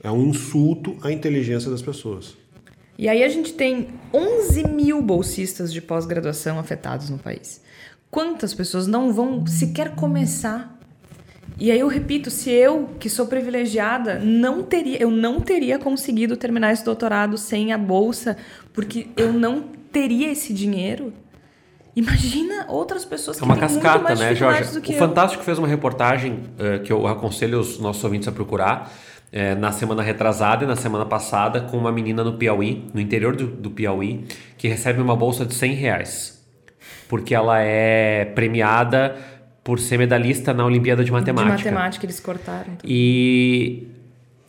É 0.02 0.10
um 0.10 0.26
insulto 0.26 0.96
à 1.00 1.12
inteligência 1.12 1.70
das 1.70 1.80
pessoas. 1.80 2.36
E 2.98 3.08
aí 3.08 3.22
a 3.22 3.28
gente 3.28 3.52
tem 3.52 3.88
11 4.12 4.66
mil 4.66 5.00
bolsistas 5.00 5.72
de 5.72 5.80
pós-graduação 5.80 6.58
afetados 6.58 7.08
no 7.08 7.18
país. 7.18 7.60
Quantas 8.10 8.52
pessoas 8.52 8.88
não 8.88 9.12
vão 9.12 9.46
sequer 9.46 9.94
começar 9.94 10.75
e 11.58 11.70
aí 11.70 11.80
eu 11.80 11.88
repito, 11.88 12.30
se 12.30 12.50
eu, 12.50 12.90
que 13.00 13.08
sou 13.08 13.26
privilegiada, 13.26 14.18
não 14.18 14.62
teria, 14.62 15.02
eu 15.02 15.10
não 15.10 15.40
teria 15.40 15.78
conseguido 15.78 16.36
terminar 16.36 16.72
esse 16.72 16.84
doutorado 16.84 17.38
sem 17.38 17.72
a 17.72 17.78
bolsa, 17.78 18.36
porque 18.74 19.08
eu 19.16 19.32
não 19.32 19.62
teria 19.90 20.30
esse 20.30 20.52
dinheiro. 20.52 21.14
Imagina 21.96 22.66
outras 22.68 23.06
pessoas 23.06 23.38
que 23.38 23.42
É 23.42 23.46
uma 23.46 23.56
cascata, 23.56 24.14
né, 24.14 24.34
Jorge? 24.34 24.78
O 24.78 24.92
eu. 24.92 24.98
Fantástico 24.98 25.42
fez 25.42 25.58
uma 25.58 25.66
reportagem 25.66 26.40
uh, 26.58 26.82
que 26.82 26.92
eu 26.92 27.06
aconselho 27.06 27.58
os 27.58 27.78
nossos 27.78 28.04
ouvintes 28.04 28.28
a 28.28 28.32
procurar. 28.32 28.92
É, 29.32 29.56
na 29.56 29.72
semana 29.72 30.02
retrasada 30.02 30.64
e 30.64 30.68
na 30.68 30.76
semana 30.76 31.04
passada 31.04 31.60
com 31.60 31.76
uma 31.76 31.90
menina 31.90 32.22
no 32.22 32.34
Piauí, 32.34 32.88
no 32.94 33.00
interior 33.00 33.34
do, 33.34 33.48
do 33.48 33.70
Piauí, 33.70 34.24
que 34.56 34.68
recebe 34.68 35.02
uma 35.02 35.16
bolsa 35.16 35.44
de 35.44 35.52
100 35.52 35.72
reais. 35.74 36.46
Porque 37.08 37.34
ela 37.34 37.58
é 37.60 38.24
premiada 38.24 39.16
por 39.66 39.80
ser 39.80 39.98
medalhista 39.98 40.54
na 40.54 40.64
Olimpíada 40.64 41.02
de 41.02 41.10
Matemática. 41.10 41.56
De 41.56 41.64
matemática 41.64 42.06
eles 42.06 42.20
cortaram. 42.20 42.74
E 42.84 43.88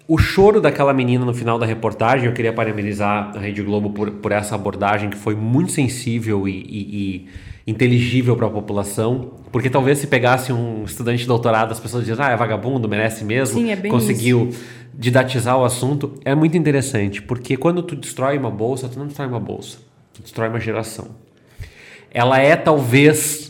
o 0.07 0.15
choro 0.15 0.61
daquela 0.61 0.93
menina 0.93 1.25
no 1.25 1.33
final 1.33 1.57
da 1.57 1.65
reportagem, 1.65 2.27
eu 2.27 2.33
queria 2.33 2.53
parabenizar 2.53 3.31
a 3.35 3.39
Rede 3.39 3.63
Globo 3.63 3.89
por, 3.89 4.11
por 4.11 4.31
essa 4.31 4.53
abordagem 4.53 5.09
que 5.09 5.17
foi 5.17 5.33
muito 5.33 5.71
sensível 5.71 6.47
e, 6.47 6.51
e, 6.51 7.25
e 7.65 7.71
inteligível 7.71 8.35
para 8.35 8.45
a 8.45 8.49
população, 8.51 9.31
porque 9.51 9.71
talvez 9.71 9.97
se 9.97 10.05
pegasse 10.05 10.53
um 10.53 10.83
estudante 10.83 11.21
de 11.21 11.27
doutorado, 11.27 11.71
as 11.71 11.79
pessoas 11.79 12.05
dizem, 12.05 12.23
ah, 12.23 12.29
é 12.29 12.35
vagabundo, 12.35 12.87
merece 12.87 13.25
mesmo, 13.25 13.59
Sim, 13.59 13.71
é 13.71 13.75
bem 13.75 13.91
conseguiu 13.91 14.49
isso. 14.49 14.63
didatizar 14.93 15.57
o 15.57 15.65
assunto. 15.65 16.13
É 16.23 16.35
muito 16.35 16.55
interessante, 16.55 17.23
porque 17.23 17.57
quando 17.57 17.81
tu 17.81 17.95
destrói 17.95 18.37
uma 18.37 18.51
bolsa, 18.51 18.87
tu 18.87 18.99
não 18.99 19.07
destrói 19.07 19.27
uma 19.29 19.39
bolsa, 19.39 19.79
tu 20.13 20.21
destrói 20.21 20.47
uma 20.47 20.59
geração. 20.59 21.07
Ela 22.11 22.39
é 22.39 22.55
talvez 22.55 23.46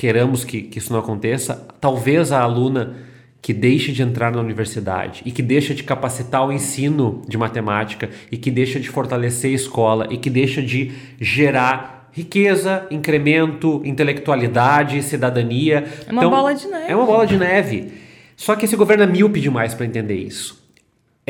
queramos 0.00 0.44
que, 0.46 0.62
que 0.62 0.78
isso 0.78 0.90
não 0.94 0.98
aconteça, 0.98 1.68
talvez 1.78 2.32
a 2.32 2.40
aluna 2.40 2.96
que 3.42 3.52
deixe 3.52 3.92
de 3.92 4.02
entrar 4.02 4.32
na 4.32 4.40
universidade 4.40 5.20
e 5.26 5.30
que 5.30 5.42
deixa 5.42 5.74
de 5.74 5.82
capacitar 5.82 6.42
o 6.48 6.50
ensino 6.50 7.20
de 7.28 7.36
matemática 7.36 8.08
e 8.32 8.38
que 8.38 8.50
deixa 8.50 8.80
de 8.80 8.88
fortalecer 8.88 9.50
a 9.50 9.54
escola 9.54 10.06
e 10.08 10.16
que 10.16 10.30
deixa 10.30 10.62
de 10.62 10.90
gerar 11.20 12.08
riqueza, 12.12 12.86
incremento, 12.90 13.82
intelectualidade, 13.84 15.02
cidadania. 15.02 15.84
É 16.06 16.12
uma 16.12 16.22
então, 16.22 16.30
bola 16.30 16.54
de 16.54 16.66
neve. 16.66 16.84
É 16.90 16.96
uma 16.96 17.04
bola 17.04 17.26
de 17.26 17.36
neve. 17.36 17.92
Só 18.34 18.56
que 18.56 18.64
esse 18.64 18.76
governo 18.76 19.02
é 19.02 19.06
míope 19.06 19.38
demais 19.38 19.74
para 19.74 19.84
entender 19.84 20.16
isso. 20.16 20.59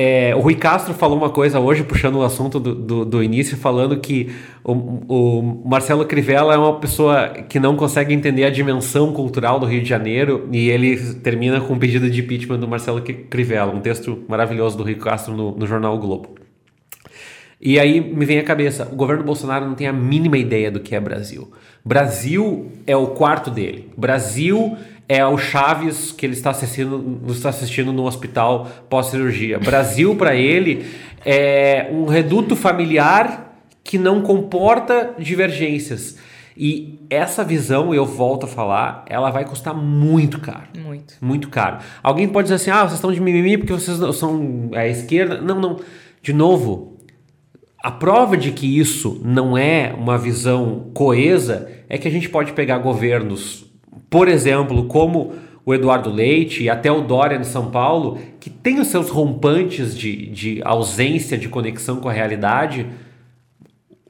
É, 0.03 0.35
o 0.35 0.41
Rui 0.41 0.55
Castro 0.55 0.95
falou 0.95 1.19
uma 1.19 1.29
coisa 1.29 1.61
hoje, 1.61 1.85
puxando 1.85 2.15
o 2.15 2.23
assunto 2.23 2.59
do, 2.59 2.75
do, 2.75 3.05
do 3.05 3.23
início, 3.23 3.55
falando 3.55 3.99
que 3.99 4.33
o, 4.65 4.73
o, 4.73 5.63
Marcelo 5.69 6.07
Crivella 6.07 6.55
é 6.55 6.57
uma 6.57 6.81
pessoa 6.81 7.29
que 7.29 7.61
não 7.61 7.77
consegue 7.77 8.15
entender 8.15 8.45
a 8.45 8.51
dimensão 8.51 9.13
cultural 9.13 9.61
do 9.61 9.67
Rio 9.67 9.83
de 9.83 9.89
Janeiro 9.91 10.49
e 10.51 10.71
ele 10.71 10.97
termina 11.17 11.61
com 11.61 11.75
um 11.75 11.79
pedido 11.79 12.09
de 12.09 12.19
impeachment 12.23 12.61
do 12.61 12.67
Marcelo 12.67 13.03
Crivella, 13.03 13.75
um 13.75 13.81
texto 13.83 14.25
maravilhoso 14.27 14.79
do 14.79 14.85
Rui 14.85 14.95
Castro 14.95 15.37
no, 15.37 15.55
no 15.55 15.67
jornal 15.67 15.95
o 15.97 15.99
Globo. 15.99 16.31
E 17.61 17.79
aí 17.79 18.01
me 18.01 18.25
vem 18.25 18.39
à 18.39 18.43
cabeça, 18.43 18.89
o 18.91 18.97
governo 18.97 19.23
Bolsonaro 19.23 19.67
não 19.67 19.75
tem 19.75 19.87
a 19.87 19.93
mínima 19.93 20.39
ideia 20.39 20.71
do 20.71 20.81
que 20.81 20.95
é 20.95 21.01
Brasil. 21.01 21.53
Brasil 21.85 22.73
é 22.87 22.97
o 22.97 23.09
quarto 23.09 23.51
dele. 23.51 23.91
Brasil 23.99 24.79
é 25.11 25.27
o 25.27 25.37
Chaves 25.37 26.13
que 26.13 26.25
ele 26.25 26.35
está 26.35 26.51
assistindo, 26.51 27.21
está 27.31 27.49
assistindo 27.49 27.93
no 27.93 28.05
hospital 28.05 28.71
pós-cirurgia. 28.89 29.59
Brasil, 29.59 30.15
para 30.15 30.37
ele, 30.37 30.87
é 31.27 31.91
um 31.91 32.05
reduto 32.05 32.55
familiar 32.55 33.61
que 33.83 33.99
não 33.99 34.23
comporta 34.23 35.13
divergências. 35.19 36.17
E 36.57 37.01
essa 37.11 37.43
visão, 37.43 37.93
eu 37.93 38.07
volto 38.07 38.45
a 38.45 38.47
falar, 38.47 39.05
ela 39.09 39.33
vai 39.33 39.45
custar 39.45 39.75
muito 39.75 40.39
caro. 40.39 40.69
Muito. 40.79 41.15
Muito 41.21 41.49
caro. 41.49 41.79
Alguém 42.05 42.29
pode 42.29 42.45
dizer 42.45 42.55
assim: 42.55 42.71
ah, 42.71 42.83
vocês 42.83 42.95
estão 42.95 43.11
de 43.11 43.21
mimimi 43.21 43.59
porque 43.59 43.73
vocês 43.73 43.99
são 44.15 44.71
a 44.73 44.87
esquerda. 44.87 45.41
Não, 45.41 45.61
não. 45.61 45.81
De 46.23 46.33
novo, 46.33 46.99
a 47.83 47.91
prova 47.91 48.37
de 48.37 48.53
que 48.53 48.79
isso 48.79 49.21
não 49.25 49.59
é 49.59 49.93
uma 49.93 50.17
visão 50.17 50.89
coesa 50.95 51.69
é 51.89 51.99
que 51.99 52.07
a 52.07 52.11
gente 52.13 52.29
pode 52.29 52.53
pegar 52.53 52.79
governos 52.79 53.70
por 54.09 54.29
exemplo, 54.29 54.85
como 54.87 55.33
o 55.65 55.75
Eduardo 55.75 56.11
Leite 56.11 56.65
e 56.65 56.71
até 56.71 56.91
o 56.91 57.03
Dória 57.03 57.37
em 57.37 57.45
São 57.45 57.71
Paulo, 57.71 58.19
que 58.39 58.51
tem 58.51 58.81
os 58.81 58.89
seus 58.89 59.09
rompantes 59.09 59.97
de, 59.97 60.27
de 60.27 60.63
ausência 60.65 61.37
de 61.37 61.49
conexão 61.49 61.97
com 61.97 62.09
a 62.09 62.13
realidade, 62.13 62.87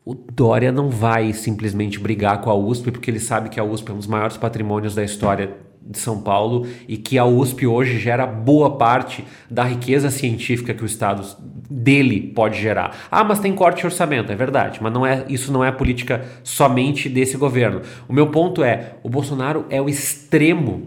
o 0.04 0.14
Dória 0.14 0.72
não 0.72 0.88
vai 0.88 1.32
simplesmente 1.32 1.98
brigar 1.98 2.40
com 2.40 2.50
a 2.50 2.54
USP, 2.54 2.90
porque 2.90 3.10
ele 3.10 3.20
sabe 3.20 3.48
que 3.48 3.60
a 3.60 3.64
USP 3.64 3.90
é 3.90 3.94
um 3.94 3.98
dos 3.98 4.06
maiores 4.06 4.36
patrimônios 4.36 4.94
da 4.94 5.04
história 5.04 5.56
de 5.84 5.98
São 5.98 6.20
Paulo 6.20 6.66
e 6.86 6.96
que 6.96 7.18
a 7.18 7.24
USP 7.24 7.66
hoje 7.66 7.98
gera 7.98 8.26
boa 8.26 8.76
parte 8.76 9.24
da 9.50 9.64
riqueza 9.64 10.10
científica 10.10 10.74
que 10.74 10.82
o 10.82 10.86
Estado 10.86 11.26
dele 11.70 12.32
pode 12.34 12.60
gerar. 12.60 12.96
Ah, 13.10 13.24
mas 13.24 13.40
tem 13.40 13.54
corte 13.54 13.80
de 13.80 13.86
orçamento, 13.86 14.30
é 14.30 14.36
verdade, 14.36 14.78
mas 14.82 14.92
não 14.92 15.06
é, 15.06 15.24
isso 15.28 15.52
não 15.52 15.64
é 15.64 15.72
política 15.72 16.24
somente 16.44 17.08
desse 17.08 17.36
governo. 17.36 17.82
O 18.08 18.12
meu 18.12 18.28
ponto 18.28 18.62
é, 18.62 18.94
o 19.02 19.08
Bolsonaro 19.08 19.64
é 19.70 19.80
o 19.80 19.88
extremo 19.88 20.86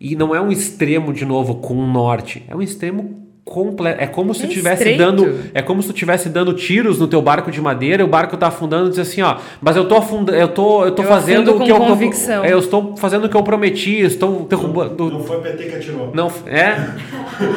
e 0.00 0.16
não 0.16 0.34
é 0.34 0.40
um 0.40 0.50
extremo 0.50 1.12
de 1.12 1.24
novo 1.24 1.56
com 1.56 1.74
o 1.74 1.86
norte, 1.86 2.42
é 2.48 2.56
um 2.56 2.62
extremo. 2.62 3.29
É 3.98 4.06
como 4.06 4.32
se 4.32 4.44
é 4.44 4.48
tivesse 4.48 4.94
dando, 4.94 5.40
é 5.52 5.60
como 5.60 5.82
se 5.82 5.88
tu 5.88 5.94
estivesse 5.94 6.28
dando 6.28 6.54
tiros 6.54 7.00
no 7.00 7.08
teu 7.08 7.20
barco 7.20 7.50
de 7.50 7.60
madeira, 7.60 8.02
e 8.02 8.04
o 8.04 8.08
barco 8.08 8.36
tá 8.36 8.46
afundando 8.46 8.86
e 8.86 8.90
diz 8.90 9.00
assim, 9.00 9.22
ó, 9.22 9.38
mas 9.60 9.76
eu 9.76 9.88
tô 9.88 9.96
afundando, 9.96 10.38
eu 10.38 10.46
tô, 10.46 10.84
eu 10.84 10.92
tô 10.92 11.02
eu 11.02 11.08
fazendo 11.08 11.56
o 11.56 11.64
que 11.64 11.70
eu 11.70 11.78
convicção. 11.78 12.44
eu 12.44 12.60
estou 12.60 12.96
fazendo 12.96 13.24
o 13.24 13.28
que 13.28 13.36
eu 13.36 13.42
prometi, 13.42 14.00
estou 14.00 14.46
derrubando. 14.48 15.10
Não, 15.10 15.18
não 15.18 15.24
foi 15.24 15.38
o 15.38 15.40
PT 15.40 15.64
que 15.64 15.74
atirou. 15.74 16.10
Não, 16.14 16.32
é? 16.46 16.76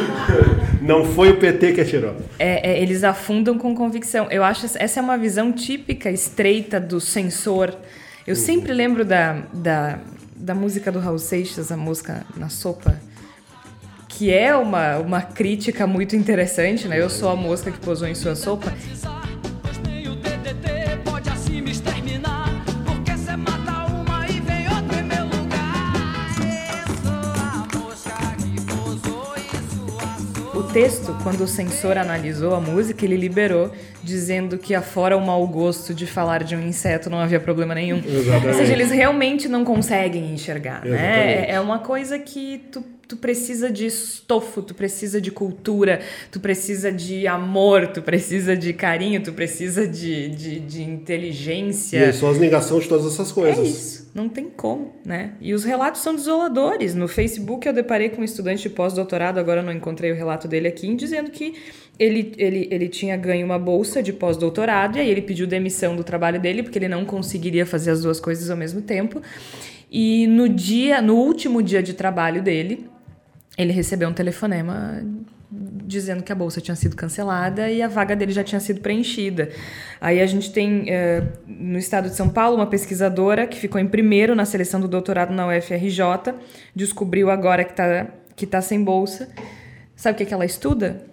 não 0.82 1.06
foi 1.06 1.30
o 1.30 1.38
PT 1.38 1.74
que 1.74 1.82
atirou. 1.82 2.15
É, 2.40 2.72
é, 2.72 2.82
eles 2.82 3.03
afundam 3.03 3.57
com 3.57 3.76
convicção. 3.76 4.28
Eu 4.32 4.44
acho 4.44 4.65
essa 4.76 4.99
é 4.99 5.03
uma 5.03 5.18
visão 5.18 5.52
típica 5.52 6.10
estreita 6.10 6.80
do 6.80 6.99
censor. 6.99 7.72
Eu 8.26 8.34
uhum. 8.34 8.41
sempre 8.41 8.74
lembro 8.74 9.06
da, 9.06 9.44
da, 9.53 9.99
da 10.36 10.56
música 10.56 10.91
do 10.91 10.98
Raul 10.98 11.20
Seixas, 11.20 11.72
a 11.72 11.78
música 11.78 12.26
Na 12.36 12.49
Sopa 12.49 12.99
que 14.18 14.31
é 14.31 14.56
uma, 14.56 14.98
uma 14.98 15.22
crítica 15.22 15.88
muito 15.88 16.15
interessante, 16.15 16.88
né? 16.88 17.02
Eu 17.02 17.10
sou 17.10 17.30
a 17.30 17.35
mosca 17.35 17.72
que 17.72 17.80
posou 17.80 18.07
em 18.07 18.14
sua 18.14 18.35
sopa. 18.35 18.72
O 30.56 30.64
texto, 30.73 31.15
quando 31.23 31.41
o 31.41 31.48
censor 31.48 31.98
analisou 31.98 32.53
a 32.56 32.60
música, 32.60 33.06
ele 33.06 33.18
liberou 33.18 33.72
dizendo 34.03 34.57
que 34.57 34.76
afora 34.76 35.18
o 35.18 35.26
mau 35.26 35.48
gosto 35.48 35.94
de 35.94 36.06
falar 36.06 36.44
de 36.44 36.56
um 36.56 36.61
inseto 36.61 37.10
não 37.10 37.19
havia 37.19 37.40
problema 37.40 37.73
nenhum. 37.73 37.98
Exatamente. 37.98 38.48
Ou 38.48 38.53
seja, 38.53 38.73
eles 38.73 38.91
realmente 38.91 39.48
não 39.48 39.64
conseguem 39.64 40.34
enxergar, 40.34 40.85
né? 40.85 40.90
Exatamente. 40.90 41.48
né? 41.48 41.49
É 41.49 41.60
uma 41.60 41.80
coisa 41.80 42.19
que 42.19 42.60
tu 42.72 42.84
tu 43.07 43.17
precisa 43.17 43.69
de 43.69 43.85
estofo, 43.85 44.61
tu 44.61 44.73
precisa 44.73 45.19
de 45.19 45.31
cultura, 45.31 46.01
tu 46.31 46.39
precisa 46.39 46.91
de 46.91 47.27
amor, 47.27 47.88
tu 47.88 48.01
precisa 48.01 48.55
de 48.55 48.73
carinho, 48.73 49.21
tu 49.21 49.34
precisa 49.34 49.88
de, 49.88 50.30
de, 50.30 50.59
de 50.59 50.84
inteligência. 50.84 52.09
E 52.09 52.13
são 52.13 52.30
as 52.30 52.39
negações 52.39 52.84
de 52.84 52.89
todas 52.89 53.05
essas 53.05 53.31
coisas. 53.31 53.59
É 53.59 53.69
isso, 53.69 54.11
não 54.15 54.30
tem 54.30 54.49
como, 54.49 54.93
né? 55.05 55.34
E 55.41 55.53
os 55.53 55.63
relatos 55.63 56.01
são 56.01 56.15
desoladores. 56.15 56.95
No 56.95 57.07
Facebook 57.07 57.67
eu 57.67 57.73
deparei 57.73 58.09
com 58.09 58.21
um 58.21 58.25
estudante 58.25 58.63
de 58.63 58.69
pós-doutorado, 58.69 59.38
agora 59.39 59.61
não 59.61 59.71
encontrei 59.71 60.11
o 60.11 60.15
relato 60.15 60.47
dele 60.47 60.67
aqui, 60.67 60.93
dizendo 60.95 61.30
que 61.30 61.55
ele, 61.99 62.34
ele, 62.38 62.67
ele 62.71 62.88
tinha 62.88 63.15
ganho 63.17 63.45
uma 63.45 63.59
bolsa 63.59 64.01
de 64.01 64.13
pós-doutorado 64.13 64.97
e 64.97 65.01
aí 65.01 65.09
ele 65.09 65.21
pediu 65.21 65.45
demissão 65.45 65.95
do 65.95 66.03
trabalho 66.03 66.39
dele 66.39 66.63
porque 66.63 66.80
ele 66.80 66.88
não 66.88 67.05
conseguiria 67.05 67.65
fazer 67.65 67.91
as 67.91 68.01
duas 68.01 68.19
coisas 68.19 68.49
ao 68.49 68.57
mesmo 68.57 68.81
tempo. 68.81 69.21
E 69.91 70.25
no 70.25 70.49
dia, 70.49 71.03
no 71.03 71.15
último 71.15 71.61
dia 71.61 71.84
de 71.84 71.93
trabalho 71.93 72.41
dele, 72.41 72.89
ele 73.57 73.71
recebeu 73.71 74.09
um 74.09 74.13
telefonema 74.13 75.03
dizendo 75.85 76.23
que 76.23 76.31
a 76.31 76.35
bolsa 76.35 76.59
tinha 76.59 76.75
sido 76.75 76.95
cancelada 76.95 77.69
e 77.69 77.81
a 77.81 77.88
vaga 77.88 78.15
dele 78.15 78.31
já 78.31 78.43
tinha 78.43 78.59
sido 78.59 78.81
preenchida. 78.81 79.49
Aí 80.01 80.19
a 80.19 80.25
gente 80.25 80.51
tem 80.51 80.84
uh, 80.84 81.27
no 81.47 81.77
estado 81.77 82.09
de 82.09 82.15
São 82.15 82.30
Paulo 82.30 82.55
uma 82.55 82.65
pesquisadora 82.65 83.45
que 83.45 83.59
ficou 83.59 83.80
em 83.80 83.88
primeiro 83.88 84.35
na 84.35 84.45
seleção 84.45 84.81
do 84.81 84.88
doutorado 84.88 85.31
na 85.31 85.47
UFRJ, 85.47 86.34
descobriu 86.75 87.30
agora 87.30 87.63
que 87.63 87.71
está 87.71 88.07
que 88.35 88.47
tá 88.47 88.61
sem 88.61 88.84
bolsa. 88.84 89.30
Sabe 89.95 90.15
o 90.15 90.17
que, 90.17 90.25
que 90.25 90.34
ela 90.34 90.45
estuda? 90.45 91.05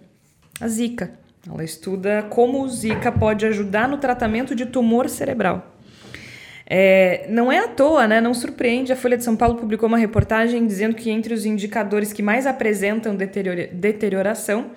A 0.59 0.67
Zika. 0.67 1.13
Ela 1.47 1.65
estuda 1.65 2.23
como 2.31 2.63
o 2.63 2.69
Zika 2.69 3.13
pode 3.13 3.47
ajudar 3.47 3.89
no 3.89 3.99
tratamento 3.99 4.55
de 4.55 4.67
tumor 4.67 5.09
cerebral. 5.09 5.75
É, 6.73 7.27
não 7.29 7.51
é 7.51 7.59
à 7.59 7.67
toa, 7.67 8.07
né? 8.07 8.21
não 8.21 8.33
surpreende, 8.33 8.93
a 8.93 8.97
Folha 8.97 9.17
de 9.17 9.25
São 9.25 9.35
Paulo 9.35 9.57
publicou 9.57 9.89
uma 9.89 9.99
reportagem 9.99 10.65
dizendo 10.65 10.95
que 10.95 11.11
entre 11.11 11.35
os 11.35 11.45
indicadores 11.45 12.13
que 12.13 12.23
mais 12.23 12.47
apresentam 12.47 13.17
deterioração 13.17 14.71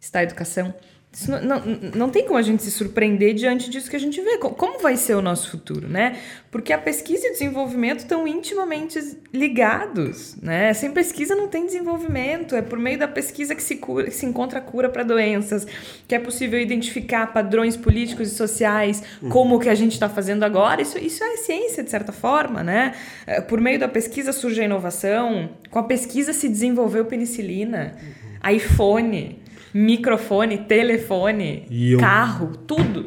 está 0.00 0.18
a 0.18 0.22
educação. 0.24 0.74
Isso 1.14 1.30
não, 1.30 1.40
não, 1.40 1.62
não 1.94 2.10
tem 2.10 2.26
como 2.26 2.36
a 2.36 2.42
gente 2.42 2.60
se 2.64 2.72
surpreender 2.72 3.34
diante 3.34 3.70
disso 3.70 3.88
que 3.88 3.94
a 3.94 4.00
gente 4.00 4.20
vê. 4.20 4.36
Como 4.36 4.80
vai 4.80 4.96
ser 4.96 5.14
o 5.14 5.22
nosso 5.22 5.48
futuro, 5.48 5.88
né? 5.88 6.18
Porque 6.50 6.72
a 6.72 6.78
pesquisa 6.78 7.28
e 7.28 7.30
o 7.30 7.32
desenvolvimento 7.32 8.00
estão 8.00 8.26
intimamente 8.26 8.98
ligados, 9.32 10.34
né? 10.42 10.74
Sem 10.74 10.90
pesquisa 10.90 11.36
não 11.36 11.46
tem 11.46 11.66
desenvolvimento. 11.66 12.56
É 12.56 12.62
por 12.62 12.80
meio 12.80 12.98
da 12.98 13.06
pesquisa 13.06 13.54
que 13.54 13.62
se, 13.62 13.76
cura, 13.76 14.06
que 14.06 14.10
se 14.10 14.26
encontra 14.26 14.60
cura 14.60 14.88
para 14.88 15.04
doenças, 15.04 15.64
que 16.08 16.16
é 16.16 16.18
possível 16.18 16.58
identificar 16.58 17.32
padrões 17.32 17.76
políticos 17.76 18.32
e 18.32 18.34
sociais, 18.34 19.00
uhum. 19.22 19.28
como 19.28 19.54
o 19.54 19.60
que 19.60 19.68
a 19.68 19.74
gente 19.76 19.92
está 19.92 20.08
fazendo 20.08 20.42
agora. 20.42 20.82
Isso, 20.82 20.98
isso 20.98 21.22
é 21.22 21.36
ciência, 21.36 21.84
de 21.84 21.90
certa 21.90 22.10
forma, 22.10 22.64
né? 22.64 22.92
É, 23.24 23.40
por 23.40 23.60
meio 23.60 23.78
da 23.78 23.86
pesquisa 23.86 24.32
surge 24.32 24.60
a 24.60 24.64
inovação. 24.64 25.48
Com 25.70 25.78
a 25.78 25.84
pesquisa 25.84 26.32
se 26.32 26.48
desenvolveu 26.48 27.04
penicilina, 27.04 27.94
uhum. 28.02 28.50
iPhone 28.50 29.43
microfone, 29.74 30.58
telefone, 30.58 31.66
eu, 31.68 31.98
carro, 31.98 32.52
tudo. 32.64 33.06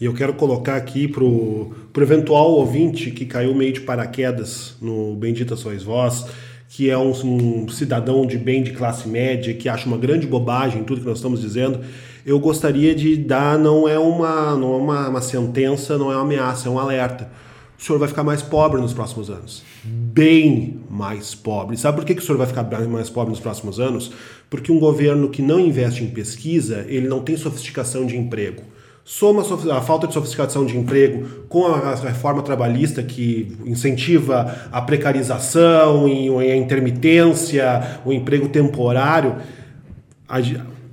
E 0.00 0.06
eu 0.06 0.14
quero 0.14 0.32
colocar 0.32 0.76
aqui 0.76 1.06
pro, 1.06 1.74
pro 1.92 2.02
eventual 2.02 2.52
ouvinte 2.52 3.10
que 3.10 3.26
caiu 3.26 3.54
meio 3.54 3.74
de 3.74 3.80
paraquedas 3.80 4.76
no 4.80 5.14
Bendita 5.16 5.54
Sois 5.54 5.82
Vós, 5.82 6.24
que 6.70 6.88
é 6.88 6.96
um, 6.96 7.10
um, 7.10 7.68
cidadão 7.68 8.24
de 8.24 8.38
bem 8.38 8.62
de 8.62 8.72
classe 8.72 9.06
média, 9.06 9.52
que 9.52 9.68
acha 9.68 9.86
uma 9.86 9.98
grande 9.98 10.26
bobagem 10.26 10.82
tudo 10.84 11.02
que 11.02 11.06
nós 11.06 11.18
estamos 11.18 11.42
dizendo, 11.42 11.80
eu 12.24 12.38
gostaria 12.38 12.94
de 12.94 13.16
dar, 13.16 13.58
não 13.58 13.86
é 13.88 13.98
uma, 13.98 14.56
não 14.56 14.74
é 14.74 14.76
uma, 14.76 15.08
uma 15.08 15.20
sentença, 15.20 15.98
não 15.98 16.10
é 16.10 16.14
uma 16.14 16.22
ameaça, 16.22 16.68
é 16.68 16.70
um 16.70 16.78
alerta. 16.78 17.30
O 17.78 17.82
senhor 17.82 17.98
vai 17.98 18.08
ficar 18.08 18.24
mais 18.24 18.42
pobre 18.42 18.80
nos 18.80 18.92
próximos 18.92 19.30
anos. 19.30 19.62
Bem 19.84 20.80
mais 20.90 21.32
pobre. 21.32 21.76
Sabe 21.76 21.96
por 21.96 22.04
que, 22.04 22.14
que 22.14 22.20
o 22.20 22.24
senhor 22.24 22.36
vai 22.36 22.46
ficar 22.48 22.64
mais 22.88 23.08
pobre 23.08 23.30
nos 23.30 23.38
próximos 23.38 23.78
anos? 23.78 24.10
Porque 24.50 24.72
um 24.72 24.80
governo 24.80 25.28
que 25.28 25.40
não 25.40 25.60
investe 25.60 26.02
em 26.02 26.08
pesquisa, 26.08 26.84
ele 26.88 27.06
não 27.06 27.20
tem 27.20 27.36
sofisticação 27.36 28.04
de 28.04 28.16
emprego. 28.16 28.64
Soma 29.04 29.42
a 29.72 29.80
falta 29.80 30.08
de 30.08 30.12
sofisticação 30.12 30.66
de 30.66 30.76
emprego 30.76 31.46
com 31.48 31.66
a 31.66 31.94
reforma 31.94 32.42
trabalhista 32.42 33.02
que 33.02 33.56
incentiva 33.64 34.68
a 34.72 34.82
precarização 34.82 36.08
e 36.08 36.28
a 36.50 36.56
intermitência, 36.56 38.00
o 38.04 38.12
emprego 38.12 38.48
temporário, 38.48 39.36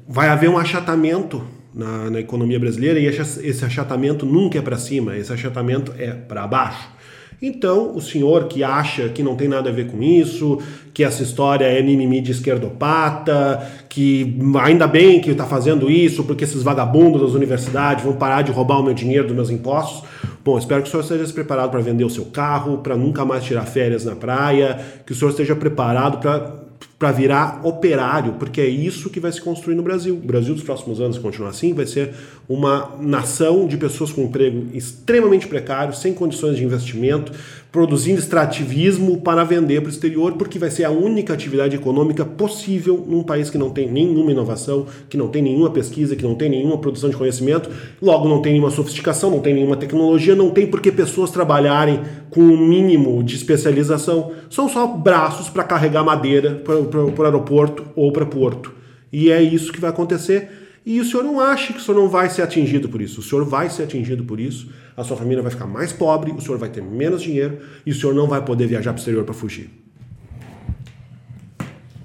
vai 0.08 0.30
haver 0.30 0.50
um 0.50 0.58
achatamento 0.58 1.44
na, 1.76 2.10
na 2.10 2.20
economia 2.22 2.60
brasileira 2.60 2.98
e 3.00 3.06
esse 3.06 3.66
achatamento 3.66 4.26
nunca 4.26 4.58
é 4.58 4.62
para 4.62 4.78
cima, 4.78 5.18
esse 5.18 5.34
achatamento 5.34 5.94
é 5.98 6.12
para 6.12 6.48
baixo. 6.48 6.96
Então, 7.42 7.94
o 7.94 8.02
senhor 8.02 8.46
que 8.46 8.64
acha 8.64 9.10
que 9.10 9.22
não 9.22 9.36
tem 9.36 9.50
nada 9.50 9.70
a 9.70 9.74
ver 9.74 9.88
com 9.88 10.02
isso, 10.02 10.58
que 10.94 11.04
essa 11.04 11.22
história 11.22 11.66
é 11.66 11.82
mimimi 11.82 12.22
de 12.22 12.32
esquerdopata, 12.32 13.62
que 13.90 14.40
ainda 14.64 14.88
bem 14.88 15.20
que 15.20 15.32
está 15.32 15.46
fazendo 15.46 15.92
isso 15.92 16.24
porque 16.24 16.46
esses 16.46 16.64
vagabundos 16.64 17.22
das 17.22 17.32
universidades 17.32 18.06
vão 18.06 18.14
parar 18.14 18.42
de 18.42 18.54
roubar 18.54 18.80
o 18.80 18.84
meu 18.84 18.94
dinheiro 18.94 19.28
dos 19.28 19.36
meus 19.36 19.50
impostos. 19.50 20.08
Bom, 20.46 20.58
espero 20.58 20.82
que 20.82 20.88
o 20.88 20.92
senhor 20.92 21.04
esteja 21.04 21.34
preparado 21.34 21.72
para 21.72 21.82
vender 21.82 22.06
o 22.06 22.10
seu 22.10 22.26
carro, 22.26 22.78
para 22.78 22.96
nunca 22.96 23.26
mais 23.26 23.44
tirar 23.44 23.66
férias 23.66 24.06
na 24.06 24.16
praia, 24.16 24.80
que 25.06 25.12
o 25.12 25.16
senhor 25.16 25.32
esteja 25.32 25.56
preparado 25.56 26.20
para 26.20 26.65
para 26.98 27.12
virar 27.12 27.60
operário, 27.66 28.34
porque 28.40 28.62
é 28.62 28.68
isso 28.68 29.10
que 29.10 29.20
vai 29.20 29.32
se 29.32 29.42
construir 29.42 29.76
no 29.76 29.84
Brasil. 29.84 30.16
O 30.16 30.26
Brasil 30.26 30.54
dos 30.54 30.64
próximos 30.64 31.02
anos, 31.02 31.18
se 31.18 31.22
continuar 31.22 31.50
assim, 31.50 31.74
vai 31.74 31.86
ser 31.86 32.14
uma 32.48 32.96
nação 33.00 33.68
de 33.68 33.76
pessoas 33.76 34.14
com 34.14 34.22
emprego 34.22 34.68
extremamente 34.74 35.46
precário, 35.46 35.94
sem 35.94 36.14
condições 36.14 36.56
de 36.56 36.64
investimento, 36.64 37.34
produzindo 37.76 38.20
extrativismo 38.20 39.20
para 39.20 39.44
vender 39.44 39.82
para 39.82 39.90
o 39.90 39.92
exterior, 39.92 40.32
porque 40.38 40.58
vai 40.58 40.72
ser 40.72 40.86
a 40.86 40.90
única 40.90 41.34
atividade 41.34 41.76
econômica 41.76 42.24
possível 42.24 43.04
num 43.06 43.22
país 43.22 43.50
que 43.50 43.58
não 43.58 43.70
tem 43.70 43.92
nenhuma 43.92 44.32
inovação, 44.32 44.86
que 45.10 45.18
não 45.18 45.28
tem 45.28 45.42
nenhuma 45.42 45.70
pesquisa, 45.70 46.16
que 46.16 46.24
não 46.24 46.36
tem 46.36 46.50
nenhuma 46.50 46.78
produção 46.78 47.10
de 47.10 47.18
conhecimento, 47.18 47.70
logo 48.02 48.30
não 48.30 48.42
tem 48.42 48.54
nenhuma 48.54 48.72
sofisticação, 48.72 49.30
não 49.30 49.42
tem 49.42 49.54
nenhuma 49.54 49.76
tecnologia, 49.76 50.34
não 50.38 50.52
tem 50.52 50.66
por 50.66 50.80
que 50.80 50.90
pessoas 50.90 51.32
trabalharem 51.32 52.00
com 52.30 52.40
o 52.40 52.54
um 52.54 52.66
mínimo 52.66 53.22
de 53.22 53.36
especialização. 53.36 54.32
São 54.50 54.70
só 54.70 54.88
braços 54.88 55.50
para 55.50 55.66
carregar 55.66 56.02
madeira 56.02 56.64
para 56.64 57.04
o 57.04 57.24
aeroporto 57.26 57.84
ou 57.94 58.10
para 58.10 58.26
porto. 58.26 58.72
E 59.12 59.30
é 59.30 59.44
isso 59.44 59.74
que 59.74 59.82
vai 59.82 59.90
acontecer 59.90 60.50
E 60.86 61.02
o 61.02 61.04
senhor 61.04 61.24
não 61.24 61.42
acha 61.42 61.74
que 61.74 61.80
o 61.80 61.82
senhor 61.82 62.00
não 62.00 62.08
vai 62.08 62.30
ser 62.30 62.42
atingido 62.42 62.88
por 62.88 63.02
isso. 63.02 63.20
O 63.20 63.24
senhor 63.24 63.44
vai 63.44 63.70
ser 63.70 63.84
atingido 63.84 64.24
por 64.24 64.40
isso, 64.40 64.70
a 64.96 65.04
sua 65.04 65.18
família 65.18 65.42
vai 65.42 65.52
ficar 65.52 65.68
mais 65.68 65.92
pobre, 65.92 66.32
o 66.32 66.42
senhor 66.42 66.58
vai 66.58 66.70
ter 66.70 66.82
menos 66.82 67.22
dinheiro 67.22 67.60
e 67.86 67.92
o 67.92 67.96
senhor 67.96 68.14
não 68.14 68.28
vai 68.28 68.44
poder 68.44 68.68
viajar 68.68 68.92
para 68.92 68.98
o 68.98 69.00
exterior 69.00 69.24
para 69.24 69.34
fugir. 69.34 69.70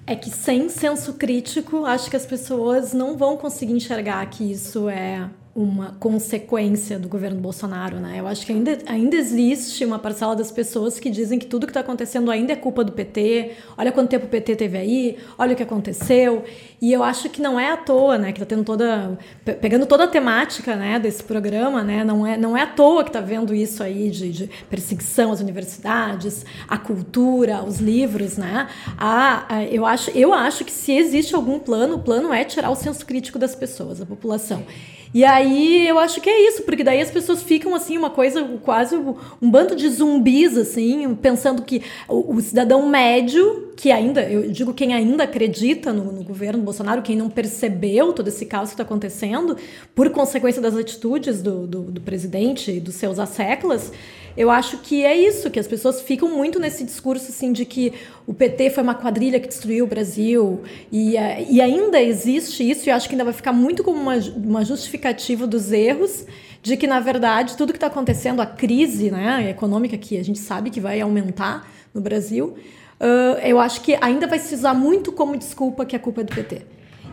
É 0.07 0.17
que 0.17 0.29
sem 0.29 0.69
senso 0.69 1.15
crítico, 1.15 1.85
acho 1.85 2.11
que 2.11 2.17
as 2.17 2.27
pessoas 2.27 2.93
não 2.93 3.17
vão 3.17 3.37
conseguir 3.37 3.75
enxergar 3.75 4.27
que 4.27 4.51
isso 4.51 4.89
é 4.89 5.31
uma 5.55 5.97
consequência 5.98 6.97
do 6.97 7.09
governo 7.09 7.40
Bolsonaro, 7.40 7.98
né? 7.98 8.20
Eu 8.20 8.27
acho 8.28 8.47
que 8.47 8.52
ainda, 8.52 8.78
ainda 8.86 9.16
existe 9.16 9.85
uma 9.85 9.98
parcela 9.98 10.36
das 10.36 10.52
pessoas 10.52 11.01
que 11.01 11.10
dizem 11.10 11.40
que 11.40 11.47
tudo 11.47 11.66
que 11.66 11.70
está 11.70 11.81
acontecendo 11.81 12.31
ainda 12.31 12.52
é 12.52 12.56
culpa 12.56 12.85
do 12.85 12.93
PT. 12.93 13.52
Olha 13.77 13.90
quanto 13.90 14.09
tempo 14.09 14.27
o 14.27 14.28
PT 14.28 14.55
teve 14.55 14.78
aí, 14.78 15.18
olha 15.36 15.55
o 15.55 15.56
que 15.56 15.62
aconteceu. 15.62 16.44
E 16.81 16.93
eu 16.93 17.02
acho 17.02 17.28
que 17.28 17.43
não 17.43 17.59
é 17.59 17.72
à 17.72 17.77
toa, 17.77 18.16
né? 18.16 18.31
Que 18.31 18.40
está 18.40 18.47
tendo 18.55 18.64
toda. 18.64 19.18
pegando 19.60 19.86
toda 19.86 20.05
a 20.05 20.06
temática 20.06 20.77
né, 20.77 21.01
desse 21.01 21.24
programa, 21.24 21.82
né? 21.82 22.05
Não 22.05 22.24
é, 22.24 22.36
não 22.36 22.56
é 22.56 22.62
à 22.62 22.66
toa 22.66 23.02
que 23.02 23.10
está 23.10 23.20
vendo 23.20 23.52
isso 23.52 23.82
aí 23.82 24.09
de, 24.09 24.31
de, 24.31 24.51
perseguição 24.70 25.32
às 25.32 25.40
universidades, 25.40 26.47
à 26.68 26.78
cultura, 26.78 27.56
aos 27.56 27.81
livros, 27.81 28.36
né? 28.36 28.68
A, 28.97 29.56
a, 29.56 29.64
eu, 29.64 29.85
acho, 29.85 30.10
eu 30.12 30.32
acho 30.32 30.64
que 30.64 30.72
se 30.72 30.93
existe 30.93 31.35
algum 31.35 31.59
plano, 31.59 31.97
o 31.97 31.98
plano 31.98 32.32
é 32.32 32.44
tirar 32.44 32.70
o 32.70 32.77
senso 32.77 33.05
crítico 33.05 33.36
das 33.36 33.56
pessoas, 33.56 33.98
da 33.98 34.06
população. 34.06 34.64
E 35.12 35.24
aí 35.24 35.89
eu 35.89 35.99
acho 35.99 36.20
que 36.20 36.31
é 36.31 36.49
isso, 36.49 36.62
porque 36.62 36.85
daí 36.85 37.01
as 37.01 37.11
pessoas 37.11 37.43
ficam 37.43 37.74
assim, 37.74 37.99
uma 37.99 38.11
coisa, 38.11 38.43
quase 38.62 38.95
um 38.97 39.51
bando 39.51 39.74
de 39.74 39.89
zumbis, 39.89 40.57
assim, 40.57 41.15
pensando 41.16 41.62
que 41.62 41.82
o, 42.09 42.37
o 42.37 42.41
cidadão 42.41 42.89
médio, 42.89 43.73
que 43.77 43.91
ainda, 43.91 44.23
eu 44.23 44.53
digo 44.53 44.73
quem 44.73 44.95
ainda 44.95 45.24
acredita 45.24 45.93
no, 45.93 46.12
no 46.12 46.23
governo 46.23 46.62
Bolsonaro, 46.62 47.03
quem 47.03 47.16
não 47.16 47.28
percebeu 47.28 48.12
todo 48.12 48.28
esse 48.28 48.47
caos 48.47 48.69
que 48.69 48.74
está 48.74 48.85
acontecendo, 48.85 49.57
por 49.97 50.09
consequência 50.11 50.62
das 50.62 50.77
atitudes 50.77 51.43
do, 51.43 51.66
do, 51.66 51.82
do 51.82 52.01
presidente 52.01 52.70
e 52.70 52.78
dos 52.78 52.95
seus 52.95 53.19
asseclas, 53.19 53.93
eu 54.36 54.51
acho 54.51 54.78
que 54.78 55.05
é 55.05 55.16
isso, 55.16 55.51
que 55.51 55.59
as 55.59 55.66
pessoas 55.66 56.01
ficam 56.01 56.28
muito 56.28 56.59
nesse 56.59 56.85
discurso 56.85 57.31
assim 57.31 57.52
de 57.52 57.65
que 57.65 57.93
o 58.27 58.35
PT 58.35 58.70
foi 58.70 58.82
uma 58.82 58.94
quadrilha 58.94 59.40
que 59.40 59.48
destruiu 59.48 59.85
o 59.85 59.89
Brasil 59.89 60.62
e, 60.90 61.16
eh, 61.16 61.47
e 61.48 61.61
ainda 61.61 62.01
existe 62.01 62.69
isso 62.69 62.89
e 62.89 62.90
eu 62.90 62.97
acho 62.97 63.09
que 63.09 63.15
ainda 63.15 63.24
vai 63.24 63.32
ficar 63.32 63.52
muito 63.52 63.82
como 63.82 64.01
uma, 64.01 64.16
uma 64.36 64.65
justificativa 64.65 65.47
dos 65.47 65.73
erros 65.73 66.24
de 66.62 66.77
que 66.77 66.86
na 66.86 67.01
verdade 67.01 67.57
tudo 67.57 67.73
que 67.73 67.77
está 67.77 67.89
acontecendo, 67.89 68.40
a 68.40 68.47
crise 68.47 69.11
né, 69.11 69.51
econômica 69.51 69.97
que 69.97 70.16
a 70.16 70.24
gente 70.24 70.39
sabe 70.39 70.70
que 70.70 70.81
vai 70.81 71.01
aumentar 71.01 71.69
no 71.93 72.01
Brasil, 72.01 72.57
uh, 73.01 73.39
eu 73.43 73.59
acho 73.59 73.81
que 73.81 73.97
ainda 74.01 74.27
vai 74.27 74.39
se 74.39 74.55
usar 74.55 74.74
muito 74.74 75.11
como 75.12 75.36
desculpa 75.36 75.85
que 75.85 75.97
a 75.97 75.98
culpa 75.98 76.20
é 76.20 76.24
do 76.24 76.35
PT. 76.35 76.62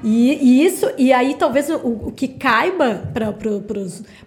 E, 0.03 0.34
e, 0.34 0.65
isso, 0.65 0.85
e 0.98 1.11
aí 1.11 1.35
talvez 1.35 1.69
o, 1.69 1.76
o 1.77 2.11
que 2.11 2.27
caiba 2.27 3.11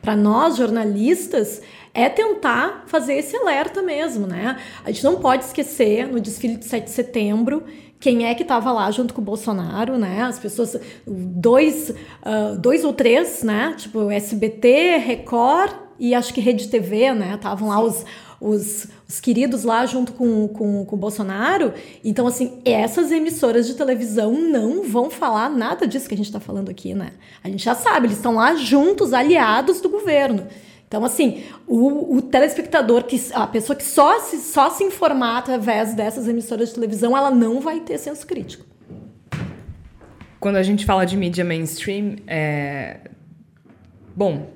para 0.03 0.17
nós 0.17 0.57
jornalistas 0.57 1.63
é 1.93 2.09
tentar 2.09 2.85
fazer 2.87 3.15
esse 3.15 3.37
alerta 3.37 3.83
mesmo, 3.83 4.27
né? 4.27 4.57
A 4.85 4.91
gente 4.91 5.05
não 5.05 5.17
pode 5.17 5.45
esquecer 5.45 6.07
no 6.07 6.21
desfile 6.21 6.57
de 6.57 6.65
7 6.65 6.85
de 6.85 6.91
setembro 6.91 7.65
quem 8.01 8.27
é 8.27 8.35
que 8.35 8.43
estava 8.43 8.73
lá 8.73 8.91
junto 8.91 9.13
com 9.13 9.21
o 9.21 9.25
Bolsonaro, 9.25 9.99
né? 9.99 10.23
As 10.23 10.39
pessoas, 10.39 10.75
dois, 11.07 11.91
uh, 11.91 12.57
dois 12.59 12.83
ou 12.83 12.95
três, 12.95 13.43
né? 13.43 13.75
Tipo 13.77 14.11
SBT, 14.11 14.97
Record 14.97 15.75
e 15.99 16.15
acho 16.15 16.33
que 16.33 16.41
Rede 16.41 16.69
TV, 16.69 17.13
né? 17.13 17.35
Estavam 17.35 17.69
lá 17.69 17.79
os, 17.79 18.07
os, 18.41 18.87
os, 19.07 19.21
queridos 19.21 19.65
lá 19.65 19.85
junto 19.85 20.15
com, 20.15 20.49
com, 20.49 20.87
com 20.87 20.97
o 20.97 20.99
Bolsonaro. 20.99 21.75
Então, 22.03 22.27
assim, 22.27 22.63
essas 22.65 23.13
emissoras 23.13 23.67
de 23.67 23.75
televisão 23.75 24.33
não 24.33 24.83
vão 24.83 25.11
falar 25.11 25.51
nada 25.51 25.87
disso 25.87 26.09
que 26.09 26.15
a 26.15 26.17
gente 26.17 26.27
está 26.27 26.41
falando 26.41 26.71
aqui, 26.71 26.95
né? 26.95 27.11
A 27.45 27.51
gente 27.51 27.63
já 27.63 27.75
sabe, 27.75 28.07
eles 28.07 28.17
estão 28.17 28.37
lá 28.37 28.55
juntos, 28.55 29.13
aliados 29.13 29.83
do 29.83 29.91
governo. 29.91 30.47
Então, 30.91 31.05
assim, 31.05 31.45
o, 31.69 32.17
o, 32.17 32.21
telespectador, 32.21 33.05
que 33.05 33.17
a 33.33 33.47
pessoa 33.47 33.77
que 33.77 33.85
só 33.85 34.19
se, 34.19 34.39
só 34.39 34.71
se 34.71 34.83
informar 34.83 35.39
através 35.39 35.95
dessas 35.95 36.27
emissoras 36.27 36.71
de 36.71 36.75
televisão, 36.75 37.17
ela 37.17 37.31
não 37.31 37.61
vai 37.61 37.79
ter 37.79 37.97
senso 37.97 38.27
crítico. 38.27 38.65
Quando 40.41 40.57
a 40.57 40.65
gente 40.65 40.85
fala 40.85 41.07
de 41.07 41.17
mídia 41.17 41.45
mainstream, 41.45 42.17
é... 42.27 43.03
bom, 44.17 44.51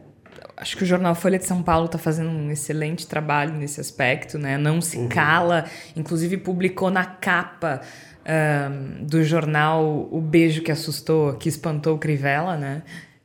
acho 0.56 0.76
que 0.76 0.82
o 0.82 0.86
jornal 0.86 1.14
Folha 1.14 1.38
de 1.38 1.44
São 1.44 1.62
Paulo 1.62 1.86
está 1.86 1.98
fazendo 1.98 2.30
um 2.30 2.50
excelente 2.50 3.06
trabalho 3.06 3.52
nesse 3.52 3.80
aspecto, 3.80 4.36
né? 4.36 4.58
Não 4.58 4.80
se 4.80 4.98
uhum. 4.98 5.08
cala, 5.08 5.66
inclusive 5.94 6.36
publicou 6.36 6.90
na 6.90 7.04
capa 7.04 7.80
um, 8.26 9.04
do 9.06 9.22
jornal 9.22 10.08
o 10.10 10.20
beijo 10.20 10.62
que 10.62 10.72
assustou, 10.72 11.34
que 11.34 11.48
espantou 11.48 11.94
o 11.94 11.98
Crivella, 11.98 12.56
né? 12.56 12.82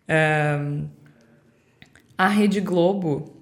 Um, 0.07 0.98
a 2.19 2.27
Rede 2.27 2.59
Globo, 2.59 3.33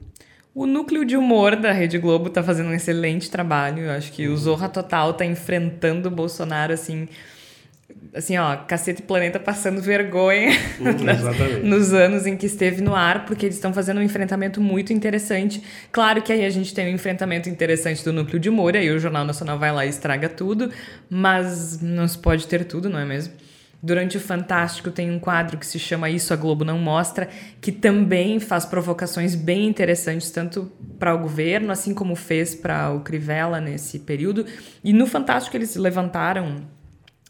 o 0.53 0.67
núcleo 0.67 1.03
de 1.03 1.17
humor 1.17 1.55
da 1.55 1.71
Rede 1.71 1.97
Globo 1.97 2.29
tá 2.29 2.43
fazendo 2.43 2.69
um 2.69 2.73
excelente 2.73 3.27
trabalho. 3.27 3.85
Eu 3.85 3.91
acho 3.91 4.11
que 4.11 4.27
o 4.27 4.37
Zorra 4.37 4.69
Total 4.69 5.11
tá 5.15 5.25
enfrentando 5.25 6.09
o 6.09 6.11
Bolsonaro 6.11 6.71
assim. 6.71 7.09
Assim, 8.13 8.37
ó, 8.37 8.55
Cacete 8.55 9.01
Planeta 9.01 9.39
passando 9.39 9.81
vergonha 9.81 10.51
uhum, 10.79 11.65
nos 11.67 11.91
anos 11.91 12.27
em 12.27 12.37
que 12.37 12.45
esteve 12.45 12.79
no 12.79 12.93
ar, 12.93 13.25
porque 13.25 13.47
eles 13.47 13.55
estão 13.55 13.73
fazendo 13.73 13.97
um 13.97 14.03
enfrentamento 14.03 14.61
muito 14.61 14.93
interessante. 14.93 15.63
Claro 15.91 16.21
que 16.21 16.31
aí 16.31 16.45
a 16.45 16.49
gente 16.51 16.71
tem 16.71 16.85
um 16.85 16.95
enfrentamento 16.95 17.49
interessante 17.49 18.03
do 18.03 18.13
núcleo 18.13 18.39
de 18.39 18.47
humor, 18.47 18.75
aí 18.75 18.91
o 18.91 18.99
Jornal 18.99 19.25
Nacional 19.25 19.57
vai 19.57 19.71
lá 19.71 19.87
e 19.87 19.89
estraga 19.89 20.29
tudo, 20.29 20.71
mas 21.09 21.81
não 21.81 22.07
se 22.07 22.17
pode 22.17 22.45
ter 22.45 22.63
tudo, 22.63 22.89
não 22.89 22.99
é 22.99 23.05
mesmo? 23.05 23.33
Durante 23.81 24.17
o 24.17 24.19
Fantástico 24.19 24.89
tem 24.89 25.11
um 25.11 25.19
quadro 25.19 25.57
que 25.57 25.65
se 25.65 25.77
chama 25.77 26.09
Isso 26.09 26.33
a 26.33 26.35
Globo 26.35 26.65
Não 26.65 26.79
Mostra, 26.79 27.29
que 27.61 27.71
também 27.71 28.39
faz 28.39 28.65
provocações 28.65 29.35
bem 29.35 29.67
interessantes, 29.67 30.31
tanto 30.31 30.71
para 30.97 31.13
o 31.13 31.19
governo, 31.19 31.71
assim 31.71 31.93
como 31.93 32.15
fez 32.15 32.55
para 32.55 32.91
o 32.91 33.01
Crivella 33.01 33.61
nesse 33.61 33.99
período. 33.99 34.45
E 34.83 34.91
no 34.91 35.05
Fantástico 35.05 35.55
eles 35.55 35.75
levantaram 35.75 36.67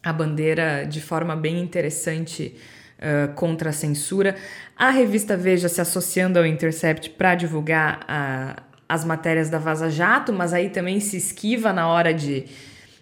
a 0.02 0.12
bandeira 0.12 0.84
de 0.84 1.02
forma 1.02 1.36
bem 1.36 1.60
interessante 1.60 2.54
uh, 2.98 3.32
contra 3.34 3.68
a 3.70 3.72
censura. 3.72 4.34
A 4.74 4.88
revista 4.90 5.36
Veja 5.36 5.68
se 5.68 5.82
associando 5.82 6.38
ao 6.38 6.46
Intercept 6.46 7.10
para 7.10 7.34
divulgar 7.34 8.00
a, 8.08 8.62
as 8.88 9.04
matérias 9.04 9.50
da 9.50 9.58
Vaza 9.58 9.90
Jato, 9.90 10.32
mas 10.32 10.54
aí 10.54 10.70
também 10.70 10.98
se 10.98 11.18
esquiva 11.18 11.74
na 11.74 11.88
hora 11.88 12.14
de 12.14 12.46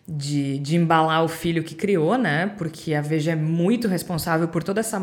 de, 0.08 0.58
de 0.58 0.76
embalar 0.76 1.24
o 1.24 1.28
filho 1.28 1.64
que 1.64 1.74
criou, 1.74 2.16
né? 2.16 2.46
Porque 2.58 2.94
a 2.94 3.00
Veja 3.00 3.32
é 3.32 3.36
muito 3.36 3.88
responsável 3.88 4.48
por 4.48 4.62
toda 4.62 4.80
essa 4.80 5.00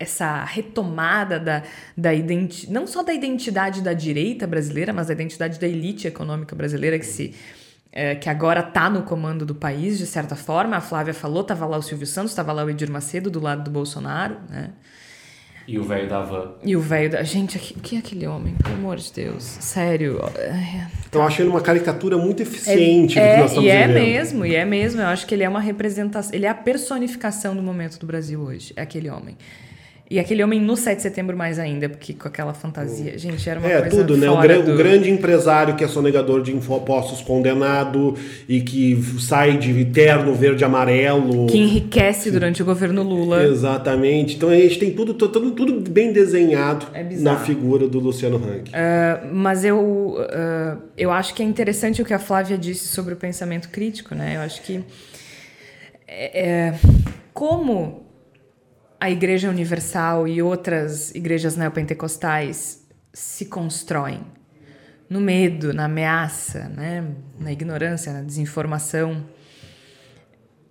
essa 0.00 0.44
retomada 0.44 1.40
da, 1.40 1.64
da 1.96 2.14
identi 2.14 2.70
não 2.70 2.86
só 2.86 3.02
da 3.02 3.12
identidade 3.12 3.82
da 3.82 3.92
direita 3.92 4.46
brasileira, 4.46 4.92
mas 4.92 5.08
da 5.08 5.12
identidade 5.12 5.58
da 5.58 5.66
elite 5.66 6.06
econômica 6.06 6.54
brasileira 6.54 6.96
que 7.00 7.06
se 7.06 7.34
é, 7.90 8.14
que 8.14 8.28
agora 8.28 8.60
está 8.60 8.88
no 8.88 9.02
comando 9.02 9.44
do 9.44 9.54
país, 9.54 9.98
de 9.98 10.06
certa 10.06 10.36
forma. 10.36 10.76
A 10.76 10.80
Flávia 10.80 11.14
falou, 11.14 11.40
estava 11.40 11.66
lá 11.66 11.78
o 11.78 11.82
Silvio 11.82 12.06
Santos, 12.06 12.30
estava 12.30 12.52
lá 12.52 12.64
o 12.64 12.70
Edir 12.70 12.90
Macedo 12.90 13.30
do 13.30 13.40
lado 13.40 13.64
do 13.64 13.70
Bolsonaro, 13.70 14.36
né? 14.48 14.72
E 15.68 15.78
o 15.78 15.82
velho 15.82 16.08
da 16.08 16.22
van. 16.22 16.52
E 16.64 16.74
o 16.74 16.80
velho 16.80 17.10
da. 17.10 17.22
Gente, 17.22 17.58
o 17.58 17.60
que 17.60 17.96
é 17.96 17.98
aquele 17.98 18.26
homem? 18.26 18.54
Pelo 18.54 18.74
amor 18.76 18.96
de 18.96 19.12
Deus. 19.12 19.44
Sério. 19.44 20.18
Eu 21.12 21.22
acho 21.22 21.42
ele 21.42 21.50
uma 21.50 21.60
caricatura 21.60 22.16
muito 22.16 22.42
eficiente 22.42 23.18
é, 23.18 23.22
do 23.22 23.34
que 23.34 23.40
nós 23.40 23.50
estamos 23.50 23.68
e 23.68 23.70
é 23.70 23.86
vivendo. 23.86 23.98
E 23.98 24.00
é 24.00 24.06
mesmo, 24.06 24.46
e 24.46 24.54
é 24.54 24.64
mesmo. 24.64 25.02
Eu 25.02 25.08
acho 25.08 25.26
que 25.26 25.34
ele 25.34 25.44
é 25.44 25.48
uma 25.48 25.60
representação. 25.60 26.34
Ele 26.34 26.46
é 26.46 26.48
a 26.48 26.54
personificação 26.54 27.54
do 27.54 27.62
momento 27.62 27.98
do 27.98 28.06
Brasil 28.06 28.40
hoje. 28.40 28.72
É 28.76 28.80
aquele 28.80 29.10
homem. 29.10 29.36
E 30.10 30.18
aquele 30.18 30.42
homem 30.42 30.58
no 30.58 30.74
7 30.74 30.96
de 30.96 31.02
setembro 31.02 31.36
mais 31.36 31.58
ainda, 31.58 31.86
porque 31.86 32.14
com 32.14 32.26
aquela 32.26 32.54
fantasia. 32.54 33.12
Hum. 33.14 33.18
Gente, 33.18 33.48
era 33.48 33.60
uma 33.60 33.68
é, 33.68 33.80
coisa. 33.82 33.86
É, 33.86 33.90
tudo, 33.90 34.16
né? 34.16 34.30
O, 34.30 34.36
do... 34.36 34.72
o, 34.72 34.76
grande 34.76 35.10
empresário 35.10 35.76
que 35.76 35.84
é 35.84 35.88
sonegador 35.88 36.42
de 36.42 36.50
impostos 36.50 37.20
condenado 37.20 38.14
e 38.48 38.62
que 38.62 38.98
sai 39.20 39.58
de 39.58 39.84
terno 39.84 40.34
verde 40.34 40.64
amarelo. 40.64 41.46
Que 41.46 41.58
enriquece 41.58 42.30
durante 42.30 42.62
o 42.62 42.64
governo 42.64 43.02
Lula. 43.02 43.44
Exatamente. 43.44 44.36
Então 44.36 44.48
a 44.48 44.56
gente 44.56 44.78
tem 44.78 44.92
tudo, 44.92 45.12
tudo, 45.12 45.50
tudo 45.50 45.90
bem 45.90 46.10
desenhado 46.10 46.86
é 46.94 47.02
na 47.02 47.36
figura 47.36 47.86
do 47.86 48.00
Luciano 48.00 48.36
Huck. 48.36 48.70
Uh, 48.70 49.34
mas 49.34 49.62
eu, 49.62 49.78
uh, 49.78 50.82
eu 50.96 51.10
acho 51.10 51.34
que 51.34 51.42
é 51.42 51.46
interessante 51.46 52.00
o 52.00 52.04
que 52.04 52.14
a 52.14 52.18
Flávia 52.18 52.56
disse 52.56 52.86
sobre 52.88 53.12
o 53.12 53.16
pensamento 53.16 53.68
crítico, 53.68 54.14
né? 54.14 54.36
Eu 54.36 54.40
acho 54.40 54.62
que. 54.62 54.82
É, 56.06 56.48
é 56.48 56.74
como 57.34 58.07
a 59.00 59.10
Igreja 59.10 59.48
Universal 59.48 60.26
e 60.26 60.42
outras 60.42 61.14
igrejas 61.14 61.56
neopentecostais 61.56 62.84
se 63.12 63.46
constroem 63.46 64.20
no 65.08 65.20
medo, 65.20 65.72
na 65.72 65.86
ameaça, 65.86 66.68
né? 66.68 67.04
na 67.38 67.52
ignorância, 67.52 68.12
na 68.12 68.22
desinformação. 68.22 69.24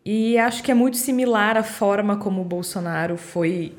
E 0.05 0.37
acho 0.37 0.61
que 0.61 0.71
é 0.71 0.73
muito 0.73 0.97
similar 0.97 1.57
a 1.57 1.63
forma 1.63 2.17
como 2.17 2.41
o 2.41 2.45
Bolsonaro 2.45 3.17
foi 3.17 3.77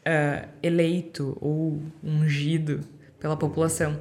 uh, 0.00 0.48
eleito 0.62 1.36
ou 1.40 1.82
ungido 2.02 2.80
pela 3.18 3.36
população. 3.36 3.98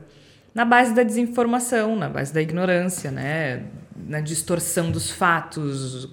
Na 0.53 0.65
base 0.65 0.93
da 0.93 1.03
desinformação, 1.03 1.95
na 1.95 2.09
base 2.09 2.33
da 2.33 2.41
ignorância, 2.41 3.11
né? 3.11 3.63
na 3.95 4.19
distorção 4.19 4.91
dos 4.91 5.09
fatos, 5.09 6.09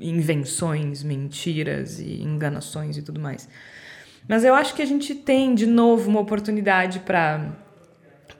invenções, 0.00 1.02
mentiras 1.02 2.00
e 2.00 2.22
enganações 2.22 2.96
e 2.96 3.02
tudo 3.02 3.20
mais. 3.20 3.48
Mas 4.28 4.44
eu 4.44 4.54
acho 4.54 4.74
que 4.74 4.82
a 4.82 4.86
gente 4.86 5.14
tem 5.14 5.54
de 5.54 5.66
novo 5.66 6.08
uma 6.08 6.20
oportunidade 6.20 7.00
para 7.00 7.52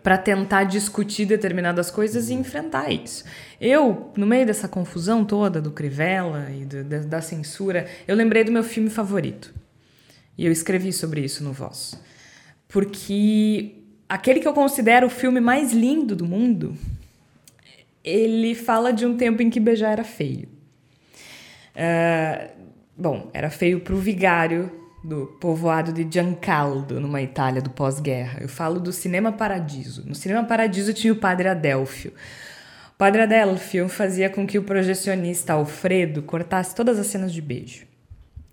para 0.03 0.17
tentar 0.17 0.65
discutir 0.65 1.27
determinadas 1.27 1.91
coisas 1.91 2.31
e 2.31 2.35
enfrentar 2.35 2.91
isso. 2.91 3.25
Eu, 3.61 4.11
no 4.17 4.27
meio 4.27 4.47
dessa 4.47 4.67
confusão 4.67 5.25
toda 5.25 5.61
do 5.61 5.71
Crivella 5.71 6.51
e 6.51 6.65
do, 6.65 6.85
da, 6.85 6.99
da, 7.01 7.21
censura, 7.21 7.87
eu 8.09 8.17
lembrei 8.17 8.43
do 8.43 8.53
meu 8.53 8.65
filme 8.65 8.89
favorito. 8.89 9.53
E 10.39 10.47
eu 10.47 10.53
escrevi 10.53 10.91
sobre 10.93 11.21
isso 11.21 11.45
no 11.45 11.53
Voz. 11.53 12.01
Porque 12.67 13.75
aquele 14.09 14.41
que 14.41 14.49
eu 14.49 14.55
considero 14.55 15.07
o 15.07 15.11
filme 15.11 15.41
mais 15.41 15.73
lindo 15.73 16.17
do 16.17 16.25
mundo, 16.25 16.75
ele 18.03 18.55
fala 18.55 18.93
de 18.93 19.05
um 19.05 19.17
tempo 19.17 19.43
em 19.43 19.51
que 19.51 19.61
beijar 19.61 19.93
era 19.93 20.05
feio. 20.05 20.49
Uh, 21.75 22.51
bom, 22.97 23.31
era 23.33 23.51
feio 23.51 23.81
para 23.81 23.95
o 23.95 23.99
vigário 23.99 24.71
do 25.03 25.27
povoado 25.41 25.93
de 25.93 26.07
Giancaldo, 26.11 27.01
numa 27.01 27.23
Itália 27.23 27.63
do 27.63 27.71
pós-guerra. 27.71 28.39
Eu 28.41 28.49
falo 28.49 28.79
do 28.79 28.93
Cinema 28.93 29.33
Paradiso. 29.33 30.07
No 30.07 30.15
Cinema 30.15 30.45
Paradiso 30.45 30.93
tinha 30.93 31.13
o 31.13 31.17
Padre 31.17 31.49
Adelfio. 31.49 32.13
O 32.95 32.99
Padre 32.99 33.23
Adelfio 33.23 33.89
fazia 33.89 34.29
com 34.29 34.47
que 34.47 34.59
o 34.59 34.63
projecionista 34.63 35.55
Alfredo 35.55 36.23
cortasse 36.23 36.75
todas 36.75 36.99
as 36.99 37.07
cenas 37.07 37.33
de 37.33 37.41
beijo. 37.41 37.87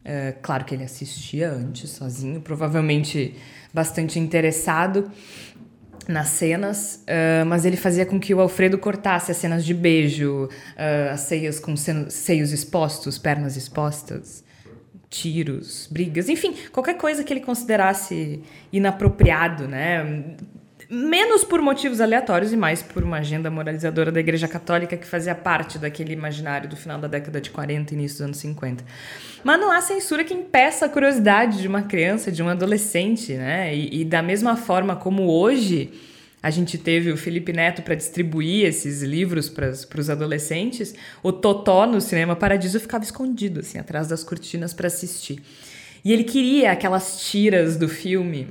É, 0.06 0.34
claro 0.42 0.64
que 0.64 0.74
ele 0.74 0.86
assistia 0.86 1.52
antes, 1.52 1.90
sozinho, 1.90 2.40
provavelmente 2.40 3.36
bastante 3.74 4.18
interessado 4.18 5.12
nas 6.08 6.30
cenas, 6.30 7.04
uh, 7.04 7.46
mas 7.46 7.66
ele 7.66 7.78
fazia 7.78 8.06
com 8.06 8.20
que 8.20 8.34
o 8.34 8.40
Alfredo 8.40 8.78
cortasse 8.78 9.32
as 9.32 9.38
cenas 9.38 9.66
de 9.66 9.74
beijo, 9.74 10.46
uh, 10.46 11.14
as 11.14 11.22
ceias 11.22 11.60
com 11.60 11.76
seios 11.76 12.52
expostos, 12.52 13.18
pernas 13.18 13.56
expostas 13.56 14.46
tiros, 15.10 15.88
brigas, 15.90 16.28
enfim, 16.28 16.54
qualquer 16.72 16.96
coisa 16.98 17.24
que 17.24 17.32
ele 17.32 17.40
considerasse 17.40 18.44
inapropriado, 18.72 19.68
né? 19.68 20.36
Menos 20.90 21.44
por 21.44 21.62
motivos 21.62 22.00
aleatórios 22.00 22.54
e 22.54 22.58
mais 22.58 22.82
por 22.82 23.04
uma 23.04 23.18
agenda 23.18 23.52
moralizadora 23.52 24.10
da 24.10 24.22
Igreja 24.22 24.48
Católica 24.48 24.96
que 24.96 25.06
fazia 25.06 25.36
parte 25.36 25.78
daquele 25.78 26.14
imaginário 26.14 26.70
do 26.70 26.78
final 26.78 26.98
da 26.98 27.10
década 27.10 27.42
de 27.42 27.50
40 27.50 27.94
e 27.94 27.98
início 27.98 28.20
dos 28.20 28.26
anos 28.26 28.38
50. 28.38 28.86
Mas 29.44 29.60
não 29.60 29.70
há 29.70 29.82
censura 29.82 30.24
que 30.24 30.34
impeça 30.34 30.86
a 30.86 30.90
curiosidade 30.90 31.62
de 31.62 31.68
uma 31.68 31.82
criança, 31.82 32.32
de 32.32 32.42
um 32.42 32.48
adolescente, 32.48 33.34
né? 33.34 33.76
E, 33.76 34.02
e 34.02 34.06
da 34.06 34.22
mesma 34.22 34.56
forma 34.56 34.96
como 34.96 35.24
hoje 35.24 35.92
a 36.42 36.50
gente 36.50 36.78
teve 36.78 37.12
o 37.12 37.18
Felipe 37.18 37.52
Neto 37.52 37.82
para 37.82 37.96
distribuir 37.96 38.66
esses 38.66 39.04
livros 39.04 39.50
para 39.50 39.70
os 39.70 40.10
adolescentes, 40.10 40.96
o 41.22 41.34
Totó 41.34 41.86
no 41.86 42.00
Cinema 42.00 42.34
Paradiso 42.34 42.80
ficava 42.80 43.04
escondido, 43.04 43.60
assim, 43.60 43.78
atrás 43.78 44.08
das 44.08 44.24
cortinas 44.24 44.74
para 44.74 44.88
assistir. 44.88 45.42
E 46.06 46.14
ele 46.14 46.24
queria 46.24 46.72
aquelas 46.72 47.28
tiras 47.30 47.76
do 47.76 47.90
filme 47.90 48.48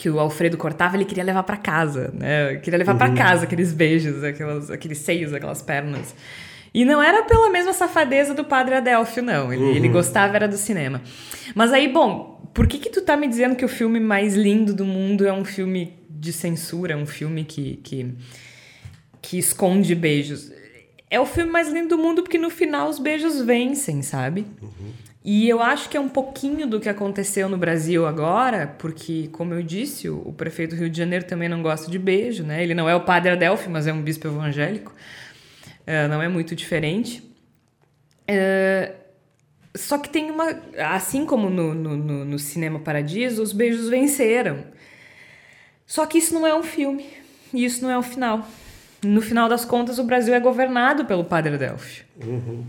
que 0.00 0.08
o 0.08 0.18
Alfredo 0.18 0.56
cortava, 0.56 0.96
ele 0.96 1.04
queria 1.04 1.22
levar 1.22 1.42
para 1.42 1.58
casa, 1.58 2.10
né? 2.14 2.56
Queria 2.56 2.78
levar 2.78 2.92
uhum. 2.92 2.98
para 2.98 3.12
casa 3.12 3.44
aqueles 3.44 3.70
beijos, 3.70 4.24
aquelas, 4.24 4.70
aqueles 4.70 4.96
seios, 4.96 5.34
aquelas 5.34 5.60
pernas. 5.60 6.14
E 6.72 6.86
não 6.86 7.02
era 7.02 7.22
pela 7.24 7.50
mesma 7.50 7.74
safadeza 7.74 8.32
do 8.32 8.42
Padre 8.42 8.76
Adelfio, 8.76 9.22
não. 9.22 9.52
Ele, 9.52 9.62
uhum. 9.62 9.72
ele 9.72 9.88
gostava 9.90 10.36
era 10.36 10.48
do 10.48 10.56
cinema. 10.56 11.02
Mas 11.54 11.70
aí, 11.70 11.86
bom, 11.86 12.50
por 12.54 12.66
que 12.66 12.78
que 12.78 12.88
tu 12.88 13.02
tá 13.02 13.14
me 13.14 13.28
dizendo 13.28 13.54
que 13.54 13.64
o 13.64 13.68
filme 13.68 14.00
mais 14.00 14.34
lindo 14.34 14.72
do 14.72 14.86
mundo 14.86 15.26
é 15.26 15.32
um 15.34 15.44
filme 15.44 15.92
de 16.08 16.32
censura, 16.32 16.96
um 16.96 17.04
filme 17.04 17.44
que, 17.44 17.76
que, 17.84 18.14
que 19.20 19.38
esconde 19.38 19.94
beijos. 19.94 20.50
É 21.10 21.20
o 21.20 21.26
filme 21.26 21.52
mais 21.52 21.70
lindo 21.70 21.90
do 21.90 21.98
mundo 21.98 22.22
porque 22.22 22.38
no 22.38 22.48
final 22.48 22.88
os 22.88 22.98
beijos 22.98 23.42
vencem, 23.42 24.00
sabe? 24.00 24.46
Uhum. 24.62 24.92
E 25.22 25.48
eu 25.48 25.60
acho 25.60 25.90
que 25.90 25.96
é 25.96 26.00
um 26.00 26.08
pouquinho 26.08 26.66
do 26.66 26.80
que 26.80 26.88
aconteceu 26.88 27.46
no 27.48 27.58
Brasil 27.58 28.06
agora, 28.06 28.74
porque, 28.78 29.28
como 29.32 29.52
eu 29.52 29.62
disse, 29.62 30.08
o, 30.08 30.32
prefeito 30.32 30.74
do 30.74 30.80
Rio 30.80 30.88
de 30.88 30.96
Janeiro 30.96 31.26
também 31.26 31.48
não 31.48 31.62
gosta 31.62 31.90
de 31.90 31.98
beijo, 31.98 32.42
né? 32.42 32.62
Ele 32.62 32.72
não 32.72 32.88
é 32.88 32.94
o 32.94 33.02
padre 33.02 33.32
Adelphi, 33.32 33.68
mas 33.68 33.86
é 33.86 33.92
um 33.92 34.00
bispo 34.00 34.28
evangélico. 34.28 34.94
Uh, 35.82 36.08
não 36.08 36.22
é 36.22 36.28
muito 36.28 36.56
diferente. 36.56 37.22
Uh, 38.30 38.94
só 39.76 39.98
que 39.98 40.08
tem 40.08 40.30
uma. 40.30 40.58
Assim 40.78 41.26
como 41.26 41.50
no, 41.50 41.74
no, 41.74 41.96
no, 41.96 42.24
no 42.24 42.38
Cinema 42.38 42.78
Paradiso, 42.78 43.42
os 43.42 43.52
beijos 43.52 43.90
venceram. 43.90 44.64
Só 45.86 46.06
que 46.06 46.16
isso 46.16 46.32
não 46.32 46.46
é 46.46 46.54
um 46.54 46.62
filme. 46.62 47.04
E 47.52 47.62
isso 47.62 47.82
não 47.82 47.90
é 47.90 47.98
o 47.98 48.02
final. 48.02 48.48
No 49.02 49.20
final 49.20 49.50
das 49.50 49.66
contas, 49.66 49.98
o 49.98 50.04
Brasil 50.04 50.32
é 50.32 50.40
governado 50.40 51.04
pelo 51.04 51.24
Padre 51.24 51.54
Adelphi. 51.54 52.04
Uhum. 52.24 52.64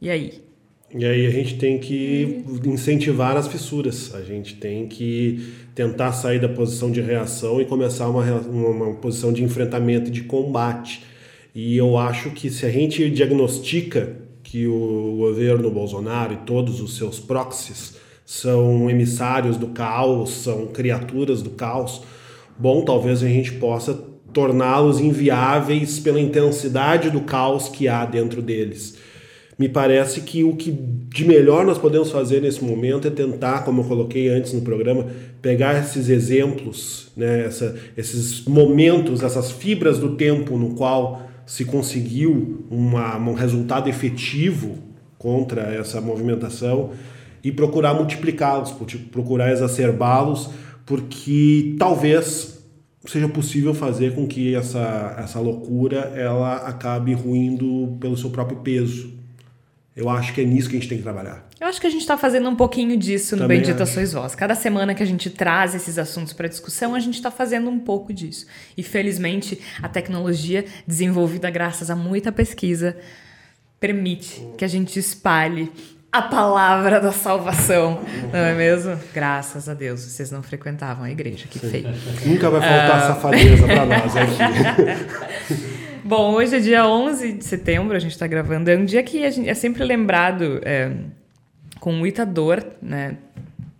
E 0.00 0.10
aí? 0.10 0.45
E 0.94 1.04
aí 1.04 1.26
a 1.26 1.30
gente 1.30 1.58
tem 1.58 1.78
que 1.78 2.44
incentivar 2.64 3.36
as 3.36 3.48
fissuras. 3.48 4.14
A 4.14 4.22
gente 4.22 4.54
tem 4.54 4.86
que 4.86 5.52
tentar 5.74 6.12
sair 6.12 6.40
da 6.40 6.48
posição 6.48 6.90
de 6.90 7.00
reação 7.00 7.60
e 7.60 7.64
começar 7.64 8.08
uma, 8.08 8.22
uma, 8.22 8.94
posição 8.94 9.32
de 9.32 9.42
enfrentamento 9.42 10.08
e 10.08 10.12
de 10.12 10.22
combate. 10.22 11.02
E 11.54 11.76
eu 11.76 11.98
acho 11.98 12.30
que 12.30 12.50
se 12.50 12.64
a 12.64 12.70
gente 12.70 13.10
diagnostica 13.10 14.16
que 14.42 14.66
o 14.66 15.16
governo 15.18 15.70
Bolsonaro 15.70 16.34
e 16.34 16.36
todos 16.46 16.80
os 16.80 16.96
seus 16.96 17.18
proxies 17.18 17.96
são 18.24 18.88
emissários 18.88 19.56
do 19.56 19.68
caos, 19.68 20.30
são 20.30 20.66
criaturas 20.66 21.42
do 21.42 21.50
caos, 21.50 22.02
bom, 22.58 22.84
talvez 22.84 23.22
a 23.22 23.28
gente 23.28 23.52
possa 23.52 23.94
torná-los 24.32 25.00
inviáveis 25.00 25.98
pela 25.98 26.20
intensidade 26.20 27.10
do 27.10 27.22
caos 27.22 27.68
que 27.68 27.88
há 27.88 28.04
dentro 28.04 28.40
deles. 28.40 28.96
Me 29.58 29.68
parece 29.68 30.20
que 30.20 30.44
o 30.44 30.54
que 30.54 30.70
de 30.70 31.24
melhor 31.24 31.64
nós 31.64 31.78
podemos 31.78 32.10
fazer 32.10 32.42
nesse 32.42 32.62
momento 32.62 33.08
é 33.08 33.10
tentar, 33.10 33.64
como 33.64 33.80
eu 33.80 33.84
coloquei 33.84 34.28
antes 34.28 34.52
no 34.52 34.60
programa, 34.60 35.06
pegar 35.40 35.80
esses 35.80 36.10
exemplos, 36.10 37.10
né, 37.16 37.46
essa, 37.46 37.74
esses 37.96 38.44
momentos, 38.44 39.22
essas 39.22 39.50
fibras 39.50 39.98
do 39.98 40.14
tempo 40.16 40.58
no 40.58 40.74
qual 40.74 41.22
se 41.46 41.64
conseguiu 41.64 42.66
uma, 42.70 43.16
um 43.16 43.32
resultado 43.32 43.88
efetivo 43.88 44.76
contra 45.16 45.62
essa 45.72 46.00
movimentação 46.00 46.90
e 47.42 47.50
procurar 47.50 47.94
multiplicá-los, 47.94 48.74
procurar 49.10 49.52
exacerbá-los 49.52 50.50
porque 50.84 51.76
talvez 51.78 52.62
seja 53.06 53.28
possível 53.28 53.72
fazer 53.72 54.14
com 54.14 54.26
que 54.26 54.54
essa, 54.54 55.16
essa 55.18 55.40
loucura 55.40 56.12
ela 56.14 56.56
acabe 56.56 57.14
ruindo 57.14 57.96
pelo 58.00 58.16
seu 58.16 58.30
próprio 58.30 58.58
peso. 58.58 59.15
Eu 59.96 60.10
acho 60.10 60.34
que 60.34 60.42
é 60.42 60.44
nisso 60.44 60.68
que 60.68 60.76
a 60.76 60.78
gente 60.78 60.90
tem 60.90 60.98
que 60.98 61.02
trabalhar. 61.02 61.48
Eu 61.58 61.66
acho 61.66 61.80
que 61.80 61.86
a 61.86 61.90
gente 61.90 62.02
está 62.02 62.18
fazendo 62.18 62.46
um 62.50 62.54
pouquinho 62.54 62.98
disso 62.98 63.34
no 63.34 63.42
Também 63.42 63.60
Bendita 63.60 63.84
acho. 63.84 63.94
Sois 63.94 64.12
Vós. 64.12 64.34
Cada 64.34 64.54
semana 64.54 64.94
que 64.94 65.02
a 65.02 65.06
gente 65.06 65.30
traz 65.30 65.74
esses 65.74 65.96
assuntos 65.96 66.34
para 66.34 66.46
discussão, 66.48 66.94
a 66.94 67.00
gente 67.00 67.14
está 67.14 67.30
fazendo 67.30 67.70
um 67.70 67.78
pouco 67.78 68.12
disso. 68.12 68.46
E 68.76 68.82
felizmente 68.82 69.58
a 69.82 69.88
tecnologia, 69.88 70.66
desenvolvida 70.86 71.48
graças 71.48 71.88
a 71.88 71.96
muita 71.96 72.30
pesquisa, 72.30 72.94
permite 73.80 74.46
que 74.58 74.66
a 74.66 74.68
gente 74.68 74.98
espalhe 74.98 75.72
a 76.12 76.20
palavra 76.20 77.00
da 77.00 77.12
salvação, 77.12 78.02
não 78.32 78.38
é 78.38 78.54
mesmo? 78.54 78.98
Graças 79.14 79.66
a 79.66 79.72
Deus, 79.74 80.00
vocês 80.00 80.30
não 80.30 80.42
frequentavam 80.42 81.04
a 81.04 81.10
igreja, 81.10 81.46
que 81.48 81.58
feio. 81.58 81.88
Nunca 82.24 82.50
vai 82.50 82.60
faltar 82.60 82.98
uh... 82.98 83.14
safadeza 83.14 83.66
para 83.66 83.86
nós 83.86 84.14
aqui. 84.14 85.76
Bom, 86.06 86.34
hoje 86.34 86.54
é 86.54 86.60
dia 86.60 86.86
11 86.86 87.32
de 87.32 87.44
setembro, 87.44 87.96
a 87.96 87.98
gente 87.98 88.12
está 88.12 88.28
gravando. 88.28 88.70
É 88.70 88.76
um 88.76 88.84
dia 88.84 89.02
que 89.02 89.24
é 89.24 89.54
sempre 89.54 89.82
lembrado 89.82 90.60
é, 90.64 90.92
com 91.80 91.90
muita 91.90 92.24
dor, 92.24 92.64
né? 92.80 93.16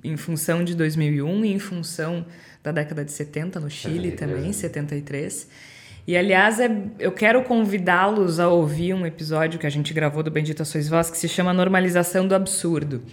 Em 0.02 0.16
função 0.16 0.64
de 0.64 0.74
2001 0.74 1.44
e 1.44 1.52
em 1.52 1.60
função 1.60 2.26
da 2.64 2.72
década 2.72 3.04
de 3.04 3.12
70 3.12 3.60
no 3.60 3.70
Chile 3.70 4.10
também, 4.10 4.52
73. 4.52 5.48
E 6.04 6.16
aliás, 6.16 6.58
é, 6.58 6.68
eu 6.98 7.12
quero 7.12 7.44
convidá-los 7.44 8.40
a 8.40 8.48
ouvir 8.48 8.92
um 8.92 9.06
episódio 9.06 9.60
que 9.60 9.66
a 9.66 9.70
gente 9.70 9.94
gravou 9.94 10.24
do 10.24 10.30
Bendita 10.30 10.64
Sois 10.64 10.88
Vós 10.88 11.08
que 11.08 11.16
se 11.16 11.28
chama 11.28 11.54
Normalização 11.54 12.26
do 12.26 12.34
Absurdo. 12.34 13.04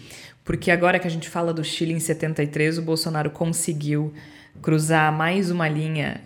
Porque 0.43 0.71
agora 0.71 0.97
que 0.97 1.05
a 1.05 1.11
gente 1.11 1.29
fala 1.29 1.53
do 1.53 1.63
Chile 1.63 1.93
em 1.93 1.99
73, 1.99 2.79
o 2.79 2.81
Bolsonaro 2.81 3.29
conseguiu 3.29 4.11
cruzar 4.59 5.13
mais 5.13 5.51
uma 5.51 5.69
linha 5.69 6.19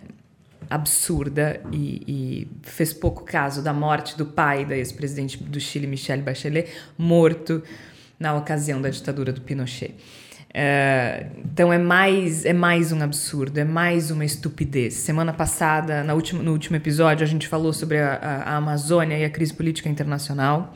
absurda 0.70 1.60
e, 1.72 2.02
e 2.06 2.48
fez 2.62 2.92
pouco 2.92 3.24
caso 3.24 3.62
da 3.62 3.72
morte 3.72 4.16
do 4.16 4.26
pai 4.26 4.64
da 4.64 4.76
ex-presidente 4.76 5.42
do 5.42 5.60
Chile, 5.60 5.86
Michelle 5.86 6.22
Bachelet, 6.22 6.70
morto 6.96 7.62
na 8.18 8.34
ocasião 8.34 8.80
da 8.80 8.90
ditadura 8.90 9.32
do 9.32 9.40
Pinochet. 9.40 9.94
É, 10.52 11.26
então 11.44 11.70
é 11.72 11.78
mais 11.78 12.44
é 12.46 12.54
mais 12.54 12.90
um 12.90 13.02
absurdo, 13.02 13.58
é 13.58 13.64
mais 13.64 14.10
uma 14.10 14.24
estupidez. 14.24 14.94
Semana 14.94 15.32
passada, 15.32 16.02
na 16.02 16.14
última, 16.14 16.42
no 16.42 16.52
último 16.52 16.76
episódio, 16.76 17.24
a 17.24 17.28
gente 17.28 17.46
falou 17.46 17.72
sobre 17.72 17.98
a, 17.98 18.14
a, 18.14 18.42
a 18.52 18.56
Amazônia 18.56 19.18
e 19.18 19.24
a 19.24 19.30
crise 19.30 19.52
política 19.52 19.88
internacional. 19.88 20.74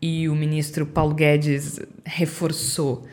E 0.00 0.28
o 0.28 0.34
ministro 0.34 0.84
Paulo 0.84 1.14
Guedes 1.14 1.78
reforçou 2.04 3.06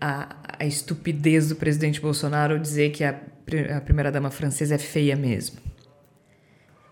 a, 0.00 0.34
a 0.58 0.66
estupidez 0.66 1.48
do 1.48 1.54
presidente 1.54 2.00
Bolsonaro 2.00 2.58
dizer 2.58 2.90
que 2.90 3.04
a, 3.04 3.14
a 3.56 3.80
primeira-dama 3.80 4.30
francesa 4.30 4.74
é 4.74 4.78
feia 4.78 5.16
mesmo. 5.16 5.58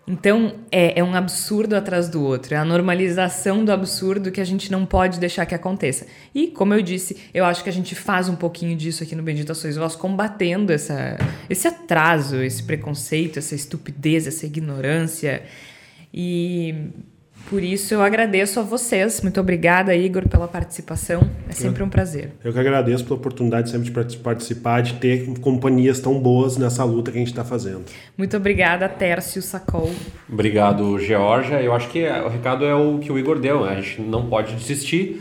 Então, 0.09 0.55
é, 0.71 0.99
é, 0.99 1.03
um 1.03 1.13
absurdo 1.13 1.75
atrás 1.75 2.09
do 2.09 2.23
outro, 2.23 2.55
é 2.55 2.57
a 2.57 2.65
normalização 2.65 3.63
do 3.63 3.71
absurdo 3.71 4.31
que 4.31 4.41
a 4.41 4.43
gente 4.43 4.71
não 4.71 4.83
pode 4.83 5.19
deixar 5.19 5.45
que 5.45 5.53
aconteça. 5.53 6.07
E, 6.33 6.47
como 6.47 6.73
eu 6.73 6.81
disse, 6.81 7.17
eu 7.31 7.45
acho 7.45 7.63
que 7.63 7.69
a 7.69 7.73
gente 7.73 7.93
faz 7.93 8.27
um 8.27 8.35
pouquinho 8.35 8.75
disso 8.75 9.03
aqui 9.03 9.15
no 9.15 9.21
Bendito 9.21 9.53
Sois 9.53 9.77
Vós, 9.77 9.95
combatendo 9.95 10.73
essa, 10.73 11.15
esse 11.47 11.67
atraso, 11.67 12.37
esse 12.37 12.63
preconceito, 12.63 13.37
essa 13.37 13.53
estupidez, 13.53 14.25
essa 14.25 14.47
ignorância. 14.47 15.43
E 16.11 16.73
por 17.49 17.63
isso 17.63 17.93
eu 17.93 18.01
agradeço 18.01 18.59
a 18.59 18.63
vocês. 18.63 19.21
Muito 19.21 19.39
obrigada, 19.39 19.95
Igor, 19.95 20.27
pela 20.29 20.47
participação. 20.47 21.27
É 21.49 21.51
sempre 21.51 21.81
um 21.81 21.89
prazer. 21.89 22.31
Eu 22.43 22.53
que 22.53 22.59
agradeço 22.59 23.03
pela 23.03 23.15
oportunidade 23.15 23.71
sempre 23.71 23.89
de 24.05 24.17
participar, 24.17 24.81
de 24.81 24.93
ter 24.93 25.27
companhias 25.39 25.99
tão 25.99 26.19
boas 26.19 26.57
nessa 26.57 26.83
luta 26.83 27.11
que 27.11 27.17
a 27.17 27.19
gente 27.19 27.31
está 27.31 27.43
fazendo. 27.43 27.85
Muito 28.15 28.37
obrigada, 28.37 28.87
Tércio 28.87 29.41
Sacol. 29.41 29.91
Obrigado, 30.31 30.99
Georgia. 30.99 31.59
Eu 31.59 31.73
acho 31.73 31.89
que 31.89 32.07
o 32.07 32.29
recado 32.29 32.63
é 32.63 32.75
o 32.75 32.99
que 32.99 33.11
o 33.11 33.17
Igor 33.17 33.39
deu. 33.39 33.65
Né? 33.65 33.71
A 33.71 33.81
gente 33.81 34.01
não 34.01 34.27
pode 34.27 34.53
desistir, 34.53 35.19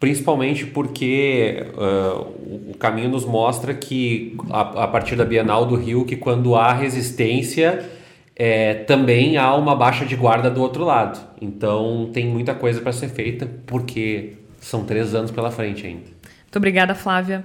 principalmente 0.00 0.64
porque 0.64 1.66
uh, 1.74 2.70
o 2.70 2.74
caminho 2.78 3.10
nos 3.10 3.26
mostra 3.26 3.74
que, 3.74 4.34
a, 4.48 4.84
a 4.84 4.88
partir 4.88 5.14
da 5.14 5.26
Bienal 5.26 5.66
do 5.66 5.76
Rio, 5.76 6.06
que 6.06 6.16
quando 6.16 6.54
há 6.54 6.72
resistência 6.72 7.95
é, 8.36 8.74
também 8.74 9.38
há 9.38 9.54
uma 9.54 9.74
baixa 9.74 10.04
de 10.04 10.14
guarda 10.14 10.50
do 10.50 10.60
outro 10.60 10.84
lado. 10.84 11.18
Então 11.40 12.10
tem 12.12 12.26
muita 12.26 12.54
coisa 12.54 12.80
para 12.80 12.92
ser 12.92 13.08
feita, 13.08 13.48
porque 13.66 14.34
são 14.60 14.84
três 14.84 15.14
anos 15.14 15.30
pela 15.30 15.50
frente 15.50 15.86
ainda. 15.86 16.04
Muito 16.44 16.56
obrigada, 16.56 16.94
Flávia. 16.94 17.44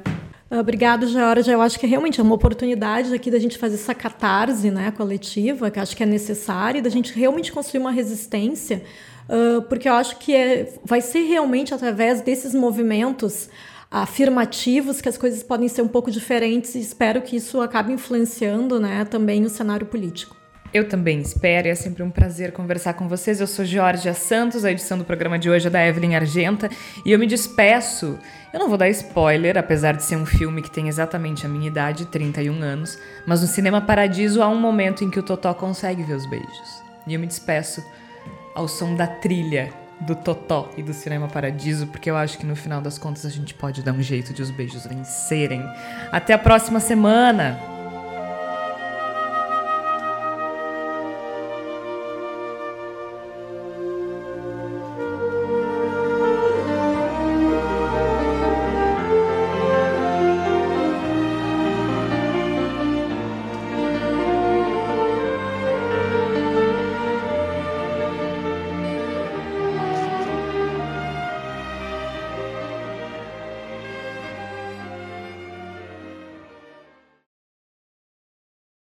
Obrigada, 0.49 1.07
Georgia. 1.07 1.53
Eu 1.53 1.61
acho 1.61 1.79
que 1.79 1.87
realmente 1.87 2.19
é 2.19 2.23
uma 2.23 2.35
oportunidade 2.35 3.13
aqui 3.13 3.31
da 3.31 3.39
gente 3.39 3.57
fazer 3.57 3.75
essa 3.75 3.95
catarse 3.95 4.69
né, 4.69 4.91
coletiva, 4.91 5.71
que 5.71 5.79
acho 5.79 5.95
que 5.95 6.03
é 6.03 6.05
necessária, 6.05 6.81
da 6.81 6.89
gente 6.89 7.17
realmente 7.17 7.53
construir 7.53 7.79
uma 7.79 7.91
resistência, 7.91 8.83
uh, 9.29 9.61
porque 9.61 9.87
eu 9.87 9.93
acho 9.93 10.17
que 10.17 10.35
é, 10.35 10.73
vai 10.83 10.99
ser 10.99 11.21
realmente 11.21 11.73
através 11.73 12.19
desses 12.19 12.53
movimentos 12.53 13.49
afirmativos 13.89 14.99
que 14.99 15.07
as 15.07 15.17
coisas 15.17 15.41
podem 15.41 15.69
ser 15.69 15.83
um 15.83 15.87
pouco 15.87 16.11
diferentes 16.11 16.75
e 16.75 16.79
espero 16.79 17.21
que 17.21 17.37
isso 17.37 17.61
acabe 17.61 17.93
influenciando 17.93 18.77
né, 18.77 19.05
também 19.05 19.45
o 19.45 19.49
cenário 19.49 19.85
político. 19.85 20.40
Eu 20.73 20.87
também 20.87 21.19
espero 21.19 21.67
é 21.67 21.75
sempre 21.75 22.01
um 22.01 22.09
prazer 22.09 22.53
conversar 22.53 22.93
com 22.93 23.05
vocês. 23.05 23.41
Eu 23.41 23.47
sou 23.47 23.65
Georgia 23.65 24.13
Santos, 24.13 24.63
a 24.63 24.71
edição 24.71 24.97
do 24.97 25.03
programa 25.03 25.37
de 25.37 25.49
hoje 25.49 25.67
é 25.67 25.69
da 25.69 25.85
Evelyn 25.85 26.15
Argenta 26.15 26.69
e 27.05 27.11
eu 27.11 27.19
me 27.19 27.27
despeço. 27.27 28.17
Eu 28.53 28.59
não 28.59 28.69
vou 28.69 28.77
dar 28.77 28.87
spoiler, 28.89 29.57
apesar 29.57 29.97
de 29.97 30.03
ser 30.03 30.15
um 30.15 30.25
filme 30.25 30.61
que 30.61 30.71
tem 30.71 30.87
exatamente 30.87 31.45
a 31.45 31.49
minha 31.49 31.67
idade, 31.67 32.05
31 32.05 32.61
anos, 32.61 32.97
mas 33.27 33.41
no 33.41 33.47
Cinema 33.47 33.81
Paradiso 33.81 34.41
há 34.41 34.47
um 34.47 34.59
momento 34.59 35.03
em 35.03 35.09
que 35.09 35.19
o 35.19 35.23
Totó 35.23 35.53
consegue 35.53 36.03
ver 36.03 36.13
os 36.13 36.25
beijos. 36.25 36.81
E 37.05 37.13
eu 37.13 37.19
me 37.19 37.27
despeço 37.27 37.83
ao 38.55 38.65
som 38.67 38.95
da 38.95 39.07
trilha 39.07 39.73
do 39.99 40.15
Totó 40.15 40.69
e 40.77 40.81
do 40.81 40.93
Cinema 40.93 41.27
Paradiso, 41.27 41.87
porque 41.87 42.09
eu 42.09 42.15
acho 42.15 42.37
que 42.37 42.45
no 42.45 42.55
final 42.55 42.81
das 42.81 42.97
contas 42.97 43.25
a 43.25 43.29
gente 43.29 43.53
pode 43.53 43.83
dar 43.83 43.91
um 43.91 44.01
jeito 44.01 44.33
de 44.33 44.41
os 44.41 44.49
beijos 44.49 44.85
vencerem. 44.85 45.61
Até 46.13 46.33
a 46.33 46.39
próxima 46.39 46.79
semana! 46.79 47.70